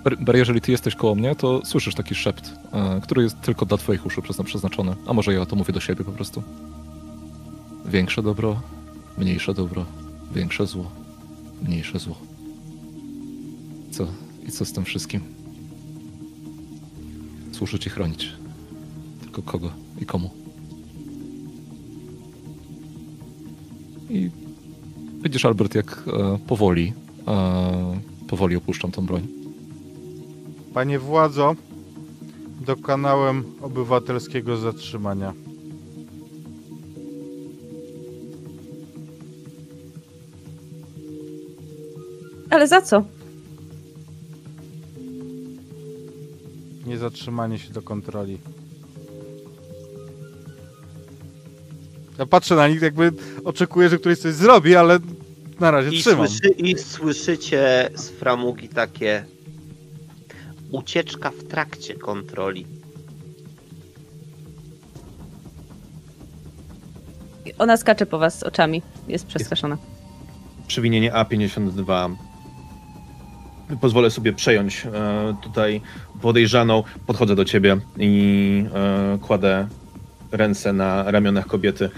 [0.06, 3.78] Ber, jeżeli ty jesteś koło mnie, to słyszysz taki szept, e, który jest tylko dla
[3.78, 4.96] twoich uszu przezna- przeznaczony.
[5.08, 6.44] A może ja to mówię do siebie po prostu.
[7.86, 8.62] Większe dobro,
[9.18, 9.86] mniejsze dobro,
[10.36, 10.92] większe zło,
[11.64, 12.16] mniejsze zło.
[13.92, 14.08] Co?
[14.48, 15.22] I co z tym wszystkim?
[17.52, 18.32] Służy ci chronić.
[19.22, 19.70] Tylko kogo
[20.02, 20.30] i komu.
[24.10, 24.30] I
[25.24, 26.94] widzisz, Albert, jak e, powoli,
[27.28, 29.28] e, powoli opuszczam tą broń.
[30.76, 31.56] Panie władzo,
[32.66, 35.34] dokonałem obywatelskiego zatrzymania.
[42.50, 43.04] Ale za co?
[46.86, 48.40] Nie zatrzymanie się do kontroli.
[52.20, 53.12] Ja patrzę na nich, jakby
[53.44, 55.00] oczekuję, że któryś coś zrobi, ale
[55.60, 56.28] na razie I, trzymam.
[56.28, 59.35] słyszy, I słyszycie z framugi takie
[60.72, 62.66] ucieczka w trakcie kontroli.
[67.58, 68.82] Ona skacze po was oczami.
[69.08, 69.78] Jest przestraszona.
[70.68, 72.16] Przewinienie A52.
[73.82, 75.82] Pozwolę sobie przejąć e, tutaj
[76.22, 76.84] podejrzaną.
[77.08, 79.68] Podchodzę do ciebie i e, kładę
[80.32, 81.90] ręce na ramionach kobiety.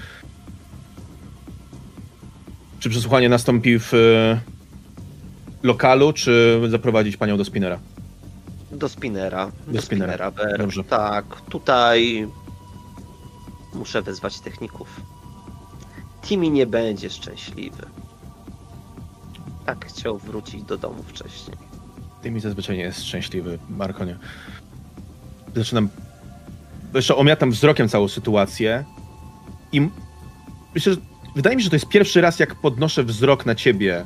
[2.79, 4.39] Czy przesłuchanie nastąpi w e,
[5.63, 7.79] lokalu, czy zaprowadzić panią do spinera?
[8.71, 9.51] Do spinera.
[9.67, 10.13] Do, spinera.
[10.13, 10.31] spinera.
[10.31, 10.57] Ber.
[10.57, 10.83] Dobrze.
[10.83, 12.27] Tak, tutaj
[13.73, 15.01] muszę wezwać techników.
[16.21, 17.85] Timmy nie będzie szczęśliwy.
[19.65, 21.57] Tak chciał wrócić do domu wcześniej.
[22.23, 24.17] Mi zazwyczaj nie jest szczęśliwy, Markonie.
[25.55, 25.89] Zaczynam.
[26.93, 28.85] Jeszcze omiatam wzrokiem całą sytuację
[29.71, 29.89] i
[30.75, 30.99] myślę, że
[31.35, 34.05] wydaje mi się, że to jest pierwszy raz, jak podnoszę wzrok na ciebie,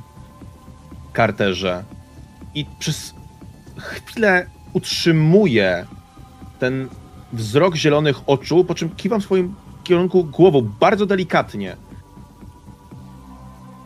[1.15, 1.83] Carterze.
[2.55, 3.13] I przez
[3.81, 5.85] chwilę utrzymuję
[6.59, 6.89] ten
[7.33, 11.77] wzrok zielonych oczu, po czym kiwam w swoim kierunku głową bardzo delikatnie.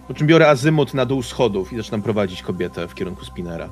[0.07, 3.69] Po czym biorę azymut na dół schodów i zaczynam prowadzić kobietę w kierunku spinera.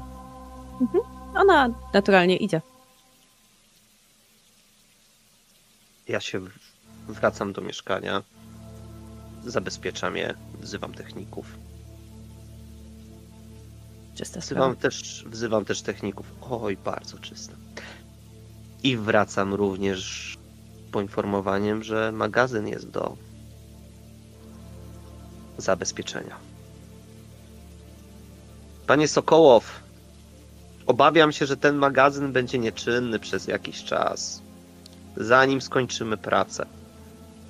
[1.35, 2.61] Ona naturalnie idzie.
[6.08, 6.40] Ja się
[7.08, 8.24] wracam do mieszkania.
[9.45, 11.45] Zabezpieczam je, wzywam techników.
[14.16, 14.82] Czysta Wzywam sprawa.
[14.82, 16.25] też, wzywam też techników.
[16.50, 17.53] Oj, bardzo czysto.
[18.83, 20.33] I wracam również
[20.88, 23.17] z poinformowaniem, że magazyn jest do
[25.58, 26.35] zabezpieczenia.
[28.88, 29.80] Panie Sokołow,
[30.85, 34.42] obawiam się, że ten magazyn będzie nieczynny przez jakiś czas,
[35.17, 36.66] zanim skończymy pracę.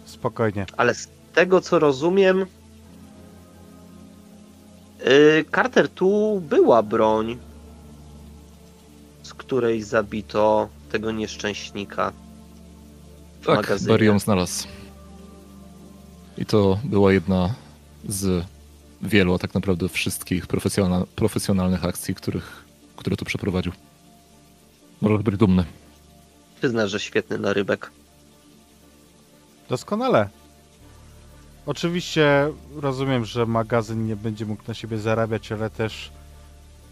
[0.05, 0.65] Spokojnie.
[0.77, 2.45] Ale z tego co rozumiem,
[5.03, 7.37] yy, Carter, tu była broń,
[9.23, 12.11] z której zabito tego nieszczęśnika
[13.41, 13.93] w Tak, magazynie.
[13.93, 14.67] Barry ją znalazł.
[16.37, 17.55] I to była jedna
[18.07, 18.45] z
[19.01, 22.63] wielu, a tak naprawdę wszystkich profesjonal, profesjonalnych akcji, których,
[22.95, 23.71] które tu przeprowadził.
[25.01, 25.65] Możesz być dumny.
[26.59, 27.91] Przyznasz, że świetny narybek.
[29.69, 30.29] Doskonale.
[31.65, 36.11] Oczywiście rozumiem, że magazyn nie będzie mógł na siebie zarabiać, ale też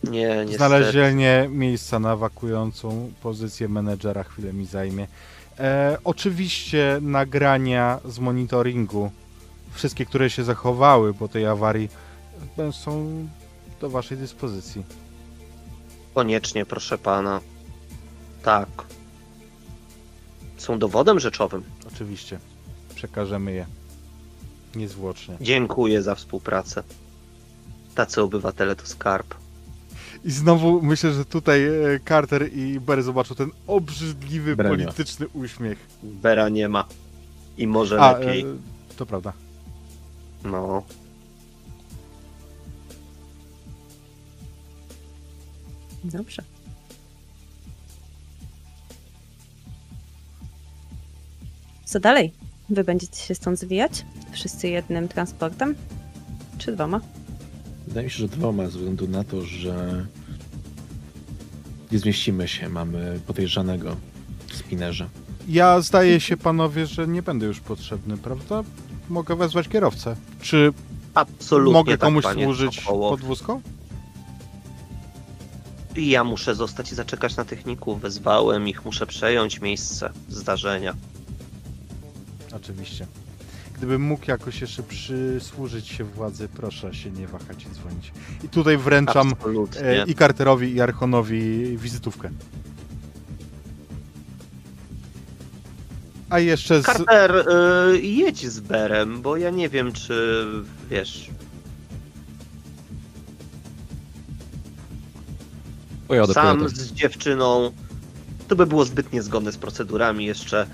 [0.03, 5.08] Nie, znalezienie miejsca na wakującą pozycję menedżera chwilę mi zajmie.
[5.59, 9.11] E, oczywiście nagrania z monitoringu,
[9.74, 11.90] wszystkie, które się zachowały po tej awarii,
[12.58, 13.27] e, są
[13.82, 14.83] do waszej dyspozycji.
[16.14, 17.41] Koniecznie, proszę pana.
[18.43, 18.69] Tak.
[20.58, 21.64] Są dowodem rzeczowym.
[21.88, 22.40] Oczywiście.
[22.95, 23.66] Przekażemy je.
[24.75, 25.38] Niezwłocznie.
[25.41, 26.83] Dziękuję za współpracę.
[27.95, 29.35] Tacy obywatele to skarb.
[30.25, 31.72] I znowu myślę, że tutaj e,
[32.08, 35.88] Carter i Barry zobaczą ten obrzydliwy Bera polityczny uśmiech.
[36.03, 36.85] Bera nie ma.
[37.58, 38.41] I może A, lepiej.
[38.41, 38.45] e,
[38.98, 39.33] to prawda.
[40.43, 40.83] No.
[46.03, 46.43] Dobrze.
[51.85, 52.33] Co dalej?
[52.72, 54.06] Wy będziecie się stąd zwijać?
[54.32, 55.75] Wszyscy jednym transportem?
[56.58, 57.01] Czy dwoma?
[57.88, 60.06] Wydaje mi się, że dwoma, ze względu na to, że
[61.91, 62.69] nie zmieścimy się.
[62.69, 63.95] Mamy podejrzanego
[64.48, 65.09] w spinerze.
[65.48, 68.64] Ja zdaje się, panowie, że nie będę już potrzebny, prawda?
[69.09, 70.16] Mogę wezwać kierowcę.
[70.41, 70.74] Czy
[71.14, 73.11] Absolutnie mogę tak, komuś panie służyć Sokołow.
[73.19, 73.61] podwózką?
[75.95, 77.95] I ja muszę zostać i zaczekać na techniku.
[77.95, 80.93] Wezwałem ich, muszę przejąć miejsce zdarzenia.
[82.54, 83.08] Oczywiście.
[83.78, 88.12] Gdybym mógł jakoś jeszcze przysłużyć się władzy, proszę się nie wahać i dzwonić.
[88.44, 89.82] I tutaj wręczam Absolutnie.
[89.82, 92.30] e, i Carterowi, i Archonowi wizytówkę.
[96.30, 96.86] A jeszcze z...
[96.86, 97.36] Carter,
[97.94, 100.46] y, jedź z Berem, bo ja nie wiem, czy
[100.90, 101.30] wiesz.
[106.08, 106.76] Pojadę, sam pojadę.
[106.76, 107.72] z dziewczyną.
[108.48, 110.68] To by było zbyt niezgodne z procedurami jeszcze.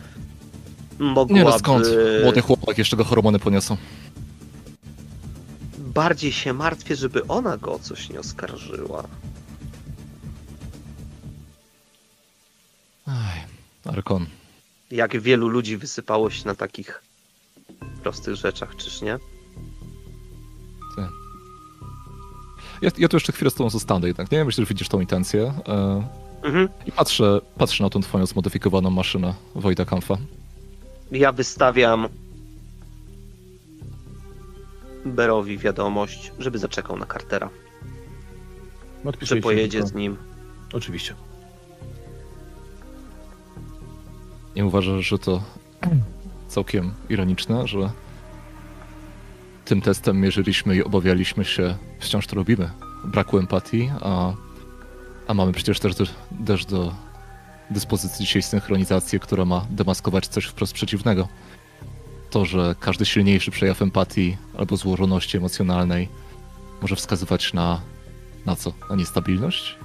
[1.00, 1.34] Mogłaby...
[1.34, 1.86] Nie no skąd?
[2.24, 3.78] Młody chłopak, jeszcze go hormony poniosą.
[5.78, 9.04] Bardziej się martwię, żeby ona go o coś nie oskarżyła.
[13.08, 13.40] Aj,
[13.86, 14.26] Arkon.
[14.92, 17.02] Jak wielu ludzi wysypało się na takich
[18.04, 19.18] prostych rzeczach, czyż nie?
[22.82, 24.46] Ja, ja tu jeszcze chwilę z tobą zostanę jednak, nie?
[24.46, 25.54] Myślę, że widzisz tą intencję.
[25.68, 26.08] E,
[26.44, 26.70] Mhm.
[26.86, 30.18] I patrzę, patrzę na tą twoją zmodyfikowaną maszynę Wojda Kampfa.
[31.12, 32.08] Ja wystawiam
[35.06, 37.50] Berowi wiadomość, żeby zaczekał na Cartera,
[39.04, 40.18] że Odpisujecie pojedzie z nim.
[40.74, 41.16] Oczywiście.
[44.56, 45.44] Nie uważasz, że to
[46.48, 47.92] całkiem ironiczne, że
[49.66, 52.70] tym testem mierzyliśmy i obawialiśmy się, wciąż to robimy,
[53.06, 54.34] braku empatii, a,
[55.28, 56.06] a mamy przecież też do,
[56.46, 56.94] też do
[57.70, 61.28] dyspozycji dzisiaj synchronizację, która ma demaskować coś wprost przeciwnego.
[62.30, 66.10] To, że każdy silniejszy przejaw empatii albo złożoności emocjonalnej
[66.82, 67.82] może wskazywać na,
[68.46, 68.74] na co?
[68.90, 69.76] Na niestabilność?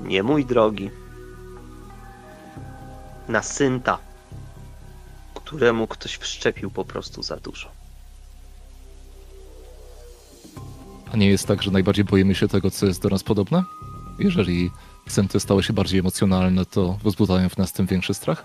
[0.00, 0.90] Nie mój drogi.
[3.28, 3.98] Na synta,
[5.34, 7.68] któremu ktoś wszczepił po prostu za dużo.
[11.12, 13.64] A nie jest tak, że najbardziej boimy się tego, co jest do nas podobne?
[14.18, 14.70] Jeżeli
[15.08, 18.44] synty stały się bardziej emocjonalne, to wzbudzają w nas tym większy strach?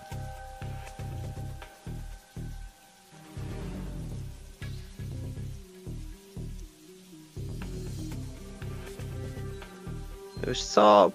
[10.48, 11.12] Wiesz co?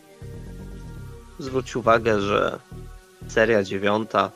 [1.39, 2.59] Zwróć uwagę, że
[3.29, 4.31] seria dziewiąta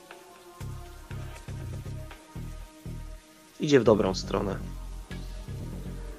[3.60, 4.56] idzie w dobrą stronę.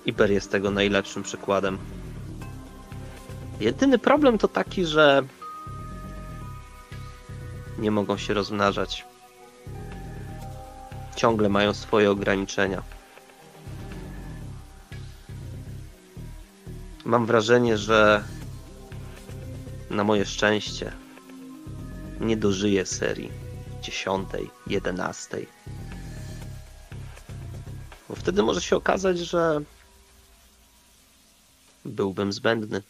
[0.06, 1.78] Iber jest tego najlepszym przykładem.
[3.60, 5.24] Jedyny problem to taki, że
[7.78, 9.06] nie mogą się rozmnażać.
[11.16, 12.84] Ciągle mają swoje ograniczenia.
[17.06, 18.24] Mam wrażenie, że
[19.90, 20.92] na moje szczęście
[22.20, 23.32] nie dożyję serii
[23.82, 25.48] dziesiątej, jedenastej.
[28.10, 29.62] Bo wtedy może się okazać, że
[31.86, 32.82] byłbym zbędny.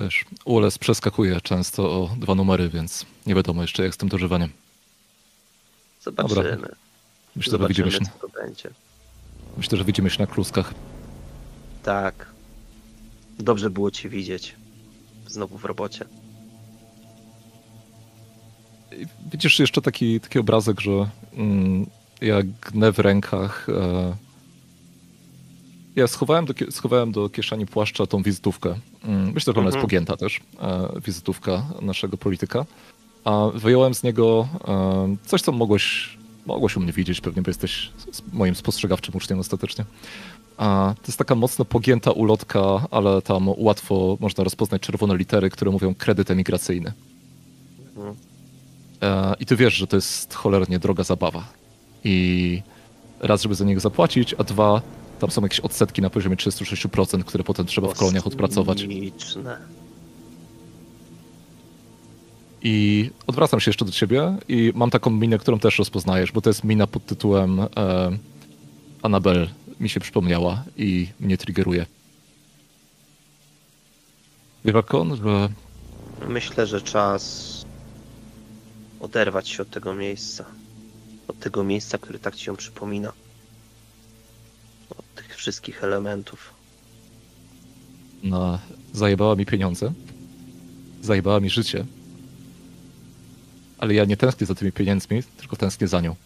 [0.00, 4.50] Wiesz, ULS przeskakuje często o dwa numery, więc nie wiadomo jeszcze jak z tym dożywaniem.
[6.02, 6.68] Zobaczymy.
[7.36, 8.70] Myślę, że widzimy się, Zobaczymy, będzie.
[9.56, 10.74] myślę, że widzimy się na kluskach.
[11.82, 12.26] Tak.
[13.38, 14.56] Dobrze było Cię widzieć.
[15.26, 16.04] Znowu w robocie.
[18.92, 21.86] I Widzisz jeszcze taki, taki obrazek, że mm,
[22.20, 23.68] ja gnę w rękach.
[23.68, 24.16] E,
[25.96, 28.74] ja schowałem do, schowałem do kieszeni płaszcza tą wizytówkę.
[29.04, 29.82] Mm, myślę, że ona jest Mhm.
[29.86, 32.64] pogięta też, e, wizytówka naszego polityka.
[33.24, 37.90] A wyjąłem z niego e, coś, co mogłeś, mogłeś u mnie widzieć, pewnie, bo jesteś
[38.32, 39.84] moim spostrzegawczym uczniem ostatecznie.
[40.56, 45.70] A to jest taka mocno pogięta ulotka, ale tam łatwo można rozpoznać czerwone litery, które
[45.70, 46.92] mówią kredyt emigracyjny.
[47.96, 48.14] Mhm.
[49.02, 51.44] E, I ty wiesz, że to jest cholernie droga zabawa.
[52.04, 52.62] I
[53.20, 54.82] raz, żeby za niego zapłacić, a dwa,
[55.20, 58.86] tam są jakieś odsetki na poziomie 36%, które potem trzeba w koloniach odpracować.
[62.62, 66.50] I odwracam się jeszcze do ciebie i mam taką minę, którą też rozpoznajesz, bo to
[66.50, 67.66] jest mina pod tytułem e,
[69.02, 69.48] Annabel
[69.80, 71.86] mi się przypomniała i mnie triggeruje.
[74.64, 75.48] Wielakon, że
[76.28, 77.64] Myślę, że czas
[79.00, 80.44] oderwać się od tego miejsca.
[81.28, 83.12] Od tego miejsca, które tak ci ją przypomina.
[85.40, 86.54] Wszystkich elementów.
[88.22, 88.58] no,
[88.92, 89.92] zajebała mi pieniądze,
[91.02, 91.84] zajebała mi życie,
[93.78, 96.16] ale ja nie tęsknię za tymi pieniędzmi, tylko tęsknię za nią.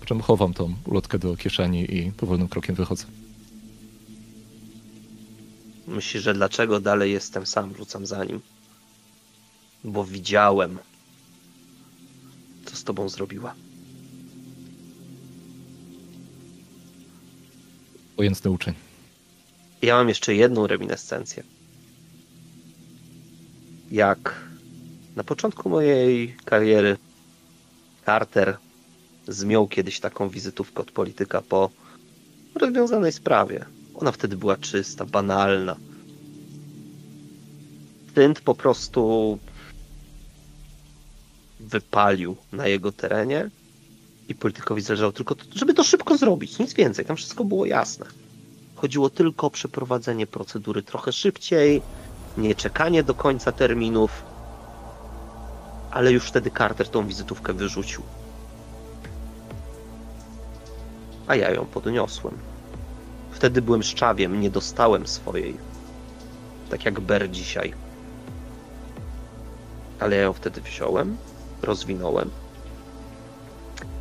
[0.00, 3.04] Po czym chowam tą ulotkę do kieszeni i powolnym krokiem wychodzę.
[5.86, 8.40] Myślisz, że dlaczego dalej jestem sam, rzucam za nim?
[9.84, 10.78] Bo widziałem,
[12.64, 13.54] co z tobą zrobiła.
[18.16, 18.74] Pojętny uczeń.
[19.82, 21.42] Ja mam jeszcze jedną reminiscencję.
[23.90, 24.40] Jak
[25.16, 26.96] na początku mojej kariery
[28.06, 28.56] Carter
[29.28, 31.70] zmiął kiedyś taką wizytówkę od polityka po
[32.54, 33.64] rozwiązanej sprawie.
[33.94, 35.76] Ona wtedy była czysta, banalna.
[38.14, 39.38] Tynt po prostu
[41.60, 43.50] wypalił na jego terenie
[44.32, 47.04] i politykowi zależało tylko, to, żeby to szybko zrobić, nic więcej.
[47.04, 48.06] Tam wszystko było jasne.
[48.74, 51.82] Chodziło tylko o przeprowadzenie procedury trochę szybciej,
[52.38, 54.22] nie czekanie do końca terminów,
[55.90, 58.02] ale już wtedy Carter tą wizytówkę wyrzucił.
[61.26, 62.34] A ja ją podniosłem.
[63.32, 65.56] Wtedy byłem szczawiem, nie dostałem swojej.
[66.70, 67.74] Tak jak Ber dzisiaj.
[70.00, 71.16] Ale ja ją wtedy wziąłem,
[71.62, 72.30] rozwinąłem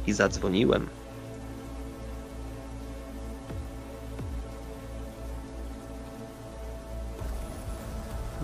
[0.08, 0.88] i zadzwoniłem.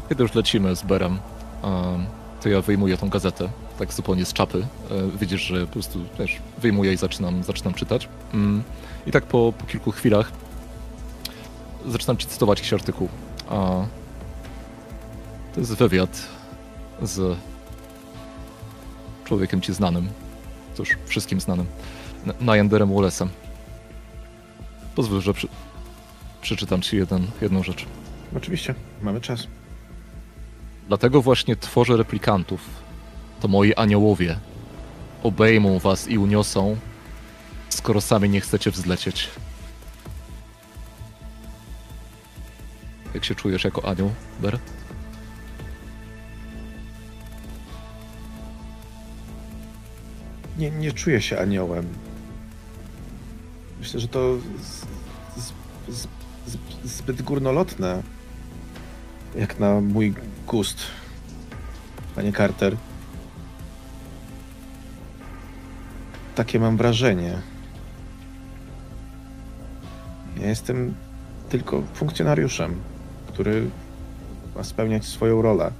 [0.09, 1.19] Kiedy już lecimy z Berem,
[1.63, 2.05] em,
[2.43, 4.67] to ja wyjmuję tą gazetę, tak zupełnie z czapy.
[4.91, 8.09] E, Widzisz, że po prostu wiesz, wyjmuję i zaczynam, zaczynam czytać.
[8.33, 8.63] Mm.
[9.07, 10.31] I tak po, po kilku chwilach
[11.87, 13.09] zaczynam cytować jakiś artykuł.
[15.53, 16.21] To jest wywiad
[17.01, 17.37] z
[19.25, 20.09] człowiekiem ci znanym,
[20.77, 21.65] cóż, wszystkim znanym,
[22.25, 23.27] N- Najenderem Wallace'em.
[24.95, 25.47] Pozwól, że przy,
[26.41, 27.85] przeczytam ci jeden, jedną rzecz.
[28.37, 29.47] Oczywiście, mamy czas.
[30.87, 32.61] Dlatego właśnie tworzę replikantów.
[33.39, 34.39] To moi aniołowie.
[35.23, 36.77] Obejmą was i uniosą,
[37.69, 39.29] skoro sami nie chcecie wzlecieć.
[43.13, 44.59] Jak się czujesz jako anioł, Ber?
[50.57, 51.87] Nie, nie czuję się aniołem.
[53.79, 54.85] Myślę, że to z,
[55.43, 55.53] z,
[55.97, 56.07] z,
[56.83, 58.03] zbyt górnolotne.
[59.35, 60.13] Jak na mój
[60.47, 60.77] gust,
[62.15, 62.77] panie Carter.
[66.35, 67.41] Takie mam wrażenie.
[70.39, 70.93] Ja jestem
[71.49, 72.75] tylko funkcjonariuszem,
[73.27, 73.69] który
[74.55, 75.71] ma spełniać swoją rolę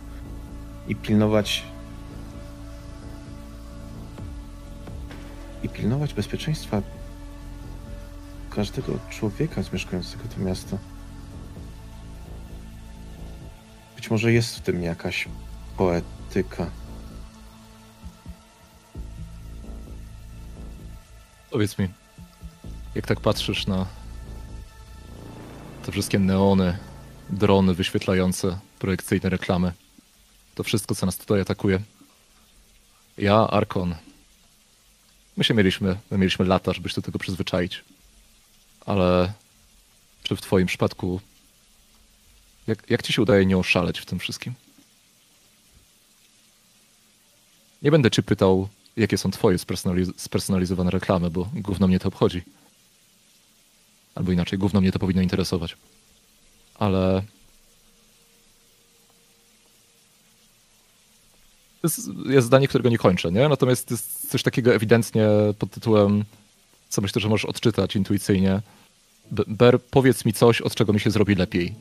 [0.87, 1.63] i pilnować
[5.63, 6.81] i pilnować bezpieczeństwa
[8.49, 10.77] każdego człowieka zmieszkającego to miasto.
[13.95, 15.27] Być może jest w tym jakaś
[15.77, 16.71] poetyka.
[21.51, 21.89] Powiedz mi,
[22.95, 23.85] jak tak patrzysz na
[25.85, 26.77] te wszystkie neony,
[27.29, 29.73] drony wyświetlające projekcyjne reklamy,
[30.55, 31.79] to wszystko, co nas tutaj atakuje.
[33.17, 33.95] Ja, Arkon,
[35.37, 37.83] my się mieliśmy, my mieliśmy lata, żeby się do tego przyzwyczaić.
[38.85, 39.33] Ale
[40.23, 41.21] czy w twoim przypadku,
[42.67, 44.53] jak, jak ci się udaje nie oszaleć w tym wszystkim?
[47.81, 52.41] Nie będę cię pytał, jakie są twoje spersonaliz- spersonalizowane reklamy, bo gówno mnie to obchodzi.
[54.15, 55.77] Albo inaczej, gówno mnie to powinno interesować.
[56.75, 57.23] Ale...
[61.87, 63.49] jest, jest zdanie, którego nie kończę, nie?
[63.49, 65.27] Natomiast jest coś takiego ewidentnie
[65.59, 66.23] pod tytułem,
[66.89, 68.61] co myślę, że możesz odczytać intuicyjnie.
[69.47, 71.75] Ber, powiedz mi coś, od czego mi się zrobi lepiej.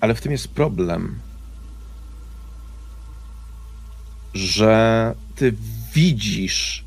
[0.00, 1.18] Ale w tym jest problem,
[4.34, 5.54] że ty
[5.94, 6.83] widzisz,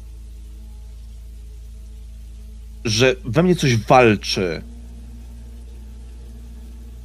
[2.88, 4.62] że we mnie coś walczy.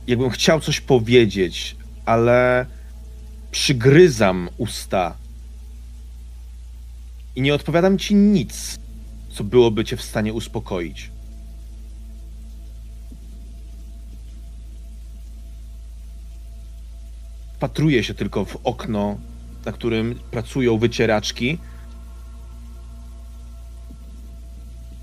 [0.07, 2.67] Jakbym chciał coś powiedzieć, ale
[3.51, 5.17] przygryzam usta
[7.36, 8.78] i nie odpowiadam ci nic,
[9.33, 11.11] co byłoby cię w stanie uspokoić.
[17.61, 19.19] Patruję się tylko w okno,
[19.65, 21.59] na którym pracują wycieraczki,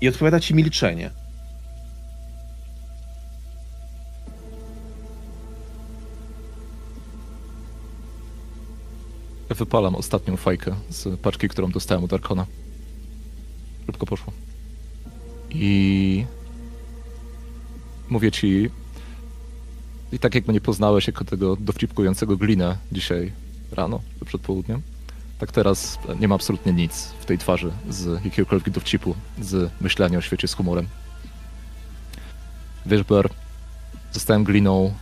[0.00, 1.10] I odpowiada ci milczenie.
[9.48, 12.46] Wypalam ostatnią fajkę z paczki, którą dostałem od Arkona.
[13.86, 14.32] Szybko poszło.
[15.50, 16.26] I
[18.08, 18.70] mówię ci,
[20.12, 23.32] i tak jakby nie poznałeś jako tego dowcipkującego glinę dzisiaj
[23.72, 24.82] rano, przed południem,
[25.40, 30.20] tak teraz nie ma absolutnie nic w tej twarzy z jakiegokolwiek dowcipu, z myślenia o
[30.20, 30.88] świecie z humorem.
[32.86, 33.04] Wiesz,
[34.12, 34.94] zostałem gliną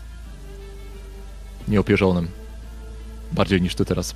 [1.68, 2.28] nieopierzonym.
[3.32, 4.14] Bardziej niż ty teraz.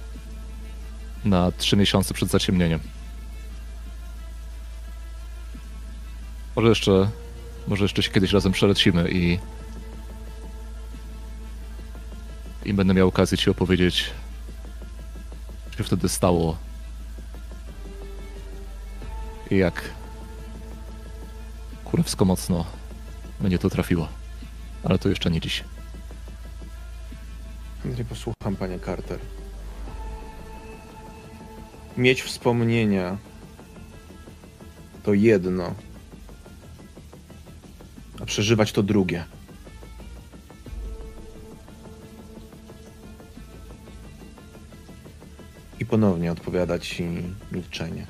[1.24, 2.80] Na trzy miesiące przed zaciemnieniem.
[6.56, 7.10] Może jeszcze,
[7.68, 9.38] może jeszcze się kiedyś razem przelecimy i
[12.64, 14.10] i będę miał okazję ci opowiedzieć,
[15.82, 16.56] się wtedy stało
[19.50, 19.90] i jak
[21.84, 22.64] kurewsko mocno
[23.40, 24.08] mnie to trafiło.
[24.84, 25.64] Ale to jeszcze nie dziś.
[27.84, 29.18] Nie posłucham, panie Carter.
[31.96, 33.16] Mieć wspomnienia
[35.02, 35.74] to jedno,
[38.20, 39.24] a przeżywać to drugie.
[45.82, 47.04] I ponownie odpowiada ci
[47.52, 48.06] milczenie.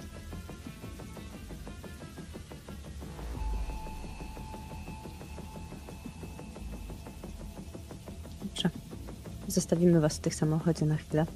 [8.44, 8.70] Dobrze.
[9.48, 11.26] Zostawimy was w tych samochodzie na chwilę.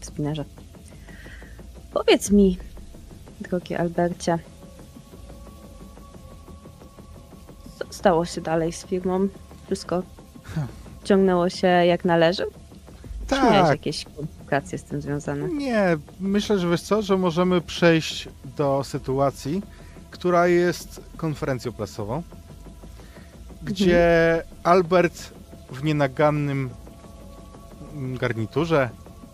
[0.00, 0.44] W spinarze.
[1.92, 2.58] Powiedz mi,
[3.40, 4.38] drogi Albercie,
[7.78, 9.28] co stało się dalej z firmą?
[9.66, 10.02] Wszystko
[11.04, 12.46] ciągnęło się jak należy?
[13.28, 14.06] Czy miałeś Tak, jakieś
[14.54, 15.48] komplikacje z tym związane?
[15.48, 19.62] nie, myślę, że wiesz co, że możemy przejść do sytuacji,
[20.10, 22.22] która jest konferencją prasową,
[23.62, 25.32] gdzie Albert
[25.70, 26.70] w nienagannym
[27.94, 28.90] garniturze,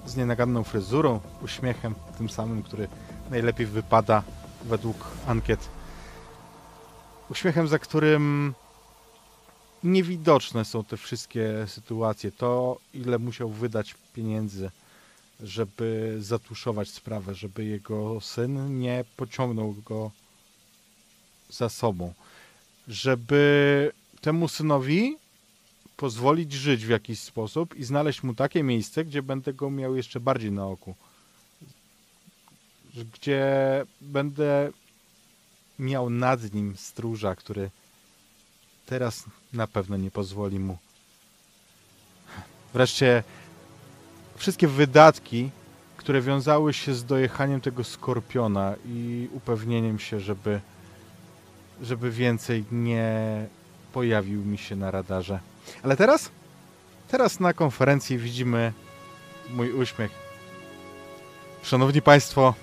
[0.07, 2.89] z nienaganną fryzurą, uśmiechem, tym samym, który
[3.31, 4.23] najlepiej wypada
[4.65, 5.68] według ankiet,
[7.31, 8.55] uśmiechem, za którym
[9.84, 12.32] niewidoczne są te wszystkie sytuacje.
[12.32, 14.70] To, ile musiał wydać pieniędzy,
[15.43, 20.10] żeby zatuszować sprawę, żeby jego syn nie pociągnął go
[21.51, 22.15] za sobą,
[22.89, 25.17] żeby temu synowi
[25.97, 30.20] pozwolić żyć w jakiś sposób i znaleźć mu takie miejsce, gdzie będę go miał jeszcze
[30.20, 30.94] bardziej na oku.
[33.15, 33.47] Gdzie
[34.01, 34.73] będę
[35.78, 37.70] miał nad nim stróża, który
[38.86, 40.78] teraz na pewno nie pozwoli mu.
[42.73, 43.23] Wreszcie
[44.41, 45.51] wszystkie wydatki,
[45.97, 50.60] które wiązały się z dojechaniem tego skorpiona i upewnieniem się, żeby,
[51.83, 53.47] żeby więcej nie
[53.93, 55.41] pojawił mi się na radarze.
[55.83, 56.31] Ale teraz?
[57.09, 58.73] Teraz na konferencji widzimy
[59.51, 60.10] mój uśmiech.
[61.62, 62.55] Szanowni Państwo,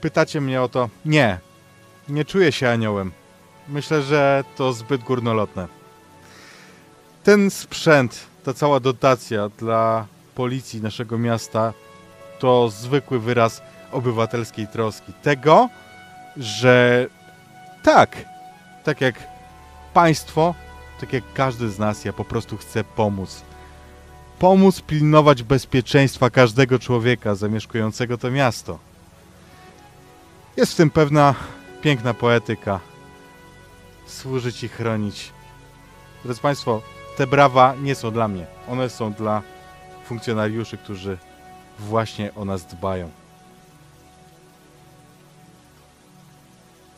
[0.00, 0.88] pytacie mnie o to.
[1.04, 1.38] Nie,
[2.08, 3.12] nie czuję się aniołem.
[3.68, 5.68] Myślę, że to zbyt górnolotne.
[7.24, 10.06] Ten sprzęt, ta cała dotacja dla
[10.38, 11.72] policji naszego miasta
[12.38, 15.12] to zwykły wyraz obywatelskiej troski.
[15.22, 15.68] Tego,
[16.36, 17.06] że
[17.82, 18.16] tak,
[18.84, 19.14] tak jak
[19.94, 20.54] państwo,
[21.00, 23.42] tak jak każdy z nas, ja po prostu chcę pomóc.
[24.38, 28.78] Pomóc pilnować bezpieczeństwa każdego człowieka zamieszkującego to miasto.
[30.56, 31.34] Jest w tym pewna
[31.82, 32.80] piękna poetyka.
[34.06, 35.32] Służyć i chronić.
[36.24, 36.82] Drodzy Państwo,
[37.16, 38.46] te brawa nie są dla mnie.
[38.68, 39.42] One są dla
[40.08, 41.18] funkcjonariuszy, którzy
[41.78, 43.10] właśnie o nas dbają.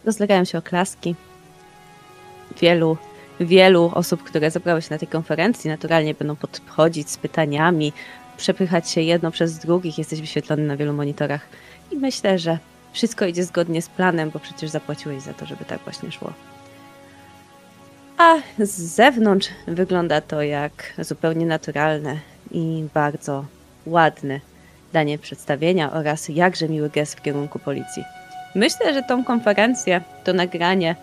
[0.04, 1.14] Rozlegają się oklaski.
[2.60, 2.96] Wielu,
[3.40, 7.92] wielu osób, które zebrały się na tej konferencji, naturalnie będą podchodzić z pytaniami,
[8.36, 9.98] przepychać się jedno przez drugich.
[9.98, 11.46] Jesteś wyświetlony na wielu monitorach.
[11.90, 12.58] I myślę, że
[12.92, 16.32] wszystko idzie zgodnie z planem, bo przecież zapłaciłeś za to, żeby tak właśnie szło.
[18.18, 22.18] A z zewnątrz wygląda to jak zupełnie naturalne
[22.50, 23.44] i bardzo
[23.86, 24.40] ładne
[24.92, 28.04] danie przedstawienia oraz jakże miły gest w kierunku policji.
[28.54, 30.96] Myślę, że tą konferencję, to nagranie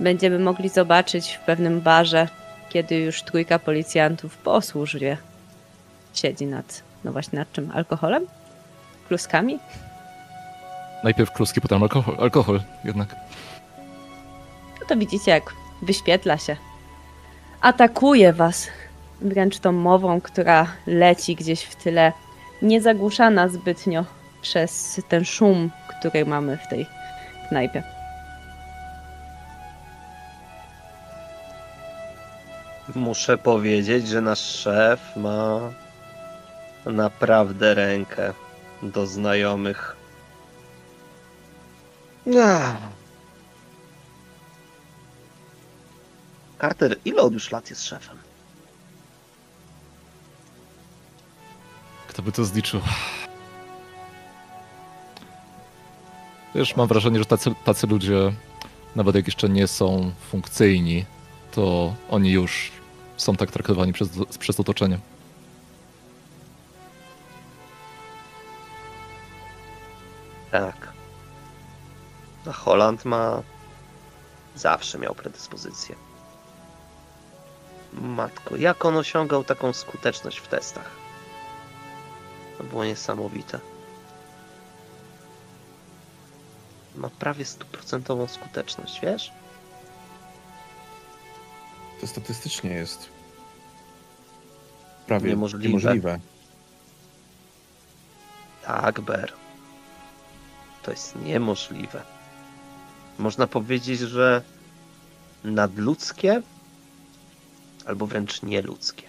[0.00, 2.28] będziemy mogli zobaczyć w pewnym barze,
[2.68, 5.16] kiedy już trójka policjantów po służbie
[6.14, 7.70] siedzi nad, no właśnie nad czym?
[7.74, 8.26] Alkoholem?
[9.08, 9.58] Kluskami?
[11.04, 13.16] Najpierw kluski, potem alkohol, alkohol jednak.
[14.80, 15.52] No to widzicie, jak
[15.82, 16.56] wyświetla się.
[17.60, 18.68] Atakuje was
[19.20, 22.12] wręcz tą mową, która leci gdzieś w tyle,
[22.62, 24.04] niezagłuszana zbytnio
[24.42, 26.86] przez ten szum, który mamy w tej
[27.48, 27.82] knajpie.
[32.94, 35.60] Muszę powiedzieć, że nasz szef ma
[36.86, 38.32] naprawdę rękę
[38.82, 39.96] do znajomych.
[42.42, 42.76] Ach.
[46.60, 48.25] Carter, ile on już lat jest szefem?
[52.16, 52.80] Kto by to zliczył?
[56.54, 58.32] Wiesz, mam wrażenie, że tacy, tacy ludzie,
[58.94, 61.04] nawet jak jeszcze nie są funkcyjni,
[61.52, 62.72] to oni już
[63.16, 64.98] są tak traktowani przez, przez otoczenie.
[70.50, 70.92] Tak.
[72.46, 73.42] A Holland ma.
[74.54, 75.96] Zawsze miał predyspozycję.
[77.92, 81.05] Matko, jak on osiągał taką skuteczność w testach?
[82.58, 83.60] To było niesamowite.
[86.96, 89.32] Ma prawie stuprocentową skuteczność, wiesz?
[92.00, 93.08] To statystycznie jest
[95.06, 95.68] prawie Niemożliwe.
[95.68, 96.20] niemożliwe.
[98.64, 99.32] Tak, Ber.
[100.82, 102.02] To jest niemożliwe.
[103.18, 104.42] Można powiedzieć, że
[105.44, 106.42] nadludzkie
[107.86, 109.02] albo wręcz nieludzkie.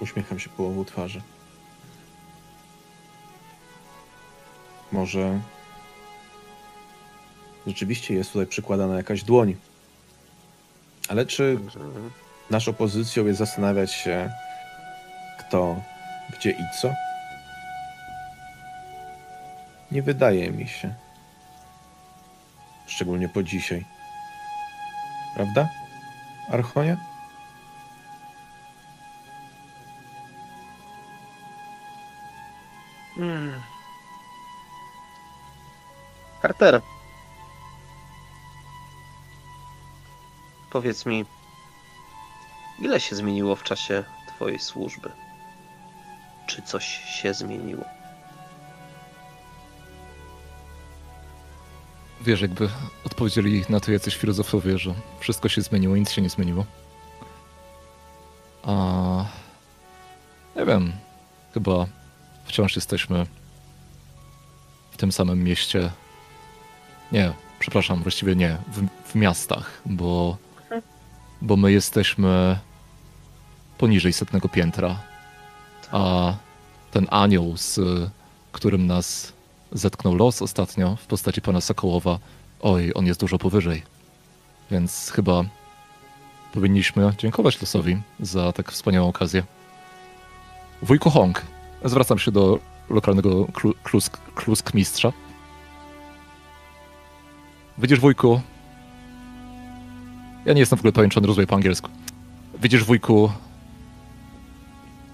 [0.00, 1.22] Uśmiecham się połową twarzy.
[4.92, 5.40] Może
[7.66, 9.56] rzeczywiście jest tutaj przykładana jakaś dłoń.
[11.08, 11.58] Ale czy
[12.50, 14.30] naszą pozycją jest zastanawiać się,
[15.38, 15.76] kto,
[16.38, 16.90] gdzie i co?
[19.92, 20.94] Nie wydaje mi się.
[22.86, 23.84] Szczególnie po dzisiaj.
[25.34, 25.68] Prawda,
[26.48, 27.09] Archonie?
[36.60, 36.80] Carter.
[40.70, 41.24] Powiedz mi,
[42.78, 45.12] ile się zmieniło w czasie Twojej służby?
[46.46, 47.84] Czy coś się zmieniło?
[52.20, 52.68] Wiesz, jakby
[53.06, 56.64] odpowiedzieli na to jacyś filozofowie, że wszystko się zmieniło, nic się nie zmieniło.
[58.62, 58.74] A
[60.56, 60.92] nie wiem,
[61.54, 61.86] chyba
[62.44, 63.26] wciąż jesteśmy
[64.90, 65.90] w tym samym mieście.
[67.12, 70.36] Nie, przepraszam, właściwie nie, w, w miastach, bo,
[71.42, 72.58] bo my jesteśmy
[73.78, 74.96] poniżej setnego piętra,
[75.92, 76.34] a
[76.90, 77.80] ten anioł, z
[78.52, 79.32] którym nas
[79.72, 82.18] zetknął los ostatnio w postaci pana Sokołowa,
[82.60, 83.82] oj, on jest dużo powyżej.
[84.70, 85.44] Więc chyba
[86.52, 89.42] powinniśmy dziękować losowi za tak wspaniałą okazję.
[90.82, 91.42] Wujku Hong,
[91.84, 92.58] zwracam się do
[92.90, 95.12] lokalnego klu, klusk, klusk mistrza.
[97.82, 98.40] Widzisz, wujku,
[100.44, 101.90] ja nie jestem w ogóle pewien, czy on rozumie po angielsku.
[102.62, 103.32] Widzisz, wujku,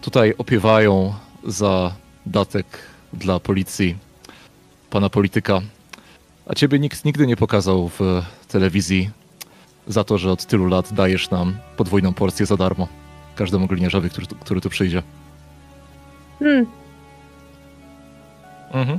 [0.00, 1.14] tutaj opiewają
[1.44, 1.92] za
[2.26, 2.66] datek
[3.12, 3.96] dla policji
[4.90, 5.60] pana polityka.
[6.46, 9.10] A ciebie nikt nigdy nie pokazał w telewizji
[9.86, 12.88] za to, że od tylu lat dajesz nam podwójną porcję za darmo.
[13.36, 15.02] Każdemu gliniarzowi, który, tu- który tu przyjdzie.
[16.38, 16.66] Hmm.
[18.72, 18.98] Mhm.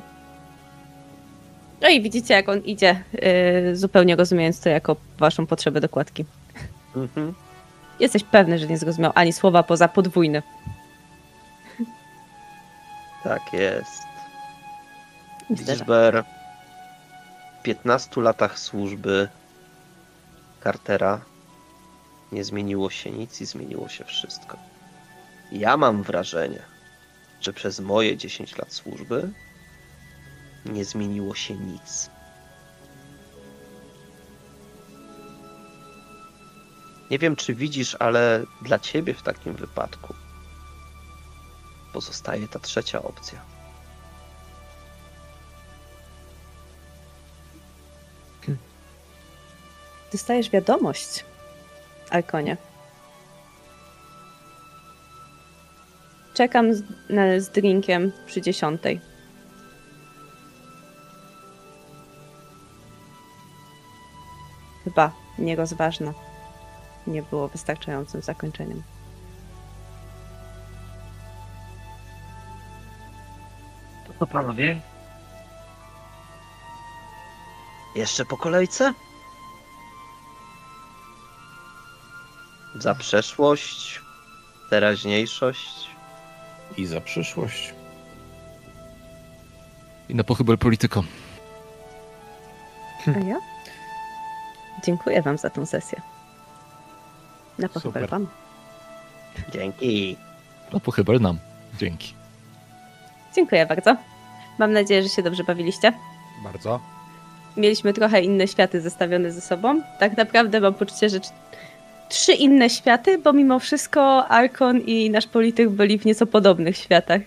[1.82, 6.26] No i widzicie, jak on idzie, yy, zupełnie rozumiejąc to jako waszą potrzebę dokładki.
[6.96, 7.34] Mhm.
[8.00, 10.44] Jesteś pewny, że nie zrozumiał ani słowa poza podwójny.
[13.24, 14.02] Tak jest.
[15.50, 16.24] Myślę, Widzisz, że- Ber,
[17.60, 19.28] w 15 latach służby
[20.64, 21.22] Cartera
[22.32, 24.58] nie zmieniło się nic i zmieniło się wszystko.
[25.52, 26.60] Ja mam wrażenie,
[27.42, 29.30] że przez moje 10 lat służby
[30.68, 32.10] nie zmieniło się nic.
[37.12, 40.14] Nie wiem, czy widzisz, ale dla ciebie w takim wypadku
[41.94, 43.40] pozostaje ta trzecia opcja.
[50.12, 51.26] Dostajesz wiadomość,
[52.10, 52.58] Alkonie.
[56.34, 59.02] Czekam z, na, z drinkiem przy dziesiątej.
[64.88, 66.14] Chyba nierozważne.
[67.08, 68.84] Nie było wystarczającym zakończeniem.
[74.08, 74.82] To co panowie?
[77.96, 78.94] Jeszcze po kolejce?
[82.76, 84.02] Za przeszłość,
[84.70, 85.88] teraźniejszość.
[86.78, 87.74] I za przyszłość.
[90.10, 91.04] I na pochybel polityko.
[93.08, 93.57] A ja?
[94.84, 96.02] Dziękuję wam za tą sesję.
[97.60, 98.28] Na pochybel wam.
[99.54, 100.18] Dzięki.
[100.74, 101.38] Na pochybel nam.
[101.80, 102.14] Dzięki.
[103.36, 103.96] Dziękuję bardzo.
[104.60, 105.94] Mam nadzieję, że się dobrze bawiliście.
[106.44, 106.80] Bardzo.
[107.58, 109.82] Mieliśmy trochę inne światy zestawione ze sobą.
[110.00, 111.20] Tak naprawdę mam poczucie, że
[112.10, 117.22] trzy inne światy, bo mimo wszystko Arkon i nasz polityk byli w nieco podobnych światach.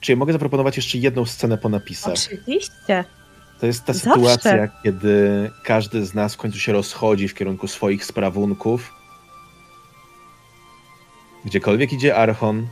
[0.00, 2.12] Czy ja mogę zaproponować jeszcze jedną scenę po napisach?
[2.14, 3.04] Oczywiście.
[3.64, 4.10] To jest ta Zawsze.
[4.10, 8.92] sytuacja, kiedy każdy z nas w końcu się rozchodzi w kierunku swoich sprawunków.
[11.44, 12.66] Gdziekolwiek idzie Archon,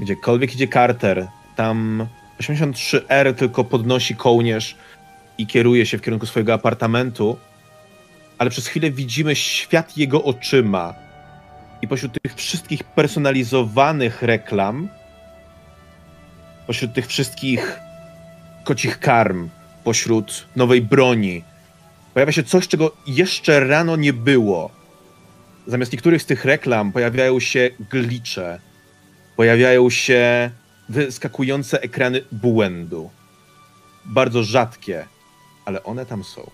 [0.00, 2.06] gdziekolwiek idzie Carter, tam
[2.40, 4.76] 83R tylko podnosi kołnierz
[5.38, 7.36] i kieruje się w kierunku swojego apartamentu,
[8.38, 10.94] ale przez chwilę widzimy świat jego oczyma.
[11.82, 14.88] I pośród tych wszystkich personalizowanych reklam,
[16.66, 17.80] pośród tych wszystkich
[18.64, 19.48] kocich karm,
[19.84, 21.44] pośród nowej broni.
[22.14, 24.70] Pojawia się coś, czego jeszcze rano nie było.
[25.66, 28.60] Zamiast niektórych z tych reklam pojawiają się glicze,
[29.36, 30.50] pojawiają się
[30.88, 33.10] wyskakujące ekrany błędu.
[34.04, 35.06] Bardzo rzadkie,
[35.64, 36.50] ale one tam są.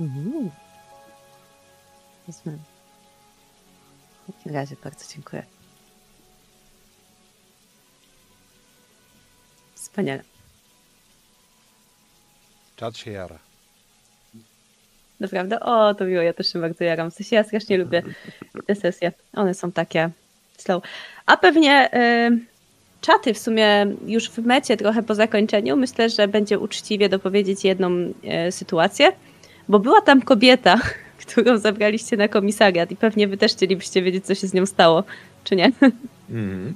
[0.00, 0.50] Mhm.
[2.28, 2.32] W
[4.32, 5.42] takim razie bardzo dziękuję.
[9.74, 10.35] Wspaniale.
[12.76, 13.38] Czad się jara.
[15.20, 15.60] Naprawdę?
[15.60, 17.10] O, to miło, ja też się bardzo jaram.
[17.10, 18.02] W sensie ja strasznie lubię
[18.66, 19.12] te sesje.
[19.34, 20.10] One są takie
[20.58, 20.82] slow.
[21.26, 22.38] A pewnie y,
[23.00, 27.90] czaty w sumie już w mecie, trochę po zakończeniu, myślę, że będzie uczciwie dopowiedzieć jedną
[27.90, 28.12] y,
[28.52, 29.12] sytuację,
[29.68, 30.80] bo była tam kobieta,
[31.26, 35.04] którą zabraliście na komisariat i pewnie wy też chcielibyście wiedzieć, co się z nią stało,
[35.44, 35.72] czy nie?
[36.30, 36.74] Mhm.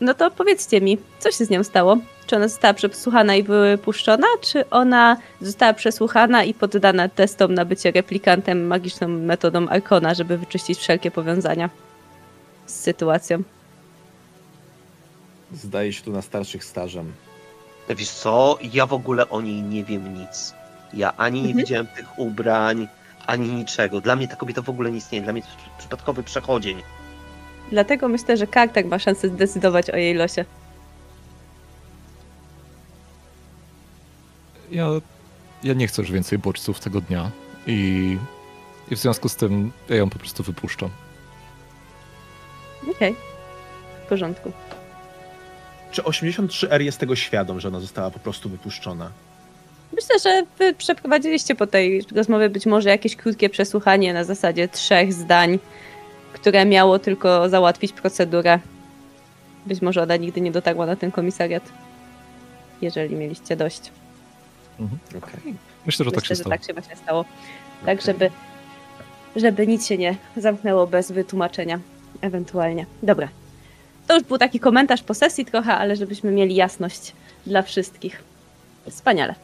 [0.00, 1.98] No to powiedzcie mi, co się z nią stało?
[2.30, 7.90] Czy ona została przesłuchana i wypuszczona, czy ona została przesłuchana i poddana testom na bycie
[7.90, 11.70] replikantem magiczną metodą Arkona, żeby wyczyścić wszelkie powiązania
[12.66, 13.42] z sytuacją?
[15.52, 17.12] Zdaje się tu na starszych stażem.
[17.88, 20.54] Wiesz co, ja w ogóle o niej nie wiem nic.
[20.94, 21.64] Ja ani nie Mhm.
[21.64, 22.88] widziałem tych ubrań,
[23.26, 24.00] ani niczego.
[24.00, 25.24] Dla mnie ta kobieta w ogóle nie istnieje.
[25.24, 26.82] Dla mnie to jest przypadkowy przechodzień.
[27.70, 30.44] Dlatego myślę, że Kartak ma szansę zdecydować o jej losie.
[34.70, 34.86] Ja,
[35.62, 37.30] ja nie chcę już więcej bodźców tego dnia
[37.66, 38.18] i,
[38.90, 40.90] i w związku z tym ja ją po prostu wypuszczam.
[42.90, 43.14] Okej,
[44.04, 44.52] w porządku.
[45.90, 49.10] Czy 83R jest tego świadom, że ona została po prostu wypuszczona?
[49.92, 55.12] Myślę, że wy przeprowadziliście po tej rozmowie być może jakieś krótkie przesłuchanie na zasadzie trzech
[55.12, 55.58] zdań,
[56.32, 58.58] które miało tylko załatwić procedurę.
[59.66, 61.62] Być może ona nigdy nie dotarła na ten komisariat,
[62.82, 63.90] jeżeli mieliście dość.
[65.18, 65.54] Okej.
[65.86, 66.50] Myślę, że tak Myślę, się że stało.
[66.56, 67.24] tak się właśnie stało.
[67.86, 68.30] Tak, żeby,
[69.36, 71.78] żeby nic się nie zamknęło bez wytłumaczenia
[72.20, 72.86] ewentualnie.
[73.02, 73.28] Dobra.
[74.06, 77.12] To już był taki komentarz po sesji trochę, ale żebyśmy mieli jasność
[77.46, 78.22] dla wszystkich.
[78.90, 79.34] Wspaniale.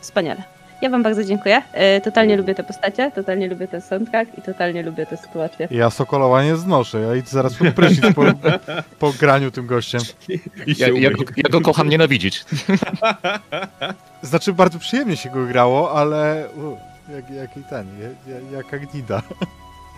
[0.00, 0.42] Wspaniale.
[0.84, 1.62] Ja wam bardzo dziękuję.
[1.72, 5.68] E, Totalnie lubię te postacie, totalnie lubię ten soundtrack i totalnie lubię tę sytuację.
[5.70, 7.00] Ja Sokolowa nie znoszę.
[7.00, 8.24] Ja idę zaraz pod prysznic po,
[8.98, 10.00] po graniu tym gościem.
[10.66, 12.44] Ja, ja, go, ja go kocham nienawidzić.
[14.22, 16.48] Znaczy, bardzo przyjemnie się go grało, ale...
[16.56, 16.76] U,
[17.12, 19.22] jak, jaki ten, jak, jaka gnida.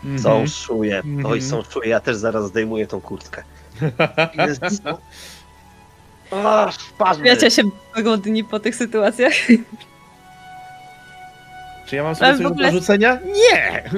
[0.05, 0.19] Mhm.
[0.19, 0.97] Są szuje.
[0.97, 1.27] Mhm.
[1.27, 1.89] Oj, są szuje.
[1.89, 3.43] Ja też zaraz zdejmuję tą kurtkę.
[6.45, 7.25] Ach, wpadły.
[7.25, 7.63] Wiecie się
[8.23, 9.33] dni po tych sytuacjach.
[11.87, 13.19] Czy ja mam sobie coś do ogóle- zarzucenia?
[13.25, 13.83] Nie!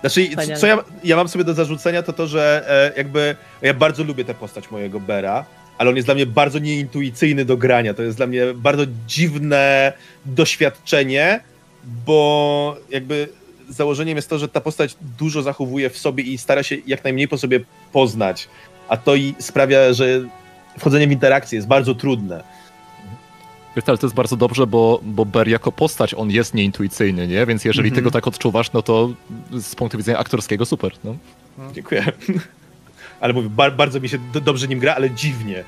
[0.00, 0.60] Znaczy, Wspaniale.
[0.60, 4.24] co ja, ja mam sobie do zarzucenia, to to, że e, jakby ja bardzo lubię
[4.24, 5.44] tę postać mojego Bera,
[5.78, 7.94] ale on jest dla mnie bardzo nieintuicyjny do grania.
[7.94, 9.92] To jest dla mnie bardzo dziwne
[10.26, 11.40] doświadczenie,
[12.06, 13.28] bo jakby
[13.68, 17.28] założeniem jest to, że ta postać dużo zachowuje w sobie i stara się jak najmniej
[17.28, 17.60] po sobie
[17.92, 18.48] poznać,
[18.88, 20.04] a to i sprawia, że
[20.78, 22.44] wchodzenie w interakcję jest bardzo trudne.
[23.76, 27.46] Wiesz, ale to jest bardzo dobrze, bo, bo Ber jako postać, on jest nieintuicyjny, nie?
[27.46, 27.94] Więc jeżeli Mhm.
[27.96, 29.10] ty go tak odczuwasz, no to
[29.60, 31.16] z punktu widzenia aktorskiego super, no.
[31.72, 32.04] Dziękuję.
[33.20, 35.64] Ale mówię, bar- bardzo mi się do- dobrze nim gra, ale dziwnie.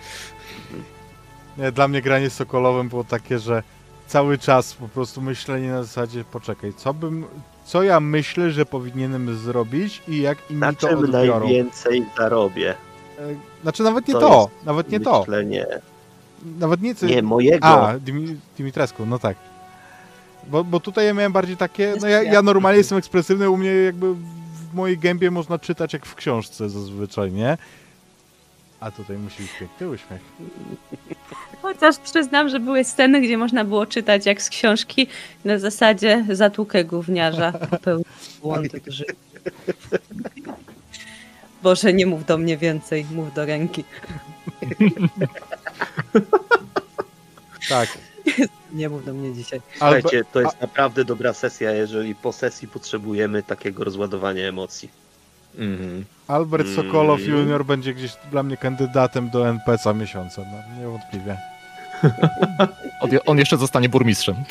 [1.58, 3.62] Nie, dla mnie granie z Sokolowem było takie, że
[4.06, 7.24] cały czas po prostu myślenie na zasadzie, poczekaj, co bym,
[7.64, 11.40] co ja myślę, że powinienem zrobić i jak inni Na to czym odbiorą.
[11.44, 12.74] najwięcej zarobię?
[13.18, 13.22] E,
[13.62, 15.60] Znaczy nawet nie To to, nawet nie to, Myślenie.
[15.70, 15.82] nawet
[16.80, 17.06] nie co...
[17.06, 17.66] Nie, mojego.
[17.66, 19.36] A, Dimi- Dimitrescu, no tak.
[20.46, 23.70] Bo, bo tutaj ja miałem bardziej takie, no ja, ja normalnie jestem ekspresywny, u mnie
[23.70, 27.58] jakby w mojej gębie można czytać jak w książce zazwyczaj, nie?
[28.80, 30.20] A tutaj musi być piękny uśmiech.
[31.62, 35.06] Chociaż przyznam, że były sceny, gdzie można było czytać jak z książki
[35.44, 38.04] na zasadzie zatłukę gówniarza, popełnił
[38.42, 39.04] błąd duży.
[41.62, 43.84] Boże, nie mów do mnie więcej, mów do ręki.
[47.68, 47.98] Tak.
[48.72, 49.60] Nie mów do mnie dzisiaj.
[49.72, 54.90] Słuchajcie, to jest naprawdę dobra sesja, jeżeli po sesji potrzebujemy takiego rozładowania emocji.
[55.58, 56.04] Mhm.
[56.28, 57.32] Albert Sokolow Mm.
[57.32, 61.36] Junior będzie gdzieś dla mnie kandydatem do NPC-a miesiąca, no, niewątpliwie.
[63.00, 64.36] On, on jeszcze zostanie burmistrzem.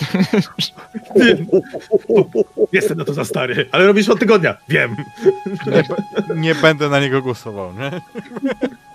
[2.72, 4.58] Jestem na to za stary, ale robisz od tygodnia.
[4.70, 4.96] Wiem.
[5.66, 5.84] Nie,
[6.36, 7.92] nie będę na niego głosował, nie?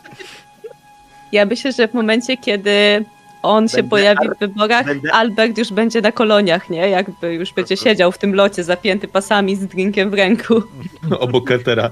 [1.33, 3.05] Ja myślę, że w momencie, kiedy
[3.43, 6.89] on się Będę pojawi Al- w wyborach, będę- Albert już będzie na koloniach, nie?
[6.89, 10.63] Jakby już będzie siedział w tym locie zapięty pasami z drinkiem w ręku.
[11.21, 11.91] Obok Ketera.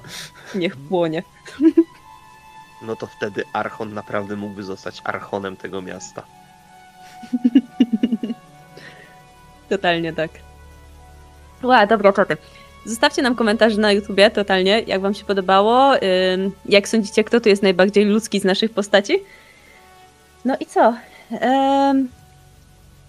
[0.54, 1.22] Niech płonie.
[2.82, 6.22] No to wtedy Archon naprawdę mógłby zostać Archonem tego miasta.
[9.68, 10.30] Totalnie tak.
[11.62, 12.36] Ła, dobra, czaty.
[12.86, 15.92] Zostawcie nam komentarze na YouTubie, totalnie, jak wam się podobało.
[16.66, 19.18] Jak sądzicie, kto tu jest najbardziej ludzki z naszych postaci?
[20.44, 20.94] No i co?
[21.90, 22.08] Ym,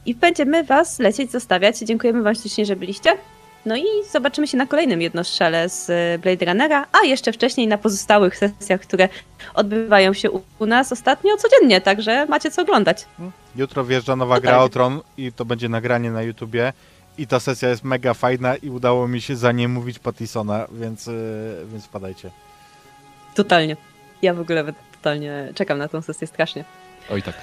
[0.06, 1.80] I będziemy was lecieć, zostawiać.
[1.80, 3.18] Dziękujemy wam ślicznie, że byliście.
[3.66, 7.78] No i zobaczymy się na kolejnym jednostrzale z y, Blade Runnera, a jeszcze wcześniej na
[7.78, 9.10] pozostałych sesjach, które
[9.54, 13.06] odbywają się u, nas ostatnio codziennie, także macie co oglądać.
[13.56, 16.74] Jutro wjeżdża nowa No gra o Tron i to będzie nagranie na YouTubie.
[17.18, 21.06] I ta sesja jest mega fajna i udało mi się za nie mówić Pattisona, więc,
[21.08, 22.32] yy, więc wpadajcie.
[23.36, 23.78] Totalnie.
[24.22, 26.66] Ja w ogóle totalnie czekam na tą sesję strasznie.
[27.10, 27.36] Oj tak.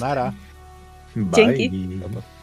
[0.00, 0.32] Nara.
[1.16, 1.46] Bye.
[1.46, 1.70] Dzięki.
[1.88, 2.35] Dobra.